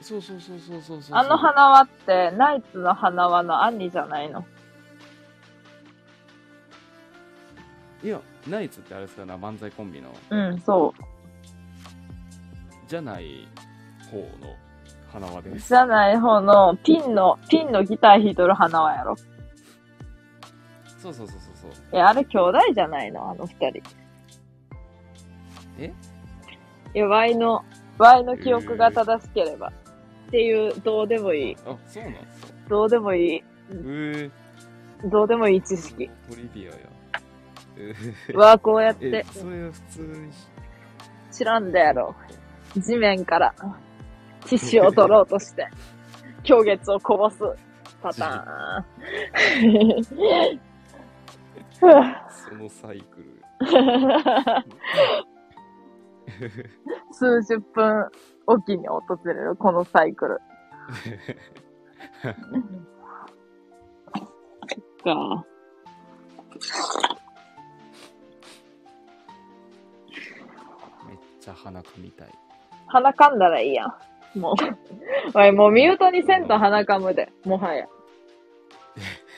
[0.00, 1.16] そうそうそうそうそうそう。
[1.16, 4.42] あの花輪ってナイツの花輪の兄じゃないの？
[8.02, 11.02] いや、ナイツってあれですかな、漫才コンビの、うん、そう。
[12.88, 13.46] じゃない
[14.10, 14.56] 方の
[15.12, 15.68] 花輪です。
[15.68, 19.16] じゃない方のピンの、ピンのギター弾いとる花輪やろ。
[20.98, 21.38] そうそうそう
[21.72, 21.84] そう。
[21.92, 23.30] え、あれ兄弟じゃないの？
[23.30, 23.82] あの二人。
[25.78, 25.92] え？
[26.94, 27.64] いや、ワイの、
[27.98, 29.68] ワイの記憶が正しければ。
[30.28, 31.56] っていう、どうでもいい。
[31.66, 32.52] あ、そうなんですか？
[32.68, 33.42] どうでもいい。
[33.70, 34.30] えー、
[35.10, 36.08] どうでもいい知識。
[36.30, 36.76] トリビアや。
[37.76, 42.14] えーわあ、こうやっえて、それは普通にし知らんだやろ。
[42.76, 43.52] 地面から、
[44.46, 45.66] ティッシュを取ろうとして、
[46.44, 47.38] 狂月をこぼす
[48.02, 50.60] パターン。
[52.28, 53.42] そのサイクル。
[57.12, 58.08] 数十分
[58.46, 60.40] おきに訪れる、このサイクル。
[65.04, 65.44] か。
[71.06, 72.28] めっちゃ鼻かみたい。
[72.86, 73.86] 鼻かんだらいいや
[74.34, 74.38] ん。
[74.38, 74.54] もう。
[75.38, 77.30] おい、もうミュートにせんと鼻かむで。
[77.44, 77.86] もはや。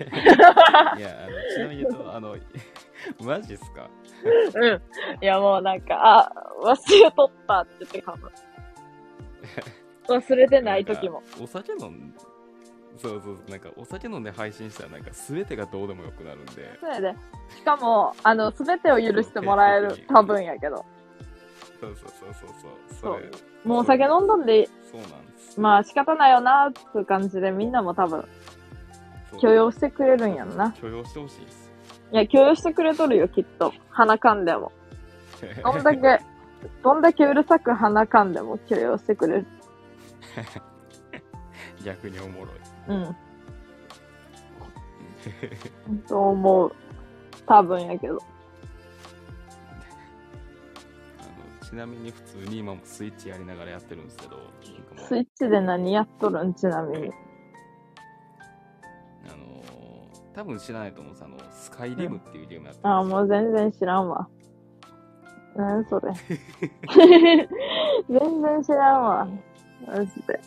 [0.00, 2.36] いや、あのちなみに言うと、あの、
[3.24, 3.88] マジっすか？
[4.54, 4.82] うん。
[5.22, 8.30] いや、もうなんか、あ、忘れとったって言ってかむ。
[10.08, 11.22] 忘れてない時も。
[11.42, 12.14] お酒飲ん
[12.96, 17.14] そうそう、なんかお酒飲んで配信したらなんか全てがどうでもよくなるんで、そうやで。
[17.54, 20.84] しかも、あの、すべてを許してもらえる、多分やけど。
[21.80, 22.50] そうそうそうそう
[23.02, 25.60] そう、もうお酒飲んどんで、そうなんです。
[25.60, 28.26] まあ仕方ないよな、っていう感じでみんなも多分
[29.40, 30.72] 許容してくれるんやろな。
[30.72, 31.70] 許容してほしいです。
[32.12, 33.72] いや、許容してくれとるよ、きっと。
[33.90, 34.72] 鼻かんでも。
[35.62, 36.20] どんだけ、
[36.82, 39.46] どんだけうるさく鼻かんでも許容してくれる。
[41.84, 42.54] 逆におもろい。
[42.88, 43.16] うん。
[46.08, 46.72] と思う。
[47.46, 48.18] 多分やけど。
[51.62, 54.38] ちなみに普通に今もスイッチやりながらやってるんですけど、
[55.08, 56.54] スイッチで何やっとるん？
[56.54, 57.10] ちなみに。
[60.36, 64.28] 多分知らないと思うんですあの、スカイリムっていうゲームやってるああ、もう全然知らんわ。
[65.56, 66.12] 何それ。
[68.10, 69.26] 全然知らんわ。
[69.86, 70.38] マジで。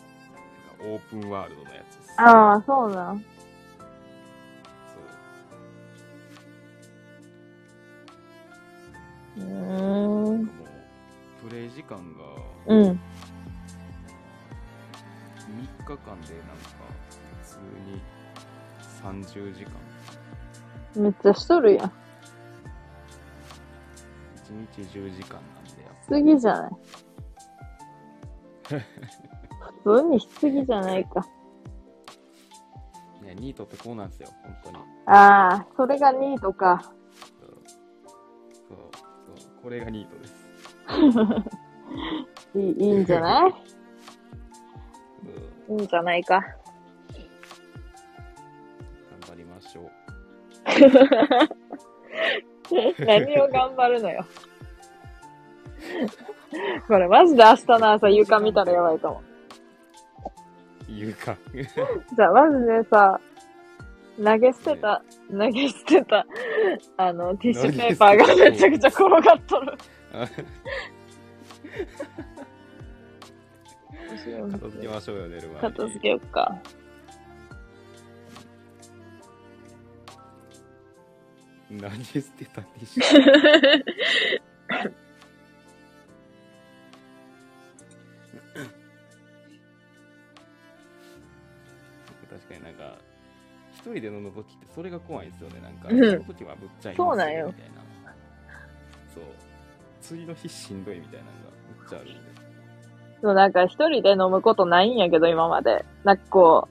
[0.80, 2.20] オープンワールドのやつです。
[2.20, 3.18] ああ、そうなん。
[9.34, 10.46] そううーん。
[10.46, 12.02] プレイ時間が
[12.68, 12.80] うん。
[12.80, 12.90] 3
[15.78, 16.20] 日間でなんか
[17.42, 18.00] 普通に
[19.02, 21.86] 30時間めっちゃしとるやん。
[21.86, 21.92] 1
[24.74, 26.70] 日10時間なんでやっぱすぎじゃない？
[29.84, 31.20] 普通にしすぎじゃないか。
[33.22, 34.76] ね、ニートってこうなんですよ、本当に。
[35.06, 36.80] ああ、それがニートか。
[36.82, 37.50] そう、
[38.68, 38.78] そう、
[39.38, 40.34] そうこれがニートです。
[42.58, 43.54] いいいいんじゃない？
[45.68, 46.42] うんいいんじゃないか。
[52.98, 54.24] 何を頑張るのよ。
[56.86, 59.22] これマジで明日の朝床見たらやばいかも。
[60.88, 61.36] 言うか。
[61.54, 63.20] じゃあマジでさ、
[64.22, 66.26] 投げ捨てた、投げ捨てた、
[66.96, 69.78] あの、ティッシュペーパーがめちゃくちゃ転がっとる。
[74.50, 75.60] 片付けましょうよ、寝る前に。
[75.60, 76.58] 片付けよっか。
[81.70, 83.04] 何捨てたティッシュ。
[92.28, 92.98] 確かになんか、
[93.72, 95.60] 一人で飲むときってそれが怖いんですよね。
[95.60, 97.80] なんか、うんその時はぶっちゃいますそうなんよみたいな。
[99.14, 99.24] そう。
[100.00, 101.36] 次の日しんどいみたいなのが
[101.80, 102.30] めっちゃあるんで。
[103.22, 105.84] そう、なんか一人で飲むことないんやけど、今まで。
[106.04, 106.68] なんかこ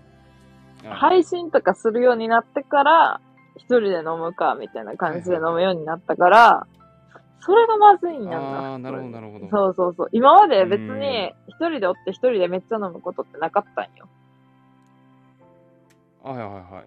[0.83, 3.21] う、あ配信とかするようになってから、
[3.59, 6.67] 一人で飲むか、みたいな感じで飲むようになったから、
[7.41, 8.73] それがまずいんやんな。
[8.73, 9.49] あーなるほど、なるほど。
[9.49, 10.09] そうそうそう。
[10.11, 14.07] 今まで別うんに、一人でおって一人でめっちゃ飲むことってなかったんよ。
[16.23, 16.85] はいはいはい。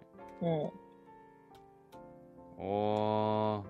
[2.60, 2.64] うん。
[2.64, 3.64] おー。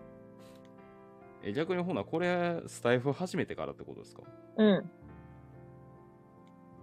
[1.45, 4.23] え、逆にほな、これ、スタイフ始めてからってことですか？
[4.57, 4.91] うん。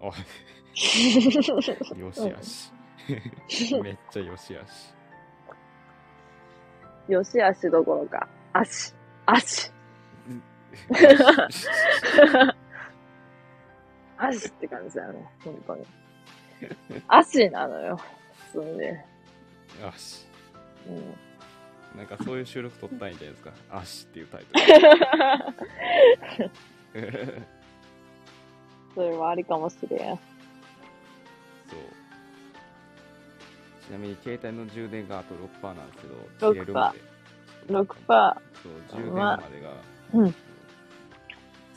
[0.02, 0.06] あ、
[1.98, 2.72] よしあし。
[3.82, 4.96] めっちゃよしあし。
[7.10, 8.94] よしあしどころか、足、
[9.26, 9.72] 足、
[14.18, 15.86] 足って感じだよね、本当に。
[17.08, 18.00] 足なのよ、
[18.54, 19.06] 普通にね。
[19.82, 20.28] よし。
[20.88, 21.16] うん。
[21.98, 23.52] なんかそういう収録撮ったんじゃないですか？
[23.72, 24.60] アシっていうタイト
[27.00, 27.02] ル。
[28.96, 30.00] それはありかもしれん。
[30.10, 31.80] そう。
[33.90, 36.08] ちなみに携帯の充電があと6%なんですけ
[36.46, 37.74] ど、6%切れるまで。
[37.74, 38.38] 6%、そう、
[38.92, 39.72] 充電までが。
[40.14, 40.36] うん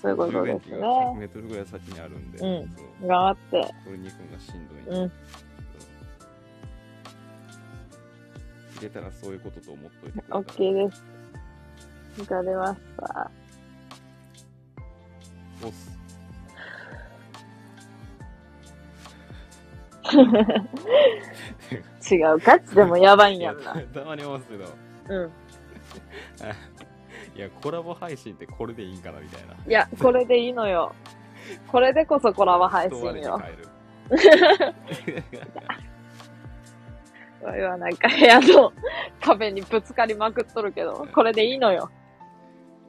[0.02, 1.20] そういうことです充電器が100ね。
[1.20, 3.74] メートルぐらい先にあるんで、うん頑張って。
[3.84, 5.00] 取りに行くのがしんどい。
[5.00, 5.12] うん。
[8.74, 10.40] 切れたらそういうことと思っといてくれたら。
[10.42, 11.02] OK です。
[12.20, 13.30] わかりました。
[15.64, 15.98] おっす。
[21.72, 22.38] 違う。
[22.38, 23.80] ガチでもやばいんやんな。
[23.94, 24.64] たまに思うんですけど、
[25.08, 25.32] うん。
[27.34, 29.54] いや、コラボ配信ってこれでいいんかなみたいな。
[29.54, 30.94] いや、これでいいのよ。
[31.68, 33.14] これでこそコラボ配信よ。
[33.14, 33.68] 人割れに変える。
[37.42, 38.72] これはなんか部屋の
[39.20, 41.90] 壁にぶつかりまくっとるけど、これでいいのよ。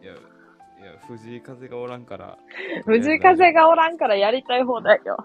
[0.01, 0.21] いや、いや、
[1.07, 2.37] 藤井風がおらんから、
[2.85, 5.17] 藤井風がおらんからやりたい放題よ。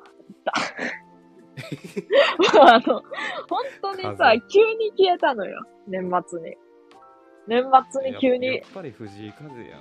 [2.54, 3.02] も うあの、
[3.48, 5.64] 本当にさ風、急に消えたのよ。
[5.86, 6.56] 年末に。
[7.46, 9.80] 年末に急にややっぱり藤井風やん。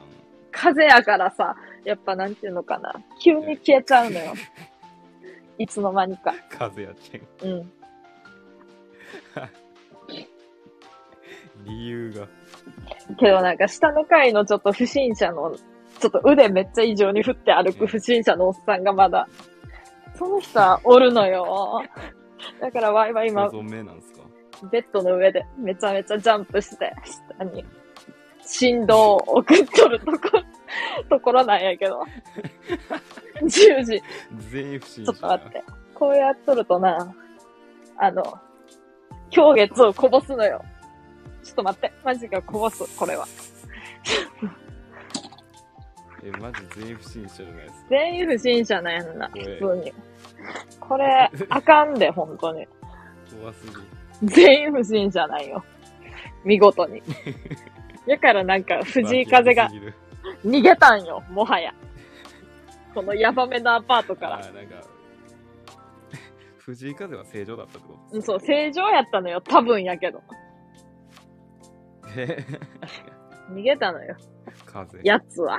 [0.52, 2.94] 風やからさ、やっぱなんていうのかな。
[3.22, 4.34] 急に消えちゃうのよ。
[5.60, 6.34] いつの間にか。
[6.50, 7.22] 風やちん。
[7.50, 7.72] うん。
[11.66, 12.28] 理由が。
[13.18, 15.56] けどなんか下の階のちょっと不審者の、
[16.00, 19.28] ちょっと腕めっちゃ異常に振って歩く不審者のおっさんがまだ、
[20.18, 21.82] その人はおるのよ。
[22.62, 24.22] だからワイワイ今、ご存命なんですか？
[24.72, 26.94] ベッドの上でめちゃめちゃジャンプして、
[27.38, 27.64] 下に
[28.42, 30.20] 振動を送っとるとこ、
[31.10, 32.02] ところなんやけど。
[33.44, 34.02] 10時。
[34.50, 35.64] 全員不審ちょ者っと待って。
[35.94, 37.14] こうやっとるとな、
[37.98, 38.24] あの、
[39.30, 40.64] 狂月をこぼすのよ。
[41.44, 41.92] ちょっと待って。
[42.04, 43.26] マジかこぼす、これは。
[46.28, 47.88] え、マジ全員不審者じゃないですか。
[47.90, 49.94] 全員不審者なんやんな、怖い普通に。
[50.80, 52.68] これ、 あかんで、本当に。
[53.40, 53.66] 怖す
[54.22, 54.28] ぎ。
[54.28, 55.64] 全員不審者なんよ。
[56.44, 57.02] 見事に。
[58.08, 59.70] だからなんか、藤井風が
[60.46, 61.74] 逃げたんよ、もはや。
[62.94, 64.38] このヤバめのアパートから。
[64.40, 64.76] なんか、
[66.60, 68.16] 藤井風は正常だったってこと？
[68.16, 70.22] うんそう、正常やったのよ、多分やけど。
[72.16, 72.44] え？
[73.52, 74.16] 逃げたのよ、
[74.66, 75.00] 風。
[75.04, 75.58] やつは。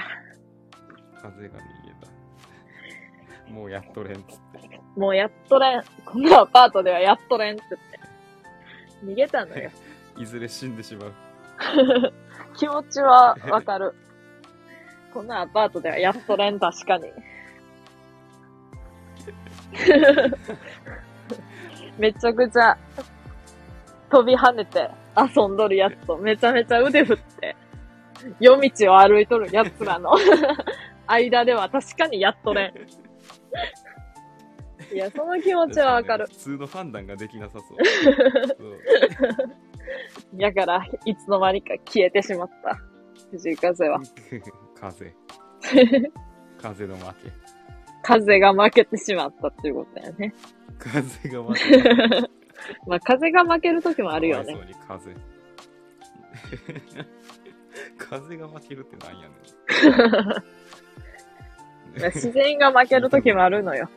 [1.22, 3.52] 風が逃げた。
[3.52, 4.80] もうやっとれんっつって。
[4.96, 5.82] もうやっとれん。
[6.04, 9.12] このアパートではやっとれんって言って。
[9.12, 9.70] 逃げたのよ。
[10.18, 11.12] いずれ死んでしまう。
[12.56, 13.94] 気持ちはわかる。
[15.12, 17.12] このアパートではやっとれん、確かに。
[21.98, 22.76] めちゃくちゃ
[24.10, 27.56] 飛び跳ねて遊んどるやつとめちゃめちゃ腕振って
[28.40, 30.16] 夜道を歩いとるやつらの
[31.08, 32.74] 間では確かにやっとれん。
[34.92, 36.26] いや、その気持ちはわかる。
[36.26, 37.78] 普通の判断ができなさそう。
[38.56, 38.78] そう
[40.36, 42.78] やから、いつの間にか消えてしまった。
[43.30, 44.00] 藤井風は。
[44.80, 45.14] 風。
[46.60, 47.30] 風の負け。
[48.02, 50.32] 風が負けてしまったっていうことだよね。
[50.78, 51.60] 風が負け。
[52.86, 54.54] まあ、風が負ける時もあるよね。
[54.54, 55.14] そうに風。
[57.98, 59.32] 風が負けるってなんやねん。
[61.94, 63.88] 自然が負ける時もあるのよ。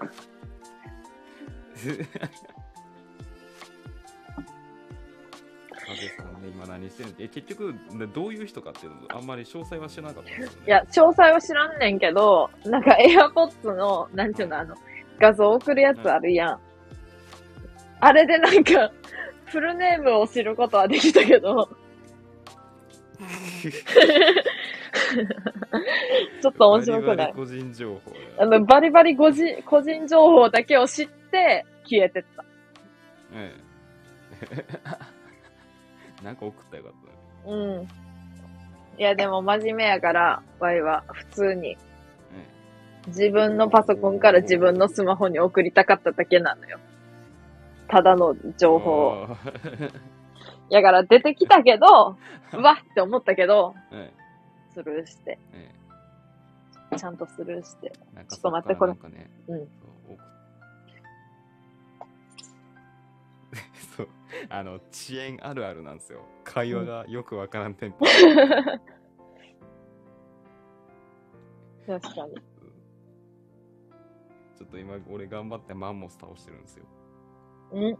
[6.38, 10.48] んね、今何してるえ、結局、などういう人かっていうのあんまり詳細は知らなかったね。
[10.68, 14.76] いや、詳細は知らんねんけど、なんか AirPods の、なんていうの、あの、
[15.20, 16.60] 画像送るやつあるやん。
[18.00, 18.92] あれでなんか、
[19.46, 21.70] フルネームを知ることはできたけど、
[26.42, 28.02] ちょっと面白くないバリバリ個人情報
[28.40, 32.46] あの、バリバリ個人個人情報だけを知って消えてった。
[33.34, 33.72] ええ。
[36.24, 36.94] なんか送ったらよかっ
[37.44, 37.56] たね。
[37.58, 37.88] うん。
[39.00, 41.78] いや、でも真面目やから、ワイは普通にえ
[43.08, 46.80] 自分のパソコンから自分のスマホに送りたかっただけなのよ。
[47.88, 49.12] ただのえ情報を。
[49.24, 49.92] おー
[50.70, 52.18] やから出てきたけど、
[52.54, 54.12] うわっって思ったけど、え
[54.74, 55.72] スルーして、え
[56.94, 57.94] えちゃんとスルーして。
[58.14, 59.68] えなんかちょっと待ってそからなんかね、うん
[63.98, 64.08] そう、
[64.50, 66.26] あの、遅延あるあるなんですよ。
[66.44, 68.06] 会話がよくわからんテンポ。
[71.88, 72.36] 確かに。
[74.56, 76.86] ちょっと今、俺頑張ってマンモス倒してるんですよ。
[77.74, 77.98] ん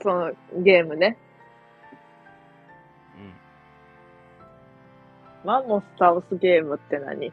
[0.00, 0.32] その
[0.62, 1.18] ゲームね。
[5.44, 7.26] マンモス倒すゲームって何？
[7.26, 7.32] い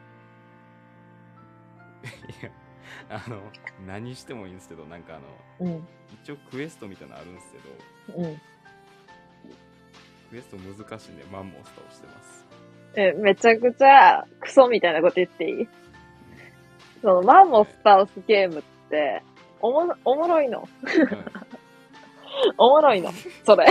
[2.42, 2.50] や、
[3.10, 3.40] あの、
[3.86, 5.16] 何してもいいんですけど、なんか
[5.60, 5.86] あの、うん。
[6.22, 7.58] 一応クエストみたいなのあるんですけ
[8.18, 8.40] ど、うん。
[10.30, 12.46] クエスト難しいんでマンモス倒してます。
[12.94, 15.68] え、めちゃくちゃクソみたいなこと言っていい？
[17.02, 19.22] そのマンモス倒すゲームって、
[19.60, 20.68] おも、おもろいの？
[22.58, 23.10] おもろいの？
[23.44, 23.66] それ。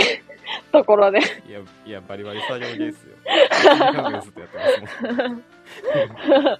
[0.76, 1.18] ところで。
[1.18, 3.16] いや、いや、バリバリ作業ゲーですよ。
[3.24, 6.58] 1時間ぐらいずっとやってますもん。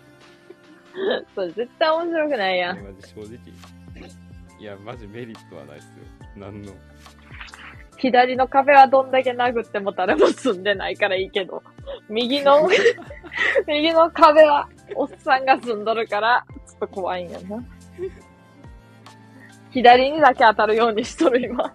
[1.34, 2.76] それ絶対面白くないやん。
[2.76, 3.28] いやマジ正直。
[4.58, 5.92] いや、マジメリットはないっすよ。
[6.36, 6.72] なんの。
[7.98, 11.62] 左の壁はどんだけ殴っても誰も住んでないからいいけど、
[12.08, 12.68] 右の、
[13.66, 17.62] 右の壁はおっさんが住んどるから、ちょっと怖いんやな。
[19.70, 21.74] 左にだけ当たるようにしとる今。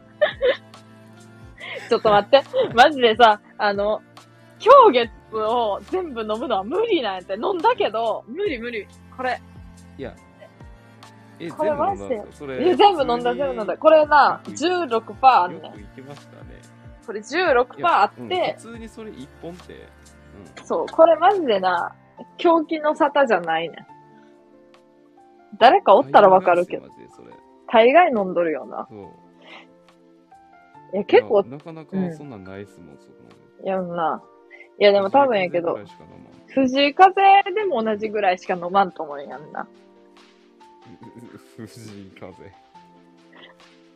[1.92, 2.42] ちょっと待って。
[2.74, 4.02] マジでさ、あの、
[4.64, 7.34] 氷月を全部飲むのは無理なんやって。
[7.34, 8.88] 飲んだけど、無理無理。
[9.18, 9.42] これ、
[9.98, 10.16] いや、
[11.38, 12.24] え、これマジで。
[12.62, 13.78] え全部飲んだ、全部飲んだ。
[13.78, 15.64] これな、16%あんねん。
[15.64, 16.62] よく行きましたね。
[17.06, 20.66] これい16%やあっうんて、普通にそれ1本って、うん。
[20.66, 21.94] そう、これマジでな、
[22.38, 23.86] 狂気の沙汰じゃないねん。
[25.60, 26.88] 誰かおったらわかるけど。
[27.68, 28.88] 大概飲んどるよな。
[28.90, 29.21] そう。
[30.94, 33.14] いや、結構なかなかうんそんなんないっすもん、そこ
[33.64, 34.22] いやんな。
[34.80, 35.78] いや、でも多分やけど
[36.48, 37.14] 藤井風
[37.56, 39.68] でも同じぐらいしか飲まんと思うんやんな。
[41.58, 42.34] 藤井風。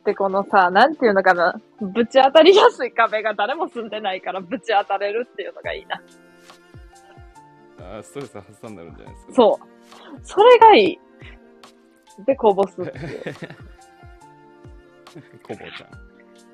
[0.05, 6.01] で、このさ、なんていうのかな、ぶち当たりやすい壁が誰も住んでないからぶち当たれるっていうのがいいな。
[7.79, 9.33] あーストレス発散になるんじゃないですか。
[9.33, 9.65] そう。
[10.23, 10.99] それがいい。
[12.25, 13.23] で、こぼすっていう。
[15.43, 16.04] コボちゃん。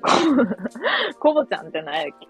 [1.18, 2.28] コボちゃんって何やっけ？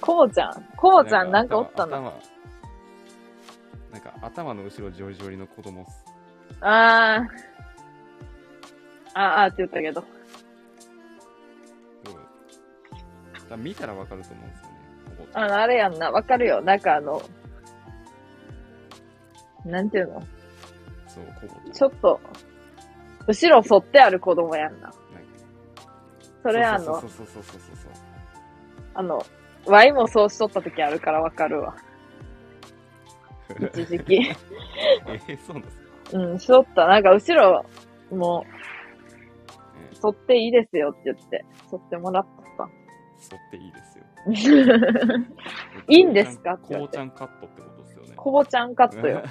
[0.00, 0.64] コボちゃん？
[0.76, 1.96] コボちゃんなんかおったの？
[1.96, 2.12] 頭
[3.92, 6.04] なんか頭の後ろジョリジョリの子供っす。
[6.60, 7.26] あー。
[9.14, 10.04] あーあーって言ったけど。
[13.48, 14.74] そう見たらわかると思うんですよね。
[15.18, 15.44] コボちゃん。
[15.44, 16.10] あの、あれやんな。
[16.10, 16.62] わかるよ。
[16.62, 17.20] なんかあの、
[19.64, 20.22] なんていうの？
[21.08, 21.72] そう、コボちゃん。
[21.72, 22.20] ちょっと、
[23.26, 24.92] 後ろ反ってある子供やんな。
[26.42, 27.44] それあのそう、そうそうそう。
[28.94, 29.22] あの、
[29.66, 31.76] ワイもそうしとった時あるからわかるわ。
[33.74, 34.16] 一時期。
[35.06, 35.76] えー、そうなんです
[36.12, 36.18] か？
[36.18, 36.86] うん、しとった。
[36.86, 37.64] なんか後ろ、
[38.10, 38.44] も
[39.92, 42.64] えう、反っていいですよって言って、反ってもらった。
[42.64, 42.66] ー、
[43.18, 44.04] 剃っていいですよ。
[45.88, 46.54] いいんですか？
[46.54, 48.12] ってこうちゃんカットってことですよね。
[48.16, 49.22] コボちゃんカットよ。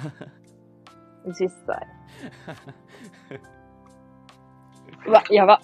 [1.38, 1.86] 実際。
[5.06, 5.60] うわ、やば。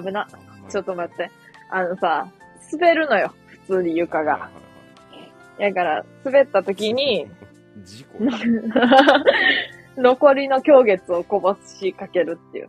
[0.00, 0.26] 危な。
[0.68, 1.30] ちょっとと待って。
[1.70, 2.28] あのさ、
[2.72, 3.34] 滑るのよ。
[3.46, 4.50] 普通に床が。
[5.58, 7.28] だから、滑った時に、
[7.84, 8.18] 事故
[10.00, 12.68] 残りの狂月をこぼしかけるっていう。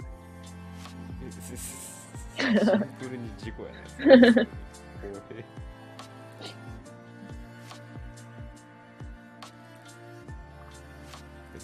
[2.38, 3.70] シンプルに事故や
[4.36, 4.48] ね。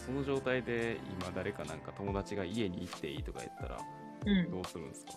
[0.06, 3.78] その状態で今誰かなんか友達が家に行っていいとか言ったら
[4.26, 4.52] うん。
[4.52, 5.12] どうするんですか？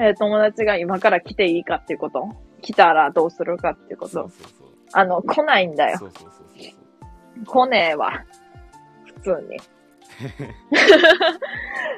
[0.00, 2.28] えー友達が今から来ていいかっていうこと？
[2.62, 4.68] 来たらどうするかっていうこそうとそうそう。
[4.92, 5.98] あの、来ないんだよ。
[5.98, 7.44] そうそうそうそうそう。
[7.44, 8.24] 来ねえわ。
[9.16, 9.58] 普通に。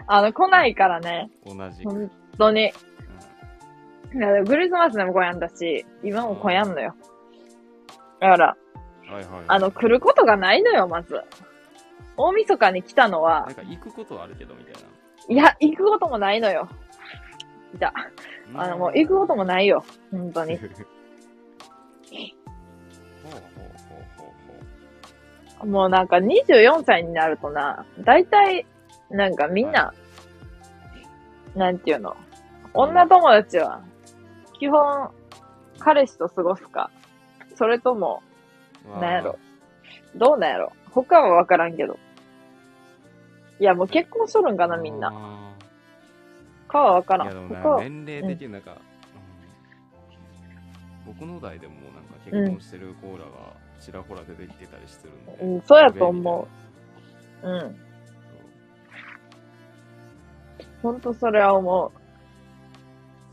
[0.07, 1.31] あの、来ないからね。
[1.45, 1.91] 同じく。
[1.91, 2.73] 本当に。
[4.15, 6.95] ういやクリスマスでも来やんだし、今も来やんのよ。
[8.21, 8.57] だから、
[9.09, 9.45] んはいはい。
[9.49, 11.21] あの、来ることがないのよ、まず。
[12.17, 14.81] 大晦日に来たのはなん、か行くことはあるけどみたいな。
[15.29, 16.69] いや、行くこともないのよ。
[17.75, 17.93] いた。
[18.55, 19.85] あの、もう行くこともないよ。
[20.11, 20.59] 本当に。
[25.65, 28.67] もうなんか24歳になるとな、大体、
[29.11, 29.94] なんかみんな、
[31.55, 32.17] なんていうの、
[32.75, 33.81] 女友達は、
[34.59, 35.11] 基本、
[35.78, 36.91] 彼氏と過ごすか、
[37.55, 38.23] それとも、
[38.85, 39.01] う。
[39.01, 39.39] なんやろ、
[40.15, 41.99] どうなんやろ、他はわからんけど。
[43.59, 45.53] いや、もう結婚しとるんかな、みんな。
[46.78, 46.81] な。
[46.81, 47.28] かはわからん。
[47.28, 48.94] いやでもな他は、年齢的になんか、うん
[51.07, 53.28] 僕の代でもなんか結婚してる子らが
[53.78, 56.49] ちらほら出てきてたりしてるんで、うんそうやと思
[57.43, 57.47] う。
[57.47, 57.77] うん。
[60.83, 61.91] ほんとそれは思う。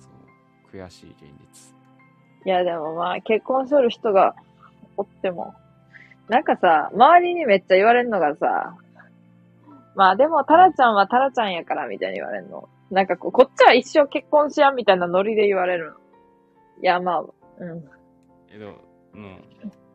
[0.02, 0.10] そ
[0.78, 1.22] う悔しい現
[1.54, 1.74] 実
[2.46, 4.36] いや、でもまあ、結婚しとる人が
[4.98, 5.54] おっても、
[6.28, 8.76] なんかさ、周りにめっちゃ言われるのがさ、
[9.96, 12.68] まあでも、タラちゃんはタラちゃんやからみたいに言われるの。
[12.92, 15.98] なんかこう、こっちは一生結婚しやんみたいなノリで言われるの。
[16.82, 17.84] いや、まあ、うん。
[18.54, 18.74] えでも
[19.14, 19.38] うん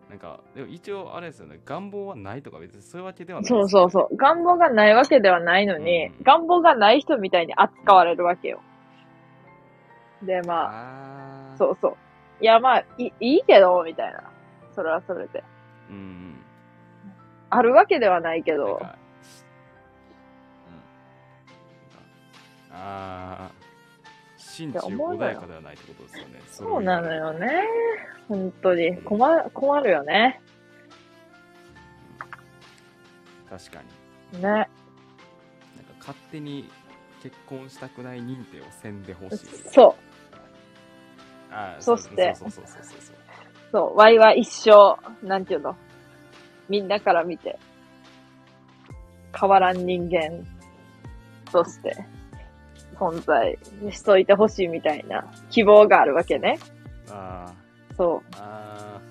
[0.08, 4.16] なんかでも一応あれですよね願望はないとか別にそういうわけではないそうそうそう。
[4.16, 8.60] 願望がないわけではないのに、うん願望がない人みたいに扱われるわけよ。
[10.22, 11.96] で、まあ、ああそうそう。
[12.40, 14.30] いや、まあ、いいいけど、みたいな。
[14.74, 15.42] それはそれで。
[15.90, 16.42] うんうん
[17.48, 18.80] あるわけではないけど、
[22.78, 23.50] ああ
[24.36, 27.48] 心中穏やかではないってことですよねそうなのよよね。
[28.28, 28.96] 本当に。
[29.02, 30.40] 困る、困るよね。
[33.48, 33.82] 確か
[34.32, 34.48] にね。
[34.48, 34.70] なんか
[36.00, 36.68] 勝手に
[37.22, 39.46] 結婚したくない認定をせんでほしい。
[39.70, 40.34] そう。
[41.50, 43.16] あーそしてそうそうそうそうそう
[43.72, 43.96] そう。
[43.96, 45.76] ワイは一生、なんていうの？
[46.68, 47.58] みんなから見て、
[49.38, 50.44] 変わらん人間
[51.52, 51.96] として、
[52.98, 53.58] 存在
[53.90, 56.58] しといてほしいみたいな希望があるわけね。
[57.10, 57.52] あ
[57.96, 59.06] そーあー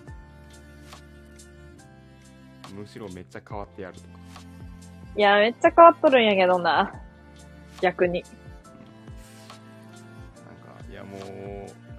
[2.75, 4.07] むしろめっちゃ変わってやるとか。
[5.15, 5.19] う。
[5.19, 6.91] いや、めっちゃ変わっとるんやけどな。
[7.81, 8.23] 逆に。
[8.23, 8.30] な
[10.51, 10.55] ん
[10.85, 11.22] か、いやもう、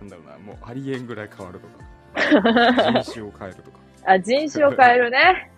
[0.00, 1.86] なんだろうな、もうありえんぐらい変わるとか。
[3.02, 3.78] 人種を変えるとか。
[4.04, 5.50] あ、人種を変えるね。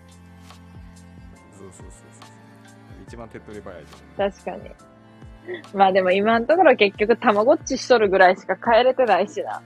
[1.59, 2.29] そうそうそうそう。
[3.07, 4.31] 一番手っ取り早いと思う。
[4.31, 4.71] 確かに。
[5.75, 9.63] まあでも今のところ結局たまごっちしとるぐらいしか変えれてないしな。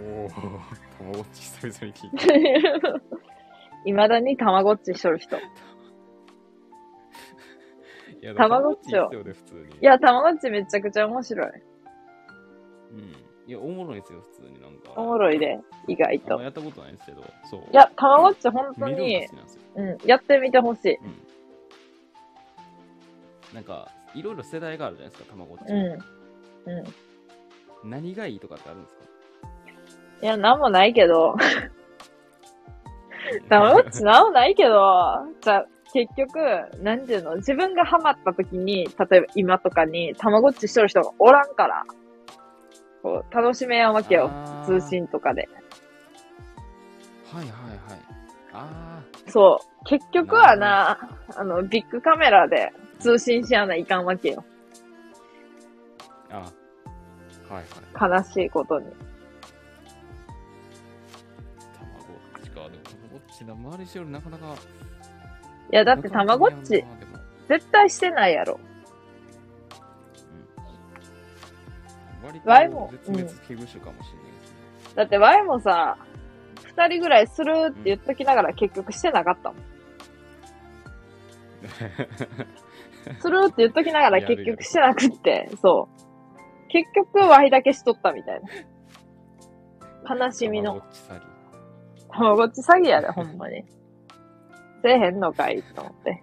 [0.00, 0.36] おお、た
[1.04, 3.00] まごっち久々に聞いた。
[3.84, 5.36] 未だにたまごっちしとる人。
[5.36, 5.40] い
[8.22, 9.16] いやたまごっちをい。
[9.80, 11.48] や、たまごっちめちゃくちゃ面白い。
[12.92, 13.16] うん。
[13.48, 14.92] いや、おもろいですよ、普通になんか。
[14.94, 15.58] おもろいで、
[15.88, 16.40] 意外と。
[16.40, 17.60] やったことないんですけど、そう。
[17.72, 19.26] いや、たまごっち本当に。
[19.74, 20.94] うん、やってみてほしい。
[20.94, 21.16] うん。
[23.54, 25.60] なんか、いろいろ世代があるじゃないですか、たまごっち。
[25.68, 25.76] うん。
[26.70, 26.82] う
[27.86, 27.90] ん。
[27.90, 29.02] 何がいいとかってあるんですか？
[30.22, 31.34] いや、なんもないけど、
[33.48, 36.38] たまごっちなんもないけど、じゃあ、結局、
[36.82, 41.84] なんていうの、自分がハマった時に、例えば今とかに、たまごっちしとる人がおらんから、
[43.02, 44.30] こう、楽しめやんわけよ。
[44.64, 45.48] 通信とかで。
[47.32, 48.00] はいはいはい。
[48.52, 49.84] あそう。
[49.86, 50.98] 結局はな、
[51.34, 54.44] あの、ビッグカメラで通信しやないかんわけよ。
[56.30, 56.36] あ。
[56.36, 56.52] あ
[57.50, 57.54] あ。
[57.54, 57.64] はい
[58.00, 58.22] はい。
[58.24, 58.86] 悲しいことに。
[58.86, 58.92] た
[61.82, 62.54] まごっちか。
[62.54, 64.54] でも、たまごっちな、周りしよるなかなか。
[65.72, 66.84] いや、だってたまごっち、
[67.48, 68.60] 絶対してないやろ。
[72.24, 74.56] 割ワイもと絶滅危惧種かもしれないですね。
[74.94, 75.98] だってワイもさ、
[76.64, 79.62] 二人ぐらいするって言っときながら結局してなかったもん。
[83.20, 86.68] するって言っときながら結局してなくって、そう。
[86.68, 88.40] 結局、ワイだけしとったみたい
[90.06, 90.16] な。
[90.26, 90.84] 悲しみのたま。
[90.84, 93.64] ごっち詐欺たまごっち詐欺やで、ほんまに。
[94.82, 96.22] せえへんのかいと思って。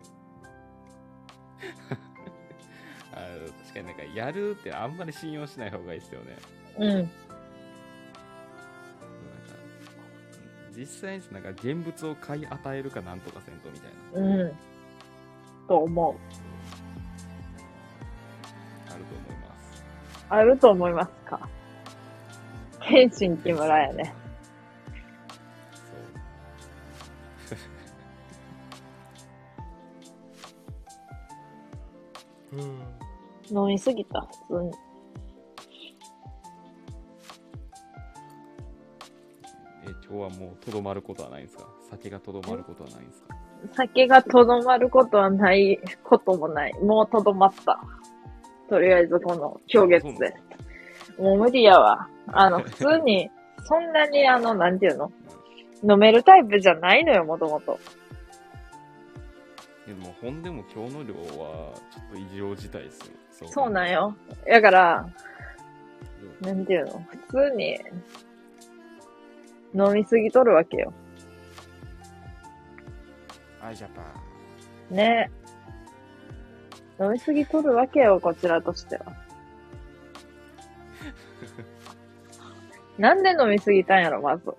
[3.14, 3.18] あ
[3.64, 6.38] 確かになんかやるってあんまり信用しない方がいいですよね。
[6.78, 7.10] うん。
[10.76, 14.28] 実際になんか現物を買い与えるかなんとかせんとみたいな。
[14.28, 14.58] うん。
[15.68, 16.16] と思う。
[20.30, 21.40] あると思いますか？
[22.82, 24.14] 天心木村やね。
[32.52, 33.60] うん。
[33.62, 34.72] 飲みすぎた、普通に。
[39.84, 41.66] え、今日はもうとどまることはないんですか？
[41.92, 43.36] 酒がとどまることはないんですか？
[43.76, 46.74] 酒がとどまることはないこともない。
[46.82, 47.80] もうとどまった。
[48.70, 50.36] とりあえずこの今日月で。
[51.18, 52.08] もう無理やわ。
[52.28, 53.30] あの、 普通に、
[53.64, 55.12] そんなにあの、なんていうの？
[55.84, 57.80] 飲めるタイプじゃないのよ、もともと。
[59.88, 63.16] でも、ほんでも今日の量はちょっと異常事態ですよ。
[63.32, 64.16] そそうなんよ。
[64.48, 65.06] だから、
[66.42, 67.04] うんなんていうの？
[67.28, 67.80] 普通に、
[69.74, 70.94] 飲みすぎとるわけよ。
[73.62, 74.02] アイジャパ
[74.92, 74.96] ン。
[74.96, 75.30] ね
[77.00, 79.06] 飲みすぎとるわけよ、こちらとしては。
[82.98, 84.54] なんで飲みすぎたんやろ、まず。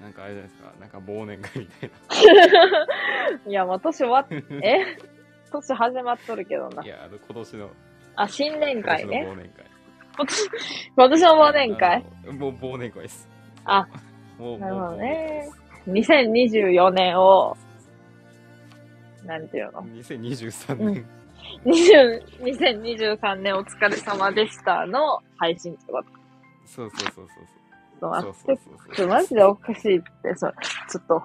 [0.00, 0.72] なんかあれじゃないですか。
[0.80, 1.90] なんか忘年会みたい
[3.50, 4.26] いや、もう年終わっ、
[4.62, 4.84] え？
[5.50, 6.84] 年始まっとるけどなな。
[6.84, 6.88] い。
[6.88, 7.70] や、あの、今年の、
[8.16, 9.22] あ、新年会ね。
[9.26, 9.66] 今年の忘年会。
[10.16, 10.48] 今年、
[10.96, 12.04] 今年の忘年会？
[12.32, 13.28] もう忘年会です。
[13.64, 13.86] あ、
[14.38, 15.48] もう、なるほどね
[15.86, 16.10] です。
[16.12, 17.56] 2024年を、
[19.24, 21.06] なんていうの？2023う年。
[21.64, 26.08] 20 2023年お疲れ様でしたの配信ってこと。
[26.66, 27.54] そうそうそうそう
[28.00, 28.32] ちょっとそう。
[28.32, 31.22] そうそうそうちょ、マジでおかしいって、そちょっと。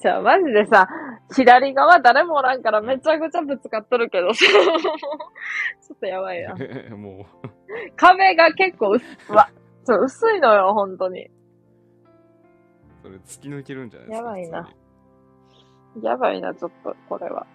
[0.00, 0.88] じゃあ、マジでさ、
[1.34, 6.56] 左側誰もおらんからめちゃくちゃぶつかっとるけど、 ちょっとやばいな。
[6.96, 7.26] も
[7.96, 8.90] 壁が結構
[9.28, 9.48] わ、
[9.86, 11.30] ちょ、薄いのよ、本当に。
[13.02, 14.26] う、それ突き抜けるんじゃないですか。
[14.26, 14.72] やばいな
[16.02, 17.30] やばいな、ちょっと、これは。
[17.30, 17.46] なんか、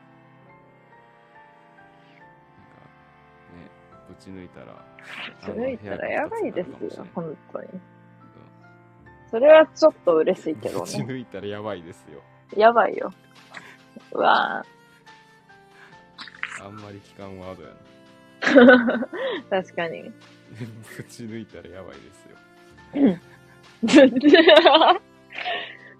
[3.55, 3.69] ね、
[4.07, 4.85] ぶち抜いたら。
[5.41, 6.67] 抜いたらやばいです
[6.97, 7.67] よ、本当に。
[9.29, 11.05] それはちょっと嬉しいけどぶちね。
[11.05, 12.21] 抜いたらやばいですよ。
[12.55, 13.11] やばいよ。
[14.13, 16.65] うわぁ。
[16.65, 19.07] あんまり聞かんワードやな。
[19.61, 20.03] 確かに。
[20.97, 22.37] ぶち抜いたらやばいですよ。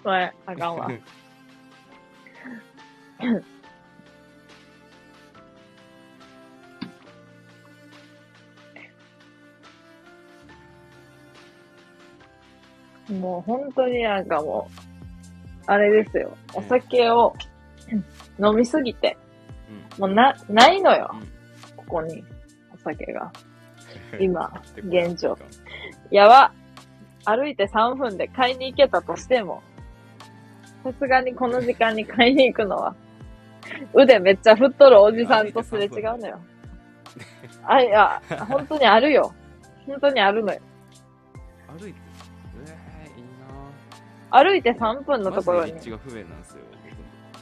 [0.08, 0.90] お前、あかんわ。
[13.10, 16.38] もう本当になんかもう、あれですよ。
[16.54, 17.36] お酒を
[18.40, 19.18] 飲みすぎて、
[20.00, 21.14] もうな、ないのよ。
[21.76, 22.24] ここに、
[22.74, 23.30] お酒が。
[24.14, 25.38] うん今現状。
[26.12, 26.54] やば。
[27.26, 29.62] 歩いて3分で買いに行けたとしても、
[30.92, 32.96] さすがにこの時間に買いに行くのは、
[33.94, 36.40] 腕めっちゃ振っとるおじさんとすれ違うのよ。
[37.64, 39.34] あ、いや、本当にあるよ。
[39.86, 40.60] 本当にあるのよ。
[41.78, 42.00] 歩いて、
[42.66, 43.24] えー、いい
[44.32, 46.64] な歩いて3分のところにが不便なんですよ。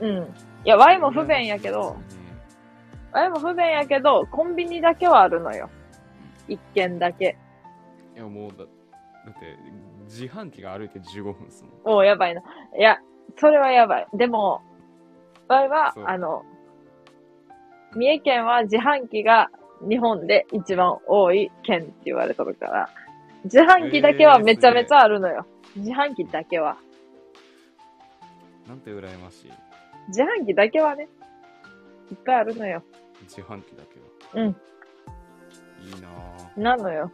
[0.02, 0.10] うん。
[0.10, 1.96] いや、ワイも不便やけど、
[3.12, 5.70] ワイも不便やけど、コンビニだけはあるのよ。
[6.48, 7.38] 一軒だけ。
[8.16, 9.58] いや、もうだ、だって、
[10.06, 11.96] 自販機が歩いて15分ですもん。
[11.98, 12.42] おう、やばいな。
[12.78, 13.00] いや、
[13.38, 14.08] それはやばい。
[14.14, 14.62] でも、
[15.48, 16.44] ワイはあの、
[17.95, 19.50] 三重県は自販機が
[19.88, 22.90] 日本で一番多い県って言われとるから、
[23.44, 25.45] 自販機だけはめちゃめちゃあるのよ。
[25.76, 26.78] 自販機だけは。
[28.68, 29.52] なんて羨ましい。
[30.08, 31.08] 自販機だけはね、
[32.12, 32.84] いっぱいあるのよ。
[33.24, 34.45] 自販機だけは。
[34.45, 34.56] うん。
[35.86, 36.60] いいなぁ。
[36.60, 37.12] なのよ。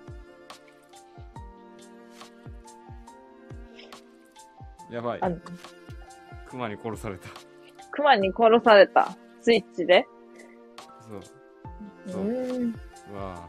[4.90, 5.20] やばい
[6.52, 7.30] 熊に殺された。
[7.92, 9.18] 熊に殺された。
[9.42, 10.06] スイッチで？
[11.10, 11.22] そう。
[12.12, 12.76] そううーん。
[13.14, 13.48] うわ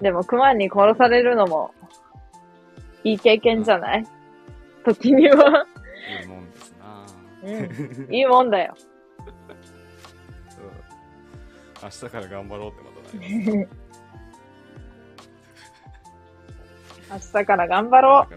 [0.00, 1.72] でも熊に殺されるのも、
[3.04, 4.04] いい経験じゃない？
[4.84, 5.66] 時には。
[6.18, 8.04] ぁ、いいもんですなぁ。
[8.06, 8.14] うん。
[8.14, 8.74] いいもんだよ。
[11.82, 13.68] 明日から頑張ろうってまたなりま
[17.18, 17.30] す。
[17.36, 18.36] 明日から頑張ろだ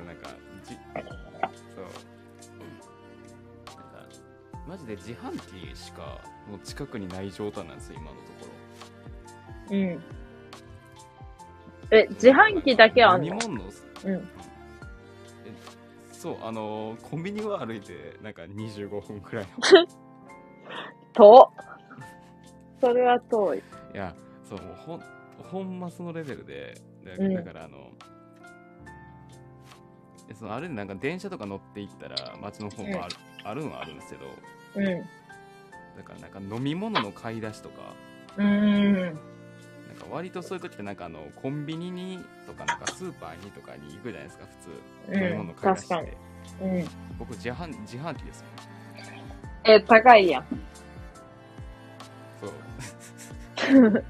[4.68, 5.32] マジで自販
[5.72, 8.48] 機しかもう近くにない状態なんですよ、今のとこ
[9.72, 9.78] ろ。
[9.78, 9.80] う。
[9.80, 10.04] うん。
[11.92, 13.28] え、自販機だけあんの？
[13.28, 13.64] 飲み物の？
[14.06, 14.16] うん。
[14.16, 14.22] え
[16.12, 19.50] そう、あのーコンビニは歩いて、なんか25分くらいの。
[21.14, 21.66] 遠っ
[22.82, 23.58] それは遠い。
[23.58, 23.62] い
[23.94, 24.14] や、
[24.48, 25.02] そう、もうほん、
[25.44, 27.90] ほんまそのレベルで、だうんだからあの、
[30.30, 33.16] えそのあれでなんか電車とか乗って行ったら街の方もある,、
[33.46, 34.26] あるのはあるんですけど、
[34.76, 34.84] うん。
[34.84, 37.94] だからなんか飲み物の買い出しとか、
[38.38, 38.96] うーん。
[38.96, 44.46] なんか割とそういう時ってなんかあのコンビニにとかなんかスーパーにとかに行くじゃないですか、
[45.08, 45.16] 普通。
[45.16, 45.38] 飲みうん。
[45.38, 45.96] 物買い出しって
[46.66, 46.82] に。。
[46.82, 46.88] うん。
[47.18, 49.72] 僕自販、自販機ですもん。
[49.72, 50.46] え、高いやん。
[52.40, 52.52] そう。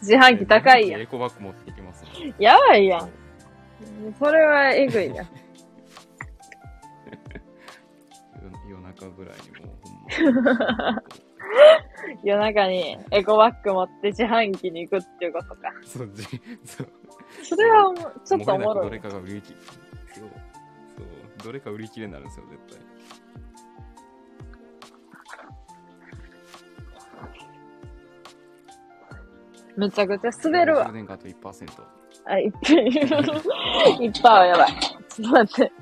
[0.00, 1.00] 自販機高いやん。
[1.02, 2.34] エコバッグ持っていきますもん。
[2.38, 3.10] やばいやん。
[4.18, 5.26] それはえぐいやん。
[8.42, 9.75] 夜夜中ぐらいにも。
[12.24, 15.72] 夜中にエコバッグ持って自販機に行くっていうことか。
[15.84, 16.22] そう、じ
[16.64, 16.88] そう。
[17.42, 17.92] それは
[18.24, 18.98] ちょっとおもろいどれ。
[19.00, 19.58] かが売り切れ。
[20.14, 20.28] そう。
[20.96, 21.44] そう。
[21.44, 22.86] どれか売り切れになるんですよ、絶対。
[29.76, 30.92] めちゃくちゃ滑るわ充。
[30.94, 31.70] 電があと1%。
[31.70, 31.86] そう。
[32.24, 34.04] あ、いっぱい。
[34.04, 34.72] いっぱいはやばい。
[35.08, 35.72] ちょっと待って。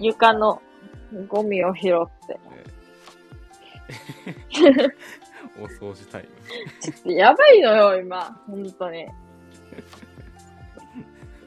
[0.00, 0.60] 床の
[1.28, 2.34] ゴミを拾って。
[2.34, 2.38] で
[5.60, 6.28] お掃除タイム。
[6.80, 8.24] ちょっとやばいのよ、今。
[8.46, 9.06] 本当に。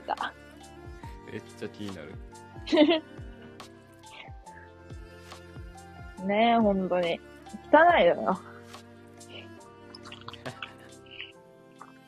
[0.08, 0.34] だ
[1.32, 2.14] めっちゃ気になる。
[6.26, 7.20] ねえ、本当に。
[7.72, 8.40] 汚いのよ。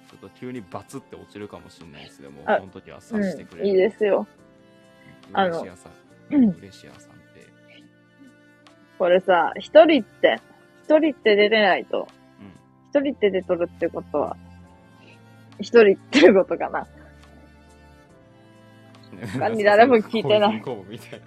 [0.10, 3.70] ちょっと急にバツって落ちるかもしれないですけども、あその時は察してくうん、れる。
[3.70, 4.28] いいですよ。
[5.34, 5.92] あの嬉し屋さん。
[6.36, 7.13] うん嬉し屋さ。
[8.98, 10.40] これさ、一人って、
[10.84, 12.08] 一人って出てないと、
[12.40, 12.54] うん。
[12.90, 14.38] 一人って出とるってことは、
[15.60, 16.88] 一人っていうことかな。
[19.34, 21.26] 他に誰も聞いてない小泉公文みたいな。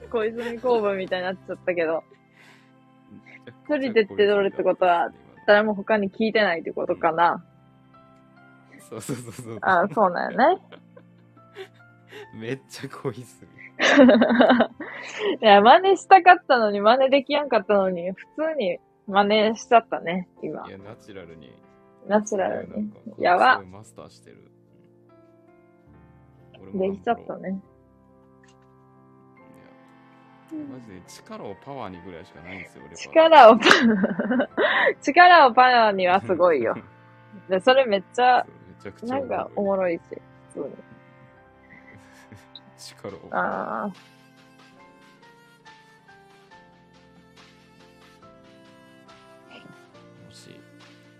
[0.10, 2.02] 小泉公文みたいになっちゃったけど、
[3.68, 5.12] 一人でってどれってことは
[5.46, 7.44] 誰も他に聞いてないってことかな。
[8.88, 9.58] そうそうそうそう。
[9.62, 10.62] あそうなんよね。
[12.34, 13.24] めっちゃ小泉。
[15.40, 20.70] いや、真似したかったのに、真似できやんかったのに、普通に真似しちゃったね、今い。
[20.70, 21.52] や、ナチュラルに。
[22.06, 22.92] ナチュラルに。
[23.18, 24.50] やばマスターしてる。
[26.74, 27.60] できちゃったね。
[30.52, 32.96] いやマジで力をパワーにぐらいしかないんですよ、俺は。
[32.96, 33.64] 力をパ、
[35.00, 36.74] 力をパワーにはすごいよ。
[37.48, 38.44] で、それめっちゃ、
[38.82, 40.02] ちゃくちゃなんかおもろいし、
[40.54, 40.89] 普通に。
[42.80, 43.28] 力を。
[43.32, 43.86] ああ。
[43.88, 43.92] も
[50.32, 50.50] し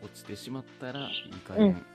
[0.02, 1.86] 落ちてしまったら、いい加減、うん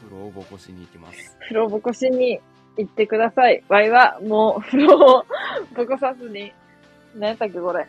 [0.00, 1.36] 風呂をぼこしに行きます。
[1.40, 2.40] 風呂ぼこしに
[2.76, 3.64] 行ってください。
[3.68, 5.26] ワイはもう風呂を
[5.74, 6.52] ぼこさずに。
[7.16, 7.88] 何やったっけこれ。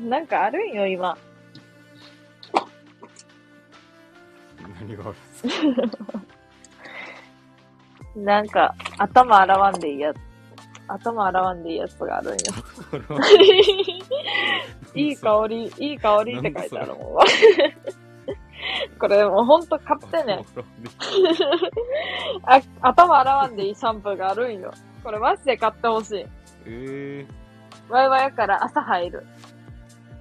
[0.00, 1.16] なんかあるんよ、今。
[4.80, 6.20] 何があるんですか？
[8.16, 10.16] なんか、頭洗わんでいいやつ。
[10.88, 12.38] 頭洗わんでいいやつがあるんよ。
[14.94, 16.98] いい香り、いい香りって書いてあるもん。
[18.98, 20.44] これもうほんと買ってね。
[22.44, 24.72] あ、頭洗わんでいいシャンプーがあるんよ。
[25.02, 26.26] これマジで買ってほしい。
[26.66, 27.26] え
[27.88, 29.26] ワイワイやから朝入る。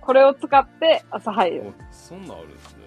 [0.02, 1.68] これを使って朝入ー、る。
[1.68, 2.84] おそんなんあるんですね。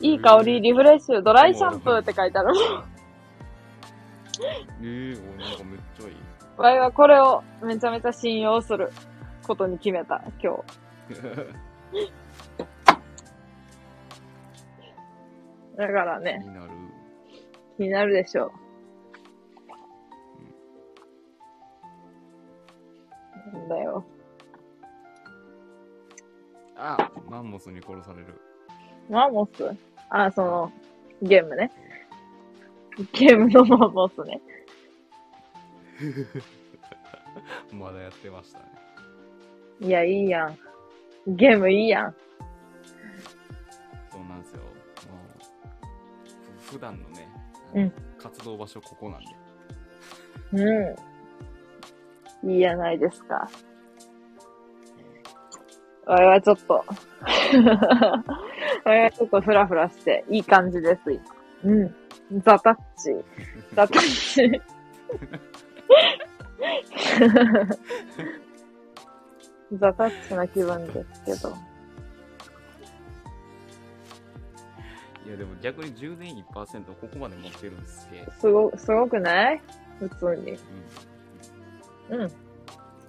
[0.00, 2.56] いい香り、リフレッシュ、ドライシャンプーって書いてあるもん。
[4.80, 6.16] えー、おなんかめっちゃいい。
[6.56, 8.90] ワイはこれをめちゃめちゃ信用する
[9.46, 10.62] ことに決めた、今日。
[15.76, 16.70] だから気ね、になる。
[17.76, 18.52] 気になるでしょ
[23.52, 23.56] う。
[23.56, 24.04] なんだよ。
[26.76, 28.40] あマンモスに殺される。
[29.08, 29.64] マンモス？
[30.10, 30.72] あ、その、
[31.22, 31.70] ゲームね。
[33.12, 34.40] ゲームのマンモスね。
[37.72, 38.64] まだやってましたね。
[39.80, 40.58] いや、いいやん。
[41.26, 42.14] ゲームいいやん。
[44.10, 44.62] そうなんですよ。
[44.62, 44.70] もう、
[46.60, 47.28] ふ普段のね、
[47.74, 49.26] うん活動場所ここなんで。
[50.52, 50.96] う
[52.44, 52.50] ん。
[52.50, 53.48] いいやないですか。
[56.06, 56.74] わいはちょっと、
[58.84, 61.22] わいはちょっとフラフラして、いい感じです、今。
[61.64, 61.94] うん。
[62.40, 63.24] ザタッチ。
[63.76, 64.62] ザタッチ。
[69.78, 71.54] ザタッチな気分ですけど。
[75.24, 78.26] いやでも逆に10年1%ここまで持ってるんですげえ。
[78.40, 79.60] すご、すごくない？
[79.98, 80.58] 普通に。
[82.10, 82.20] うん。
[82.22, 82.28] うん。
[82.28, 82.36] す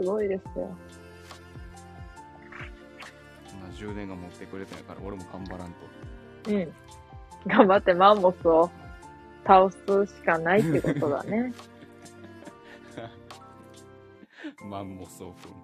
[0.04, 0.70] ごいですよ。
[3.48, 6.52] そんな10年が持ってくれてないから俺も頑張らんと。
[6.52, 6.74] うん。
[7.48, 8.70] 頑張ってマンモスを
[9.46, 11.54] 倒すしかないってことだね。
[14.70, 15.64] マンモスオープン。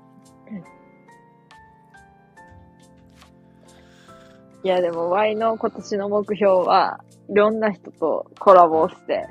[4.61, 9.25] いや、でも、Y の今年の目標は、いろんな人とコラボをして、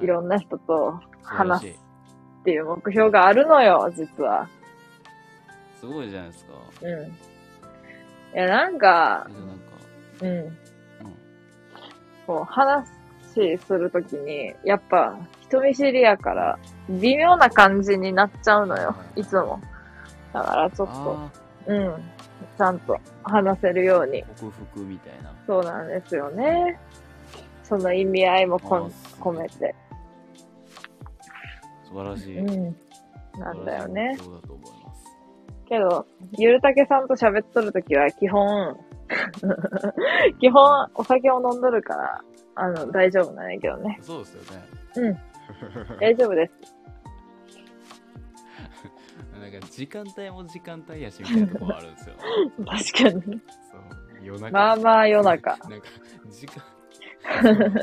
[0.00, 1.78] いろんな人と話す
[2.42, 4.48] っていう目標があるのよ、実は。
[5.78, 6.52] すごいじゃないですか。
[6.82, 7.06] うん。
[7.06, 7.12] い
[8.34, 9.30] や、なんかんか、
[10.22, 10.28] うん。
[10.28, 10.58] うん。
[12.26, 13.01] こう、話す
[13.40, 19.60] るときに、やっぱ、人見知りやから、微妙な感じになっちゃうのよ、いつも。
[20.32, 21.30] だから、ちょっと、あ
[21.66, 21.94] うん。
[22.58, 24.26] ちゃんと話せるようにあ、。
[24.40, 25.32] 克服みたいな。
[25.46, 26.78] そうなんですよね。
[27.62, 29.74] その意味合いもこ込めて。
[31.84, 32.38] 素晴らしい。
[32.38, 32.76] うん。
[33.38, 34.16] なんだよね。
[34.18, 35.04] そうだと思います。
[35.66, 36.06] けど、
[36.38, 38.76] ゆるたけさんと喋っとるときは基本、
[40.40, 42.20] 基本お酒を飲んどるから、
[42.54, 43.98] あの、大丈夫なんやけどね。
[44.02, 44.64] そうですよね。
[44.96, 45.18] うん。
[46.00, 46.52] 大丈夫です。
[49.40, 52.14] なんか時間帯も時間帯やしみたいなところあるんですよ。
[52.64, 53.40] 確かに。
[53.70, 54.22] そう。
[54.22, 54.52] 夜中。
[54.52, 55.56] まあまあ夜中。
[55.68, 55.86] なんか、
[56.30, 56.62] 時間。
[57.42, 57.82] なんか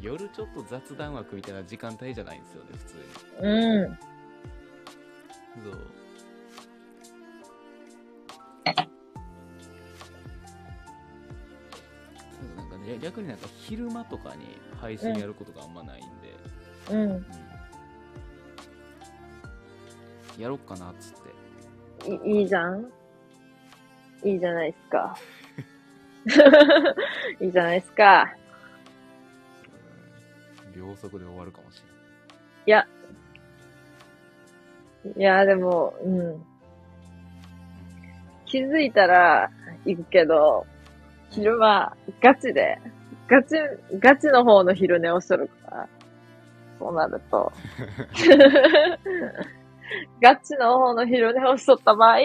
[0.00, 3.02] 夜ちょっと雑談枠みたいな時間帯じゃないんですよね、普通に。
[3.48, 3.98] うん。
[5.62, 6.01] そう。
[12.82, 16.34] んかね、逆になんか昼間とかに配信やることがあんまないんで、
[16.90, 17.10] うん。
[17.10, 17.26] うん
[20.38, 21.12] やろっかなっつっ
[22.04, 22.28] て。
[22.28, 22.90] いいいじゃん？
[24.24, 25.16] いいじゃないですか。
[27.38, 28.34] いいじゃないですか。
[28.36, 28.42] うん
[30.74, 31.82] 秒速で終わるかもし
[32.66, 32.88] いや。
[35.16, 36.42] いや、でも、うん。
[38.46, 39.50] 気づいたら
[39.84, 40.66] 行くけど、
[41.32, 42.78] 昼間、ガチで、
[43.28, 43.56] ガチ、
[43.98, 45.88] ガチの方の昼寝をしとるから、
[46.78, 47.52] そうなると、
[50.22, 52.18] ガチの方の昼寝をしとった場合、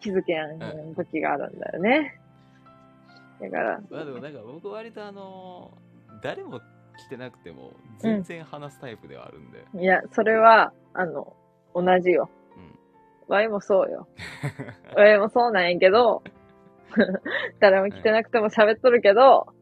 [0.00, 2.18] 気づけん時があるんだよね。
[3.40, 3.80] だから。
[3.90, 5.88] まあでもなんか僕割とあのー
[6.20, 6.58] 誰も
[6.96, 9.64] 来てなくても全然話すタイプではあるんで。
[9.80, 11.32] いや、それは、あの、
[11.74, 12.28] 同じよ。
[12.56, 12.78] うん。
[13.28, 14.08] ワイもそうよ。
[14.96, 16.24] ワイもそうなんやけど、
[17.60, 19.52] 誰も来てなくても喋っとるけど、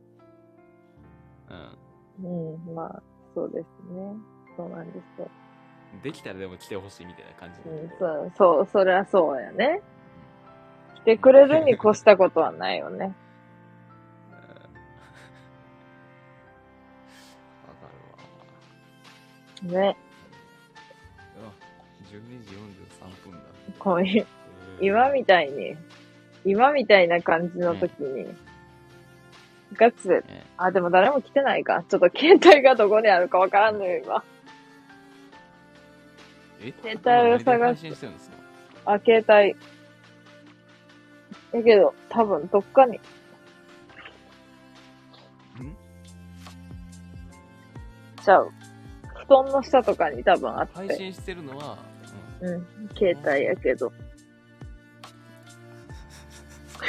[2.18, 2.56] うん。
[2.56, 3.02] うん、まあ、
[3.34, 4.14] そうですね。
[4.56, 5.28] そうなんですよ。
[6.02, 9.80] できたらでも来てほしいみたいな感じうんそう、そう、それはそうやね。
[10.96, 13.05] 来てくれるに越したことはないよね。
[13.05, 13.10] わ
[17.74, 17.88] か
[19.68, 19.80] るわ。
[19.82, 19.96] ね。
[21.38, 21.52] あ
[22.05, 23.38] 12時43分だ。
[23.78, 24.26] こういう、えー
[24.78, 25.74] 今みたいに、
[26.47, 28.26] 今みたいな感じの時に、
[29.75, 31.83] ガチで、ねあ、でも誰も来てないか。
[31.89, 34.23] ちょっと携帯がどこにあるかわからんのよ、今。
[36.62, 36.73] え？
[36.83, 38.08] 携帯を探して
[38.84, 39.57] あ、携帯。
[41.52, 43.00] だけど、多分どっかに、ん？
[48.25, 48.52] ちゃう。
[49.26, 50.76] 布団の下とかに多分あって。
[50.76, 51.76] 配信してるのは、
[52.41, 52.66] うんうん、
[52.97, 53.92] 携帯やけど。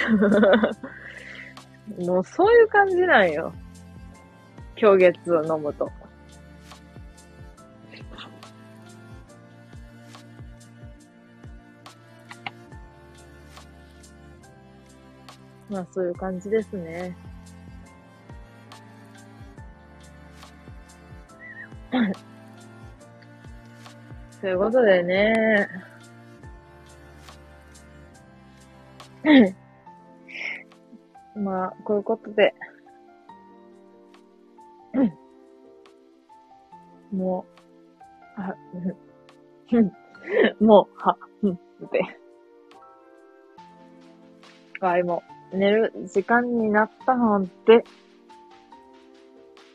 [2.06, 3.52] もうそういう感じなんよ。
[4.80, 5.90] 今日月を飲むと。
[15.69, 17.14] まあそういう感じですね。
[24.40, 25.68] ということでね。
[31.38, 32.53] まあ、こういうことで。
[37.11, 37.45] も
[38.38, 38.56] う、あ、
[40.64, 41.57] もう、は、うん、っ
[41.90, 42.17] て。
[44.80, 47.83] はい、もう、寝る時間になったので、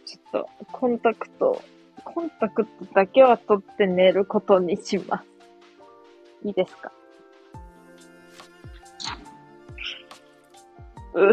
[0.04, 1.60] ちょっと、コンタクト
[2.04, 5.26] コンタクトだけは取って寝ることにします。
[6.44, 6.92] いいですか？
[11.14, 11.32] う。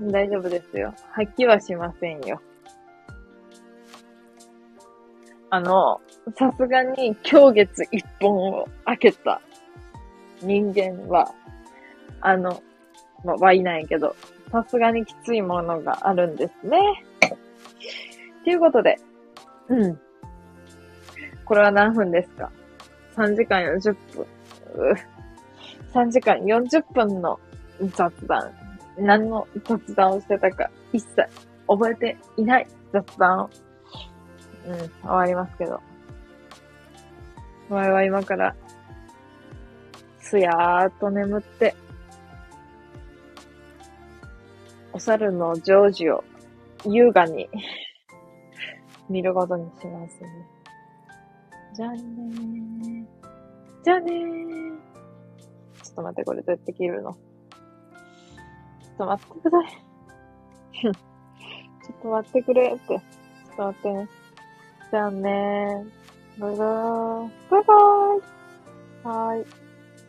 [0.00, 0.94] 大丈夫ですよ。
[1.12, 2.40] 吐きはしませんよ。
[5.50, 6.00] あの、
[6.36, 9.40] さすがに今日月一本を開けた
[10.42, 11.34] 人間は、
[12.20, 12.62] あの、
[13.24, 14.14] まあ、はいないけど、
[14.52, 16.78] さすがにきついものがあるんですね。
[18.44, 18.98] ということで、
[19.68, 20.00] うん。
[21.44, 22.50] これは何分ですか
[23.16, 24.26] ?3 時間40分。
[25.98, 27.40] 3時間40分の
[27.96, 28.52] 雑談。
[28.96, 31.28] 何の雑談をしてたか一切
[31.66, 33.50] 覚えていない雑談を。
[34.66, 35.80] うん、終わりますけど。
[37.68, 38.54] 前は今から、
[40.20, 41.74] すやーっと眠って、
[44.92, 46.22] お猿のジョージを
[46.86, 47.48] 優雅に
[49.10, 50.28] 見ることにしますね。
[51.74, 53.06] じゃあねー。
[53.82, 54.77] じゃあねー。
[55.98, 57.12] ちょっと待って、これどうやって切るの？
[57.12, 57.18] ちょ
[58.94, 59.70] っと待ってください。
[60.82, 60.94] ちょっ
[62.02, 62.86] と待ってくれって。
[62.86, 63.00] ちょっ
[63.56, 64.08] と待ってね。
[64.92, 66.40] じゃあねー。
[66.40, 67.30] バイバーイ。
[67.50, 68.22] バイバーイ。
[69.02, 69.46] はーい。